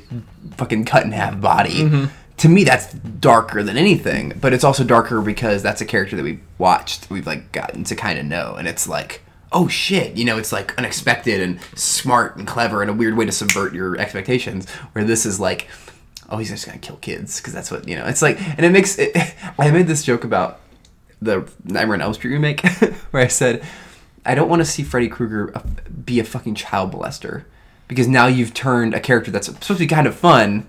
fucking 0.56 0.84
cut 0.84 1.04
in 1.04 1.12
half 1.12 1.40
body. 1.40 1.84
Mm-hmm. 1.84 2.04
To 2.38 2.48
me, 2.48 2.64
that's 2.64 2.92
darker 2.92 3.62
than 3.62 3.76
anything, 3.76 4.32
but 4.40 4.52
it's 4.52 4.64
also 4.64 4.82
darker 4.82 5.20
because 5.20 5.62
that's 5.62 5.80
a 5.80 5.84
character 5.84 6.16
that 6.16 6.24
we've 6.24 6.42
watched, 6.58 7.08
we've 7.10 7.28
like 7.28 7.52
gotten 7.52 7.84
to 7.84 7.94
kind 7.94 8.18
of 8.18 8.24
know, 8.24 8.56
and 8.56 8.66
it's 8.66 8.88
like, 8.88 9.22
oh 9.52 9.68
shit, 9.68 10.16
you 10.16 10.24
know, 10.24 10.38
it's 10.38 10.52
like 10.52 10.76
unexpected 10.78 11.40
and 11.40 11.60
smart 11.74 12.36
and 12.36 12.46
clever 12.46 12.82
and 12.82 12.90
a 12.90 12.94
weird 12.94 13.16
way 13.16 13.24
to 13.24 13.32
subvert 13.32 13.74
your 13.74 13.96
expectations. 13.98 14.68
Where 14.92 15.04
this 15.04 15.26
is 15.26 15.40
like, 15.40 15.68
oh, 16.28 16.38
he's 16.38 16.50
just 16.50 16.66
gonna 16.66 16.78
kill 16.78 16.96
kids 16.96 17.40
because 17.40 17.52
that's 17.52 17.70
what 17.70 17.88
you 17.88 17.96
know. 17.96 18.06
It's 18.06 18.22
like, 18.22 18.40
and 18.40 18.64
it 18.64 18.70
makes. 18.70 18.98
It, 18.98 19.16
I 19.58 19.70
made 19.70 19.86
this 19.86 20.04
joke 20.04 20.24
about 20.24 20.60
the 21.20 21.50
Nightmare 21.64 21.94
on 21.94 22.00
Elm 22.00 22.14
Street 22.14 22.32
remake, 22.32 22.66
where 23.10 23.22
I 23.22 23.28
said, 23.28 23.64
I 24.24 24.34
don't 24.34 24.48
want 24.48 24.60
to 24.60 24.66
see 24.66 24.82
Freddy 24.82 25.08
Krueger 25.08 25.56
uh, 25.56 25.62
be 26.04 26.20
a 26.20 26.24
fucking 26.24 26.54
child 26.54 26.92
molester 26.92 27.44
because 27.88 28.06
now 28.06 28.26
you've 28.26 28.54
turned 28.54 28.94
a 28.94 29.00
character 29.00 29.30
that's 29.30 29.46
supposed 29.46 29.66
to 29.66 29.74
be 29.78 29.86
kind 29.86 30.06
of 30.06 30.14
fun, 30.14 30.66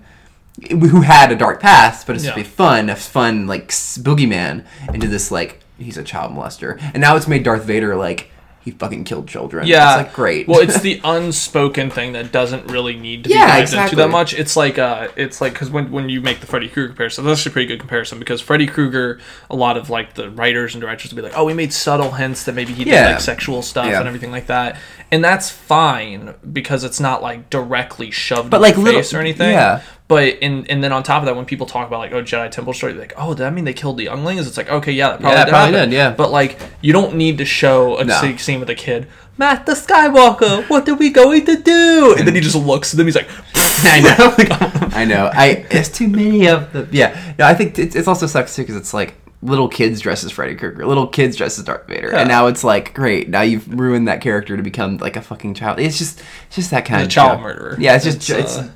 who 0.70 1.02
had 1.02 1.30
a 1.30 1.36
dark 1.36 1.60
past, 1.60 2.06
but 2.06 2.16
it's 2.16 2.24
supposed 2.24 2.44
to 2.44 2.50
be 2.50 2.56
fun, 2.56 2.88
a 2.88 2.96
fun 2.96 3.46
like 3.46 3.68
boogeyman, 3.68 4.66
into 4.92 5.06
this 5.06 5.30
like 5.30 5.60
he's 5.78 5.98
a 5.98 6.02
child 6.02 6.32
molester, 6.32 6.80
and 6.94 7.00
now 7.00 7.16
it's 7.16 7.28
made 7.28 7.44
Darth 7.44 7.64
Vader 7.64 7.94
like 7.94 8.30
he 8.62 8.72
fucking 8.72 9.04
killed 9.04 9.26
children. 9.26 9.66
Yeah, 9.66 9.94
it's 10.00 10.06
like 10.06 10.12
great. 10.14 10.46
well, 10.46 10.60
it's 10.60 10.80
the 10.82 11.00
unspoken 11.02 11.90
thing 11.90 12.12
that 12.12 12.30
doesn't 12.30 12.70
really 12.70 12.94
need 12.94 13.24
to 13.24 13.30
Yeah, 13.30 13.46
be 13.46 13.50
dived 13.52 13.62
exactly. 13.62 13.84
into 13.84 13.96
that 13.96 14.10
much. 14.10 14.34
It's 14.34 14.54
like, 14.56 14.78
uh, 14.78 15.08
it's 15.16 15.40
like 15.40 15.54
because 15.54 15.70
when 15.70 15.90
when 15.90 16.08
you 16.10 16.20
make 16.20 16.40
the 16.40 16.46
Freddy 16.46 16.68
Krueger 16.68 16.88
comparison, 16.88 17.24
that's 17.24 17.40
actually 17.40 17.50
a 17.50 17.52
pretty 17.54 17.68
good 17.68 17.80
comparison 17.80 18.18
because 18.18 18.40
Freddy 18.40 18.66
Krueger, 18.66 19.18
a 19.48 19.56
lot 19.56 19.76
of 19.76 19.88
like 19.88 20.14
the 20.14 20.30
writers 20.30 20.74
and 20.74 20.82
directors 20.82 21.10
would 21.12 21.16
be 21.16 21.22
like, 21.22 21.36
oh, 21.38 21.44
we 21.44 21.54
made 21.54 21.72
subtle 21.72 22.10
hints 22.12 22.44
that 22.44 22.54
maybe 22.54 22.72
he 22.72 22.84
did 22.84 22.92
Yeah. 22.92 23.10
like 23.12 23.20
sexual 23.20 23.62
stuff 23.62 23.86
Yeah. 23.86 23.98
and 24.00 24.06
everything 24.08 24.30
like 24.30 24.46
that, 24.48 24.76
and 25.10 25.24
that's 25.24 25.48
fine 25.50 26.34
because 26.52 26.84
it's 26.84 27.00
not 27.00 27.22
like 27.22 27.48
directly 27.50 28.10
shoved 28.10 28.50
But, 28.50 28.56
in 28.58 28.62
like, 28.62 28.74
your 28.76 28.84
little- 28.84 29.00
face 29.00 29.14
or 29.14 29.20
anything. 29.20 29.50
yeah. 29.50 29.80
But 30.10 30.38
and 30.42 30.68
and 30.68 30.82
then 30.82 30.92
on 30.92 31.04
top 31.04 31.22
of 31.22 31.26
that, 31.26 31.36
when 31.36 31.44
people 31.46 31.66
talk 31.66 31.86
about 31.86 32.00
like 32.00 32.10
oh 32.10 32.20
Jedi 32.20 32.50
Temple 32.50 32.72
story, 32.72 32.94
like 32.94 33.12
oh, 33.16 33.28
does 33.28 33.38
that 33.38 33.52
mean 33.54 33.64
they 33.64 33.72
killed 33.72 33.96
the 33.96 34.04
younglings? 34.04 34.44
It's 34.46 34.56
like 34.56 34.68
okay, 34.68 34.90
yeah, 34.90 35.10
that 35.10 35.20
probably, 35.20 35.36
that 35.36 35.44
did, 35.44 35.50
probably 35.52 35.72
did, 35.72 35.92
yeah. 35.92 36.10
But 36.12 36.32
like 36.32 36.58
you 36.82 36.92
don't 36.92 37.14
need 37.14 37.38
to 37.38 37.44
show 37.44 37.96
a 37.96 38.04
No. 38.04 38.20
scene- 38.36 38.58
with 38.58 38.68
a 38.70 38.74
kid. 38.74 39.06
Master 39.38 39.72
Skywalker, 39.72 40.68
what 40.68 40.88
are 40.88 40.96
we 40.96 41.10
going 41.10 41.46
to 41.46 41.56
do? 41.62 42.16
And 42.18 42.26
then 42.26 42.34
he 42.34 42.40
just 42.40 42.56
looks 42.56 42.92
at 42.92 42.98
them. 42.98 43.06
He's 43.06 43.14
like, 43.14 43.28
I 43.54 44.00
know. 44.00 44.88
I 44.96 45.04
know. 45.04 45.30
I 45.32 45.64
it's 45.70 45.88
too 45.88 46.08
many 46.08 46.46
of 46.48 46.72
the 46.72 46.88
yeah. 46.90 47.34
No, 47.38 47.46
I 47.46 47.54
think 47.54 47.78
it's, 47.78 47.94
it's 47.94 48.08
also 48.08 48.26
sucks 48.26 48.56
too 48.56 48.62
because 48.62 48.74
it's 48.76 48.92
like 48.92 49.14
little 49.42 49.68
kids 49.68 50.00
dress 50.00 50.24
as 50.24 50.32
Freddy 50.32 50.54
Krueger, 50.56 50.84
little 50.86 51.06
kids 51.06 51.36
dress 51.36 51.56
as 51.58 51.64
Darth 51.64 51.86
Vader, 51.86 52.10
Yeah. 52.10 52.18
and 52.18 52.28
now 52.28 52.48
it's 52.48 52.64
like 52.64 52.92
great. 52.94 53.28
Now 53.30 53.42
you've 53.42 53.66
ruined 53.78 54.08
that 54.08 54.20
character 54.20 54.56
to 54.56 54.62
become 54.62 54.98
like 54.98 55.16
a 55.16 55.22
fucking 55.22 55.54
child. 55.54 55.78
It's 55.78 55.96
just 55.98 56.20
it's 56.48 56.56
just 56.56 56.70
that 56.72 56.84
kind 56.84 57.02
of 57.04 57.08
child 57.08 57.38
joke. 57.38 57.42
murderer. 57.42 57.76
Yeah, 57.78 57.94
it's 57.94 58.04
just 58.04 58.16
It's, 58.28 58.30
it's, 58.30 58.58
uh, 58.58 58.70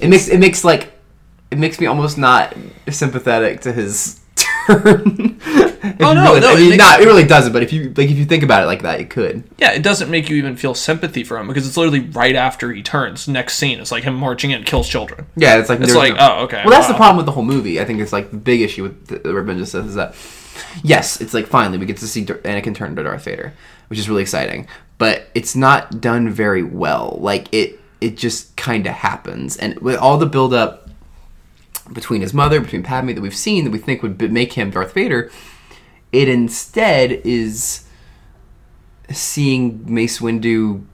it 0.00 0.08
makes 0.08 0.28
it 0.28 0.38
makes 0.38 0.64
like 0.64 0.92
it 1.50 1.58
makes 1.58 1.80
me 1.80 1.86
almost 1.86 2.18
not 2.18 2.54
sympathetic 2.90 3.60
to 3.62 3.72
his 3.72 4.20
turn. 4.66 5.40
Oh, 6.00 6.12
no, 6.12 6.22
really, 6.34 6.40
no, 6.40 6.48
I 6.50 6.52
it 6.54 6.68
makes- 6.70 6.76
not 6.76 7.00
it 7.00 7.06
really 7.06 7.24
doesn't. 7.24 7.52
But 7.52 7.62
if 7.62 7.72
you 7.72 7.92
like, 7.96 8.10
if 8.10 8.16
you 8.18 8.24
think 8.24 8.42
about 8.42 8.62
it 8.62 8.66
like 8.66 8.82
that, 8.82 9.00
it 9.00 9.10
could. 9.10 9.44
yeah, 9.58 9.72
it 9.72 9.82
doesn't 9.82 10.10
make 10.10 10.28
you 10.28 10.36
even 10.36 10.56
feel 10.56 10.74
sympathy 10.74 11.24
for 11.24 11.38
him 11.38 11.46
because 11.48 11.66
it's 11.66 11.76
literally 11.76 12.00
right 12.00 12.36
after 12.36 12.72
he 12.72 12.82
turns. 12.82 13.26
Next 13.28 13.56
scene, 13.56 13.80
it's 13.80 13.90
like 13.90 14.04
him 14.04 14.14
marching 14.14 14.50
in, 14.50 14.64
kills 14.64 14.88
children. 14.88 15.26
Yeah, 15.36 15.58
it's 15.58 15.68
like 15.68 15.80
It's 15.80 15.94
like, 15.94 16.14
no- 16.14 16.36
oh, 16.38 16.44
okay, 16.44 16.62
Well, 16.64 16.70
that's 16.70 16.88
the 16.88 16.94
problem 16.94 17.16
with 17.16 17.26
the 17.26 17.32
whole 17.32 17.44
movie. 17.44 17.80
I 17.80 17.84
think 17.84 18.00
it's 18.00 18.12
like 18.12 18.30
the 18.30 18.36
big 18.36 18.60
issue 18.60 18.82
with 18.82 19.06
the, 19.06 19.18
the 19.18 19.34
Revenge 19.34 19.60
of 19.62 19.68
Sith 19.68 19.86
is 19.86 19.94
that 19.94 20.14
yes, 20.84 21.20
it's 21.20 21.32
like 21.34 21.46
finally 21.46 21.78
we 21.78 21.86
get 21.86 21.96
to 21.98 22.06
see 22.08 22.24
Anakin 22.24 22.74
turn 22.74 22.90
into 22.90 23.02
Darth 23.04 23.24
Vader, 23.24 23.54
which 23.88 23.98
is 23.98 24.08
really 24.08 24.22
exciting. 24.22 24.68
But 24.98 25.28
it's 25.34 25.54
not 25.56 26.00
done 26.00 26.28
very 26.28 26.64
well. 26.64 27.16
Like 27.20 27.52
it, 27.54 27.77
it 28.00 28.16
just 28.16 28.56
kind 28.56 28.86
of 28.86 28.94
happens, 28.94 29.56
and 29.56 29.78
with 29.80 29.96
all 29.96 30.18
the 30.18 30.26
build 30.26 30.54
up 30.54 30.88
between 31.92 32.20
his 32.20 32.34
mother, 32.34 32.60
between 32.60 32.82
Padme 32.82 33.14
that 33.14 33.20
we've 33.20 33.34
seen 33.34 33.64
that 33.64 33.70
we 33.70 33.78
think 33.78 34.02
would 34.02 34.20
make 34.32 34.52
him 34.52 34.70
Darth 34.70 34.92
Vader, 34.92 35.30
it 36.12 36.28
instead 36.28 37.12
is 37.24 37.84
seeing 39.10 39.84
Mace 39.92 40.20
Windu, 40.20 40.84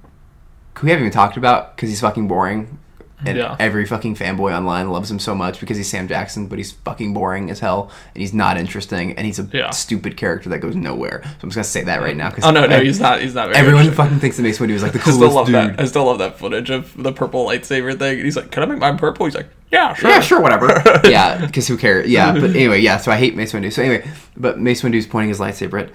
who 0.75 0.83
we 0.83 0.91
haven't 0.91 1.05
even 1.07 1.13
talked 1.13 1.37
about 1.37 1.75
because 1.75 1.89
he's 1.89 2.01
fucking 2.01 2.29
boring. 2.29 2.79
And 3.27 3.39
Yeah. 3.39 3.57
every 3.59 3.87
fucking 3.87 4.17
fanboy 4.17 4.53
online 4.57 4.91
loves 4.91 5.11
him 5.11 5.19
so 5.19 5.35
much 5.35 5.61
because 5.61 5.77
he's 5.77 5.89
Sam 5.89 6.09
Jackson, 6.09 6.47
but 6.47 6.59
he's 6.59 6.73
fucking 6.73 7.15
boring 7.15 7.51
as 7.51 7.61
hell, 7.61 7.91
and 8.15 8.21
he's 8.23 8.35
not 8.35 8.57
interesting, 8.57 9.13
and 9.13 9.27
he's 9.27 9.39
a 9.39 9.49
Yeah. 9.53 9.71
stupid 9.71 10.17
character 10.17 10.49
that 10.51 10.59
goes 10.59 10.75
nowhere. 10.77 11.21
So 11.25 11.31
I'm 11.43 11.49
just 11.51 11.57
gonna 11.57 11.65
say 11.65 11.85
that 11.85 12.01
right 12.03 12.17
now 12.17 12.31
because 12.31 12.45
Oh 12.45 12.51
no, 12.51 12.67
no, 12.67 12.81
he's 12.81 13.01
not. 13.01 13.21
He's 13.21 13.35
not. 13.35 13.47
Very 13.49 13.59
everyone 13.59 13.91
fucking 13.93 14.19
thinks 14.21 14.37
that 14.37 14.43
Mace 14.43 14.59
Windu 14.59 14.71
is 14.71 14.83
like 14.83 14.93
the 14.93 14.99
I 15.01 15.03
still 15.03 15.15
coolest 15.19 15.35
love 15.37 15.47
dude. 15.47 15.55
that. 15.55 15.81
I 15.81 15.85
still 15.87 16.05
love 16.05 16.19
that 16.19 16.39
footage 16.39 16.71
of 16.71 16.93
the 17.03 17.13
purple 17.13 17.47
lightsaber 17.47 17.99
thing. 17.99 18.17
And 18.17 18.25
he's 18.25 18.37
like, 18.37 18.51
"Can 18.51 18.63
I 18.63 18.67
make 18.67 18.79
mine 18.79 18.99
purple?" 18.99 19.27
He's 19.27 19.35
like, 19.35 19.49
"Yeah, 19.73 19.95
sure." 19.95 20.11
Yeah, 20.11 20.21
sure, 20.21 20.41
whatever. 20.41 20.83
yeah, 21.05 21.45
because 21.47 21.67
who 21.69 21.77
cares? 21.77 22.09
Yeah, 22.09 22.33
but 22.33 22.51
anyway, 22.51 22.81
yeah. 22.81 22.97
So 22.99 23.11
I 23.13 23.17
hate 23.17 23.35
Mace 23.37 23.53
Windu. 23.53 23.73
So 23.73 23.83
anyway, 23.83 24.07
but 24.37 24.59
Mace 24.61 24.83
Windu's 24.83 25.07
pointing 25.07 25.29
his 25.31 25.39
lightsaber 25.41 25.83
at, 25.83 25.91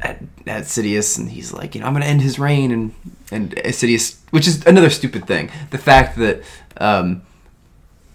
at, 0.00 0.20
at 0.46 0.64
Sidious, 0.64 1.18
and 1.18 1.30
he's 1.30 1.52
like, 1.52 1.74
you 1.74 1.80
know, 1.80 1.86
I'm 1.86 1.92
gonna 1.92 2.06
end 2.06 2.22
his 2.22 2.38
reign, 2.38 2.72
and 2.72 2.94
and 3.30 3.54
Sidious, 3.56 4.18
which 4.30 4.46
is 4.46 4.64
another 4.66 4.90
stupid 4.90 5.26
thing. 5.26 5.50
The 5.70 5.78
fact 5.78 6.18
that 6.18 6.42
um, 6.78 7.22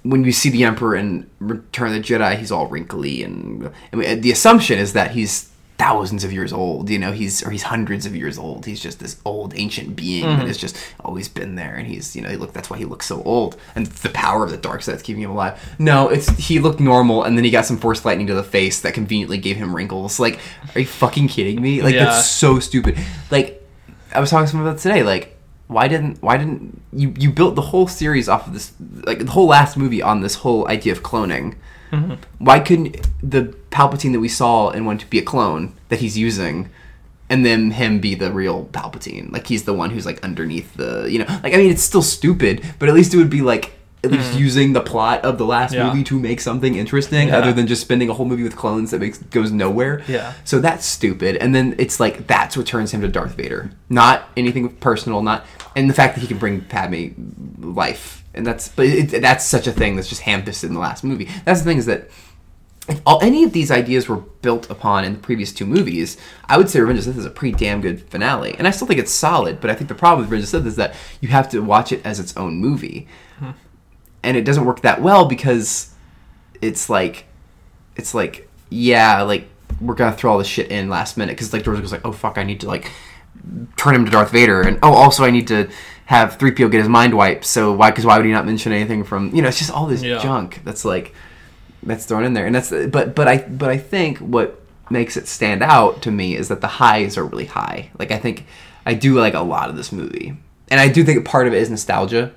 when 0.04 0.24
you 0.24 0.32
see 0.32 0.50
the 0.50 0.64
Emperor 0.64 0.96
in 0.96 1.30
Return 1.40 1.88
of 1.88 1.94
the 1.94 2.00
Jedi, 2.02 2.38
he's 2.38 2.52
all 2.52 2.68
wrinkly, 2.68 3.24
and, 3.24 3.72
and 3.92 4.24
the 4.24 4.32
assumption 4.32 4.80
is 4.80 4.94
that 4.94 5.12
he's 5.12 5.52
thousands 5.78 6.24
of 6.24 6.32
years 6.32 6.54
old. 6.54 6.90
You 6.90 7.00
know, 7.00 7.12
he's 7.12 7.46
or 7.46 7.50
he's 7.50 7.64
hundreds 7.64 8.06
of 8.06 8.16
years 8.16 8.38
old. 8.38 8.66
He's 8.66 8.80
just 8.80 9.00
this 9.00 9.20
old 9.26 9.54
ancient 9.58 9.96
being 9.96 10.24
that 10.24 10.38
mm-hmm. 10.38 10.48
has 10.48 10.58
just 10.58 10.78
always 11.04 11.28
been 11.28 11.56
there, 11.56 11.76
and 11.76 11.88
he's 11.88 12.16
you 12.16 12.22
know 12.22 12.30
he 12.30 12.38
look 12.38 12.54
that's 12.54 12.70
why 12.70 12.78
he 12.78 12.86
looks 12.86 13.06
so 13.06 13.22
old, 13.24 13.58
and 13.76 13.88
the 13.88 14.10
power 14.10 14.44
of 14.44 14.52
the 14.52 14.58
dark 14.58 14.84
side's 14.84 15.02
keeping 15.02 15.24
him 15.24 15.32
alive. 15.32 15.76
No, 15.80 16.10
it's 16.10 16.30
he 16.38 16.60
looked 16.60 16.80
normal, 16.80 17.24
and 17.24 17.38
then 17.38 17.44
he 17.44 17.52
got 17.52 17.66
some 17.66 17.78
force 17.78 18.06
lightning 18.06 18.28
to 18.28 18.34
the 18.34 18.44
face 18.44 18.82
that 18.82 18.94
conveniently 18.94 19.38
gave 19.38 19.58
him 19.58 19.76
wrinkles. 19.76 20.20
Like, 20.20 20.40
are 20.74 20.80
you 20.80 20.88
fucking 20.88 21.28
kidding 21.28 21.62
me? 21.62 21.82
Like 21.82 21.96
Yeah. 21.96 22.06
that's 22.06 22.28
so 22.28 22.60
stupid. 22.60 22.98
Like, 23.32 23.62
I 24.14 24.20
was 24.20 24.30
talking 24.30 24.46
to 24.46 24.52
someone 24.52 24.70
about 24.70 24.80
today. 24.80 25.04
Like, 25.04 25.36
why 25.68 25.88
didn't 25.88 26.22
why 26.22 26.38
didn't 26.38 26.82
you 26.94 27.14
you 27.18 27.32
built 27.32 27.56
the 27.56 27.62
whole 27.62 27.88
series 27.88 28.30
off 28.30 28.48
of 28.48 28.54
this 28.54 28.74
like 28.80 29.20
the 29.20 29.32
whole 29.32 29.48
last 29.48 29.78
movie 29.78 30.02
on 30.02 30.22
this 30.22 30.36
whole 30.36 30.68
idea 30.68 30.94
of 30.94 31.04
cloning? 31.04 31.56
Mm-hmm. 31.96 32.14
Why 32.44 32.60
couldn't 32.60 33.08
the 33.22 33.56
Palpatine 33.72 34.14
that 34.14 34.20
we 34.20 34.30
saw 34.30 34.70
and 34.70 34.86
want 34.86 35.02
to 35.02 35.08
be 35.08 35.20
a 35.20 35.24
clone 35.24 35.74
that 35.90 36.00
he's 36.00 36.18
using, 36.18 36.70
and 37.30 37.46
then 37.46 37.72
him 37.72 38.00
be 38.00 38.16
the 38.16 38.32
real 38.32 38.66
Palpatine? 38.72 39.32
Like 39.32 39.48
he's 39.48 39.64
the 39.64 39.74
one 39.74 39.90
who's 39.90 40.06
like 40.06 40.24
underneath 40.24 40.74
the 40.76 41.08
you 41.10 41.20
know 41.20 41.26
like 41.44 41.54
I 41.54 41.58
mean 41.58 41.72
it's 41.72 41.84
still 41.84 42.04
stupid, 42.04 42.64
but 42.80 42.90
at 42.90 42.96
least 42.96 43.14
it 43.14 43.18
would 43.18 43.30
be 43.30 43.42
like 43.42 43.74
at 44.04 44.12
least 44.12 44.30
mm-hmm. 44.30 44.40
using 44.40 44.74
the 44.74 44.82
plot 44.82 45.26
of 45.26 45.38
the 45.40 45.46
last 45.46 45.74
Yeah. 45.74 45.88
movie 45.88 46.04
to 46.04 46.20
make 46.20 46.40
something 46.40 46.76
interesting, 46.76 47.30
Yeah. 47.30 47.40
other 47.40 47.52
than 47.52 47.66
just 47.66 47.82
spending 47.82 48.08
a 48.10 48.14
whole 48.14 48.28
movie 48.28 48.44
with 48.44 48.56
clones 48.56 48.92
that 48.92 49.00
makes 49.00 49.18
goes 49.18 49.52
nowhere. 49.52 50.04
Yeah. 50.08 50.34
So 50.44 50.60
that's 50.60 50.86
stupid. 50.86 51.38
And 51.38 51.56
then 51.56 51.76
it's 51.80 52.00
like 52.00 52.28
that's 52.28 52.56
what 52.56 52.68
turns 52.68 52.92
him 52.92 53.02
to 53.02 53.08
Darth 53.08 53.34
Vader. 53.36 53.72
Not 53.90 54.30
anything 54.38 54.70
personal, 54.76 55.24
not 55.24 55.46
and 55.76 55.90
the 55.90 55.94
fact 55.94 56.16
that 56.16 56.22
he 56.22 56.28
can 56.28 56.38
bring 56.38 56.62
Padme 56.62 57.08
life. 57.60 58.24
And 58.36 58.46
that's 58.46 58.68
but 58.70 58.86
it, 58.86 59.22
that's 59.22 59.46
such 59.46 59.66
a 59.66 59.72
thing 59.72 59.96
that's 59.96 60.10
just 60.10 60.22
ham-fisted 60.22 60.70
in 60.70 60.74
the 60.74 60.80
last 60.80 61.04
movie. 61.04 61.30
That's 61.46 61.62
the 61.62 61.66
thing 61.66 61.78
is 61.78 61.86
that 61.86 62.10
if 62.88 63.02
all, 63.06 63.20
any 63.24 63.44
of 63.44 63.52
these 63.52 63.72
ideas 63.72 64.08
were 64.08 64.18
built 64.18 64.70
upon 64.70 65.06
in 65.06 65.14
the 65.14 65.20
previous 65.20 65.52
two 65.52 65.66
movies, 65.66 66.18
I 66.48 66.58
would 66.58 66.70
say 66.70 66.80
Revenge 66.80 67.00
of 67.00 67.06
the 67.06 67.12
Sith 67.14 67.20
is 67.20 67.26
a 67.26 67.32
pretty 67.32 67.58
damn 67.58 67.82
good 67.82 68.02
finale. 68.10 68.56
And 68.58 68.68
I 68.68 68.72
still 68.72 68.88
think 68.88 69.00
it's 69.00 69.12
solid, 69.12 69.60
but 69.60 69.70
I 69.70 69.74
think 69.74 69.88
the 69.88 69.96
problem 69.96 70.22
with 70.22 70.32
Revenge 70.32 70.44
of 70.44 70.52
the 70.52 70.58
Sith 70.60 70.68
is 70.68 70.76
that 70.76 70.96
you 71.22 71.30
have 71.30 71.50
to 71.50 71.62
watch 71.62 71.92
it 71.92 72.06
as 72.06 72.20
its 72.20 72.36
own 72.38 72.58
movie. 72.58 73.08
Hmm. 73.40 73.52
And 74.22 74.38
it 74.38 74.46
doesn't 74.46 74.66
work 74.66 74.82
that 74.82 75.02
well 75.02 75.26
because 75.26 75.94
it's 76.62 76.90
like 76.90 77.26
it's 77.96 78.14
like 78.14 78.50
yeah, 78.70 79.22
like 79.22 79.48
we're 79.82 79.96
gonna 79.96 80.16
throw 80.16 80.32
all 80.32 80.38
this 80.38 80.48
shit 80.48 80.72
in 80.72 80.90
last 80.90 81.18
minute 81.18 81.34
because 81.34 81.54
like 81.54 81.64
George 81.64 81.80
was 81.80 81.92
like, 81.92 82.06
oh 82.06 82.12
fuck, 82.12 82.38
I 82.38 82.44
need 82.44 82.60
to 82.62 82.68
like 82.68 82.92
turn 83.78 83.96
him 83.96 84.06
to 84.06 84.12
Darth 84.12 84.32
Vader, 84.32 84.62
and 84.62 84.80
oh 84.84 84.94
also 84.94 85.24
I 85.24 85.32
need 85.32 85.48
to 85.48 85.70
have 86.06 86.38
3PO 86.38 86.70
get 86.72 86.80
his 86.80 86.90
mind 86.90 87.14
wiped. 87.16 87.46
So 87.46 87.74
why? 87.74 87.90
Because 87.92 88.06
why 88.06 88.18
would 88.18 88.26
he 88.26 88.32
not 88.32 88.46
mention 88.46 88.72
anything 88.72 89.04
from 89.04 89.34
you 89.36 89.42
know? 89.42 89.48
It's 89.48 89.58
just 89.60 89.72
all 89.72 89.88
this 89.88 90.04
Yeah. 90.04 90.20
junk 90.22 90.62
that's 90.64 90.86
like 90.86 91.14
that's 91.84 92.06
thrown 92.06 92.24
in 92.24 92.34
there, 92.34 92.46
and 92.46 92.54
that's 92.56 92.72
but 92.90 93.16
but 93.16 93.28
I 93.28 93.38
but 93.40 93.70
I 93.70 93.78
think 93.78 94.18
what 94.20 94.62
makes 94.90 95.18
it 95.18 95.28
stand 95.28 95.64
out 95.64 96.02
to 96.04 96.12
me 96.12 96.36
is 96.36 96.48
that 96.50 96.62
the 96.62 96.68
highs 96.68 97.18
are 97.18 97.26
really 97.26 97.46
high. 97.46 97.90
Like 97.98 98.12
I 98.12 98.18
think 98.18 98.46
I 98.86 98.94
do 98.94 99.16
like 99.20 99.34
a 99.34 99.40
lot 99.42 99.70
of 99.70 99.76
this 99.76 99.92
movie, 99.92 100.36
and 100.70 100.80
I 100.80 100.88
do 100.90 101.04
think 101.04 101.26
part 101.26 101.48
of 101.48 101.54
it 101.54 101.58
is 101.62 101.70
nostalgia, 101.70 102.32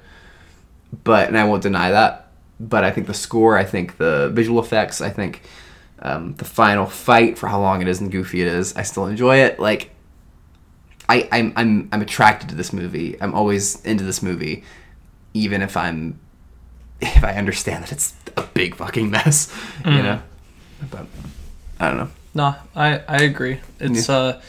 but 1.04 1.28
and 1.28 1.36
I 1.38 1.44
won't 1.44 1.62
deny 1.62 1.90
that. 1.90 2.26
But 2.60 2.82
I 2.84 2.90
think 2.90 3.06
the 3.06 3.14
score, 3.14 3.56
I 3.56 3.64
think 3.64 3.98
the 3.98 4.30
visual 4.34 4.60
effects, 4.60 5.00
I 5.00 5.10
think 5.10 5.42
um, 6.00 6.34
the 6.38 6.44
final 6.44 6.86
fight 6.86 7.38
for 7.38 7.46
how 7.48 7.60
long 7.60 7.80
it 7.82 7.88
is 7.88 8.00
and 8.00 8.10
goofy 8.10 8.40
it 8.40 8.48
is, 8.48 8.74
I 8.76 8.82
still 8.82 9.06
enjoy 9.06 9.36
it. 9.36 9.60
Like 9.60 9.90
I, 11.08 11.28
I'm 11.32 11.52
I'm 11.56 11.88
I'm 11.92 12.02
attracted 12.02 12.48
to 12.50 12.54
this 12.54 12.72
movie. 12.72 13.16
I'm 13.20 13.34
always 13.34 13.82
into 13.84 14.04
this 14.04 14.22
movie, 14.22 14.64
even 15.34 15.62
if 15.62 15.76
I'm 15.76 16.18
if 17.00 17.24
I 17.24 17.32
understand 17.34 17.84
that 17.84 17.92
it's 17.92 18.14
a 18.36 18.42
big 18.42 18.74
fucking 18.74 19.10
mess, 19.10 19.54
you 19.84 20.02
know. 20.02 20.22
But 20.90 21.06
I 21.80 21.88
don't 21.88 21.96
know. 21.96 22.10
No, 22.34 22.54
I 22.76 23.02
I 23.08 23.16
agree. 23.22 23.60
It's 23.80 24.08
uh, 24.08 24.40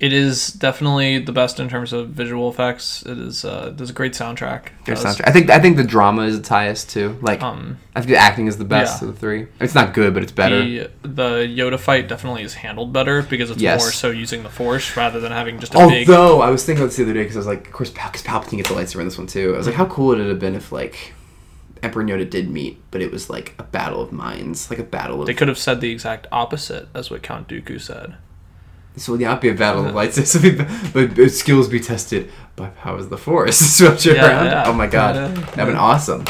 it 0.00 0.12
is 0.12 0.52
definitely 0.52 1.18
the 1.18 1.32
best 1.32 1.58
in 1.58 1.68
terms 1.68 1.92
of 1.92 2.10
visual 2.10 2.48
effects. 2.48 3.02
It 3.04 3.18
is 3.18 3.44
uh, 3.44 3.72
there's 3.74 3.90
a 3.90 3.92
great 3.92 4.12
soundtrack. 4.12 4.68
Does- 4.84 5.04
soundtrack. 5.04 5.26
I 5.28 5.32
think 5.32 5.50
I 5.50 5.58
think 5.58 5.76
the 5.76 5.84
drama 5.84 6.22
is 6.22 6.36
its 6.36 6.48
highest 6.48 6.90
too. 6.90 7.18
Like 7.20 7.42
Um, 7.42 7.78
I 7.96 8.00
think 8.00 8.10
the 8.10 8.16
acting 8.16 8.46
is 8.46 8.58
the 8.58 8.64
best 8.64 9.02
yeah. 9.02 9.08
of 9.08 9.14
the 9.14 9.20
three. 9.20 9.46
It's 9.60 9.74
not 9.74 9.94
good, 9.94 10.14
but 10.14 10.22
it's 10.22 10.30
better. 10.32 10.60
The 10.60 10.90
the 11.02 11.30
Yoda 11.48 11.78
fight 11.80 12.06
definitely 12.08 12.42
is 12.44 12.54
handled 12.54 12.92
better 12.92 13.22
because 13.22 13.50
it's 13.50 13.60
Yes. 13.60 13.80
more 13.82 13.90
so 13.90 14.10
using 14.10 14.44
the 14.44 14.48
Force 14.50 14.96
rather 14.96 15.18
than 15.18 15.32
having 15.32 15.58
just 15.58 15.74
a 15.74 15.78
big. 15.88 16.08
Although 16.08 16.42
I 16.42 16.50
was 16.50 16.64
thinking 16.64 16.82
about 16.82 16.90
this 16.90 16.96
the 16.98 17.02
other 17.02 17.14
day 17.14 17.22
because 17.22 17.36
I 17.36 17.40
was 17.40 17.46
like, 17.48 17.66
of 17.66 17.72
course, 17.72 17.90
because 17.90 18.22
Palpatine 18.22 18.58
gets 18.58 18.68
the 18.68 18.74
lightsaber 18.76 19.00
in 19.00 19.06
this 19.06 19.18
one 19.18 19.26
too. 19.26 19.54
I 19.54 19.58
was 19.58 19.66
like, 19.66 19.76
how 19.76 19.86
cool 19.86 20.08
would 20.08 20.20
it 20.20 20.28
have 20.28 20.38
been 20.38 20.54
if 20.54 20.70
like 20.70 21.12
Emperor 21.82 22.04
Yoda 22.04 22.28
did 22.28 22.48
meet, 22.50 22.80
but 22.92 23.00
it 23.02 23.10
was 23.10 23.28
like 23.28 23.54
a 23.58 23.62
battle 23.64 24.00
of 24.00 24.12
minds, 24.12 24.70
like 24.70 24.78
a 24.78 24.84
battle 24.84 25.20
of. 25.20 25.26
They 25.26 25.34
could 25.34 25.48
have 25.48 25.58
said 25.58 25.80
the 25.80 25.90
exact 25.90 26.26
opposite 26.30 26.88
as 26.94 27.10
what 27.10 27.22
Count 27.22 27.48
Dooku 27.48 27.80
said. 27.80 28.14
This 28.98 29.08
will 29.08 29.16
not 29.18 29.40
be 29.40 29.48
a 29.48 29.54
battle 29.54 29.86
of 29.86 29.94
it'll 30.18 30.42
be- 30.42 31.14
but, 31.14 31.30
skills 31.30 31.68
be 31.68 31.78
tested 31.78 32.32
by 32.56 32.66
powers 32.70 33.04
of 33.04 33.10
the 33.10 33.16
Force. 33.16 33.56
Switch 33.78 34.06
it 34.08 34.16
Yeah, 34.16 34.26
around. 34.26 34.46
yeah. 34.46 34.64
Oh 34.66 34.72
my 34.72 34.88
god, 34.88 35.14
Yeah. 35.14 35.28
that'd 35.28 35.66
been 35.66 35.76
awesome. 35.76 36.24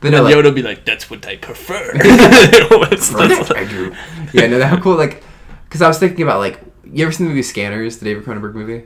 But 0.00 0.08
And 0.08 0.12
no, 0.16 0.22
like, 0.22 0.34
Yoda 0.34 0.54
be 0.54 0.62
like, 0.62 0.86
"That's 0.86 1.10
what 1.10 1.26
I 1.26 1.36
prefer." 1.36 1.92
That's- 1.94 3.50
I 3.50 3.66
do. 3.68 3.94
Yeah, 4.32 4.46
no, 4.46 4.58
that 4.58 4.66
how 4.68 4.78
cool. 4.80 4.96
Like, 4.96 5.22
because 5.64 5.82
I 5.82 5.88
was 5.88 5.98
thinking 5.98 6.22
about 6.22 6.38
like, 6.38 6.60
you 6.84 7.04
ever 7.04 7.12
seen 7.12 7.26
the 7.26 7.30
movie 7.30 7.42
Scanners, 7.42 7.98
the 7.98 8.04
David 8.06 8.24
Cronenberg 8.24 8.54
movie? 8.54 8.84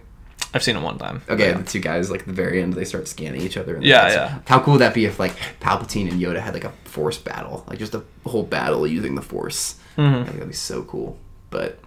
I've 0.53 0.65
seen 0.65 0.77
it 0.77 0.83
one 0.83 0.99
time. 0.99 1.23
Okay, 1.29 1.51
Yeah. 1.51 1.59
the 1.59 1.63
two 1.63 1.79
guys 1.79 2.11
like 2.11 2.21
at 2.23 2.27
the 2.27 2.33
very 2.33 2.61
end 2.61 2.73
they 2.75 2.85
start 2.85 3.07
scanning 3.07 3.43
each 3.43 3.57
other. 3.57 3.77
And 3.77 3.85
Yeah, 3.85 4.09
yeah. 4.09 4.39
How 4.47 4.59
cool 4.59 4.73
would 4.75 4.81
that 4.81 4.95
be 4.95 5.05
if 5.05 5.21
like 5.21 5.35
Palpatine 5.61 6.11
and 6.11 6.21
Yoda 6.21 6.41
had 6.41 6.55
like 6.55 6.65
a 6.65 6.73
Force 6.85 7.19
battle, 7.19 7.65
like 7.69 7.79
just 7.79 7.95
a 7.95 8.03
whole 8.27 8.43
battle 8.43 8.85
using 8.87 9.15
the 9.15 9.23
Force? 9.23 9.77
Mm-hmm. 9.97 10.15
I 10.15 10.25
think 10.25 10.33
that'd 10.35 10.49
be 10.49 10.55
so 10.55 10.83
cool. 10.83 11.19
But 11.51 11.79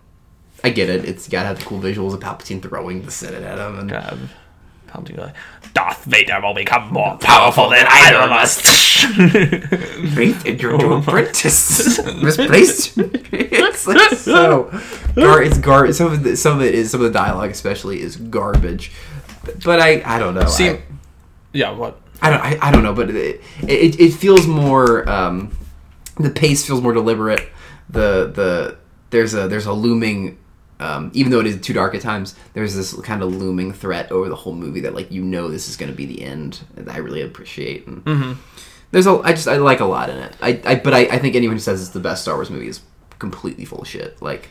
I 0.63 0.69
get 0.69 0.89
it. 0.89 1.05
It's 1.05 1.27
gotta 1.27 1.47
have 1.47 1.59
the 1.59 1.65
cool 1.65 1.79
visuals 1.79 2.13
of 2.13 2.21
Palpatine 2.21 2.61
throwing 2.61 3.01
the 3.03 3.11
Senate 3.11 3.43
at 3.43 3.57
him. 3.57 3.79
And 3.79 3.89
God. 3.89 4.29
Palpatine 4.87 5.17
like, 5.17 5.35
Darth 5.73 6.05
Vader 6.05 6.39
will 6.41 6.53
become 6.53 6.93
more 6.93 7.17
powerful 7.17 7.69
than 7.69 7.85
either 7.89 8.17
of 8.19 8.31
us. 8.31 8.61
faith 8.61 10.45
in 10.45 10.59
your 10.59 10.77
new 10.77 10.93
apprentice 10.93 11.97
misplaced. 12.21 12.93
it's 12.97 13.87
like 13.87 14.11
so 14.11 14.69
gar. 15.15 15.41
It's 15.41 15.57
gar. 15.57 15.91
Some 15.91 16.13
of 16.13 16.23
the, 16.23 16.37
some 16.37 16.59
of 16.59 16.63
it 16.63 16.75
is 16.75 16.91
some 16.91 17.01
of 17.01 17.11
the 17.11 17.17
dialogue, 17.17 17.49
especially, 17.49 18.01
is 18.01 18.15
garbage. 18.15 18.91
But 19.65 19.79
I 19.79 20.01
I 20.05 20.19
don't 20.19 20.35
know. 20.35 20.45
See, 20.45 20.69
I, 20.69 20.81
yeah, 21.51 21.71
what? 21.71 21.99
I 22.21 22.29
don't 22.29 22.39
I, 22.39 22.57
I 22.61 22.71
don't 22.71 22.83
know, 22.83 22.93
but 22.93 23.09
it, 23.09 23.41
it 23.67 23.99
it 23.99 24.13
feels 24.13 24.47
more 24.47 25.09
um, 25.09 25.57
the 26.17 26.29
pace 26.29 26.65
feels 26.65 26.81
more 26.81 26.93
deliberate. 26.93 27.49
The 27.89 28.31
the 28.33 28.77
there's 29.09 29.33
a 29.33 29.47
there's 29.47 29.65
a 29.65 29.73
looming 29.73 30.37
um, 30.83 31.11
even 31.13 31.31
though 31.31 31.39
it 31.39 31.47
is 31.47 31.61
too 31.61 31.71
dark 31.71 31.95
at 31.95 32.01
times, 32.01 32.35
there's 32.51 32.75
this 32.75 32.93
kind 33.01 33.23
of 33.23 33.33
looming 33.33 33.71
threat 33.71 34.11
over 34.11 34.27
the 34.27 34.35
whole 34.35 34.53
movie 34.53 34.81
that 34.81 34.93
like 34.93 35.09
you 35.11 35.23
know 35.23 35.47
this 35.47 35.69
is 35.69 35.77
going 35.77 35.89
to 35.89 35.95
be 35.95 36.05
the 36.05 36.21
end. 36.21 36.59
I 36.89 36.97
really 36.97 37.21
appreciate. 37.21 37.87
And 37.87 38.03
There's 38.91 39.07
a 39.07 39.11
I 39.23 39.31
just 39.31 39.47
I 39.47 39.55
like 39.57 39.79
a 39.79 39.85
lot 39.85 40.09
in 40.09 40.17
it. 40.17 40.35
I, 40.41 40.61
I 40.65 40.75
but 40.75 40.93
I, 40.93 40.99
I 41.05 41.19
think 41.19 41.35
anyone 41.35 41.55
who 41.55 41.61
says 41.61 41.81
it's 41.81 41.91
the 41.91 42.01
best 42.01 42.23
Star 42.23 42.35
Wars 42.35 42.49
movie 42.49 42.67
is 42.67 42.81
completely 43.17 43.63
full 43.63 43.79
of 43.79 43.87
shit. 43.87 44.21
Like 44.21 44.49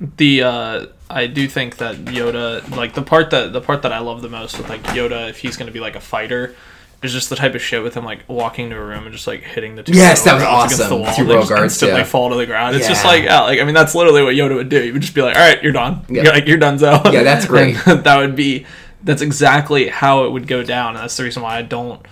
the 0.00 0.42
uh 0.42 0.86
I 1.10 1.26
do 1.26 1.46
think 1.46 1.76
that 1.76 1.96
Yoda 1.96 2.68
like 2.74 2.94
the 2.94 3.02
part 3.02 3.28
that 3.30 3.52
the 3.52 3.60
part 3.60 3.82
that 3.82 3.92
I 3.92 3.98
love 3.98 4.22
the 4.22 4.30
most 4.30 4.56
with 4.56 4.70
like 4.70 4.82
Yoda 4.84 5.28
if 5.28 5.38
he's 5.38 5.58
gonna 5.58 5.70
be 5.70 5.80
like 5.80 5.96
a 5.96 6.00
fighter 6.00 6.56
is 7.04 7.12
just 7.12 7.30
the 7.30 7.36
type 7.36 7.54
of 7.54 7.62
shit 7.62 7.82
with 7.82 7.94
him 7.94 8.04
like 8.04 8.20
walking 8.28 8.70
to 8.70 8.76
a 8.76 8.84
room 8.84 9.04
and 9.04 9.12
just 9.12 9.26
like 9.26 9.42
hitting 9.42 9.74
the 9.74 9.82
two 9.82 9.92
Yes, 9.92 10.24
that 10.24 10.34
was 10.34 10.42
awesome. 10.42 10.88
the 10.88 10.96
wall 10.96 11.14
Two 11.14 11.24
they 11.24 11.34
just 11.34 11.48
guards, 11.48 11.62
instantly 11.64 11.98
yeah. 12.00 12.04
fall 12.04 12.30
to 12.30 12.36
the 12.36 12.46
ground. 12.46 12.76
It's 12.76 12.88
just 12.88 13.04
like 13.04 13.24
yeah, 13.24 13.40
like 13.42 13.60
I 13.60 13.64
mean 13.64 13.74
that's 13.74 13.94
literally 13.94 14.22
what 14.22 14.34
Yoda 14.34 14.54
would 14.56 14.68
do. 14.68 14.80
He 14.80 14.92
would 14.92 15.02
just 15.02 15.14
be 15.14 15.22
like, 15.22 15.36
all 15.36 15.42
right, 15.42 15.62
you're 15.62 15.72
done. 15.72 16.04
Yeah. 16.08 16.22
You're 16.24 16.32
like 16.32 16.46
you're 16.46 16.58
done, 16.58 16.78
so 16.78 17.00
Yeah, 17.10 17.22
that's 17.22 17.46
great. 17.54 17.76
that 17.86 18.16
would 18.18 18.34
be 18.36 18.66
that's 19.02 19.22
exactly 19.22 19.88
how 19.88 20.24
it 20.24 20.30
would 20.32 20.46
go 20.46 20.62
down, 20.62 20.94
and 20.94 20.98
that's 21.02 21.16
the 21.16 21.24
reason 21.24 21.42
why 21.42 21.58
I 21.58 21.62
don't. 21.62 22.04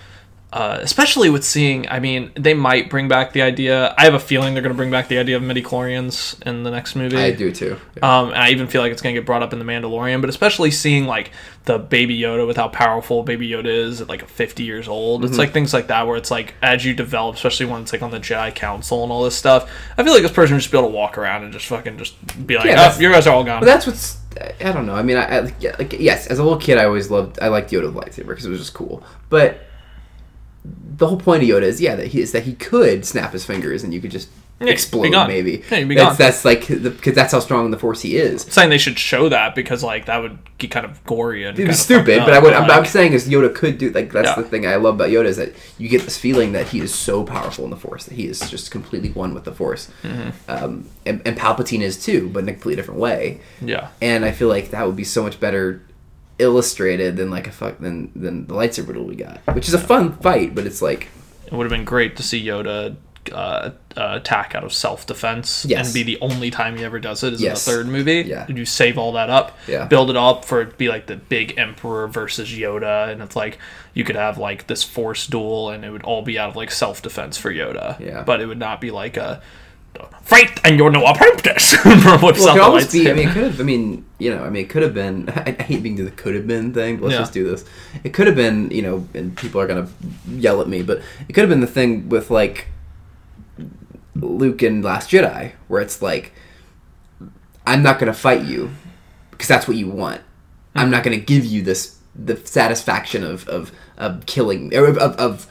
Uh, 0.53 0.79
especially 0.83 1.31
with 1.31 1.43
seeing, 1.43 1.89
I 1.89 1.99
mean, 1.99 2.31
they 2.35 2.53
might 2.53 2.91
bring 2.91 3.09
back 3.09 3.33
the 3.33 3.41
idea. 3.41 3.95
I 3.97 4.05
have 4.05 4.13
a 4.13 4.19
feeling 4.19 4.53
they're 4.53 4.63
going 4.63 4.75
to 4.75 4.77
bring 4.77 4.91
back 4.91 5.09
the 5.09 5.17
idea 5.17 5.37
of 5.37 5.43
midi-chlorians 5.43 6.43
in 6.47 6.63
the 6.63 6.71
next 6.71 6.95
movie. 6.95 7.17
I 7.17 7.31
do 7.31 7.51
too. 7.51 7.79
Um, 8.03 8.29
and 8.29 8.37
I 8.37 8.51
even 8.51 8.67
feel 8.67 8.83
like 8.83 8.93
it's 8.93 9.01
going 9.01 9.15
to 9.15 9.21
get 9.21 9.25
brought 9.25 9.43
up 9.43 9.55
in 9.55 9.59
The 9.59 9.65
Mandalorian, 9.65 10.21
but 10.21 10.29
especially 10.29 10.71
seeing 10.71 11.07
like 11.07 11.31
the 11.65 11.79
baby 11.79 12.19
Yoda 12.19 12.47
with 12.47 12.59
how 12.59 12.69
powerful 12.69 13.23
baby 13.23 13.49
Yoda 13.49 13.65
is 13.65 14.03
at 14.03 14.11
like 14.11 14.29
50 14.29 14.63
years 14.63 14.89
old. 14.89 15.23
Mm-hmm. 15.23 15.31
It's 15.31 15.39
like 15.39 15.55
things 15.55 15.73
like 15.73 15.87
that 15.87 16.07
where 16.07 16.19
it's 16.19 16.31
like 16.31 16.53
as 16.61 16.85
you 16.85 16.93
develop, 16.93 17.37
especially 17.37 17.65
when 17.65 17.81
it's 17.81 17.93
like 17.95 18.03
on 18.03 18.11
the 18.11 18.21
Jedi 18.21 18.55
Council 18.55 19.03
and 19.05 19.11
all 19.11 19.25
this 19.25 19.37
stuff. 19.37 19.71
I 19.97 20.05
feel 20.05 20.13
like 20.13 20.23
this 20.23 20.33
person 20.33 20.55
would 20.55 20.61
just 20.61 20.71
be 20.71 20.77
able 20.77 20.91
to 20.91 20.95
walk 20.95 21.17
around 21.17 21.45
and 21.45 21.53
just 21.55 21.65
fucking 21.65 21.97
just 21.97 22.47
be 22.47 22.57
like, 22.57 22.67
Yeah, 22.67 22.93
oh, 22.95 23.01
you 23.01 23.11
guys 23.11 23.27
are 23.27 23.35
all 23.35 23.45
gone. 23.45 23.61
But 23.61 23.67
that's 23.67 23.87
what's 23.87 24.19
I 24.61 24.73
don't 24.73 24.87
know. 24.87 24.95
I 24.95 25.03
mean, 25.03 25.17
I, 25.17 25.39
I 25.39 25.55
yeah, 25.61 25.77
like 25.79 25.95
yes, 25.95 26.27
as 26.27 26.39
a 26.39 26.43
little 26.43 26.59
kid, 26.59 26.77
I 26.77 26.85
always 26.85 27.11
loved 27.11 27.39
I 27.41 27.49
liked 27.49 27.71
Yoda 27.71 27.93
the 27.93 28.01
lightsaber 28.01 28.29
because 28.29 28.45
it 28.45 28.51
was 28.51 28.59
just 28.59 28.75
cool. 28.75 29.03
But 29.29 29.63
the 30.97 31.07
whole 31.07 31.19
point 31.19 31.43
of 31.43 31.49
Yoda 31.49 31.63
is 31.63 31.81
yeah 31.81 31.95
that 31.97 32.09
he 32.09 32.21
is 32.21 32.33
that 32.33 32.43
he 32.45 32.55
could 32.55 33.05
snap 33.05 33.33
his 33.33 33.45
fingers 33.45 33.83
and 33.85 33.93
you 33.95 34.01
could 34.01 34.11
just 34.11 34.29
Yeah, 34.61 34.69
explode 34.73 35.11
maybe. 35.27 35.63
Yeah, 35.71 35.85
that's 35.85 35.95
gone. 35.97 36.17
that's 36.19 36.45
like 36.45 36.69
because 36.69 37.15
that's 37.15 37.33
how 37.33 37.41
strong 37.41 37.71
the 37.71 37.79
Force 37.79 38.03
he 38.03 38.17
is. 38.17 38.45
I'm 38.45 38.51
saying 38.51 38.71
they 38.71 38.79
should 38.79 38.99
show 38.99 39.29
that 39.29 39.55
because 39.55 39.83
like 39.83 40.07
that 40.07 40.19
would 40.23 40.39
get 40.59 40.71
kind 40.71 40.87
of 40.87 41.03
gory 41.05 41.45
and 41.45 41.57
It 41.59 41.63
kind 41.63 41.69
was 41.69 41.81
stupid, 41.81 42.19
but 42.21 42.33
I 42.33 42.39
would, 42.39 42.53
I'm, 42.53 42.71
I'm 42.71 42.85
saying 42.85 43.13
is 43.13 43.29
Yoda 43.29 43.53
could 43.55 43.79
do 43.79 43.91
like 43.91 44.13
that's 44.13 44.29
Yeah. 44.29 44.35
the 44.43 44.49
thing 44.49 44.67
I 44.67 44.77
love 44.77 44.95
about 44.97 45.11
Yoda 45.11 45.25
is 45.27 45.37
that 45.37 45.53
you 45.79 45.89
get 45.89 46.03
this 46.03 46.17
feeling 46.19 46.53
that 46.53 46.69
he 46.69 46.79
is 46.81 46.95
so 46.95 47.25
powerful 47.25 47.65
in 47.65 47.71
the 47.71 47.77
Force 47.77 48.05
that 48.05 48.15
he 48.15 48.27
is 48.27 48.39
just 48.51 48.71
completely 48.71 49.11
one 49.11 49.35
with 49.35 49.45
the 49.45 49.53
Force, 49.53 49.91
Mm-hmm. 50.05 50.31
um, 50.49 50.89
and, 51.07 51.21
and 51.27 51.37
Palpatine 51.37 51.81
is 51.81 51.97
too, 52.05 52.29
but 52.33 52.41
in 52.45 52.49
a 52.49 52.53
completely 52.53 52.77
different 52.77 53.01
way. 53.01 53.41
yeah. 53.61 53.89
And 54.01 54.25
I 54.25 54.31
feel 54.31 54.49
like 54.49 54.71
that 54.71 54.87
would 54.87 54.97
be 54.97 55.05
so 55.05 55.23
much 55.25 55.41
better 55.41 55.83
illustrated 56.43 57.17
than 57.17 57.31
like 57.31 57.47
a 57.47 57.53
fuck 57.53 57.79
than 57.79 58.11
than 58.15 58.47
the 58.47 58.55
lightsaber 58.55 58.93
duel 58.93 59.05
we 59.07 59.17
got, 59.17 59.41
which 59.55 59.69
is 59.69 59.75
a 59.75 59.79
fun 59.79 60.13
fight, 60.19 60.55
but 60.55 60.67
it's 60.67 60.83
like 60.83 61.09
It 61.47 61.53
would 61.53 61.65
have 61.65 61.71
been 61.71 61.85
great 61.85 62.17
to 62.17 62.23
see 62.23 62.45
Yoda 62.45 62.97
uh, 63.33 63.35
uh, 63.35 63.71
attack 63.97 64.55
out 64.57 64.65
of 64.65 64.73
self 64.73 65.07
defense 65.07 65.65
Yes. 65.69 65.87
and 65.87 65.95
be 65.95 66.03
the 66.03 66.19
only 66.21 66.51
time 66.51 66.77
he 66.77 66.83
ever 66.85 66.99
does 66.99 67.23
it 67.23 67.33
is 67.35 67.41
Yes. 67.41 67.67
in 67.67 67.73
the 67.73 67.77
third 67.79 67.87
movie. 67.93 68.23
Yeah. 68.29 68.45
And 68.49 68.59
you 68.59 68.65
save 68.65 68.99
all 68.99 69.13
that 69.13 69.31
up, 69.31 69.57
Yeah. 69.69 69.85
build 69.85 70.11
it 70.11 70.17
up 70.17 70.45
for 70.45 70.61
it 70.63 70.71
to 70.71 70.77
be 70.77 70.89
like 70.89 71.07
the 71.07 71.15
big 71.17 71.57
Emperor 71.57 72.09
versus 72.09 72.51
Yoda, 72.51 73.11
and 73.13 73.23
it's 73.23 73.37
like 73.37 73.59
you 73.95 74.03
could 74.03 74.17
have 74.17 74.39
like 74.39 74.67
this 74.67 74.83
Force 74.83 75.27
duel, 75.29 75.71
and 75.71 75.85
it 75.85 75.91
would 75.91 76.03
all 76.03 76.23
be 76.23 76.37
out 76.39 76.51
of 76.51 76.57
like 76.57 76.73
self 76.73 77.01
defense 77.01 77.39
for 77.39 77.53
Yoda. 77.53 77.99
Yeah. 78.01 78.25
But 78.25 78.41
it 78.41 78.47
would 78.47 78.59
not 78.59 78.81
be 78.81 78.91
like 78.91 79.17
a 79.17 79.41
fight 80.23 80.59
and 80.65 80.79
you're 80.79 80.91
no 80.91 81.05
apprentice. 81.05 81.77
Well, 81.85 82.29
it 82.31 82.37
could 82.37 82.59
almost 82.59 82.93
be. 82.93 83.09
I 83.11 83.13
mean, 83.13 83.29
it 83.29 83.33
could 83.35 83.45
have. 83.45 83.61
I 83.61 83.65
mean, 83.65 84.05
you 84.23 84.35
know, 84.35 84.45
I 84.45 84.51
mean, 84.51 84.65
it 84.65 84.71
could 84.71 84.83
have 84.83 84.95
been. 84.95 85.29
I, 85.37 85.51
hate 85.63 85.83
being 85.83 85.97
the 85.97 86.11
could 86.11 86.35
have 86.35 86.47
been 86.47 86.73
thing. 86.73 87.01
Let's 87.01 87.13
Yeah. 87.15 87.19
just 87.19 87.33
do 87.33 87.45
this. 87.51 87.65
It 88.05 88.15
could 88.15 88.27
have 88.29 88.37
been. 88.37 88.71
You 88.71 88.83
know, 88.83 89.09
and 89.15 89.37
people 89.37 89.61
are 89.61 89.67
gonna 89.67 89.89
yell 90.29 90.61
at 90.61 90.69
me, 90.69 90.83
but 90.83 91.03
it 91.29 91.33
could 91.33 91.43
have 91.43 91.51
been 91.51 91.61
the 91.61 91.67
thing 91.67 92.09
with 92.09 92.31
like 92.31 92.69
Luke 94.15 94.63
and 94.63 94.85
Last 94.85 95.11
Jedi, 95.11 95.53
where 95.69 95.81
it's 95.81 96.01
like, 96.01 96.33
I'm 97.67 97.83
not 97.83 97.99
gonna 97.99 98.15
fight 98.15 98.45
you 98.45 98.71
because 99.31 99.49
that's 99.49 99.67
what 99.67 99.77
you 99.77 99.89
want. 99.89 100.21
I'm 100.75 100.91
not 100.91 101.03
gonna 101.03 101.17
give 101.19 101.45
you 101.45 101.63
this 101.63 101.99
the 102.15 102.37
satisfaction 102.37 103.25
of 103.25 103.49
of 103.49 103.73
of 103.97 104.25
killing 104.27 104.75
or 104.75 104.87
of, 104.87 104.99
of, 104.99 105.47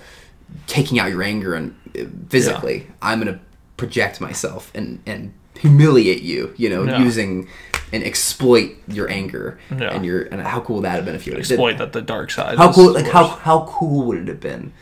taking 0.67 0.99
out 0.99 1.09
your 1.09 1.23
anger 1.23 1.53
and 1.55 1.75
uh, 1.97 2.03
physically. 2.29 2.87
I'm 3.01 3.19
gonna 3.19 3.39
project 3.77 4.21
myself 4.21 4.71
and 4.75 5.01
and 5.05 5.33
humiliate 5.59 6.21
you. 6.23 6.53
You 6.57 6.69
know, 6.69 6.83
Yeah. 6.83 6.99
using 7.03 7.47
and 7.91 8.03
exploit 8.03 8.71
your 8.87 9.09
anger 9.09 9.59
Yeah. 9.69 9.93
and 9.93 10.05
your 10.05 10.23
and 10.23 10.41
how 10.41 10.61
cool 10.61 10.77
would 10.77 10.85
that 10.85 10.95
have 10.95 11.05
been 11.05 11.15
if 11.15 11.25
you 11.27 11.33
would 11.33 11.39
exploit 11.39 11.77
that? 11.77 11.93
the 11.93 12.01
dark 12.01 12.31
side. 12.31 12.57
How 12.57 12.71
cool? 12.71 12.93
Like 12.93 13.05
worse. 13.05 13.13
how 13.13 13.27
how 13.27 13.65
cool 13.69 14.05
would 14.07 14.17
it 14.17 14.27
have 14.27 14.39
been? 14.39 14.73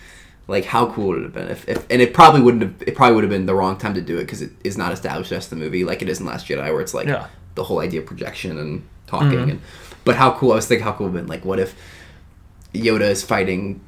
Like 0.48 0.65
how 0.65 0.91
cool 0.91 1.10
would 1.10 1.19
it 1.19 1.23
have 1.23 1.34
been 1.34 1.49
if, 1.49 1.68
if 1.69 1.86
and 1.90 2.02
it 2.02 2.14
probably 2.14 2.41
wouldn't 2.41 2.64
have 2.64 2.76
it 2.88 2.95
probably 2.95 3.15
would 3.15 3.23
have 3.23 3.31
been 3.31 3.45
the 3.45 3.56
wrong 3.56 3.77
time 3.77 3.94
to 3.94 4.02
do 4.02 4.18
it 4.18 4.22
because 4.22 4.41
it 4.41 4.52
is 4.64 4.77
not 4.77 4.91
established 4.91 5.31
as 5.31 5.48
the 5.48 5.56
movie 5.56 5.84
like 5.84 6.02
it 6.02 6.10
is 6.10 6.19
in 6.19 6.26
Last 6.26 6.48
Jedi 6.48 6.72
where 6.72 6.81
it's 6.81 6.94
like 6.94 7.07
Yeah. 7.07 7.27
the 7.56 7.64
whole 7.64 7.80
idea 7.80 8.02
of 8.02 8.06
projection 8.06 8.57
and 8.57 8.84
talking 9.07 9.30
mm-hmm. 9.30 9.49
and 9.52 9.61
but 10.06 10.15
how 10.15 10.31
cool 10.38 10.52
I 10.52 10.56
was 10.56 10.68
thinking 10.68 10.84
how 10.86 10.94
cool 10.94 11.07
would 11.07 11.15
have 11.15 11.23
been 11.26 11.30
like 11.30 11.45
what 11.45 11.60
if 11.60 11.76
Yoda 12.73 13.10
is 13.10 13.23
fighting 13.23 13.81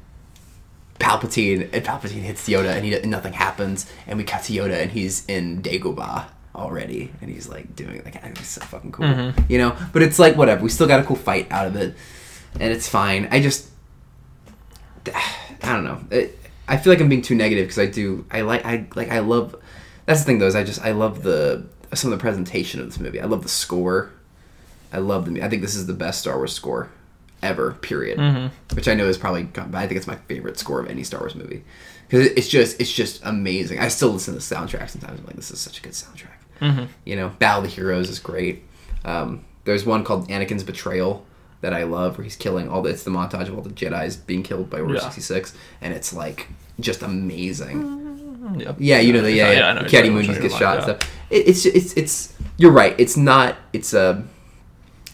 Palpatine 1.00 1.68
and 1.72 1.84
Palpatine 1.84 2.22
hits 2.22 2.48
Yoda 2.48 2.76
and, 2.76 2.84
he, 2.84 2.94
and 2.94 3.10
nothing 3.10 3.32
happens 3.32 3.90
and 4.06 4.16
we 4.18 4.24
cut 4.24 4.44
to 4.44 4.52
Yoda 4.52 4.80
and 4.80 4.92
he's 4.92 5.24
in 5.26 5.62
Dagobah 5.62 6.26
already 6.54 7.10
and 7.20 7.30
he's 7.30 7.48
like 7.48 7.74
doing 7.74 8.02
like 8.04 8.16
it's 8.22 8.48
so 8.48 8.60
fucking 8.60 8.92
cool 8.92 9.32
you 9.48 9.58
know? 9.58 9.76
But 9.92 10.02
it's 10.02 10.18
like 10.18 10.36
whatever 10.36 10.62
we 10.62 10.68
still 10.68 10.86
got 10.86 11.00
a 11.00 11.04
cool 11.04 11.16
fight 11.16 11.50
out 11.50 11.66
of 11.66 11.76
it 11.76 11.94
and 12.60 12.72
it's 12.72 12.88
fine. 12.88 13.28
I 13.30 13.40
just 13.40 13.68
I 15.14 15.72
don't 15.72 15.84
know. 15.84 16.00
It, 16.10 16.38
I 16.68 16.76
feel 16.76 16.92
like 16.92 17.00
I'm 17.00 17.08
being 17.08 17.22
too 17.22 17.34
negative 17.34 17.66
because 17.66 17.78
I 17.78 17.86
do 17.86 18.24
I 18.30 18.42
like 18.42 18.64
I 18.64 18.86
like 18.94 19.10
I 19.10 19.20
love 19.20 19.56
that's 20.06 20.20
the 20.20 20.26
thing 20.26 20.38
though 20.38 20.46
is 20.46 20.56
I 20.56 20.64
just 20.64 20.82
I 20.82 20.92
love 20.92 21.22
the 21.22 21.66
some 21.94 22.12
of 22.12 22.18
the 22.18 22.22
presentation 22.22 22.80
of 22.80 22.86
this 22.86 23.00
movie. 23.00 23.20
I 23.20 23.26
love 23.26 23.42
the 23.42 23.48
score. 23.48 24.10
I 24.92 24.98
love 24.98 25.32
the 25.32 25.42
I 25.42 25.48
think 25.48 25.62
this 25.62 25.74
is 25.74 25.86
the 25.86 25.92
best 25.94 26.20
Star 26.20 26.36
Wars 26.36 26.52
score 26.52 26.90
ever 27.42 27.72
period. 27.72 28.18
Mm-hmm. 28.18 28.76
which 28.76 28.88
I 28.88 28.94
know 28.94 29.08
is 29.08 29.18
probably 29.18 29.44
but 29.44 29.74
I 29.74 29.86
think 29.86 29.96
it's 29.96 30.06
my 30.06 30.16
favorite 30.16 30.58
score 30.58 30.80
of 30.80 30.88
any 30.88 31.02
Star 31.02 31.20
Wars 31.20 31.34
movie. 31.34 31.64
Because 32.08 32.26
it's 32.28 32.48
just 32.48 32.80
it's 32.80 32.92
just 32.92 33.20
amazing. 33.24 33.78
I 33.78 33.88
still 33.88 34.10
listen 34.10 34.34
to 34.34 34.40
the 34.40 34.54
soundtrack 34.54 34.90
sometimes 34.90 35.20
I'm 35.20 35.26
like 35.26 35.36
this 35.36 35.50
is 35.50 35.60
such 35.60 35.78
a 35.78 35.82
good 35.82 35.92
soundtrack 35.92 36.41
Mm-hmm. 36.62 36.84
you 37.04 37.16
know 37.16 37.28
Battle 37.38 37.64
of 37.64 37.68
the 37.70 37.74
Heroes 37.74 38.08
is 38.08 38.18
great 38.18 38.62
um, 39.04 39.44
there's 39.64 39.84
one 39.84 40.04
called 40.04 40.28
Anakin's 40.28 40.62
Betrayal 40.64 41.24
that 41.60 41.72
I 41.74 41.82
love 41.84 42.18
where 42.18 42.24
he's 42.24 42.36
killing 42.36 42.68
all 42.68 42.82
the 42.82 42.90
it's 42.90 43.02
the 43.04 43.10
montage 43.10 43.48
of 43.48 43.54
all 43.56 43.62
the 43.62 43.70
Jedi's 43.70 44.16
being 44.16 44.42
killed 44.42 44.70
by 44.70 44.80
Order 44.80 44.94
Yeah. 44.94 45.00
66 45.00 45.54
and 45.80 45.92
it's 45.92 46.12
like 46.12 46.48
just 46.80 47.02
amazing 47.02 48.10
Yep. 48.58 48.76
yeah, 48.80 48.98
you 48.98 49.12
know 49.12 49.22
the 49.22 49.32
yeah, 49.32 49.50
Yeah, 49.52 49.74
yeah. 49.74 49.86
Ki-Adi-Mundi 49.88 50.28
what 50.28 50.34
just 50.34 50.40
you're 50.40 50.48
gets 50.48 50.58
shot 50.58 50.74
and 50.88 50.98
stuff. 50.98 51.10
It, 51.30 51.48
it's 51.48 51.64
it's 51.64 51.92
it's 51.96 52.34
you're 52.58 52.72
right. 52.72 52.94
It's 52.98 53.16
not. 53.16 53.56
It's 53.72 53.94
a 53.94 54.24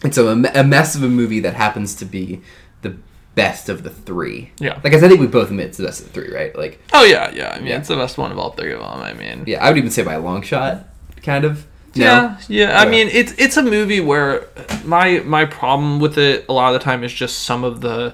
it's 0.03 0.17
a, 0.17 0.25
a 0.55 0.63
mess 0.63 0.95
of 0.95 1.03
a 1.03 1.07
movie 1.07 1.39
that 1.41 1.53
happens 1.53 1.93
to 1.95 2.05
be 2.05 2.41
the 2.81 2.97
best 3.35 3.69
of 3.69 3.83
the 3.83 3.91
three. 3.91 4.51
Yeah. 4.59 4.79
Like 4.83 4.93
I 4.93 4.99
think 4.99 5.19
we 5.21 5.27
both 5.27 5.49
admit 5.51 5.67
it's 5.67 5.77
the 5.77 5.85
best 5.85 6.01
of 6.01 6.07
the 6.07 6.13
three, 6.13 6.33
right? 6.33 6.53
Like 6.55 6.79
Oh 6.91 7.03
yeah, 7.05 7.31
yeah. 7.33 7.51
I 7.51 7.59
mean, 7.59 7.67
Yeah. 7.67 7.77
it's 7.77 7.87
the 7.87 7.95
best 7.95 8.17
one 8.17 8.31
of 8.31 8.39
all 8.39 8.49
three 8.51 8.73
of 8.73 8.79
them. 8.79 8.89
I 8.89 9.13
mean, 9.13 9.43
yeah, 9.47 9.63
I 9.63 9.69
would 9.69 9.77
even 9.77 9.91
say 9.91 10.03
by 10.03 10.15
a 10.15 10.19
long 10.19 10.41
shot, 10.41 10.88
kind 11.23 11.45
of. 11.45 11.65
No? 11.95 12.05
Yeah, 12.05 12.37
yeah. 12.47 12.79
I 12.79 12.85
mean, 12.87 13.07
it's 13.11 13.33
it's 13.37 13.57
a 13.57 13.63
movie 13.63 13.99
where 13.99 14.45
my 14.85 15.19
my 15.25 15.45
problem 15.45 15.99
with 15.99 16.17
it 16.17 16.45
a 16.47 16.53
lot 16.53 16.73
of 16.73 16.79
the 16.79 16.83
time 16.83 17.03
is 17.03 17.11
just 17.11 17.39
some 17.39 17.63
of 17.63 17.81
the 17.81 18.13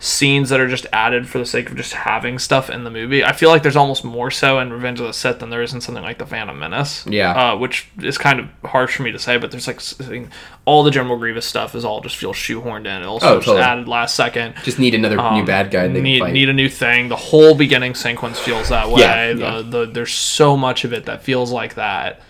scenes 0.00 0.50
that 0.50 0.60
are 0.60 0.68
just 0.68 0.86
added 0.92 1.28
for 1.28 1.38
the 1.38 1.44
sake 1.44 1.68
of 1.68 1.76
just 1.76 1.92
having 1.92 2.38
stuff 2.38 2.70
in 2.70 2.84
the 2.84 2.90
movie. 2.90 3.24
I 3.24 3.32
feel 3.32 3.50
like 3.50 3.64
there's 3.64 3.74
almost 3.74 4.04
more 4.04 4.30
so 4.30 4.60
in 4.60 4.72
Revenge 4.72 5.00
of 5.00 5.08
the 5.08 5.12
Sith 5.12 5.40
than 5.40 5.50
there 5.50 5.60
is 5.60 5.74
in 5.74 5.80
something 5.80 6.04
like 6.04 6.18
The 6.18 6.26
Phantom 6.26 6.56
Menace. 6.56 7.04
Yeah. 7.08 7.32
uh, 7.32 7.56
which 7.56 7.88
is 8.00 8.16
kind 8.16 8.38
of 8.38 8.46
harsh 8.70 8.94
for 8.94 9.02
me 9.02 9.10
to 9.10 9.18
say, 9.18 9.38
but 9.38 9.50
there's 9.50 9.66
like 9.66 9.78
s- 9.78 9.96
I 10.00 10.04
mean, 10.10 10.30
all 10.66 10.84
the 10.84 10.92
General 10.92 11.18
Grievous 11.18 11.46
stuff 11.46 11.74
is 11.74 11.84
all 11.84 12.00
just 12.00 12.16
feels 12.16 12.36
shoehorned 12.36 12.86
in. 12.86 13.02
It 13.02 13.06
also 13.06 13.26
Oh, 13.26 13.34
just 13.38 13.46
totally. 13.46 13.64
added 13.64 13.88
last 13.88 14.14
second. 14.14 14.54
Just 14.62 14.78
need 14.78 14.94
another 14.94 15.16
new 15.16 15.22
Um, 15.22 15.44
bad 15.44 15.72
guy. 15.72 15.88
They 15.88 16.00
need 16.00 16.22
need 16.32 16.48
a 16.48 16.52
new 16.52 16.68
thing. 16.68 17.08
The 17.08 17.16
whole 17.16 17.56
beginning 17.56 17.96
sequence 17.96 18.38
feels 18.38 18.68
that 18.68 18.88
way. 18.90 19.00
Yeah, 19.00 19.32
the. 19.32 19.62
The, 19.68 19.86
there's 19.86 20.14
so 20.14 20.56
much 20.56 20.84
of 20.84 20.92
it 20.92 21.06
that 21.06 21.24
feels 21.24 21.50
like 21.50 21.74
that, 21.74 22.20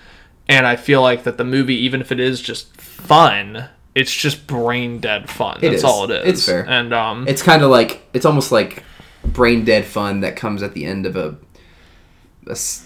and 0.48 0.66
I 0.66 0.76
feel 0.76 1.02
like 1.02 1.24
that 1.24 1.36
the 1.36 1.44
movie, 1.44 1.76
even 1.76 2.00
if 2.00 2.10
it 2.10 2.20
is 2.20 2.40
just 2.40 2.74
fun, 2.80 3.68
it's 3.94 4.14
just 4.14 4.46
brain 4.46 5.00
dead 5.00 5.28
fun. 5.28 5.58
It 5.58 5.70
That's 5.70 5.74
is. 5.78 5.84
all 5.84 6.10
it 6.10 6.26
is. 6.26 6.34
It's 6.38 6.46
fair. 6.46 6.64
And 6.68 6.92
um, 6.94 7.26
It's 7.28 7.42
kind 7.42 7.62
of 7.62 7.70
like 7.70 8.02
it's 8.12 8.24
almost 8.24 8.52
like 8.52 8.82
brain 9.24 9.64
dead 9.64 9.84
fun 9.84 10.20
that 10.20 10.36
comes 10.36 10.62
at 10.62 10.74
the 10.74 10.84
end 10.84 11.04
of 11.06 11.16
a 11.16 11.36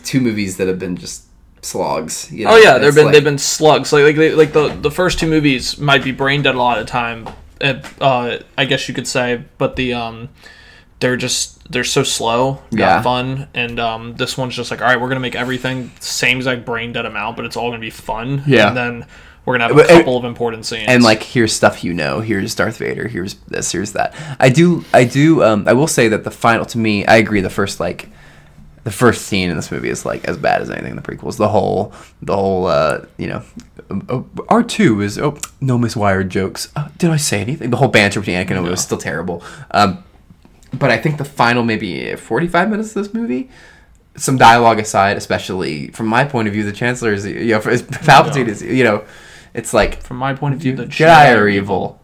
two 0.04 0.20
movies 0.20 0.56
that 0.56 0.66
have 0.66 0.78
been 0.78 0.96
just 0.96 1.26
slogs. 1.62 2.32
You 2.32 2.46
know? 2.46 2.52
oh 2.52 2.56
yeah, 2.56 2.78
they've 2.78 2.94
been 2.94 3.06
like- 3.06 3.14
they've 3.14 3.24
been 3.24 3.38
slugs. 3.38 3.92
Like 3.92 4.04
like 4.04 4.16
they, 4.16 4.32
like 4.34 4.52
the 4.52 4.68
the 4.68 4.90
first 4.90 5.18
two 5.18 5.28
movies 5.28 5.78
might 5.78 6.02
be 6.02 6.12
brain 6.12 6.42
dead 6.42 6.54
a 6.54 6.58
lot 6.58 6.78
of 6.78 6.86
the 6.86 6.90
time. 6.90 7.28
Uh, 7.60 7.80
uh, 8.00 8.38
I 8.58 8.64
guess 8.64 8.88
you 8.88 8.94
could 8.94 9.06
say, 9.06 9.44
but 9.58 9.76
the 9.76 9.94
um. 9.94 10.28
They're 11.02 11.16
just 11.16 11.70
they're 11.70 11.84
so 11.84 12.02
slow, 12.04 12.62
not 12.70 12.78
Yeah. 12.78 13.02
fun, 13.02 13.48
and 13.54 13.78
um, 13.80 14.14
this 14.16 14.38
one's 14.38 14.54
just 14.54 14.70
like, 14.70 14.80
all 14.80 14.86
right, 14.86 15.00
we're 15.00 15.08
gonna 15.08 15.20
make 15.20 15.34
everything 15.34 15.90
same 16.00 16.36
exact 16.38 16.64
brain 16.64 16.92
dead 16.92 17.06
amount, 17.06 17.36
but 17.36 17.44
it's 17.44 17.56
all 17.56 17.68
gonna 17.70 17.80
be 17.80 17.90
fun. 17.90 18.42
Yeah. 18.46 18.68
and 18.68 18.76
then 18.76 19.06
we're 19.44 19.58
gonna 19.58 19.74
have 19.74 19.84
a 19.84 19.88
couple 19.98 20.16
of 20.16 20.24
important 20.24 20.64
scenes. 20.64 20.86
and 20.88 21.02
like 21.02 21.22
here's 21.24 21.52
stuff 21.52 21.82
you 21.82 21.92
know 21.92 22.20
here's 22.20 22.54
darth 22.54 22.76
vader 22.78 23.08
here's 23.08 23.34
this 23.48 23.72
here's 23.72 23.90
that 23.94 24.14
i 24.38 24.48
do 24.48 24.84
i 24.94 25.02
do 25.02 25.42
um 25.42 25.66
i 25.66 25.72
will 25.72 25.88
say 25.88 26.06
that 26.06 26.22
the 26.22 26.30
final 26.30 26.64
to 26.64 26.78
me 26.78 27.04
i 27.06 27.16
agree 27.16 27.40
the 27.40 27.50
first 27.50 27.80
like 27.80 28.08
the 28.84 28.92
first 28.92 29.22
scene 29.22 29.50
in 29.50 29.56
this 29.56 29.72
movie 29.72 29.88
is 29.88 30.06
like 30.06 30.24
as 30.26 30.36
bad 30.36 30.62
as 30.62 30.70
anything 30.70 30.90
in 30.90 30.96
the 30.96 31.02
prequels 31.02 31.38
the 31.38 31.48
whole 31.48 31.92
the 32.22 32.36
whole 32.36 32.66
uh 32.66 33.04
you 33.18 33.26
know 33.26 33.42
uh, 33.90 34.20
r2 34.48 35.02
is 35.02 35.18
oh 35.18 35.36
no 35.60 35.76
miswired 35.76 36.28
jokes 36.28 36.68
uh, 36.76 36.88
did 36.98 37.10
i 37.10 37.16
say 37.16 37.40
anything 37.40 37.70
the 37.70 37.76
whole 37.78 37.88
banter 37.88 38.20
between 38.20 38.36
anakin 38.36 38.50
and 38.50 38.60
Obi 38.60 38.70
was 38.70 38.80
still 38.80 38.98
terrible 38.98 39.42
um 39.72 40.04
but 40.72 40.90
i 40.90 40.96
think 40.98 41.18
the 41.18 41.24
final 41.24 41.62
maybe 41.62 42.14
45 42.14 42.70
minutes 42.70 42.96
of 42.96 43.04
this 43.04 43.14
movie 43.14 43.50
some 44.16 44.36
dialogue 44.36 44.78
aside 44.78 45.16
especially 45.16 45.88
from 45.88 46.06
my 46.06 46.24
point 46.24 46.48
of 46.48 46.54
view 46.54 46.64
the 46.64 46.72
chancellor 46.72 47.12
is 47.12 47.26
you 47.26 47.46
know 47.46 47.60
palpatine 47.60 48.48
is 48.48 48.62
you 48.62 48.84
know 48.84 49.04
it's 49.54 49.74
like 49.74 50.02
from 50.02 50.16
my 50.16 50.34
point 50.34 50.54
of 50.54 50.60
view, 50.60 50.74
the 50.74 50.86
Jedi 50.86 51.36
are 51.36 51.48
evil. 51.48 52.00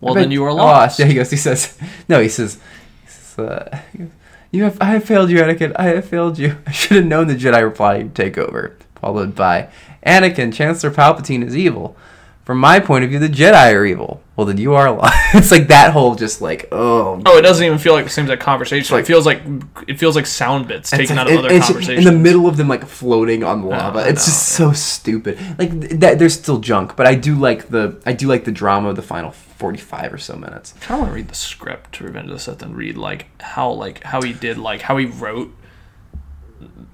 Well, 0.00 0.14
then 0.14 0.30
you 0.30 0.44
are 0.44 0.50
oh, 0.50 0.56
lost. 0.56 0.98
yeah, 0.98 1.06
he 1.06 1.14
goes. 1.14 1.30
He 1.30 1.36
says, 1.36 1.78
no. 2.08 2.20
He 2.20 2.28
says, 2.28 2.58
he 3.04 3.10
says 3.10 3.38
uh, 3.38 3.80
he 3.92 3.98
goes, 3.98 4.10
you 4.50 4.64
have. 4.64 4.78
I 4.80 4.86
have 4.86 5.04
failed 5.04 5.30
you, 5.30 5.38
Anakin. 5.38 5.72
I 5.76 5.84
have 5.84 6.04
failed 6.04 6.38
you. 6.38 6.58
I 6.66 6.72
should 6.72 6.96
have 6.96 7.06
known 7.06 7.28
the 7.28 7.34
Jedi 7.34 7.62
reply 7.62 7.98
would 7.98 8.14
take 8.14 8.36
over. 8.36 8.76
Followed 8.96 9.34
by, 9.34 9.68
Anakin, 10.06 10.52
Chancellor 10.52 10.92
Palpatine 10.92 11.44
is 11.44 11.56
evil. 11.56 11.96
From 12.44 12.58
my 12.58 12.80
point 12.80 13.04
of 13.04 13.10
view, 13.10 13.20
the 13.20 13.28
Jedi 13.28 13.72
are 13.72 13.84
evil. 13.86 14.20
Well, 14.34 14.46
then 14.48 14.58
you 14.58 14.74
are 14.74 14.90
lost. 14.90 15.14
it's 15.34 15.52
like 15.52 15.68
that 15.68 15.92
whole 15.92 16.16
just 16.16 16.42
like 16.42 16.66
oh. 16.72 17.22
Oh, 17.24 17.38
it 17.38 17.42
doesn't 17.42 17.64
even 17.64 17.78
feel 17.78 17.92
like 17.92 18.04
the 18.04 18.10
same 18.10 18.24
exact 18.24 18.42
conversation. 18.42 18.94
like- 18.96 19.04
it 19.04 19.06
feels 19.06 19.24
like 19.26 19.42
it 19.86 19.98
feels 20.00 20.16
like 20.16 20.26
sound 20.26 20.66
bits 20.66 20.90
taken 20.90 21.16
like- 21.16 21.26
out 21.26 21.32
of 21.32 21.34
it- 21.34 21.38
other 21.52 21.60
conversations. 21.60 22.04
in 22.06 22.12
the 22.12 22.18
middle 22.18 22.48
of 22.48 22.56
them 22.56 22.66
like 22.66 22.84
floating 22.84 23.44
on 23.44 23.62
lava. 23.62 24.08
It's 24.08 24.24
just 24.24 24.48
so 24.48 24.72
stupid. 24.72 25.38
Like 25.58 25.70
th- 25.80 25.92
that, 26.00 26.18
there's 26.18 26.34
still 26.34 26.58
junk, 26.58 26.96
but 26.96 27.06
I 27.06 27.14
do 27.14 27.36
like 27.36 27.68
the 27.68 28.00
I 28.04 28.12
do 28.12 28.26
like 28.26 28.44
the 28.44 28.52
drama 28.52 28.88
of 28.90 28.96
the 28.96 29.02
final 29.02 29.30
45 29.30 30.12
or 30.14 30.18
so 30.18 30.34
minutes. 30.34 30.74
I 30.76 30.84
kind 30.84 30.94
of 30.94 31.00
want 31.02 31.12
to 31.12 31.14
read 31.14 31.28
the 31.28 31.36
script 31.36 31.92
to 31.94 32.04
Revenge 32.04 32.26
of 32.28 32.32
the 32.34 32.40
Sith 32.40 32.62
and 32.62 32.76
read 32.76 32.96
like 32.96 33.26
how 33.40 33.70
like 33.70 34.02
how 34.02 34.20
he 34.20 34.32
did 34.32 34.58
like 34.58 34.80
how 34.80 34.96
he 34.96 35.06
wrote 35.06 35.54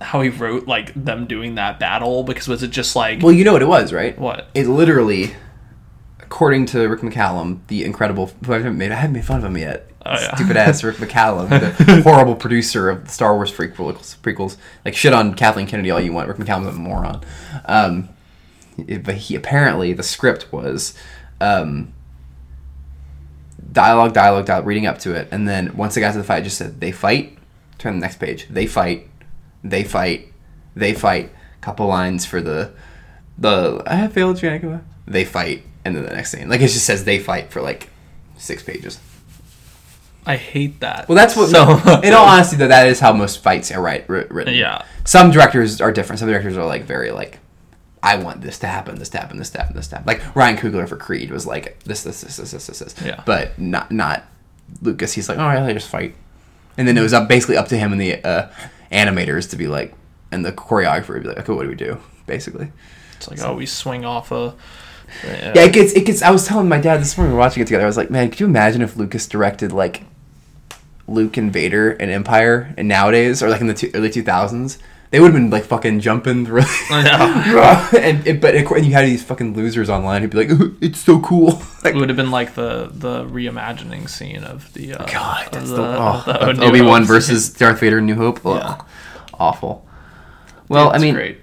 how 0.01 0.21
he 0.21 0.29
wrote 0.29 0.67
like 0.67 0.93
them 0.95 1.27
doing 1.27 1.57
that 1.57 1.79
battle 1.81 2.23
because 2.23 2.47
was 2.49 2.63
it 2.63 2.71
just 2.71 2.95
like 2.95 3.23
Well, 3.23 3.33
you 3.33 3.45
know 3.45 3.53
what 3.53 3.63
it 3.63 3.69
was, 3.69 3.93
right? 3.93 4.17
what 4.19 4.49
It 4.55 4.67
literally, 4.67 5.35
according 6.21 6.67
to 6.67 6.87
Rick 6.89 7.01
McCallum, 7.01 7.61
the 7.69 7.85
incredible 7.85 8.31
who 8.45 8.53
I 8.53 8.59
haven't 8.59 8.79
made 8.79 8.93
I 8.93 8.97
haven't 8.97 9.15
made 9.15 9.25
fun 9.25 9.39
of 9.39 9.45
him 9.45 9.57
yet. 9.59 9.91
Oh, 10.07 10.13
yeah. 10.13 10.35
Stupid 10.37 10.57
ass 10.57 10.85
Rick 10.85 10.97
McCallum, 10.97 11.49
the 11.51 12.03
horrible 12.05 12.37
producer 12.37 12.89
of 12.89 13.05
the 13.07 13.11
Star 13.11 13.35
Wars 13.35 13.53
prequels. 13.53 14.17
Prequels, 14.19 14.57
like 14.85 14.95
shit 14.95 15.13
on 15.13 15.35
Kathleen 15.35 15.67
Kennedy 15.67 15.91
all 15.91 16.01
you 16.01 16.13
want. 16.13 16.29
Rick 16.29 16.39
McCallum's 16.39 16.69
a 16.69 16.73
moron. 16.73 17.23
Um, 17.67 18.09
it- 18.87 19.03
but 19.05 19.17
he 19.17 19.35
apparently 19.35 19.93
the 19.93 20.03
script 20.05 20.53
was. 20.53 20.95
Um, 21.41 21.93
dialogue, 23.73 24.13
dialogue, 24.15 24.47
dialogue, 24.47 24.67
reading 24.67 24.87
up 24.87 24.99
to 25.01 25.15
it, 25.15 25.29
and 25.31 25.49
then 25.49 25.77
once 25.77 25.95
they 25.95 26.01
got 26.01 26.13
to 26.13 26.19
the 26.19 26.25
fight, 26.25 26.45
just 26.45 26.57
said 26.59 26.81
they 26.81 26.93
fight. 26.93 27.37
Turn 27.79 27.95
the 27.95 28.01
next 28.01 28.17
page. 28.19 28.47
They 28.49 28.67
fight. 28.67 29.08
They 29.71 29.85
fight. 29.85 30.33
They 30.75 30.95
fight. 30.95 31.31
Couple 31.61 31.87
lines 31.87 32.25
for 32.25 32.41
the 32.41 32.73
the 33.37 33.83
I 33.87 33.97
have 33.97 34.13
failed 34.13 34.37
Anakin. 34.37 34.83
They 35.07 35.25
fight, 35.25 35.65
and 35.85 35.97
then 35.97 36.05
the 36.05 36.15
next 36.15 36.31
scene, 36.31 36.49
like 36.49 36.61
it 36.61 36.69
just 36.69 36.87
says 36.87 37.05
they 37.05 37.19
fight 37.19 37.51
for 37.51 37.61
like 37.61 37.91
six 38.37 38.63
pages. 38.63 39.01
I 40.27 40.37
hate 40.37 40.81
that. 40.81 41.09
Well, 41.09 41.17
that's 41.17 41.35
what. 41.35 41.49
So 41.49 41.63
in 42.03 42.13
all 42.13 42.27
honesty, 42.27 42.57
though, 42.57 42.69
that 42.69 42.87
is 42.87 43.01
how 43.01 43.13
most 43.13 43.43
fights 43.43 43.73
are 43.73 43.81
right 43.81 44.07
written. 44.09 44.55
Yeah. 44.55 44.85
Some 45.05 45.31
directors 45.31 45.81
are 45.81 45.91
different. 45.91 46.21
Some 46.21 46.29
directors 46.29 46.57
are 46.57 46.67
like 46.67 46.85
very 46.85 47.11
like, 47.11 47.39
I 48.03 48.17
want 48.17 48.43
this 48.43 48.59
to 48.59 48.67
happen, 48.67 48.99
this 48.99 49.09
to 49.11 49.19
happen, 49.19 49.39
this 49.39 49.51
to 49.51 49.59
happen, 49.59 49.75
this 49.75 49.89
to 49.89 49.97
happen. 49.97 50.07
Like 50.07 50.37
Ryan 50.37 50.59
Coogler 50.59 50.87
for 50.87 50.97
Creed 50.97 51.31
was 51.31 51.47
like 51.47 51.83
this, 51.85 52.03
this, 52.03 52.21
this, 52.21 52.37
this, 52.37 52.51
this, 52.51 52.67
this, 52.67 52.79
this. 52.79 52.95
Yeah. 53.03 53.23
But 53.25 53.59
not 53.59 53.91
not 53.91 54.25
Lucas. 54.83 55.15
He's 55.15 55.29
like, 55.31 55.39
all 55.39 55.47
right, 55.47 55.65
they 55.65 55.73
just 55.73 55.89
fight, 55.89 56.15
and 56.77 56.87
then 56.87 56.99
it 56.99 57.03
was 57.03 57.15
up 57.15 57.27
basically 57.27 57.57
up 57.57 57.69
to 57.69 57.79
him 57.79 57.93
and 57.93 58.01
the 58.01 58.23
uh, 58.23 58.51
animators 58.93 59.51
to 59.51 59.57
be 59.57 59.67
like, 59.67 59.95
and 60.31 60.45
the 60.45 60.53
choreographer 60.53 61.15
would 61.15 61.23
be 61.23 61.29
like, 61.29 61.39
okay, 61.39 61.53
what 61.53 61.63
do 61.63 61.69
we 61.69 61.75
do? 61.75 61.99
Basically. 62.27 62.71
it's 63.17 63.31
like 63.31 63.43
oh 63.43 63.55
we 63.55 63.67
swing 63.67 64.05
off 64.05 64.31
a 64.31 64.55
Yeah, 65.25 65.53
it 65.57 65.73
gets 65.73 65.93
it 65.95 66.05
gets. 66.05 66.23
I 66.23 66.31
was 66.31 66.47
telling 66.47 66.69
my 66.69 66.81
dad 66.81 67.01
this 67.01 67.17
morning 67.17 67.33
we 67.33 67.37
were 67.37 67.41
watching 67.41 67.63
it 67.63 67.67
together. 67.67 67.85
I 67.85 67.87
was 67.87 67.97
like, 67.97 68.11
man, 68.11 68.31
could 68.31 68.41
you 68.41 68.47
imagine 68.47 68.83
if 68.83 68.97
Lucas 68.97 69.27
directed 69.27 69.73
like 69.73 70.03
Luke 71.07 71.37
and 71.37 71.53
Vader 71.53 71.93
and 71.93 72.11
Empire 72.11 72.75
and 72.77 72.87
nowadays 72.87 73.43
or 73.43 73.49
like 73.49 73.61
in 73.61 73.67
the 73.67 73.75
two, 73.75 73.91
early 73.95 74.11
two 74.11 74.23
thousands? 74.23 74.79
They 75.11 75.21
would 75.21 75.33
have 75.33 75.41
been 75.41 75.51
like 75.51 75.65
fucking 75.65 76.01
jumping 76.01 76.45
through. 76.45 76.63
I 76.91 77.03
know. 77.03 77.99
and, 77.99 78.27
and 78.27 78.41
but 78.41 78.55
and 78.55 78.85
you 78.85 78.93
had 78.93 79.07
these 79.07 79.25
fucking 79.25 79.55
losers 79.55 79.89
online 79.89 80.21
who'd 80.21 80.31
be 80.31 80.39
like, 80.39 80.51
"Ooh, 80.51 80.77
"It's 80.81 80.99
so 81.01 81.21
cool." 81.21 81.63
Like, 81.85 81.95
It 81.95 81.99
would 81.99 82.09
have 82.09 82.17
been 82.17 82.33
like 82.33 82.57
the 82.57 82.91
the 82.93 83.25
reimagining 83.25 84.11
scene 84.11 84.43
of 84.43 84.73
the 84.75 84.95
uh, 84.95 85.07
God, 85.07 85.49
that's 85.53 85.71
the, 85.71 85.77
the, 85.77 85.83
of 85.83 86.25
the 86.57 86.65
oh, 86.65 86.69
Obi 86.69 86.81
Wan 86.83 87.05
versus 87.05 87.51
Darth 87.51 87.79
Vader, 87.79 88.01
New 88.01 88.17
Hope. 88.17 88.41
Yeah. 88.45 88.83
awful. 89.35 89.87
Well, 90.69 90.91
I 90.93 90.99
mean, 90.99 91.15
great. 91.15 91.39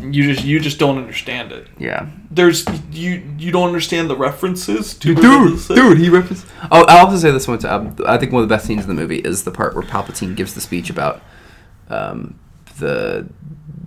You 0.00 0.32
just 0.32 0.44
you 0.46 0.60
just 0.60 0.78
don't 0.78 0.96
understand 0.96 1.50
it. 1.50 1.66
yeah, 1.76 2.08
There's 2.30 2.64
you 2.92 3.22
you 3.36 3.50
don't 3.50 3.66
understand 3.66 4.08
the 4.08 4.16
references 4.16 4.94
to 4.98 5.14
dude, 5.14 5.58
dude, 5.66 5.98
he 5.98 6.08
references. 6.08 6.48
Oh, 6.70 6.84
I'll 6.88 7.06
also 7.06 7.18
say 7.18 7.32
this 7.32 7.48
one. 7.48 7.58
To, 7.58 7.74
um, 7.74 7.96
I 8.06 8.16
think 8.16 8.32
one 8.32 8.44
of 8.44 8.48
the 8.48 8.54
best 8.54 8.64
scenes 8.66 8.82
in 8.82 8.88
the 8.88 8.94
movie 8.94 9.18
is 9.18 9.42
the 9.42 9.50
part 9.50 9.74
where 9.74 9.82
Palpatine 9.82 10.36
gives 10.36 10.54
the 10.54 10.60
speech 10.60 10.88
about 10.88 11.20
um, 11.90 12.38
the 12.78 13.28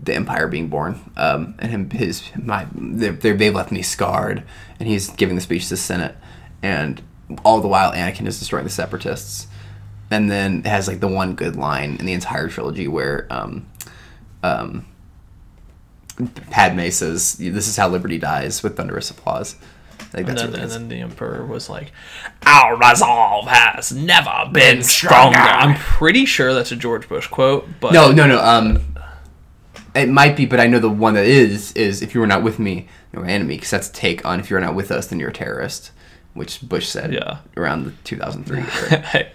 the 0.04 0.14
Empire 0.14 0.48
being 0.48 0.68
born, 0.68 1.00
um, 1.18 1.56
and 1.60 1.72
him 1.72 1.90
his 1.90 2.24
my 2.36 2.68
they 2.74 3.10
they 3.10 3.50
left 3.50 3.72
me 3.72 3.82
scarred, 3.82 4.44
and 4.80 4.88
he's 4.88 5.10
giving 5.12 5.36
the 5.36 5.42
speech 5.42 5.64
to 5.66 5.70
the 5.72 5.78
Senate, 5.78 6.16
and 6.62 7.02
all 7.44 7.62
the 7.62 7.68
while 7.68 7.92
Anakin 7.92 8.28
is 8.28 8.40
destroying 8.40 8.66
the 8.66 8.70
Separatists, 8.70 9.48
and 10.12 10.30
then 10.30 10.64
has 10.64 10.88
like 10.88 11.00
the 11.00 11.08
one 11.08 11.36
good 11.36 11.56
line 11.56 11.98
in 11.98 12.06
the 12.06 12.14
entire 12.14 12.48
trilogy 12.48 12.88
where 12.88 13.28
um, 13.30 13.66
um, 14.44 14.86
Padme 16.52 16.90
says, 16.90 17.34
"This 17.34 17.68
is 17.68 17.78
how 17.78 17.90
liberty 17.90 18.18
dies," 18.18 18.64
with 18.64 18.78
thunderous 18.78 19.10
applause. 19.10 19.56
Like 20.16 20.30
And 20.30 20.38
that's 20.38 20.50
then, 20.50 20.62
and 20.62 20.72
then 20.72 20.88
the 20.88 21.02
Emperor 21.02 21.46
was 21.46 21.70
like, 21.70 21.92
"Our 22.46 22.78
resolve 22.78 23.48
has 23.48 23.92
never 23.92 24.50
been 24.52 24.82
stronger." 24.82 25.38
I'm 25.38 25.76
pretty 25.76 26.26
sure 26.26 26.54
that's 26.54 26.72
a 26.72 26.78
George 26.78 27.10
Bush 27.10 27.28
quote, 27.28 27.68
but 27.82 27.92
No, 27.92 28.12
no, 28.12 28.26
no. 28.26 28.40
Um, 28.42 28.96
it 29.94 30.08
might 30.08 30.38
be, 30.38 30.46
but 30.46 30.60
I 30.62 30.68
know 30.68 30.80
the 30.80 30.90
one 30.90 31.16
that 31.16 31.26
is 31.26 31.74
is 31.74 32.02
if 32.02 32.14
you 32.14 32.22
were 32.22 32.28
not 32.28 32.44
with 32.44 32.60
me, 32.60 32.88
you're 33.12 33.24
an 33.26 33.30
enemy, 33.30 33.56
because 33.56 33.72
that's 33.72 33.90
a 33.90 33.94
take 33.94 34.26
on 34.26 34.40
if 34.40 34.50
you're 34.50 34.62
not 34.62 34.74
with 34.74 34.90
us, 34.90 35.08
then 35.08 35.20
you're 35.20 35.30
a 35.30 35.34
terrorist, 35.34 35.92
which 36.36 36.62
Bush 36.62 36.88
said. 36.88 37.12
Yeah. 37.14 37.38
Around 37.58 37.86
the 37.86 37.92
2003. 38.04 38.60
era. 38.92 39.28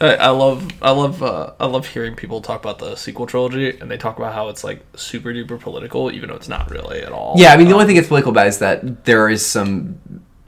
I, 0.00 0.14
I 0.16 0.28
love 0.28 0.70
I 0.80 0.90
love 0.92 1.22
uh, 1.22 1.52
I 1.58 1.66
love 1.66 1.86
hearing 1.88 2.14
people 2.14 2.40
talk 2.40 2.60
about 2.60 2.78
the 2.78 2.94
sequel 2.94 3.26
trilogy 3.26 3.76
and 3.80 3.90
they 3.90 3.96
talk 3.96 4.18
about 4.18 4.34
how 4.34 4.48
it's 4.48 4.62
like 4.62 4.84
super 4.94 5.32
duper 5.32 5.58
political, 5.58 6.12
even 6.12 6.28
though 6.28 6.36
it's 6.36 6.48
not 6.48 6.70
really 6.70 7.00
at 7.02 7.10
all. 7.10 7.34
yeah, 7.36 7.52
I 7.52 7.56
mean 7.56 7.66
the 7.66 7.72
Um, 7.72 7.80
only 7.80 7.86
thing 7.86 7.96
that's 7.96 8.08
political 8.08 8.30
about 8.32 8.46
is 8.46 8.58
that 8.58 9.04
there 9.06 9.28
is 9.28 9.44
some, 9.44 9.98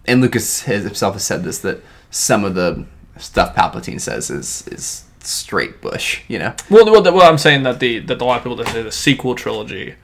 and 0.07 0.21
Lucas 0.21 0.63
has, 0.63 0.85
himself 0.85 1.15
has 1.15 1.25
said 1.25 1.43
this 1.43 1.59
that 1.61 1.83
some 2.11 2.45
of 2.45 2.55
the 2.55 2.85
stuff 3.19 3.55
Palpatine 3.57 4.01
says 4.01 4.31
is 4.31 4.69
is 4.69 5.05
straight 5.21 5.81
Bush. 5.81 6.21
You 6.29 6.39
know. 6.39 6.55
Well, 6.71 6.85
well, 6.85 7.03
well, 7.03 7.23
I'm 7.31 7.39
saying 7.39 7.63
that 7.65 7.81
the 7.81 7.99
that 8.01 8.21
a 8.21 8.25
lot 8.25 8.37
of 8.39 8.43
people 8.45 8.57
that 8.57 8.69
say 8.69 8.83
the 8.83 8.93
sequel 8.93 9.35
trilogy 9.35 9.95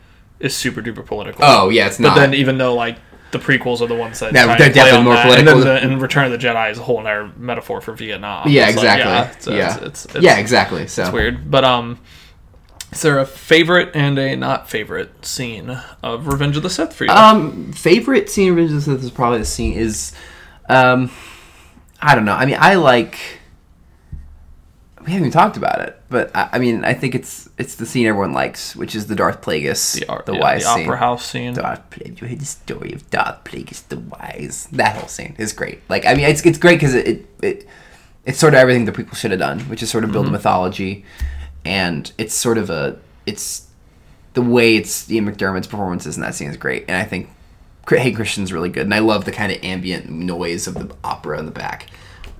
is 0.41 0.57
super 0.57 0.81
duper 0.81 1.05
political. 1.05 1.45
Oh 1.45 1.69
yeah, 1.69 1.89
it's 1.89 1.99
but 1.99 2.03
not. 2.05 2.15
But 2.15 2.21
then 2.21 2.35
even 2.35 2.57
though 2.57 2.75
like 2.75 2.97
the 3.33 3.39
prequels 3.39 3.81
are 3.81 3.87
the 3.87 3.95
ones 3.95 4.19
that 4.21 4.33
Yeah, 4.33 4.47
they're 4.57 4.71
definitely 4.73 5.05
more 5.05 5.15
that, 5.15 5.25
political. 5.27 5.55
and 5.59 5.63
then 5.63 5.75
the, 5.89 5.93
and 5.95 6.03
Return 6.03 6.25
of 6.27 6.33
the 6.33 6.39
Jedi 6.39 6.71
is 6.71 6.79
a 6.79 6.83
whole 6.83 6.99
other 6.99 7.31
metaphor 7.37 7.81
for 7.81 7.93
Vietnam. 7.95 8.49
yeah, 8.49 8.69
It's 8.69 8.77
like, 8.77 8.85
exactly. 9.01 9.11
yeah, 9.13 9.41
so 9.41 9.55
yeah, 9.55 9.77
it's, 9.77 10.05
it's, 10.05 10.15
it's, 10.17 10.25
yeah, 10.25 10.39
exactly. 10.39 10.87
So 10.87 11.03
It's 11.05 11.13
weird, 11.13 11.51
but 11.51 11.65
um, 11.65 12.01
is 12.93 13.03
there 13.03 13.19
a 13.19 13.27
favorite 13.27 13.91
and 13.95 14.19
a 14.19 14.35
not 14.37 14.69
favorite 14.69 15.25
scene 15.25 15.79
of 16.03 16.27
Revenge 16.27 16.57
of 16.57 16.63
the 16.65 16.71
Sith 16.71 16.93
for 16.93 17.05
you? 17.05 17.11
Um, 17.11 17.73
favorite 17.73 18.29
scene 18.31 18.51
of 18.51 18.57
Revenge 18.57 18.73
of 18.77 18.85
the 18.85 18.93
Sith 18.97 19.05
is 19.05 19.11
probably 19.11 19.39
the 19.39 19.45
scene 19.45 19.75
is, 19.75 20.13
um, 20.69 21.11
I 22.01 22.15
don't 22.15 22.25
know. 22.25 22.35
I 22.35 22.47
mean, 22.47 22.57
I 22.59 22.75
like. 22.75 23.19
We 25.05 25.13
haven't 25.13 25.29
even 25.29 25.31
talked 25.33 25.57
about 25.57 25.81
it, 25.81 26.01
but 26.11 26.31
I, 26.37 26.51
I 26.53 26.59
mean, 26.59 26.85
I 26.85 26.93
think 26.95 27.15
it's 27.15 27.49
it's 27.57 27.75
the 27.77 27.87
scene 27.87 28.07
everyone 28.07 28.33
likes, 28.33 28.77
which 28.77 28.95
is 28.95 29.07
the 29.07 29.15
Darth 29.17 29.41
Plagueis, 29.41 29.99
the, 29.99 30.07
ar- 30.09 30.23
the 30.27 30.35
yeah, 30.35 30.41
wise 30.41 30.63
the 30.65 30.75
scene. 30.75 30.85
opera 30.85 30.97
house 30.99 31.25
scene. 31.25 31.55
Darth 31.55 31.89
Plagueis, 31.91 32.21
you 32.21 32.29
heard 32.29 32.39
the 32.41 32.45
story 32.45 32.93
of 32.93 33.09
Darth 33.11 33.43
Plagueis 33.45 33.89
the 33.89 33.99
Wise. 33.99 34.69
That 34.73 34.97
whole 34.97 35.09
scene 35.09 35.35
is 35.39 35.53
great. 35.55 35.81
Like, 35.89 36.05
I 36.05 36.15
mean, 36.15 36.27
it's 36.27 36.45
it's 36.45 36.59
great 36.59 36.77
because 36.77 36.95
it, 36.95 37.07
it 37.09 37.27
it 37.43 37.67
it's 38.27 38.39
sort 38.39 38.53
of 38.53 38.59
everything 38.61 38.85
the 38.85 38.93
prequel 38.93 39.17
should 39.17 39.31
have 39.31 39.41
done, 39.41 39.61
which 39.61 39.83
is 39.83 39.91
sort 39.91 40.05
of 40.05 40.13
build 40.13 40.27
Mm-hmm. 40.27 40.35
a 40.35 40.39
mythology, 40.39 41.05
and 41.65 42.13
it's 42.19 42.35
sort 42.35 42.59
of 42.59 42.69
a 42.69 42.99
it's 43.25 43.69
the 44.35 44.43
way 44.43 44.77
it's 44.77 45.11
Ian 45.11 45.27
McDiarmid's 45.33 45.67
performances 45.67 46.17
in 46.17 46.23
that 46.23 46.35
scene 46.35 46.51
is 46.51 46.57
great, 46.59 46.85
and 46.89 46.97
I 46.97 47.05
think 47.05 47.31
Hey 47.89 48.13
Christian's 48.13 48.53
really 48.53 48.69
good, 48.69 48.83
and 48.85 48.95
I 48.95 48.99
love 49.01 49.25
the 49.25 49.33
kind 49.33 49.51
of 49.51 49.65
ambient 49.65 50.09
noise 50.11 50.67
of 50.69 50.75
the 50.75 50.95
opera 51.03 51.39
in 51.41 51.47
the 51.47 51.51
back. 51.53 51.87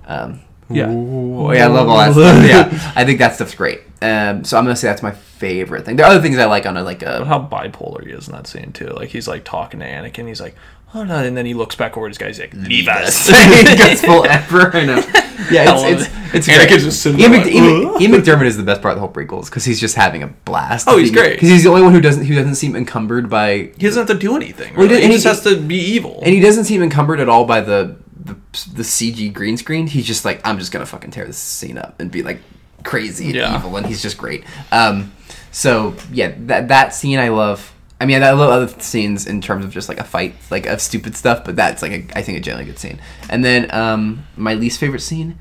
Um, 0.05 0.41
Yeah. 0.73 0.89
Ooh, 0.91 1.51
yeah, 1.53 1.65
I 1.65 1.67
love 1.67 1.87
all 1.89 1.97
that 1.97 2.13
stuff. 2.13 2.45
Yeah, 2.47 2.91
I 2.95 3.05
think 3.05 3.19
that 3.19 3.35
stuff's 3.35 3.55
great. 3.55 3.81
Um, 4.01 4.43
so 4.43 4.57
I'm 4.57 4.63
gonna 4.63 4.75
say 4.75 4.87
that's 4.87 5.03
my 5.03 5.11
favorite 5.11 5.85
thing. 5.85 5.95
There 5.95 6.05
are 6.05 6.09
other 6.11 6.21
things 6.21 6.37
I 6.37 6.45
like 6.45 6.65
on 6.65 6.77
a 6.77 6.83
like 6.83 6.99
But 7.01 7.21
a 7.21 7.25
how 7.25 7.39
bipolar 7.39 8.05
he 8.05 8.11
is 8.11 8.27
in 8.27 8.33
that 8.35 8.47
scene 8.47 8.71
too. 8.73 8.87
Like 8.87 9.09
he's 9.09 9.27
like 9.27 9.43
talking 9.43 9.79
to 9.81 9.85
Anakin, 9.85 10.27
he's 10.27 10.41
like, 10.41 10.55
"Oh 10.95 11.03
no," 11.03 11.17
and 11.17 11.37
then 11.37 11.45
he 11.45 11.53
looks 11.53 11.75
back 11.75 11.97
over 11.97 12.07
at 12.07 12.09
his 12.09 12.17
guys, 12.17 12.37
he's 12.37 12.45
like, 12.53 12.67
"Leave 12.67 12.87
us." 12.87 13.29
Gets 13.29 14.01
full 14.03 14.25
emperor. 14.25 14.75
I 14.75 14.85
know. 14.85 15.03
Yeah, 15.49 15.73
it's 15.75 16.03
it's, 16.03 16.13
it. 16.13 16.35
it's 16.35 16.47
Anakin's 16.47 16.83
just 16.83 17.01
sitting 17.01 17.19
Ian, 17.19 17.31
like, 17.31 17.47
Ian, 17.47 17.65
Ian 18.01 18.11
McDiarmid 18.11 18.45
is 18.45 18.57
the 18.57 18.63
best 18.63 18.79
part 18.81 18.91
of 18.91 18.97
the 18.97 18.99
whole 19.01 19.11
prequels 19.11 19.45
because 19.45 19.65
he's 19.65 19.79
just 19.79 19.95
having 19.95 20.21
a 20.21 20.27
blast. 20.27 20.87
Oh, 20.87 20.97
he's 20.97 21.09
great. 21.09 21.31
because 21.33 21.49
he's 21.49 21.63
the 21.63 21.69
only 21.69 21.81
one 21.81 21.91
who 21.93 21.99
doesn't 21.99 22.25
who 22.25 22.35
doesn't 22.35 22.55
seem 22.55 22.75
encumbered 22.75 23.27
by 23.27 23.53
He 23.57 23.71
doesn't 23.87 24.07
have 24.07 24.15
to 24.19 24.21
do 24.21 24.35
anything. 24.35 24.75
Well, 24.75 24.87
he 24.87 24.93
Really. 24.93 25.07
he, 25.07 25.13
just 25.13 25.23
he- 25.23 25.29
has 25.29 25.43
to 25.43 25.59
be 25.59 25.75
evil. 25.77 26.19
and 26.23 26.31
he 26.33 26.39
doesn't 26.39 26.65
seem 26.65 26.83
encumbered 26.83 27.19
at 27.19 27.27
all 27.27 27.45
by 27.45 27.59
the 27.61 27.95
the, 28.23 28.33
the 28.73 28.83
CG 28.83 29.31
green 29.33 29.57
screen. 29.57 29.87
He's 29.87 30.05
just 30.05 30.25
like, 30.25 30.41
I'm 30.45 30.57
just 30.59 30.71
gonna 30.71 30.85
fucking 30.85 31.11
tear 31.11 31.25
this 31.25 31.37
scene 31.37 31.77
up 31.77 31.99
and 31.99 32.11
be 32.11 32.21
like 32.23 32.39
crazy 32.83 33.25
and 33.27 33.35
Yeah. 33.35 33.55
evil, 33.55 33.75
and 33.77 33.85
he's 33.85 34.01
just 34.01 34.17
great. 34.17 34.43
Um, 34.71 35.11
so 35.51 35.95
yeah, 36.11 36.33
that 36.47 36.67
that 36.69 36.93
scene 36.93 37.19
I 37.19 37.29
love. 37.29 37.73
I 37.99 38.05
mean, 38.07 38.23
I 38.23 38.31
love 38.31 38.49
other 38.49 38.67
scenes 38.81 39.27
in 39.27 39.41
terms 39.41 39.63
of 39.63 39.71
just 39.71 39.87
like 39.87 39.99
a 39.99 40.03
fight, 40.03 40.33
like 40.49 40.65
of 40.65 40.81
stupid 40.81 41.15
stuff, 41.15 41.43
but 41.45 41.55
that's 41.55 41.81
like 41.83 41.91
a, 41.91 42.03
I 42.17 42.23
think 42.23 42.37
a 42.39 42.41
generally 42.41 42.65
good 42.65 42.79
scene. 42.79 42.99
And 43.29 43.45
then 43.45 43.71
um, 43.73 44.25
my 44.35 44.55
least 44.55 44.79
favorite 44.79 45.01
scene. 45.01 45.37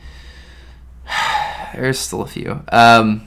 There's 1.75 1.99
still 1.99 2.21
a 2.23 2.27
few. 2.27 2.63
Um, 2.71 3.27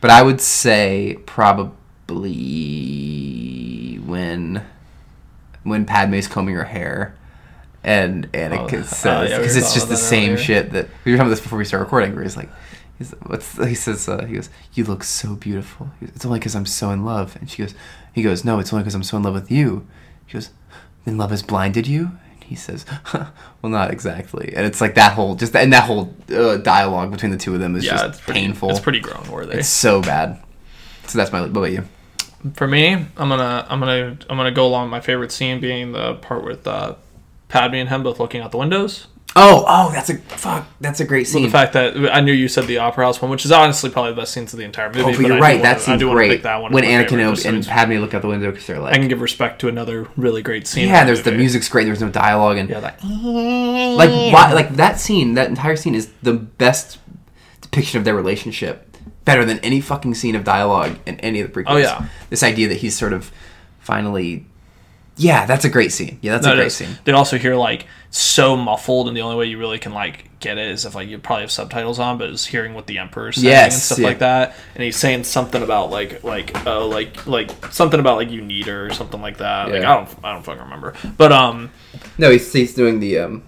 but 0.00 0.10
I 0.10 0.22
would 0.22 0.40
say 0.40 1.18
probably 2.56 3.98
when 4.04 4.64
when 5.62 5.84
Padme's 5.84 6.28
combing 6.28 6.54
her 6.54 6.64
hair 6.64 7.14
and 7.86 8.30
Anakin 8.32 8.80
Oh, 8.80 8.82
says 8.82 9.06
oh, 9.06 9.22
yeah, 9.22 9.36
we 9.36 9.42
because 9.42 9.56
it's 9.56 9.72
just 9.72 9.88
the 9.88 9.96
same 9.96 10.32
earlier. 10.32 10.36
shit 10.44 10.70
that 10.72 10.88
we 11.04 11.12
were 11.12 11.16
talking 11.16 11.28
about 11.28 11.36
this 11.36 11.40
before 11.40 11.58
we 11.58 11.64
start 11.64 11.80
recording. 11.82 12.12
Where 12.14 12.22
he's 12.24 12.36
like, 12.36 12.50
he's 12.98 13.12
what's 13.26 13.56
he 13.64 13.74
says 13.74 14.08
uh, 14.08 14.24
he 14.26 14.34
goes, 14.34 14.50
"You 14.74 14.84
look 14.84 15.04
so 15.04 15.34
beautiful." 15.36 15.90
Goes, 16.00 16.10
it's 16.14 16.26
only 16.26 16.38
because 16.40 16.54
I'm 16.54 16.66
so 16.66 16.90
in 16.90 17.04
love, 17.04 17.36
and 17.40 17.48
she 17.48 17.62
goes, 17.62 17.74
he 18.12 18.22
goes, 18.22 18.44
"No, 18.44 18.58
it's 18.58 18.72
only 18.72 18.82
because 18.82 18.94
I'm 18.94 19.02
so 19.04 19.16
in 19.16 19.22
love 19.22 19.34
with 19.34 19.50
you." 19.50 19.86
She 20.26 20.34
goes, 20.34 20.50
"Then 21.04 21.16
love 21.16 21.30
has 21.30 21.42
blinded 21.42 21.86
you." 21.86 22.10
And 22.34 22.44
he 22.44 22.56
says, 22.56 22.84
huh, 23.04 23.26
"Well, 23.62 23.70
not 23.70 23.92
exactly." 23.92 24.52
And 24.56 24.66
it's 24.66 24.80
like 24.80 24.96
that 24.96 25.12
whole 25.12 25.36
just 25.36 25.54
and 25.54 25.72
that 25.72 25.84
whole 25.84 26.12
uh, 26.34 26.56
dialogue 26.56 27.12
between 27.12 27.30
the 27.30 27.38
two 27.38 27.54
of 27.54 27.60
them 27.60 27.76
is 27.76 27.84
yeah, 27.84 27.92
just 27.92 28.04
it's 28.06 28.20
pretty, 28.20 28.40
painful. 28.40 28.70
It's 28.70 28.80
pretty 28.80 29.00
groan 29.00 29.30
worthy. 29.30 29.58
It's 29.58 29.68
so 29.68 30.02
bad. 30.02 30.42
So 31.06 31.18
that's 31.18 31.30
my. 31.30 31.40
What 31.42 31.50
about 31.50 31.70
you? 31.70 31.84
For 32.54 32.66
me, 32.66 32.92
I'm 32.94 33.28
gonna 33.28 33.64
I'm 33.68 33.78
gonna 33.78 34.18
I'm 34.28 34.36
gonna 34.36 34.50
go 34.50 34.66
along 34.66 34.86
with 34.86 34.90
my 34.90 35.00
favorite 35.00 35.30
scene 35.32 35.60
being 35.60 35.92
the 35.92 36.14
part 36.16 36.44
with 36.44 36.66
uh, 36.66 36.94
Padme 37.48 37.74
and 37.76 37.88
him 37.88 38.02
both 38.02 38.18
looking 38.20 38.40
out 38.40 38.50
the 38.52 38.58
windows. 38.58 39.06
Oh, 39.38 39.66
oh, 39.68 39.90
that's 39.92 40.08
a 40.08 40.16
fuck. 40.16 40.66
That's 40.80 41.00
a 41.00 41.04
great 41.04 41.26
Well, 41.26 41.32
scene. 41.34 41.42
the 41.42 41.50
fact 41.50 41.74
that 41.74 41.94
I 42.10 42.20
knew 42.20 42.32
you 42.32 42.48
said 42.48 42.66
the 42.66 42.78
opera 42.78 43.04
house 43.04 43.20
one, 43.20 43.30
which 43.30 43.44
is 43.44 43.52
honestly 43.52 43.90
probably 43.90 44.12
the 44.12 44.16
best 44.22 44.32
scenes 44.32 44.54
of 44.54 44.58
the 44.58 44.64
entire 44.64 44.88
movie. 44.88 45.02
oh, 45.02 45.12
but 45.12 45.18
you're 45.26 45.38
right. 45.38 45.60
that 45.60 45.76
I 45.76 45.80
scene's 45.80 46.00
do 46.00 46.06
wanna 46.08 46.20
great. 46.20 46.42
that 46.44 46.62
one 46.62 46.72
when 46.72 46.84
Anakin 46.84 47.20
and, 47.20 47.34
just 47.36 47.46
and 47.46 47.62
so 47.62 47.70
Padme 47.70 47.94
look 47.98 48.14
out 48.14 48.22
the 48.22 48.28
window 48.28 48.50
because 48.50 48.66
they're 48.66 48.78
like, 48.80 48.94
I 48.94 48.98
can 48.98 49.08
give 49.08 49.20
respect 49.20 49.60
to 49.60 49.68
another 49.68 50.08
really 50.16 50.40
great 50.42 50.66
scene. 50.66 50.88
yeah, 50.88 51.04
there's 51.04 51.20
the 51.22 51.32
movie. 51.32 51.42
music's 51.42 51.68
great. 51.68 51.84
There's 51.84 52.00
no 52.00 52.08
dialogue 52.08 52.56
and 52.56 52.70
Yeah, 52.70 52.78
like 52.78 52.96
like 53.04 54.32
why, 54.32 54.52
like 54.54 54.70
that 54.76 54.98
scene. 54.98 55.34
That 55.34 55.50
entire 55.50 55.76
scene 55.76 55.94
is 55.94 56.10
the 56.22 56.32
best 56.32 56.98
depiction 57.60 57.98
of 57.98 58.04
their 58.06 58.14
relationship. 58.14 58.96
Better 59.26 59.44
than 59.44 59.58
any 59.58 59.82
fucking 59.82 60.14
scene 60.14 60.34
of 60.36 60.44
dialogue 60.44 60.98
in 61.04 61.20
any 61.20 61.40
of 61.40 61.52
the 61.52 61.60
prequels. 61.62 61.66
Oh, 61.74 61.76
yeah. 61.76 62.06
This 62.30 62.42
idea 62.42 62.68
that 62.68 62.76
he's 62.78 62.96
sort 62.96 63.12
of 63.12 63.30
finally. 63.80 64.46
Yeah, 65.18 65.46
that's 65.46 65.64
a 65.64 65.70
great 65.70 65.92
scene. 65.92 66.18
Yeah, 66.20 66.32
that's 66.32 66.46
No, 66.46 66.52
a 66.52 66.56
great 66.56 66.66
is. 66.66 66.76
scene. 66.76 66.98
They'd 67.04 67.12
also 67.12 67.38
hear 67.38 67.54
like 67.56 67.86
so 68.10 68.56
muffled, 68.56 69.08
and 69.08 69.16
the 69.16 69.22
only 69.22 69.36
way 69.36 69.46
you 69.46 69.58
really 69.58 69.78
can 69.78 69.92
like 69.94 70.28
get 70.40 70.58
it 70.58 70.68
is 70.68 70.84
if 70.84 70.94
like 70.94 71.08
you 71.08 71.18
probably 71.18 71.42
have 71.42 71.50
subtitles 71.50 71.98
on, 71.98 72.18
but 72.18 72.28
is 72.28 72.44
hearing 72.44 72.74
what 72.74 72.86
the 72.86 72.98
emperor's 72.98 73.36
saying 73.36 73.46
Yes, 73.46 73.74
and 73.74 73.82
stuff 73.82 73.98
yeah. 74.00 74.06
like 74.06 74.18
that. 74.18 74.54
And 74.74 74.84
he's 74.84 74.96
saying 74.96 75.24
something 75.24 75.62
about 75.62 75.90
like 75.90 76.22
like 76.22 76.66
uh 76.66 76.84
like 76.86 77.26
like 77.26 77.50
something 77.72 77.98
about 77.98 78.16
like 78.16 78.30
you 78.30 78.42
need 78.42 78.66
her 78.66 78.86
or 78.86 78.90
something 78.92 79.22
like 79.22 79.38
that. 79.38 79.70
Like 79.70 79.82
I 79.84 79.94
don't 79.96 80.08
I 80.22 80.32
don't 80.34 80.42
fucking 80.42 80.62
remember. 80.62 80.92
But 81.16 81.32
um 81.32 81.70
No, 82.18 82.30
he's, 82.30 82.52
he's 82.52 82.74
doing 82.74 83.00
the 83.00 83.18
um, 83.20 83.42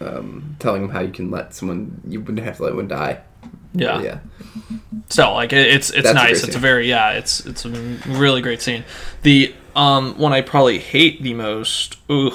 um, 0.00 0.56
telling 0.58 0.82
him 0.84 0.90
how 0.90 1.00
you 1.00 1.12
can 1.12 1.30
let 1.30 1.54
someone 1.54 2.00
you 2.06 2.20
wouldn't 2.20 2.40
have 2.44 2.56
to 2.58 2.64
let 2.64 2.74
one 2.74 2.88
die. 2.88 3.20
yeah. 3.72 4.00
yeah. 4.00 4.18
So 5.08 5.32
like 5.34 5.52
it, 5.52 5.66
it's 5.68 5.90
it's 5.90 6.02
That's 6.02 6.08
a 6.08 6.12
great 6.12 6.28
nice. 6.30 6.44
It's 6.44 6.56
a 6.56 6.58
very 6.58 6.88
yeah. 6.88 7.12
It's 7.12 7.46
it's 7.46 7.64
a 7.64 7.70
really 8.08 8.40
great 8.42 8.60
scene. 8.60 8.84
The 9.22 9.54
um 9.76 10.18
one 10.18 10.32
I 10.32 10.40
probably 10.40 10.78
hate 10.78 11.22
the 11.22 11.34
most. 11.34 11.96
Ooh, 12.10 12.32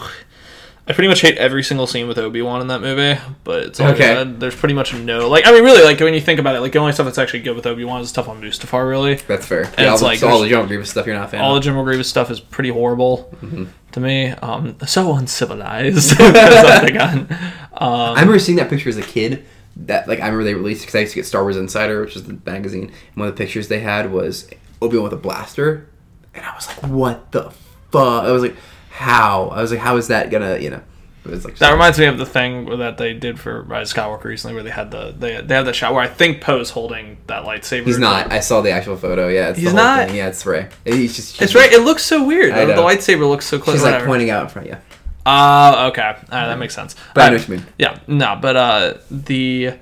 I 0.88 0.94
pretty 0.94 1.08
much 1.08 1.22
hate 1.22 1.38
every 1.38 1.64
single 1.64 1.88
scene 1.88 2.08
with 2.08 2.18
Obi 2.18 2.42
Wan 2.42 2.60
in 2.62 2.68
that 2.68 2.82
movie, 2.82 3.20
but 3.44 3.64
it's 3.64 3.80
all 3.80 3.90
Okay. 3.90 4.14
good. 4.14 4.40
There's 4.40 4.56
pretty 4.56 4.74
much 4.74 4.94
no 4.94 5.28
like. 5.30 5.46
I 5.48 5.52
mean, 5.52 5.64
really, 5.64 5.84
like 5.84 6.00
when 6.00 6.14
you 6.14 6.22
think 6.22 6.40
about 6.40 6.56
it, 6.56 6.60
like 6.62 6.72
the 6.72 6.80
only 6.80 6.92
stuff 6.92 7.06
that's 7.06 7.18
actually 7.18 7.42
good 7.42 7.56
with 7.56 7.66
Obi 7.66 7.84
Wan 7.86 8.02
is 8.02 8.10
stuff 8.10 8.28
on 8.28 8.42
Mustafar. 8.42 8.88
Really, 8.90 9.16
That's 9.16 9.46
fair. 9.46 9.64
And 9.64 9.72
it's 9.80 9.90
all, 9.90 9.98
the- 9.98 10.06
like 10.06 10.24
all 10.24 10.40
the 10.42 10.48
General 10.50 10.68
Grievous 10.68 10.90
stuff 10.90 11.06
you're 11.06 11.16
not 11.16 11.26
a 11.26 11.28
fan 11.30 11.42
all 11.42 11.54
the. 11.56 11.62
General 11.62 11.84
Grievous 11.84 12.10
stuff 12.10 12.30
is 12.32 12.40
pretty 12.40 12.70
horrible 12.70 13.30
Mm-hmm. 13.42 13.66
to 13.94 14.00
me. 14.00 14.28
Um, 14.30 14.76
so 14.86 15.14
uncivilized. 15.16 16.18
Gun. 16.18 17.28
I 17.74 18.12
remember 18.20 18.40
seeing 18.40 18.58
that 18.58 18.70
picture 18.70 18.90
as 18.90 18.98
a 18.98 19.02
kid. 19.04 19.46
That 19.78 20.08
like 20.08 20.20
I 20.20 20.26
remember 20.26 20.44
they 20.44 20.54
released 20.54 20.82
because 20.82 20.96
I 20.96 21.00
used 21.00 21.14
to 21.14 21.20
get 21.20 21.26
Star 21.26 21.44
Wars 21.44 21.56
Insider, 21.58 22.02
which 22.02 22.16
is 22.18 22.24
the 22.24 22.38
magazine. 22.46 22.86
And 22.86 23.16
one 23.16 23.28
of 23.30 23.36
the 23.36 23.42
pictures 23.42 23.70
they 23.70 23.80
had 23.80 24.12
was 24.12 24.50
Obi 24.82 24.98
Wan 24.98 25.06
with 25.06 25.14
a 25.14 25.18
blaster, 25.18 25.88
and 26.34 26.46
I 26.46 26.54
was 26.56 26.68
like, 26.68 26.80
"What 26.84 27.32
the 27.32 27.52
fuck?" 27.92 28.24
I 28.26 28.32
was 28.32 28.42
like, 28.44 28.56
"How?" 28.90 29.48
I 29.50 29.62
was 29.62 29.72
like, 29.72 29.80
"How 29.82 29.98
is 29.98 30.08
that 30.10 30.30
gonna?" 30.32 30.58
You 30.58 30.70
know, 30.72 30.82
it 31.26 31.30
was 31.32 31.46
like 31.46 31.58
That 31.58 31.72
reminds 31.72 32.00
me 32.00 32.06
of 32.06 32.18
the 32.18 32.26
thing 32.26 32.66
that 32.80 32.98
they 32.98 33.14
did 33.14 33.40
for 33.40 33.62
Rise 33.64 33.92
of 33.92 33.98
Skywalker 33.98 34.24
recently, 34.26 34.54
where 34.56 34.64
they 34.64 34.70
had 34.72 34.92
the 34.92 35.14
they 35.18 35.40
they 35.42 35.56
have 35.56 35.66
that 35.66 35.76
shot 35.76 35.94
where 35.94 36.02
I 36.04 36.08
think 36.08 36.42
Poe's 36.42 36.70
holding 36.72 37.18
that 37.28 37.44
lightsaber. 37.44 37.86
He's 37.86 37.98
not. 38.00 38.32
I 38.32 38.40
saw 38.40 38.62
the 38.62 38.72
actual 38.72 38.98
photo. 38.98 39.28
Yeah, 39.28 39.50
it's 39.50 39.60
He's 39.60 39.70
the 39.72 39.76
not? 39.76 40.08
Thing. 40.08 40.18
Yeah, 40.18 40.28
it's 40.30 40.46
Rey. 40.46 40.68
He's 40.86 41.16
just. 41.16 41.42
It's 41.42 41.54
right. 41.56 41.72
It 41.72 41.82
looks 41.82 42.04
so 42.04 42.24
weird. 42.26 42.54
The, 42.56 42.66
the 42.74 42.82
lightsaber 42.82 43.28
looks 43.30 43.46
so 43.46 43.60
close. 43.60 43.76
She's 43.76 43.84
like 43.84 43.92
whatever. 43.94 44.08
pointing 44.08 44.30
out 44.30 44.44
in 44.44 44.50
front. 44.50 44.68
Yeah, 44.68 44.80
Ah, 45.26 45.88
okay. 45.88 46.02
Right, 46.02 46.26
that 46.30 46.58
makes 46.58 46.74
sense. 46.74 46.96
but 47.14 47.22
I 47.22 47.30
know 47.30 47.36
Uh, 47.36 47.40
what 47.40 47.48
you 47.50 47.56
mean. 47.58 47.66
Yeah, 47.78 48.00
no, 48.08 48.40
but 48.42 48.56
uh, 48.56 48.94
the 49.12 49.74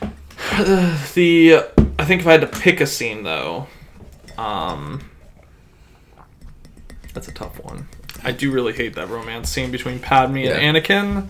the 1.14 1.64
I 1.98 2.04
think 2.04 2.22
if 2.22 2.26
I 2.26 2.32
had 2.32 2.40
to 2.40 2.46
pick 2.46 2.80
a 2.80 2.86
scene 2.86 3.22
though, 3.22 3.66
um, 4.36 5.08
that's 7.14 7.28
a 7.28 7.32
tough 7.32 7.62
one. 7.64 7.88
I 8.22 8.32
do 8.32 8.50
really 8.50 8.72
hate 8.72 8.94
that 8.96 9.08
romance 9.08 9.48
scene 9.50 9.70
between 9.70 9.98
Padme 9.98 10.36
Yeah. 10.38 10.56
and 10.56 10.76
Anakin. 10.76 11.28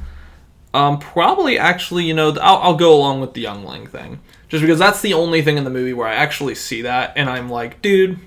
Um, 0.72 0.98
probably 0.98 1.56
actually, 1.58 2.04
you 2.04 2.14
know, 2.14 2.30
I'll, 2.42 2.56
I'll 2.58 2.76
go 2.76 2.92
along 2.94 3.20
with 3.20 3.34
the 3.34 3.40
youngling 3.42 3.86
thing, 3.86 4.18
just 4.48 4.60
because 4.62 4.78
that's 4.80 5.00
the 5.02 5.14
only 5.14 5.40
thing 5.40 5.56
in 5.56 5.62
the 5.64 5.70
movie 5.70 5.92
where 5.92 6.08
I 6.08 6.14
actually 6.14 6.56
see 6.56 6.82
that, 6.82 7.12
and 7.16 7.30
I'm 7.30 7.48
like, 7.48 7.80
dude, 7.80 8.18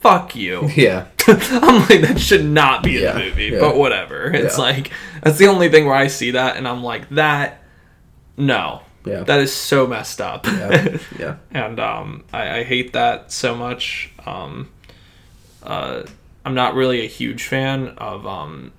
fuck 0.00 0.36
you. 0.36 0.68
Yeah, 0.76 1.06
I'm 1.28 1.80
like, 1.88 2.02
that 2.02 2.20
should 2.20 2.44
not 2.44 2.84
be 2.84 2.98
in 2.98 3.02
Yeah, 3.02 3.12
the 3.14 3.18
movie, 3.18 3.44
yeah. 3.46 3.58
but 3.58 3.76
whatever. 3.76 4.26
It's 4.32 4.56
Yeah. 4.58 4.62
like, 4.64 4.92
that's 5.24 5.38
the 5.38 5.48
only 5.48 5.68
thing 5.68 5.86
where 5.86 5.96
I 5.96 6.06
see 6.06 6.30
that, 6.32 6.56
and 6.56 6.68
I'm 6.68 6.84
like, 6.84 7.08
that, 7.10 7.62
no. 8.36 8.82
Yeah. 9.04 9.22
That 9.24 9.40
is 9.40 9.52
so 9.52 9.86
messed 9.88 10.20
up. 10.20 10.46
yeah, 10.46 10.98
yeah. 11.18 11.36
and 11.52 11.78
um, 11.80 12.24
I, 12.32 12.58
I 12.58 12.62
hate 12.64 12.92
that 12.92 13.30
so 13.32 13.54
much. 13.56 14.10
Um, 14.24 14.70
uh, 15.64 16.02
I'm 16.46 16.54
not 16.54 16.74
really 16.74 17.04
a 17.04 17.08
huge 17.08 17.46
fan 17.46 17.88
of. 17.98 18.26
Um, 18.26 18.72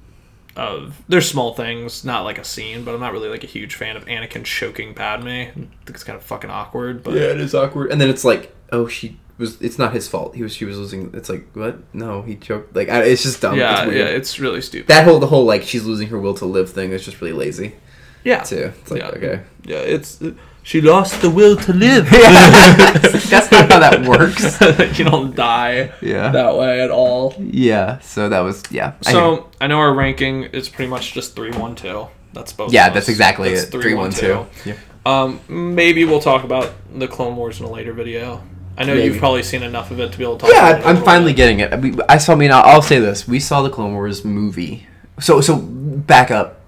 of 0.56 1.04
there's 1.08 1.30
small 1.30 1.54
things, 1.54 2.04
not 2.04 2.24
like 2.24 2.40
a 2.40 2.44
scene, 2.44 2.84
but 2.84 2.96
I'm 2.96 3.00
not 3.00 3.12
really 3.14 3.30
like 3.30 3.44
a 3.44 3.48
huge 3.48 3.76
fan 3.76 3.96
of 3.96 4.06
Anakin 4.06 4.44
choking 4.44 4.96
Padme. 4.96 5.28
I 5.28 5.52
think 5.52 5.70
it's 5.90 6.04
kind 6.04 6.18
of 6.18 6.24
fucking 6.24 6.50
awkward, 6.50 7.04
but 7.04 7.14
Yeah, 7.14 7.28
it 7.28 7.40
is 7.40 7.54
awkward. 7.54 7.92
And 7.92 8.02
then 8.02 8.10
it's 8.10 8.26
like, 8.26 8.56
oh, 8.72 8.88
she 8.88 9.20
was. 9.38 9.62
It's 9.62 9.78
not 9.78 9.94
his 9.94 10.08
fault. 10.08 10.34
He 10.34 10.42
was. 10.42 10.56
She 10.56 10.66
was 10.66 10.80
losing. 10.80 11.12
It's 11.14 11.30
like 11.30 11.48
what? 11.54 11.78
No, 11.94 12.24
he 12.24 12.38
choked. 12.38 12.76
Like 12.76 12.90
I, 12.90 13.04
it's 13.04 13.22
just 13.22 13.40
dumb. 13.40 13.56
yeah, 13.56 13.84
it's 13.84 13.96
yeah, 13.96 14.06
it's 14.06 14.40
really 14.40 14.62
stupid. 14.62 14.88
that 14.88 15.04
whole 15.04 15.20
the 15.20 15.28
whole 15.28 15.46
like 15.46 15.62
she's 15.62 15.86
losing 15.86 16.08
her 16.08 16.18
will 16.18 16.34
to 16.36 16.46
live 16.46 16.72
thing 16.72 16.92
is 16.92 17.06
just 17.06 17.22
really 17.22 17.34
lazy 17.34 17.76
yeah, 18.24 18.42
too. 18.42 18.74
It's 18.82 18.90
like 18.90 19.02
Yeah. 19.02 19.10
okay, 19.10 19.42
Yeah, 19.64 19.78
it's 19.78 20.20
she 20.68 20.82
lost 20.82 21.22
the 21.22 21.30
will 21.30 21.56
to 21.56 21.72
live. 21.72 22.10
that's 22.12 23.50
not 23.52 23.72
how 23.72 23.80
that 23.80 24.06
works. 24.14 24.60
you 25.00 25.06
don't 25.06 25.34
die 25.36 25.92
Yeah. 26.02 26.30
that 26.32 26.58
way 26.58 26.82
at 26.82 26.92
all. 26.92 27.34
Yeah. 27.40 28.00
So 28.00 28.28
that 28.30 28.42
was 28.42 28.62
yeah. 28.70 28.94
So 29.02 29.50
I 29.62 29.68
know 29.68 29.80
our 29.80 29.94
ranking 29.94 30.44
is 30.44 30.68
pretty 30.70 30.90
much 30.90 31.14
just 31.14 31.36
three 31.36 31.52
one 31.52 31.76
two. 31.76 32.08
That's 32.34 32.52
both. 32.54 32.74
yeah, 32.74 32.88
of 32.88 32.94
that's 32.94 33.06
us. 33.06 33.10
exactly 33.10 33.50
That's 33.56 33.64
it. 33.68 33.72
Three 33.72 33.94
one 33.94 34.12
two. 34.12 34.46
Yeah. 34.66 34.76
Um, 35.06 35.40
maybe 35.48 36.04
we'll 36.04 36.20
talk 36.20 36.44
about 36.44 36.74
the 36.94 37.08
Clone 37.08 37.38
Wars 37.38 37.60
in 37.62 37.66
a 37.66 37.70
later 37.72 37.94
video. 37.94 38.44
I 38.78 38.84
know 38.84 38.94
Maybe. 38.94 39.06
you've 39.08 39.18
probably 39.20 39.42
seen 39.44 39.64
enough 39.64 39.90
of 39.90 40.00
it 40.02 40.12
to 40.12 40.18
be 40.18 40.24
able 40.26 40.38
to 40.38 40.42
talk. 40.48 40.52
about 40.52 40.76
it 40.76 40.82
Yeah, 40.82 40.86
a 40.86 40.90
I'm 40.90 41.02
finally 41.04 41.32
bit. 41.32 41.38
getting 41.38 41.60
it. 41.62 41.80
We, 41.80 41.96
I 42.10 42.18
saw. 42.18 42.34
I 42.34 42.36
mean, 42.36 42.52
I'll, 42.52 42.64
I'll 42.64 42.82
say 42.82 43.00
this: 43.00 43.26
we 43.28 43.40
saw 43.40 43.62
the 43.62 43.70
Clone 43.70 43.94
Wars 43.94 44.26
movie. 44.26 44.86
So, 45.20 45.40
so 45.42 45.56
back 45.58 46.30
up. 46.30 46.60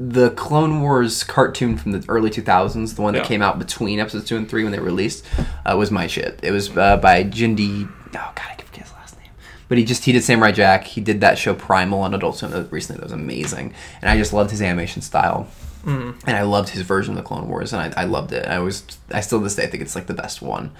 The 0.00 0.30
Clone 0.30 0.80
Wars 0.80 1.24
cartoon 1.24 1.76
from 1.76 1.92
the 1.92 2.04
early 2.08 2.30
2000s, 2.30 2.94
the 2.94 3.02
one 3.02 3.14
that 3.14 3.20
Yeah. 3.20 3.26
came 3.26 3.42
out 3.42 3.58
between 3.58 3.98
episodes 3.98 4.26
two 4.26 4.36
and 4.36 4.48
three 4.48 4.62
when 4.62 4.70
they 4.72 4.78
released, 4.78 5.24
uh, 5.66 5.76
was 5.76 5.90
my 5.90 6.06
shit. 6.06 6.38
It 6.42 6.52
was 6.52 6.76
uh, 6.76 6.98
by 6.98 7.24
Genndy. 7.24 7.88
Oh 8.14 8.32
God, 8.34 8.46
I 8.48 8.54
forget 8.62 8.84
his 8.84 8.92
last 8.92 9.18
name. 9.18 9.30
But 9.68 9.78
he 9.78 9.84
just 9.84 10.04
he 10.04 10.12
did 10.12 10.22
Samurai 10.22 10.52
Jack. 10.52 10.84
He 10.84 11.00
did 11.00 11.20
that 11.22 11.36
show 11.36 11.52
Primal 11.54 12.00
on 12.00 12.14
Adult 12.14 12.36
Swim 12.38 12.52
recently. 12.70 12.98
That 13.00 13.04
was 13.06 13.12
amazing, 13.12 13.74
and 14.00 14.10
I 14.10 14.16
just 14.16 14.32
loved 14.32 14.50
his 14.50 14.62
animation 14.62 15.02
style. 15.02 15.48
and 15.86 16.14
I 16.26 16.42
loved 16.42 16.68
his 16.68 16.82
version 16.82 17.12
of 17.12 17.16
the 17.16 17.22
Clone 17.26 17.48
Wars, 17.48 17.72
and 17.72 17.94
I, 17.94 18.02
I 18.02 18.04
loved 18.04 18.32
it. 18.32 18.46
I 18.46 18.58
was, 18.58 18.84
I 19.10 19.20
still 19.22 19.38
to 19.38 19.44
this 19.44 19.54
day 19.54 19.66
think 19.68 19.82
it's 19.82 19.94
like 19.94 20.06
the 20.06 20.12
best 20.12 20.42
one. 20.42 20.70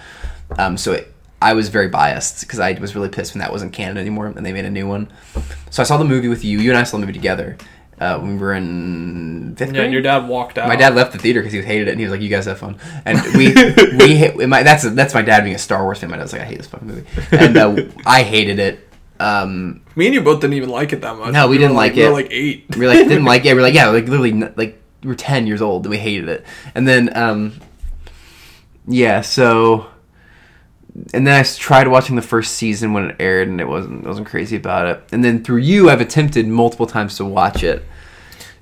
Um, 0.58 0.76
so 0.76 0.92
it, 0.92 1.14
I 1.40 1.54
was 1.54 1.70
very 1.70 1.88
biased 1.88 2.40
because 2.42 2.58
I 2.60 2.72
was 2.74 2.94
really 2.94 3.08
pissed 3.08 3.32
when 3.32 3.38
that 3.38 3.50
wasn't 3.50 3.72
canon 3.72 3.96
anymore, 3.96 4.26
and 4.26 4.44
they 4.44 4.52
made 4.52 4.66
a 4.66 4.70
new 4.70 4.86
one. 4.86 5.10
So 5.70 5.82
I 5.82 5.86
saw 5.86 5.96
the 5.96 6.04
movie 6.04 6.28
with 6.28 6.44
you. 6.44 6.58
You 6.58 6.70
and 6.70 6.78
I 6.78 6.82
saw 6.82 6.98
the 6.98 7.00
movie 7.00 7.12
together 7.14 7.56
uh, 8.00 8.18
when 8.18 8.32
we 8.34 8.38
were 8.38 8.54
in 8.54 9.54
fifth 9.56 9.68
Yeah, 9.68 9.72
grade. 9.74 9.84
and 9.86 9.92
your 9.92 10.02
dad 10.02 10.28
walked 10.28 10.58
out. 10.58 10.68
My 10.68 10.76
dad 10.76 10.94
left 10.94 11.12
the 11.12 11.18
theater 11.18 11.40
because 11.40 11.52
he 11.52 11.60
hated 11.62 11.88
it, 11.88 11.92
and 11.92 12.00
he 12.00 12.06
was 12.06 12.12
like, 12.12 12.20
"You 12.20 12.28
guys 12.28 12.46
have 12.46 12.58
fun." 12.58 12.76
And 13.04 13.20
we 13.36 13.52
we 13.98 14.16
hit, 14.16 14.48
my, 14.48 14.62
that's 14.62 14.88
that's 14.90 15.14
my 15.14 15.22
dad 15.22 15.42
being 15.44 15.56
a 15.56 15.58
Star 15.58 15.82
Wars 15.82 15.98
fan. 15.98 16.10
My 16.10 16.16
dad 16.16 16.22
was 16.22 16.32
like, 16.32 16.42
"I 16.42 16.46
hate 16.46 16.58
this 16.58 16.66
fucking 16.68 16.86
movie," 16.88 17.06
and 17.32 17.56
uh, 17.56 17.82
I 18.06 18.22
hated 18.22 18.58
it. 18.58 18.88
Um, 19.20 19.80
Me 19.96 20.06
and 20.06 20.14
you 20.14 20.20
both 20.20 20.40
didn't 20.40 20.54
even 20.54 20.68
like 20.68 20.92
it 20.92 21.00
that 21.00 21.16
much. 21.16 21.32
No, 21.32 21.48
we 21.48 21.56
were 21.56 21.62
didn't 21.62 21.76
like 21.76 21.94
We 21.94 22.02
it. 22.02 22.06
were 22.06 22.12
like 22.14 22.28
eight. 22.30 22.76
we 22.76 22.86
like 22.86 22.98
didn't 23.08 23.24
like 23.24 23.44
it. 23.44 23.54
We 23.54 23.58
are 23.58 23.62
like, 23.62 23.74
yeah, 23.74 23.88
like 23.88 24.06
literally, 24.06 24.32
like 24.32 24.80
we 25.02 25.08
were 25.08 25.16
ten 25.16 25.46
years 25.48 25.60
old 25.60 25.84
and 25.86 25.90
we 25.90 25.98
hated 25.98 26.28
it. 26.28 26.44
And 26.76 26.86
then, 26.86 27.16
um, 27.16 27.54
yeah, 28.86 29.20
so, 29.22 29.86
and 31.14 31.26
then 31.26 31.38
I 31.38 31.42
tried 31.42 31.88
watching 31.88 32.16
the 32.16 32.22
first 32.22 32.54
season 32.54 32.92
when 32.92 33.10
it 33.10 33.16
aired, 33.18 33.48
and 33.48 33.60
it 33.60 33.68
wasn't 33.68 34.04
wasn't 34.04 34.26
crazy 34.26 34.56
about 34.56 34.86
it. 34.86 35.02
And 35.12 35.24
then 35.24 35.42
through 35.44 35.58
you, 35.58 35.90
I've 35.90 36.00
attempted 36.00 36.46
multiple 36.48 36.86
times 36.86 37.16
to 37.16 37.24
watch 37.24 37.62
it. 37.62 37.84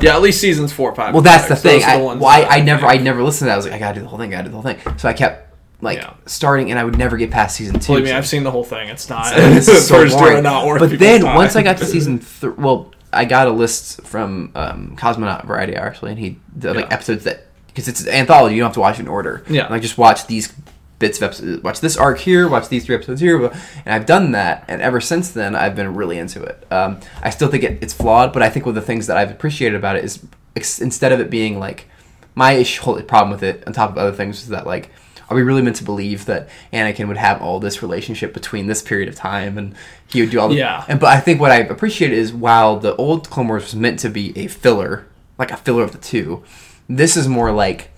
yeah, 0.00 0.14
at 0.14 0.22
least 0.22 0.40
seasons 0.40 0.72
four, 0.72 0.94
five. 0.94 1.14
Well, 1.14 1.18
and 1.20 1.26
that's 1.26 1.48
the 1.48 1.56
thing. 1.56 1.82
I, 1.84 1.98
the 1.98 2.16
why 2.16 2.42
I 2.44 2.60
never 2.60 2.86
I 2.86 2.96
never 2.98 3.22
listened 3.22 3.40
to 3.40 3.44
that. 3.46 3.52
I 3.54 3.56
was 3.56 3.66
like, 3.66 3.74
I 3.74 3.78
gotta 3.78 3.94
do 3.96 4.02
the 4.02 4.08
whole 4.08 4.18
thing. 4.18 4.32
I 4.34 4.36
gotta 4.38 4.44
do 4.48 4.50
the 4.56 4.60
whole 4.60 4.74
thing. 4.74 4.98
So 4.98 5.08
I 5.08 5.12
kept 5.12 5.54
like 5.80 5.98
Yeah. 5.98 6.14
starting, 6.26 6.70
and 6.70 6.78
I 6.78 6.84
would 6.84 6.96
never 6.98 7.16
get 7.16 7.30
past 7.30 7.56
season 7.56 7.78
two. 7.80 7.92
Believe 7.92 8.04
me, 8.04 8.10
so- 8.10 8.16
I've 8.18 8.26
seen 8.26 8.44
the 8.44 8.50
whole 8.50 8.64
thing. 8.64 8.88
It's 8.88 9.08
not. 9.08 9.34
this 9.34 9.68
is 9.68 9.86
so 9.88 10.08
boring. 10.08 10.42
not 10.42 10.66
worth 10.66 10.80
but 10.80 10.98
then 10.98 11.20
time. 11.22 11.36
once 11.36 11.54
I 11.56 11.62
got 11.62 11.78
to 11.78 11.84
season 11.84 12.18
three, 12.18 12.52
well, 12.56 12.92
I 13.12 13.24
got 13.24 13.46
a 13.46 13.50
list 13.50 14.02
from 14.02 14.50
um, 14.54 14.94
Cosmonaut 14.96 15.44
Variety 15.46 15.74
actually, 15.76 16.10
and 16.12 16.18
he 16.20 16.38
did 16.58 16.74
like 16.76 16.86
Yeah. 16.86 16.94
episodes 16.94 17.24
that 17.24 17.46
because 17.68 17.88
it's 17.88 18.02
an 18.02 18.08
anthology, 18.08 18.54
you 18.54 18.60
don't 18.62 18.68
have 18.68 18.74
to 18.74 18.80
watch 18.80 18.96
it 18.98 19.02
in 19.02 19.08
order. 19.08 19.42
Yeah. 19.50 19.68
like 19.68 19.82
just 19.82 19.98
watch 19.98 20.26
these 20.26 20.50
bits 20.98 21.18
of 21.18 21.24
episodes, 21.24 21.62
watch 21.62 21.81
this 21.81 21.97
arc 21.97 22.18
here, 22.18 22.48
watch 22.48 22.68
these 22.68 22.86
three 22.86 22.94
episodes 22.94 23.20
here, 23.20 23.44
and 23.85 23.94
I've 23.94 24.06
done 24.06 24.32
that, 24.32 24.64
and 24.68 24.81
ever 24.81 25.01
since 25.01 25.31
then 25.31 25.55
I've 25.55 25.77
been 25.77 25.94
really 25.94 26.18
into 26.18 26.43
it. 26.43 26.66
Um, 26.70 27.01
I 27.23 27.31
still 27.31 27.48
think 27.48 27.64
it, 27.64 27.82
it's 27.82 27.93
flawed, 27.93 28.32
but 28.32 28.43
I 28.43 28.48
think 28.48 28.66
one 28.66 28.77
of 28.77 28.82
the 28.82 28.86
things 28.86 29.06
that 29.06 29.16
I've 29.16 29.31
appreciated 29.31 29.77
about 29.77 29.97
it 29.97 30.05
is 30.05 30.24
ex- 30.55 30.81
instead 30.81 31.12
of 31.12 31.20
it 31.20 31.31
being 31.31 31.59
like 31.59 31.89
my 32.35 32.52
issue, 32.52 32.82
whole 32.82 33.01
problem 33.02 33.31
with 33.31 33.43
it, 33.43 33.64
on 33.66 33.73
top 33.73 33.90
of 33.90 33.98
other 33.98 34.12
things, 34.12 34.43
is 34.43 34.48
that 34.48 34.66
like, 34.66 34.90
are 35.28 35.36
we 35.36 35.43
really 35.43 35.62
meant 35.62 35.77
to 35.77 35.85
believe 35.85 36.27
that 36.27 36.48
Anakin 36.73 37.09
would 37.09 37.16
have 37.16 37.43
all 37.43 37.59
this 37.59 37.82
relationship 37.82 38.32
between 38.32 38.66
this 38.66 38.81
period 38.81 39.09
of 39.09 39.16
time 39.16 39.59
and 39.59 39.74
he 40.09 40.20
would 40.20 40.31
do 40.31 40.39
all 40.39 40.48
the 40.48 40.55
Yeah. 40.55 40.85
And 40.89 41.01
but 41.01 41.09
I 41.09 41.20
think 41.20 41.40
what 41.40 41.51
I 41.51 41.56
appreciate 41.56 42.12
is 42.12 42.32
while 42.32 42.78
the 42.78 42.94
old 42.97 43.28
Clone 43.28 43.48
Wars 43.48 43.64
was 43.64 43.74
meant 43.74 43.98
to 44.01 44.09
be 44.09 44.36
a 44.39 44.47
filler, 44.47 45.06
like 45.36 45.51
a 45.51 45.56
filler 45.56 45.82
of 45.82 45.93
the 45.93 45.98
two, 45.98 46.44
this 46.89 47.16
is 47.16 47.27
more 47.27 47.51
like 47.51 47.90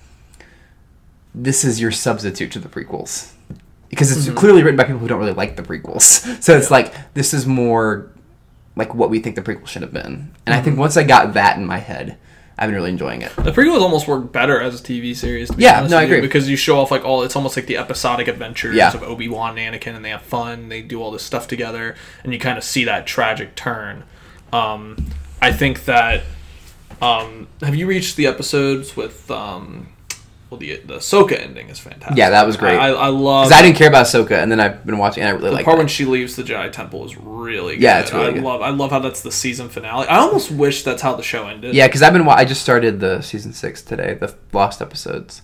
this 1.42 1.64
is 1.64 1.80
your 1.80 1.90
substitute 1.92 2.50
to 2.52 2.58
the 2.58 2.68
prequels 2.68 3.32
because 3.88 4.10
it's 4.26 4.36
clearly 4.38 4.62
written 4.62 4.76
by 4.76 4.84
people 4.84 4.98
who 4.98 5.08
don't 5.08 5.20
really 5.20 5.32
like 5.32 5.56
the 5.56 5.62
prequels. 5.62 6.24
So 6.42 6.56
it's 6.56 6.70
like 6.70 6.92
this 7.14 7.32
is 7.32 7.46
more 7.46 8.10
like 8.76 8.94
what 8.94 9.08
we 9.10 9.18
think 9.20 9.36
the 9.36 9.42
prequel 9.42 9.66
should 9.66 9.82
have 9.82 9.92
been. 9.92 10.34
And 10.46 10.54
I 10.54 10.60
think 10.60 10.78
once 10.78 10.96
I 10.96 11.02
got 11.04 11.34
that 11.34 11.56
in 11.56 11.64
my 11.66 11.78
head, 11.78 12.18
I've 12.58 12.68
been 12.68 12.74
really 12.74 12.90
enjoying 12.90 13.22
it. 13.22 13.34
The 13.36 13.52
prequels 13.52 13.80
almost 13.80 14.08
work 14.08 14.32
better 14.32 14.60
as 14.60 14.80
a 14.80 14.82
TV 14.82 15.14
series. 15.14 15.48
Yeah, 15.56 15.86
no, 15.88 15.96
I 15.96 16.02
with 16.02 16.10
you, 16.10 16.16
agree. 16.16 16.20
because 16.20 16.48
you 16.50 16.56
show 16.56 16.80
off 16.80 16.90
like 16.90 17.04
all. 17.04 17.22
It's 17.22 17.36
almost 17.36 17.56
like 17.56 17.66
the 17.66 17.76
episodic 17.78 18.26
adventures 18.26 18.74
Yeah. 18.74 18.92
of 18.92 19.02
Obi 19.04 19.28
Wan 19.28 19.56
and 19.58 19.74
Anakin, 19.76 19.94
and 19.94 20.04
they 20.04 20.10
have 20.10 20.22
fun. 20.22 20.68
They 20.68 20.82
do 20.82 21.00
all 21.00 21.10
this 21.12 21.22
stuff 21.22 21.46
together, 21.46 21.94
and 22.24 22.32
you 22.32 22.38
kind 22.40 22.58
of 22.58 22.64
see 22.64 22.82
that 22.84 23.06
tragic 23.06 23.54
turn. 23.54 24.02
Um, 24.52 24.96
I 25.40 25.52
think 25.52 25.84
that. 25.84 26.24
Um, 27.00 27.46
have 27.62 27.76
you 27.76 27.86
reached 27.86 28.16
the 28.16 28.26
episodes 28.26 28.96
with? 28.96 29.30
Um, 29.30 29.88
well, 30.50 30.58
the 30.58 30.76
the 30.76 30.94
Ahsoka 30.94 31.38
ending 31.38 31.68
is 31.68 31.78
fantastic. 31.78 32.16
Yeah, 32.16 32.30
that 32.30 32.46
was 32.46 32.56
great. 32.56 32.78
I, 32.78 32.88
I 32.88 33.08
love. 33.08 33.46
Because 33.48 33.58
I 33.58 33.62
didn't 33.62 33.76
care 33.76 33.88
about 33.88 34.06
Ahsoka, 34.06 34.42
and 34.42 34.50
then 34.50 34.60
I've 34.60 34.84
been 34.86 34.96
watching, 34.96 35.22
and 35.22 35.28
I 35.28 35.32
really 35.32 35.50
the 35.50 35.56
like 35.56 35.64
part 35.64 35.76
that. 35.76 35.80
when 35.80 35.88
she 35.88 36.06
leaves 36.06 36.36
the 36.36 36.42
Jedi 36.42 36.72
Temple 36.72 37.04
is 37.04 37.16
really 37.18 37.74
good. 37.74 37.82
Yeah, 37.82 38.00
it's 38.00 38.12
really 38.12 38.28
I 38.28 38.32
good. 38.32 38.42
love 38.42 38.62
I 38.62 38.70
love 38.70 38.90
how 38.90 38.98
that's 38.98 39.20
the 39.20 39.32
season 39.32 39.68
finale. 39.68 40.06
I 40.06 40.18
almost 40.18 40.50
wish 40.50 40.84
that's 40.84 41.02
how 41.02 41.14
the 41.14 41.22
show 41.22 41.46
ended. 41.48 41.74
Yeah, 41.74 41.86
because 41.86 42.02
I've 42.02 42.12
been. 42.14 42.24
wa- 42.24 42.34
I 42.34 42.44
just 42.46 42.62
started 42.62 43.00
the 43.00 43.20
season 43.20 43.52
six 43.52 43.82
today, 43.82 44.14
the 44.14 44.34
lost 44.54 44.80
episodes, 44.80 45.42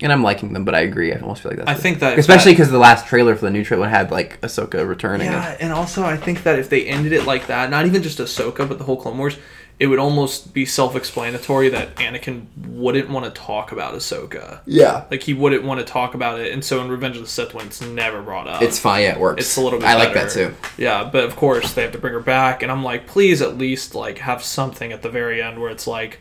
and 0.00 0.12
I'm 0.12 0.22
liking 0.22 0.52
them. 0.52 0.64
But 0.64 0.76
I 0.76 0.80
agree. 0.80 1.12
I 1.12 1.18
almost 1.18 1.42
feel 1.42 1.50
like 1.50 1.58
that's. 1.58 1.68
I 1.68 1.74
it. 1.74 1.80
think 1.80 1.98
that 1.98 2.16
especially 2.16 2.52
because 2.52 2.70
the 2.70 2.78
last 2.78 3.06
trailer 3.06 3.34
for 3.34 3.46
the 3.46 3.50
new 3.50 3.64
trailer 3.64 3.88
had 3.88 4.12
like 4.12 4.40
Ahsoka 4.42 4.86
returning. 4.88 5.26
Yeah, 5.26 5.56
and 5.58 5.72
also 5.72 6.04
I 6.04 6.16
think 6.16 6.44
that 6.44 6.58
if 6.58 6.70
they 6.70 6.86
ended 6.86 7.12
it 7.12 7.24
like 7.24 7.48
that, 7.48 7.68
not 7.68 7.86
even 7.86 8.00
just 8.00 8.18
Ahsoka, 8.18 8.68
but 8.68 8.78
the 8.78 8.84
whole 8.84 8.96
Clone 8.96 9.18
Wars, 9.18 9.38
it 9.78 9.88
would 9.88 9.98
almost 9.98 10.54
be 10.54 10.64
self-explanatory 10.64 11.68
that 11.68 11.94
Anakin 11.96 12.46
wouldn't 12.68 13.10
want 13.10 13.26
to 13.26 13.30
talk 13.30 13.72
about 13.72 13.92
Ahsoka. 13.94 14.60
Yeah. 14.64 15.04
Like 15.10 15.22
he 15.22 15.34
wouldn't 15.34 15.64
want 15.64 15.80
to 15.80 15.84
talk 15.84 16.14
about 16.14 16.40
it, 16.40 16.52
and 16.52 16.64
so 16.64 16.80
in 16.82 16.88
Revenge 16.88 17.16
of 17.16 17.22
the 17.22 17.28
Sith, 17.28 17.52
when 17.52 17.66
it's 17.66 17.82
never 17.82 18.22
brought 18.22 18.48
up, 18.48 18.62
It's 18.62 18.78
fine. 18.78 19.02
Yeah, 19.02 19.12
it 19.16 19.20
works. 19.20 19.42
it's 19.42 19.56
a 19.56 19.60
little 19.60 19.78
bit. 19.78 19.86
I 19.88 19.94
like 19.94 20.14
that 20.14 20.30
too. 20.30 20.54
Yeah, 20.78 21.04
but 21.04 21.24
of 21.24 21.36
course 21.36 21.74
they 21.74 21.82
have 21.82 21.92
to 21.92 21.98
bring 21.98 22.14
her 22.14 22.20
back, 22.20 22.62
and 22.62 22.72
I'm 22.72 22.82
like, 22.82 23.06
please 23.06 23.42
at 23.42 23.58
least 23.58 23.94
like 23.94 24.18
have 24.18 24.42
something 24.42 24.92
at 24.92 25.02
the 25.02 25.10
very 25.10 25.42
end 25.42 25.60
where 25.60 25.70
it's 25.70 25.86
like 25.86 26.20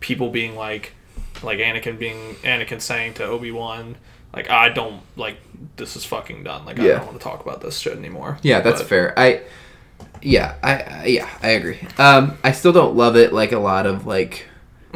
people 0.00 0.28
being 0.28 0.54
like, 0.54 0.92
like 1.42 1.58
Anakin 1.58 1.98
being 1.98 2.34
Anakin 2.42 2.82
saying 2.82 3.14
to 3.14 3.24
Obi 3.24 3.50
Wan, 3.50 3.96
like 4.34 4.50
I 4.50 4.68
don't 4.68 5.00
like 5.16 5.38
this 5.76 5.96
is 5.96 6.04
fucking 6.04 6.44
done. 6.44 6.66
Like 6.66 6.78
I 6.78 6.86
don't 6.88 7.06
want 7.06 7.18
to 7.18 7.24
talk 7.24 7.40
about 7.42 7.62
this 7.62 7.78
shit 7.78 7.96
anymore. 7.96 8.38
Yeah, 8.42 8.60
that's 8.60 8.80
But- 8.82 8.88
fair. 8.88 9.18
I 9.18 9.40
yeah, 10.22 10.54
I, 10.62 10.74
I 10.74 11.04
yeah, 11.06 11.28
I 11.42 11.48
agree. 11.50 11.78
Um, 11.98 12.38
I 12.44 12.52
still 12.52 12.72
don't 12.72 12.96
love 12.96 13.16
it 13.16 13.32
like 13.32 13.52
a 13.52 13.58
lot 13.58 13.86
of 13.86 14.06
like 14.06 14.46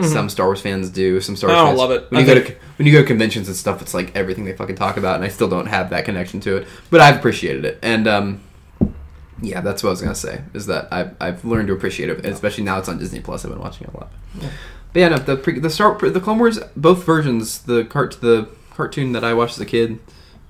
some 0.02 0.28
Star 0.28 0.46
Wars 0.46 0.60
fans 0.60 0.90
do. 0.90 1.20
Some 1.20 1.36
Star 1.36 1.50
Wars 1.50 1.56
Mm-hmm. 1.56 1.66
I 1.66 1.70
don't 1.70 1.78
fans, 1.78 1.78
love 1.78 1.90
it. 1.92 2.10
When 2.10 2.18
I 2.18 2.20
you 2.20 2.26
go 2.26 2.46
to 2.46 2.56
when 2.76 2.86
you 2.86 2.92
go 2.92 3.00
to 3.02 3.06
conventions 3.06 3.48
and 3.48 3.56
stuff, 3.56 3.80
it's 3.80 3.94
like 3.94 4.14
everything 4.16 4.44
they 4.44 4.52
fucking 4.52 4.76
talk 4.76 4.96
about, 4.96 5.16
and 5.16 5.24
I 5.24 5.28
still 5.28 5.48
don't 5.48 5.66
have 5.66 5.90
that 5.90 6.04
connection 6.04 6.40
to 6.40 6.56
it. 6.58 6.68
But 6.90 7.00
I've 7.00 7.16
appreciated 7.16 7.64
it, 7.64 7.78
and 7.82 8.08
um, 8.08 8.42
yeah, 9.40 9.60
that's 9.60 9.82
what 9.82 9.90
I 9.90 9.92
was 9.92 10.02
gonna 10.02 10.14
say. 10.14 10.42
Is 10.52 10.66
that 10.66 10.88
I've 10.92 11.14
I've 11.20 11.44
learned 11.44 11.68
to 11.68 11.74
appreciate 11.74 12.08
it, 12.08 12.24
especially 12.26 12.64
now 12.64 12.78
it's 12.78 12.88
on 12.88 12.98
Disney 12.98 13.20
Plus. 13.20 13.44
I've 13.44 13.50
been 13.52 13.60
watching 13.60 13.86
it 13.86 13.94
a 13.94 13.96
lot. 13.96 14.12
Yeah. 14.40 14.50
But 14.92 15.00
yeah, 15.00 15.08
no, 15.08 15.18
the 15.18 15.36
pre, 15.36 15.58
the 15.58 15.70
Star 15.70 15.96
the 15.98 16.20
Clone 16.20 16.38
Wars 16.38 16.58
both 16.76 17.04
versions, 17.04 17.62
the 17.62 17.84
cart 17.84 18.18
the 18.20 18.48
cartoon 18.74 19.12
that 19.12 19.24
I 19.24 19.34
watched 19.34 19.54
as 19.54 19.60
a 19.60 19.66
kid. 19.66 20.00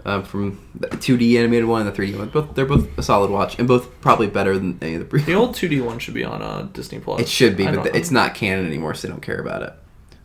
Uh, 0.05 0.21
from 0.21 0.61
the 0.75 0.87
2D 0.89 1.39
animated 1.39 1.65
one 1.67 1.87
and 1.87 1.91
the 1.91 2.03
3D 2.03 2.19
one, 2.19 2.29
both 2.29 2.55
they're 2.55 2.67
both 2.67 2.87
a 2.99 3.03
solid 3.03 3.31
watch, 3.31 3.59
and 3.59 3.67
both 3.67 3.89
probably 4.03 4.27
better 4.27 4.59
than 4.59 4.79
any 4.83 4.95
of 4.95 5.01
the 5.01 5.07
previous. 5.07 5.27
The 5.27 5.33
old 5.35 5.55
2D 5.55 5.83
one 5.83 5.99
should 5.99 6.13
be 6.13 6.25
on 6.25 6.43
uh, 6.43 6.69
Disney 6.75 6.99
Plus. 7.01 7.23
It 7.23 7.29
should 7.29 7.57
be, 7.57 7.63
I 7.67 7.71
but 7.71 7.75
don't 7.77 7.83
th- 7.85 7.95
know. 7.95 7.99
it's 8.01 8.11
not 8.11 8.35
canon 8.35 8.67
anymore, 8.67 8.93
so 8.93 9.09
they 9.09 9.13
don't 9.13 9.23
care 9.23 9.39
about 9.41 9.63
it. 9.63 9.73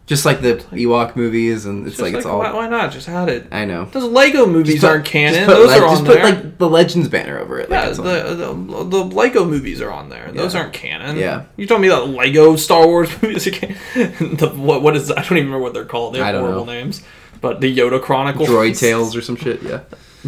Just 0.06 0.26
like 0.26 0.42
the 0.42 0.56
Ewok 0.72 1.16
movies, 1.16 1.66
and 1.68 1.86
it's 1.88 1.96
Just 1.98 2.02
like, 2.02 2.14
it's 2.16 2.26
all. 2.26 2.40
why, 2.40 2.52
why 2.52 2.68
not 2.68 2.92
just 2.92 3.06
had 3.08 3.30
it? 3.30 3.48
I 3.52 3.64
know. 3.66 3.86
Those 3.86 4.04
Lego 4.06 4.48
movies 4.48 4.82
put- 4.82 4.90
aren't 4.90 5.06
canon. 5.06 5.48
Those 5.48 5.70
le- 5.70 5.78
are 5.80 5.86
on 5.86 5.92
just 5.98 6.06
there. 6.06 6.16
put 6.16 6.24
like 6.44 6.58
the 6.58 6.68
Legends 6.70 7.08
banner 7.08 7.38
over 7.40 7.60
it. 7.60 7.70
Yeah, 7.70 7.90
on- 7.92 7.96
the, 8.04 8.36
the 8.36 8.84
the 8.86 9.04
Lego 9.06 9.46
movies 9.46 9.80
are 9.82 9.92
on 9.92 10.10
there. 10.10 10.30
Those 10.34 10.56
Yeah. 10.56 10.62
aren't 10.62 10.74
canon. 10.74 11.16
Yeah. 11.16 11.44
you 11.58 11.68
told 11.68 11.80
me 11.82 11.88
that 11.90 12.08
Lego 12.08 12.56
Star 12.58 12.86
Wars 12.86 13.10
movies 13.22 13.48
are 13.48 13.52
canon. 13.52 13.78
the, 14.36 14.50
what 14.58 14.82
what 14.82 14.96
is 14.98 15.10
I 15.12 15.16
don't 15.22 15.26
even 15.38 15.46
remember 15.46 15.60
what 15.60 15.74
they're 15.74 15.86
called. 15.86 16.16
They 16.16 16.20
have 16.20 16.36
horrible 16.36 16.66
know. 16.66 16.74
names. 16.74 17.04
But 17.42 17.62
the 17.62 17.76
Yoda 17.76 18.02
Chronicles. 18.02 18.50
Droid 18.50 18.80
Tales 18.80 19.16
or 19.16 19.22
some 19.22 19.36
shit. 19.36 19.62
Yeah. 19.64 19.82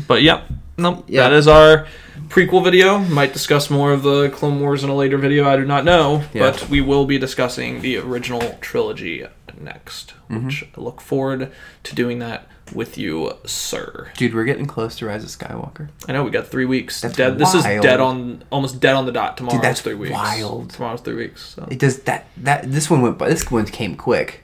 But 0.07 0.21
yep. 0.21 0.45
Nope. 0.77 1.05
Yeah. 1.07 1.23
That 1.23 1.33
is 1.33 1.47
our 1.47 1.87
prequel 2.29 2.63
video. 2.63 2.99
Might 2.99 3.33
discuss 3.33 3.69
more 3.69 3.91
of 3.91 4.03
the 4.03 4.29
Clone 4.29 4.59
Wars 4.61 4.83
in 4.83 4.89
a 4.89 4.95
later 4.95 5.17
video. 5.17 5.47
I 5.47 5.57
do 5.57 5.65
not 5.65 5.83
know, 5.83 6.23
Yeah. 6.33 6.51
but 6.51 6.69
we 6.69 6.79
will 6.81 7.05
be 7.05 7.17
discussing 7.17 7.81
the 7.81 7.97
original 7.97 8.57
trilogy 8.61 9.25
next, 9.59 10.13
Mm-hmm. 10.29 10.45
which 10.47 10.63
I 10.75 10.81
look 10.81 11.01
forward 11.01 11.51
to 11.83 11.95
doing 11.95 12.19
that 12.19 12.47
with 12.73 12.97
you, 12.97 13.33
sir. 13.45 14.09
Dude, 14.15 14.33
we're 14.33 14.45
getting 14.45 14.65
close 14.65 14.95
to 14.95 15.05
Rise 15.05 15.23
of 15.25 15.29
Skywalker. 15.29 15.89
I 16.07 16.13
know 16.13 16.23
we 16.23 16.31
got 16.31 16.47
three 16.47 16.63
weeks. 16.65 17.01
That's 17.01 17.17
dead. 17.17 17.37
This 17.37 17.53
is 17.53 17.63
dead 17.65 17.99
on 17.99 18.45
almost 18.49 18.79
dead 18.79 18.95
on 18.95 19.05
the 19.05 19.11
dot. 19.11 19.35
Tomorrow's 19.35 19.61
that's 19.61 19.81
three 19.81 19.93
weeks. 19.95 20.13
wild. 20.13 20.69
Tomorrow's 20.69 21.01
three 21.01 21.15
weeks. 21.15 21.53
So. 21.55 21.67
It 21.69 21.79
does 21.79 21.99
that. 22.03 22.27
That 22.37 22.71
this 22.71 22.89
one 22.89 23.01
went, 23.01 23.19
this 23.19 23.51
one 23.51 23.65
came 23.65 23.95
quick 23.97 24.43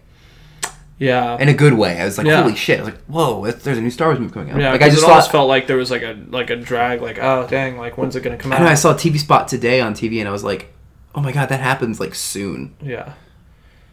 Yeah. 0.99 1.37
in 1.39 1.47
a 1.49 1.53
good 1.53 1.73
way. 1.73 1.99
I 2.01 2.05
was 2.05 2.17
like, 2.17 2.25
Yeah. 2.27 2.41
holy 2.41 2.55
shit! 2.55 2.79
I 2.79 2.83
was 2.83 2.91
like, 2.93 3.03
whoa, 3.05 3.51
there's 3.51 3.77
a 3.77 3.81
new 3.81 3.91
Star 3.91 4.07
Wars 4.07 4.19
movie 4.19 4.33
coming 4.33 4.51
out. 4.51 4.59
yeah, 4.59 4.71
like 4.71 4.81
I 4.81 4.89
just 4.89 5.03
almost 5.03 5.27
thought. 5.27 5.31
felt 5.31 5.47
like 5.47 5.67
there 5.67 5.77
was 5.77 5.91
like 5.91 6.01
a 6.01 6.17
like 6.29 6.49
a 6.49 6.55
drag, 6.55 7.01
like 7.01 7.19
oh 7.21 7.45
dang, 7.47 7.77
like 7.77 7.97
when's 7.97 8.15
it 8.15 8.21
gonna 8.21 8.37
come 8.37 8.51
I 8.51 8.55
out? 8.57 8.61
know 8.63 8.67
I 8.67 8.73
saw 8.73 8.91
a 8.91 8.95
TV 8.95 9.17
spot 9.19 9.47
today 9.47 9.79
on 9.81 9.93
TV, 9.93 10.19
and 10.19 10.27
I 10.27 10.31
was 10.31 10.43
like, 10.43 10.73
oh 11.13 11.21
my 11.21 11.31
god, 11.31 11.49
that 11.49 11.59
happens 11.59 11.99
like 11.99 12.15
soon. 12.15 12.75
Yeah, 12.81 13.13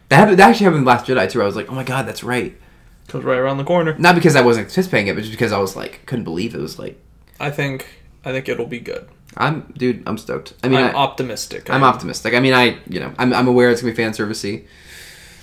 That 0.09 0.15
happened. 0.17 0.39
That 0.39 0.49
actually 0.49 0.65
happened 0.65 0.85
Last 0.85 1.05
Jedi 1.05 1.29
too. 1.29 1.41
I 1.41 1.45
was 1.45 1.55
like, 1.55 1.69
oh 1.71 1.75
my 1.75 1.83
god, 1.83 2.07
that's 2.07 2.23
right. 2.23 2.55
comes 3.07 3.23
right 3.23 3.37
around 3.37 3.57
the 3.57 3.63
corner. 3.63 3.95
Not 3.99 4.15
because 4.15 4.35
I 4.35 4.41
wasn't 4.41 4.65
anticipating 4.67 5.07
it, 5.07 5.13
but 5.13 5.21
just 5.21 5.31
because 5.31 5.51
I 5.51 5.59
was 5.59 5.75
like, 5.75 6.05
couldn't 6.07 6.23
believe 6.25 6.55
it 6.55 6.59
was 6.61 6.79
like, 6.79 6.99
I 7.39 7.51
think 7.51 7.87
I 8.23 8.31
think 8.31 8.49
it'll 8.49 8.65
be 8.65 8.79
good. 8.79 9.07
I'm, 9.37 9.73
dude, 9.77 10.01
I'm 10.07 10.17
stoked. 10.17 10.53
I 10.63 10.69
mean, 10.69 10.79
I'm 10.79 10.95
I, 10.95 10.99
optimistic. 10.99 11.69
I'm 11.69 11.83
optimistic. 11.83 12.33
I 12.33 12.39
mean, 12.39 12.53
I, 12.53 12.77
you 12.89 13.01
know, 13.01 13.13
I'm, 13.19 13.33
I'm 13.33 13.47
aware 13.49 13.69
it's 13.69 13.81
gonna 13.81 13.91
be 13.91 13.97
fan 13.97 14.11
servicey. 14.13 14.65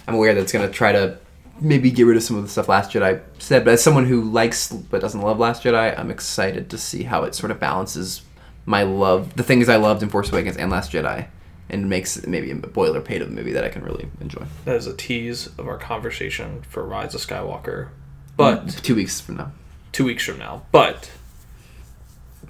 I'm 0.09 0.14
aware 0.14 0.32
that 0.34 0.40
it's 0.40 0.51
gonna 0.52 0.70
try 0.70 0.93
to 0.93 1.18
maybe 1.62 1.90
get 1.90 2.02
rid 2.05 2.16
of 2.16 2.22
some 2.22 2.36
of 2.36 2.43
the 2.43 2.48
stuff 2.48 2.68
Last 2.68 2.90
Jedi 2.93 3.20
said. 3.39 3.64
But 3.64 3.74
as 3.74 3.82
someone 3.82 4.06
who 4.06 4.22
likes 4.22 4.70
but 4.72 5.01
doesn't 5.01 5.20
love 5.20 5.39
Last 5.39 5.62
Jedi, 5.62 5.98
I'm 5.98 6.10
excited 6.10 6.68
to 6.70 6.78
see 6.78 7.05
how 7.05 7.22
it 7.24 7.34
sort 7.34 7.51
of 7.51 7.59
balances 7.60 8.22
my 8.66 8.82
love, 8.82 9.34
the 9.34 9.43
things 9.43 9.68
I 9.68 9.76
loved 9.76 10.02
in 10.02 10.09
Force 10.09 10.30
Awakens 10.30 10.56
and 10.56 10.70
Last 10.70 10.93
Jedi, 10.93 11.26
and 11.68 11.89
makes 11.89 12.24
maybe 12.26 12.51
a 12.51 12.55
boilerplate 12.55 13.20
of 13.22 13.28
a 13.28 13.30
movie 13.32 13.52
that 13.52 13.64
I 13.64 13.68
can 13.68 13.82
really 13.82 14.09
enjoy. 14.20 14.44
That 14.66 14.76
is 14.76 14.86
a 14.86 14.94
tease 14.94 15.47
of 15.59 15.66
our 15.66 15.78
conversation 15.78 16.62
for 16.68 16.84
Rise 16.84 17.14
of 17.14 17.20
Skywalker, 17.22 17.89
but 18.36 18.66
mm, 18.66 18.82
Two 18.82 18.94
weeks 18.94 19.20
from 19.20 19.36
now. 19.39 19.52
two 19.90 20.05
weeks 20.05 20.24
from 20.24 20.39
now. 20.39 20.62
But 20.70 21.10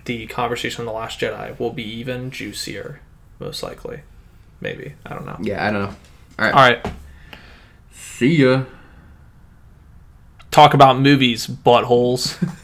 the 0.05 0.27
conversation 0.27 0.83
on 0.83 0.87
the 0.87 0.93
Last 0.93 1.21
Jedi 1.21 1.59
will 1.59 1.71
be 1.73 1.85
even 1.85 2.31
juicier, 2.31 3.01
most 3.39 3.63
likely. 3.63 4.01
Maybe 4.61 4.95
I 5.07 5.15
don't 5.15 5.25
know. 5.27 5.39
Yeah, 5.41 5.67
I 5.67 5.71
don't 5.71 5.83
know. 5.83 5.97
All 6.39 6.45
right. 6.45 6.55
All 6.55 6.61
right, 6.61 6.95
See 7.93 8.37
ya. 8.37 8.65
Talk 10.53 10.75
about 10.75 11.01
movies, 11.01 11.49
buttholes. 11.49 12.39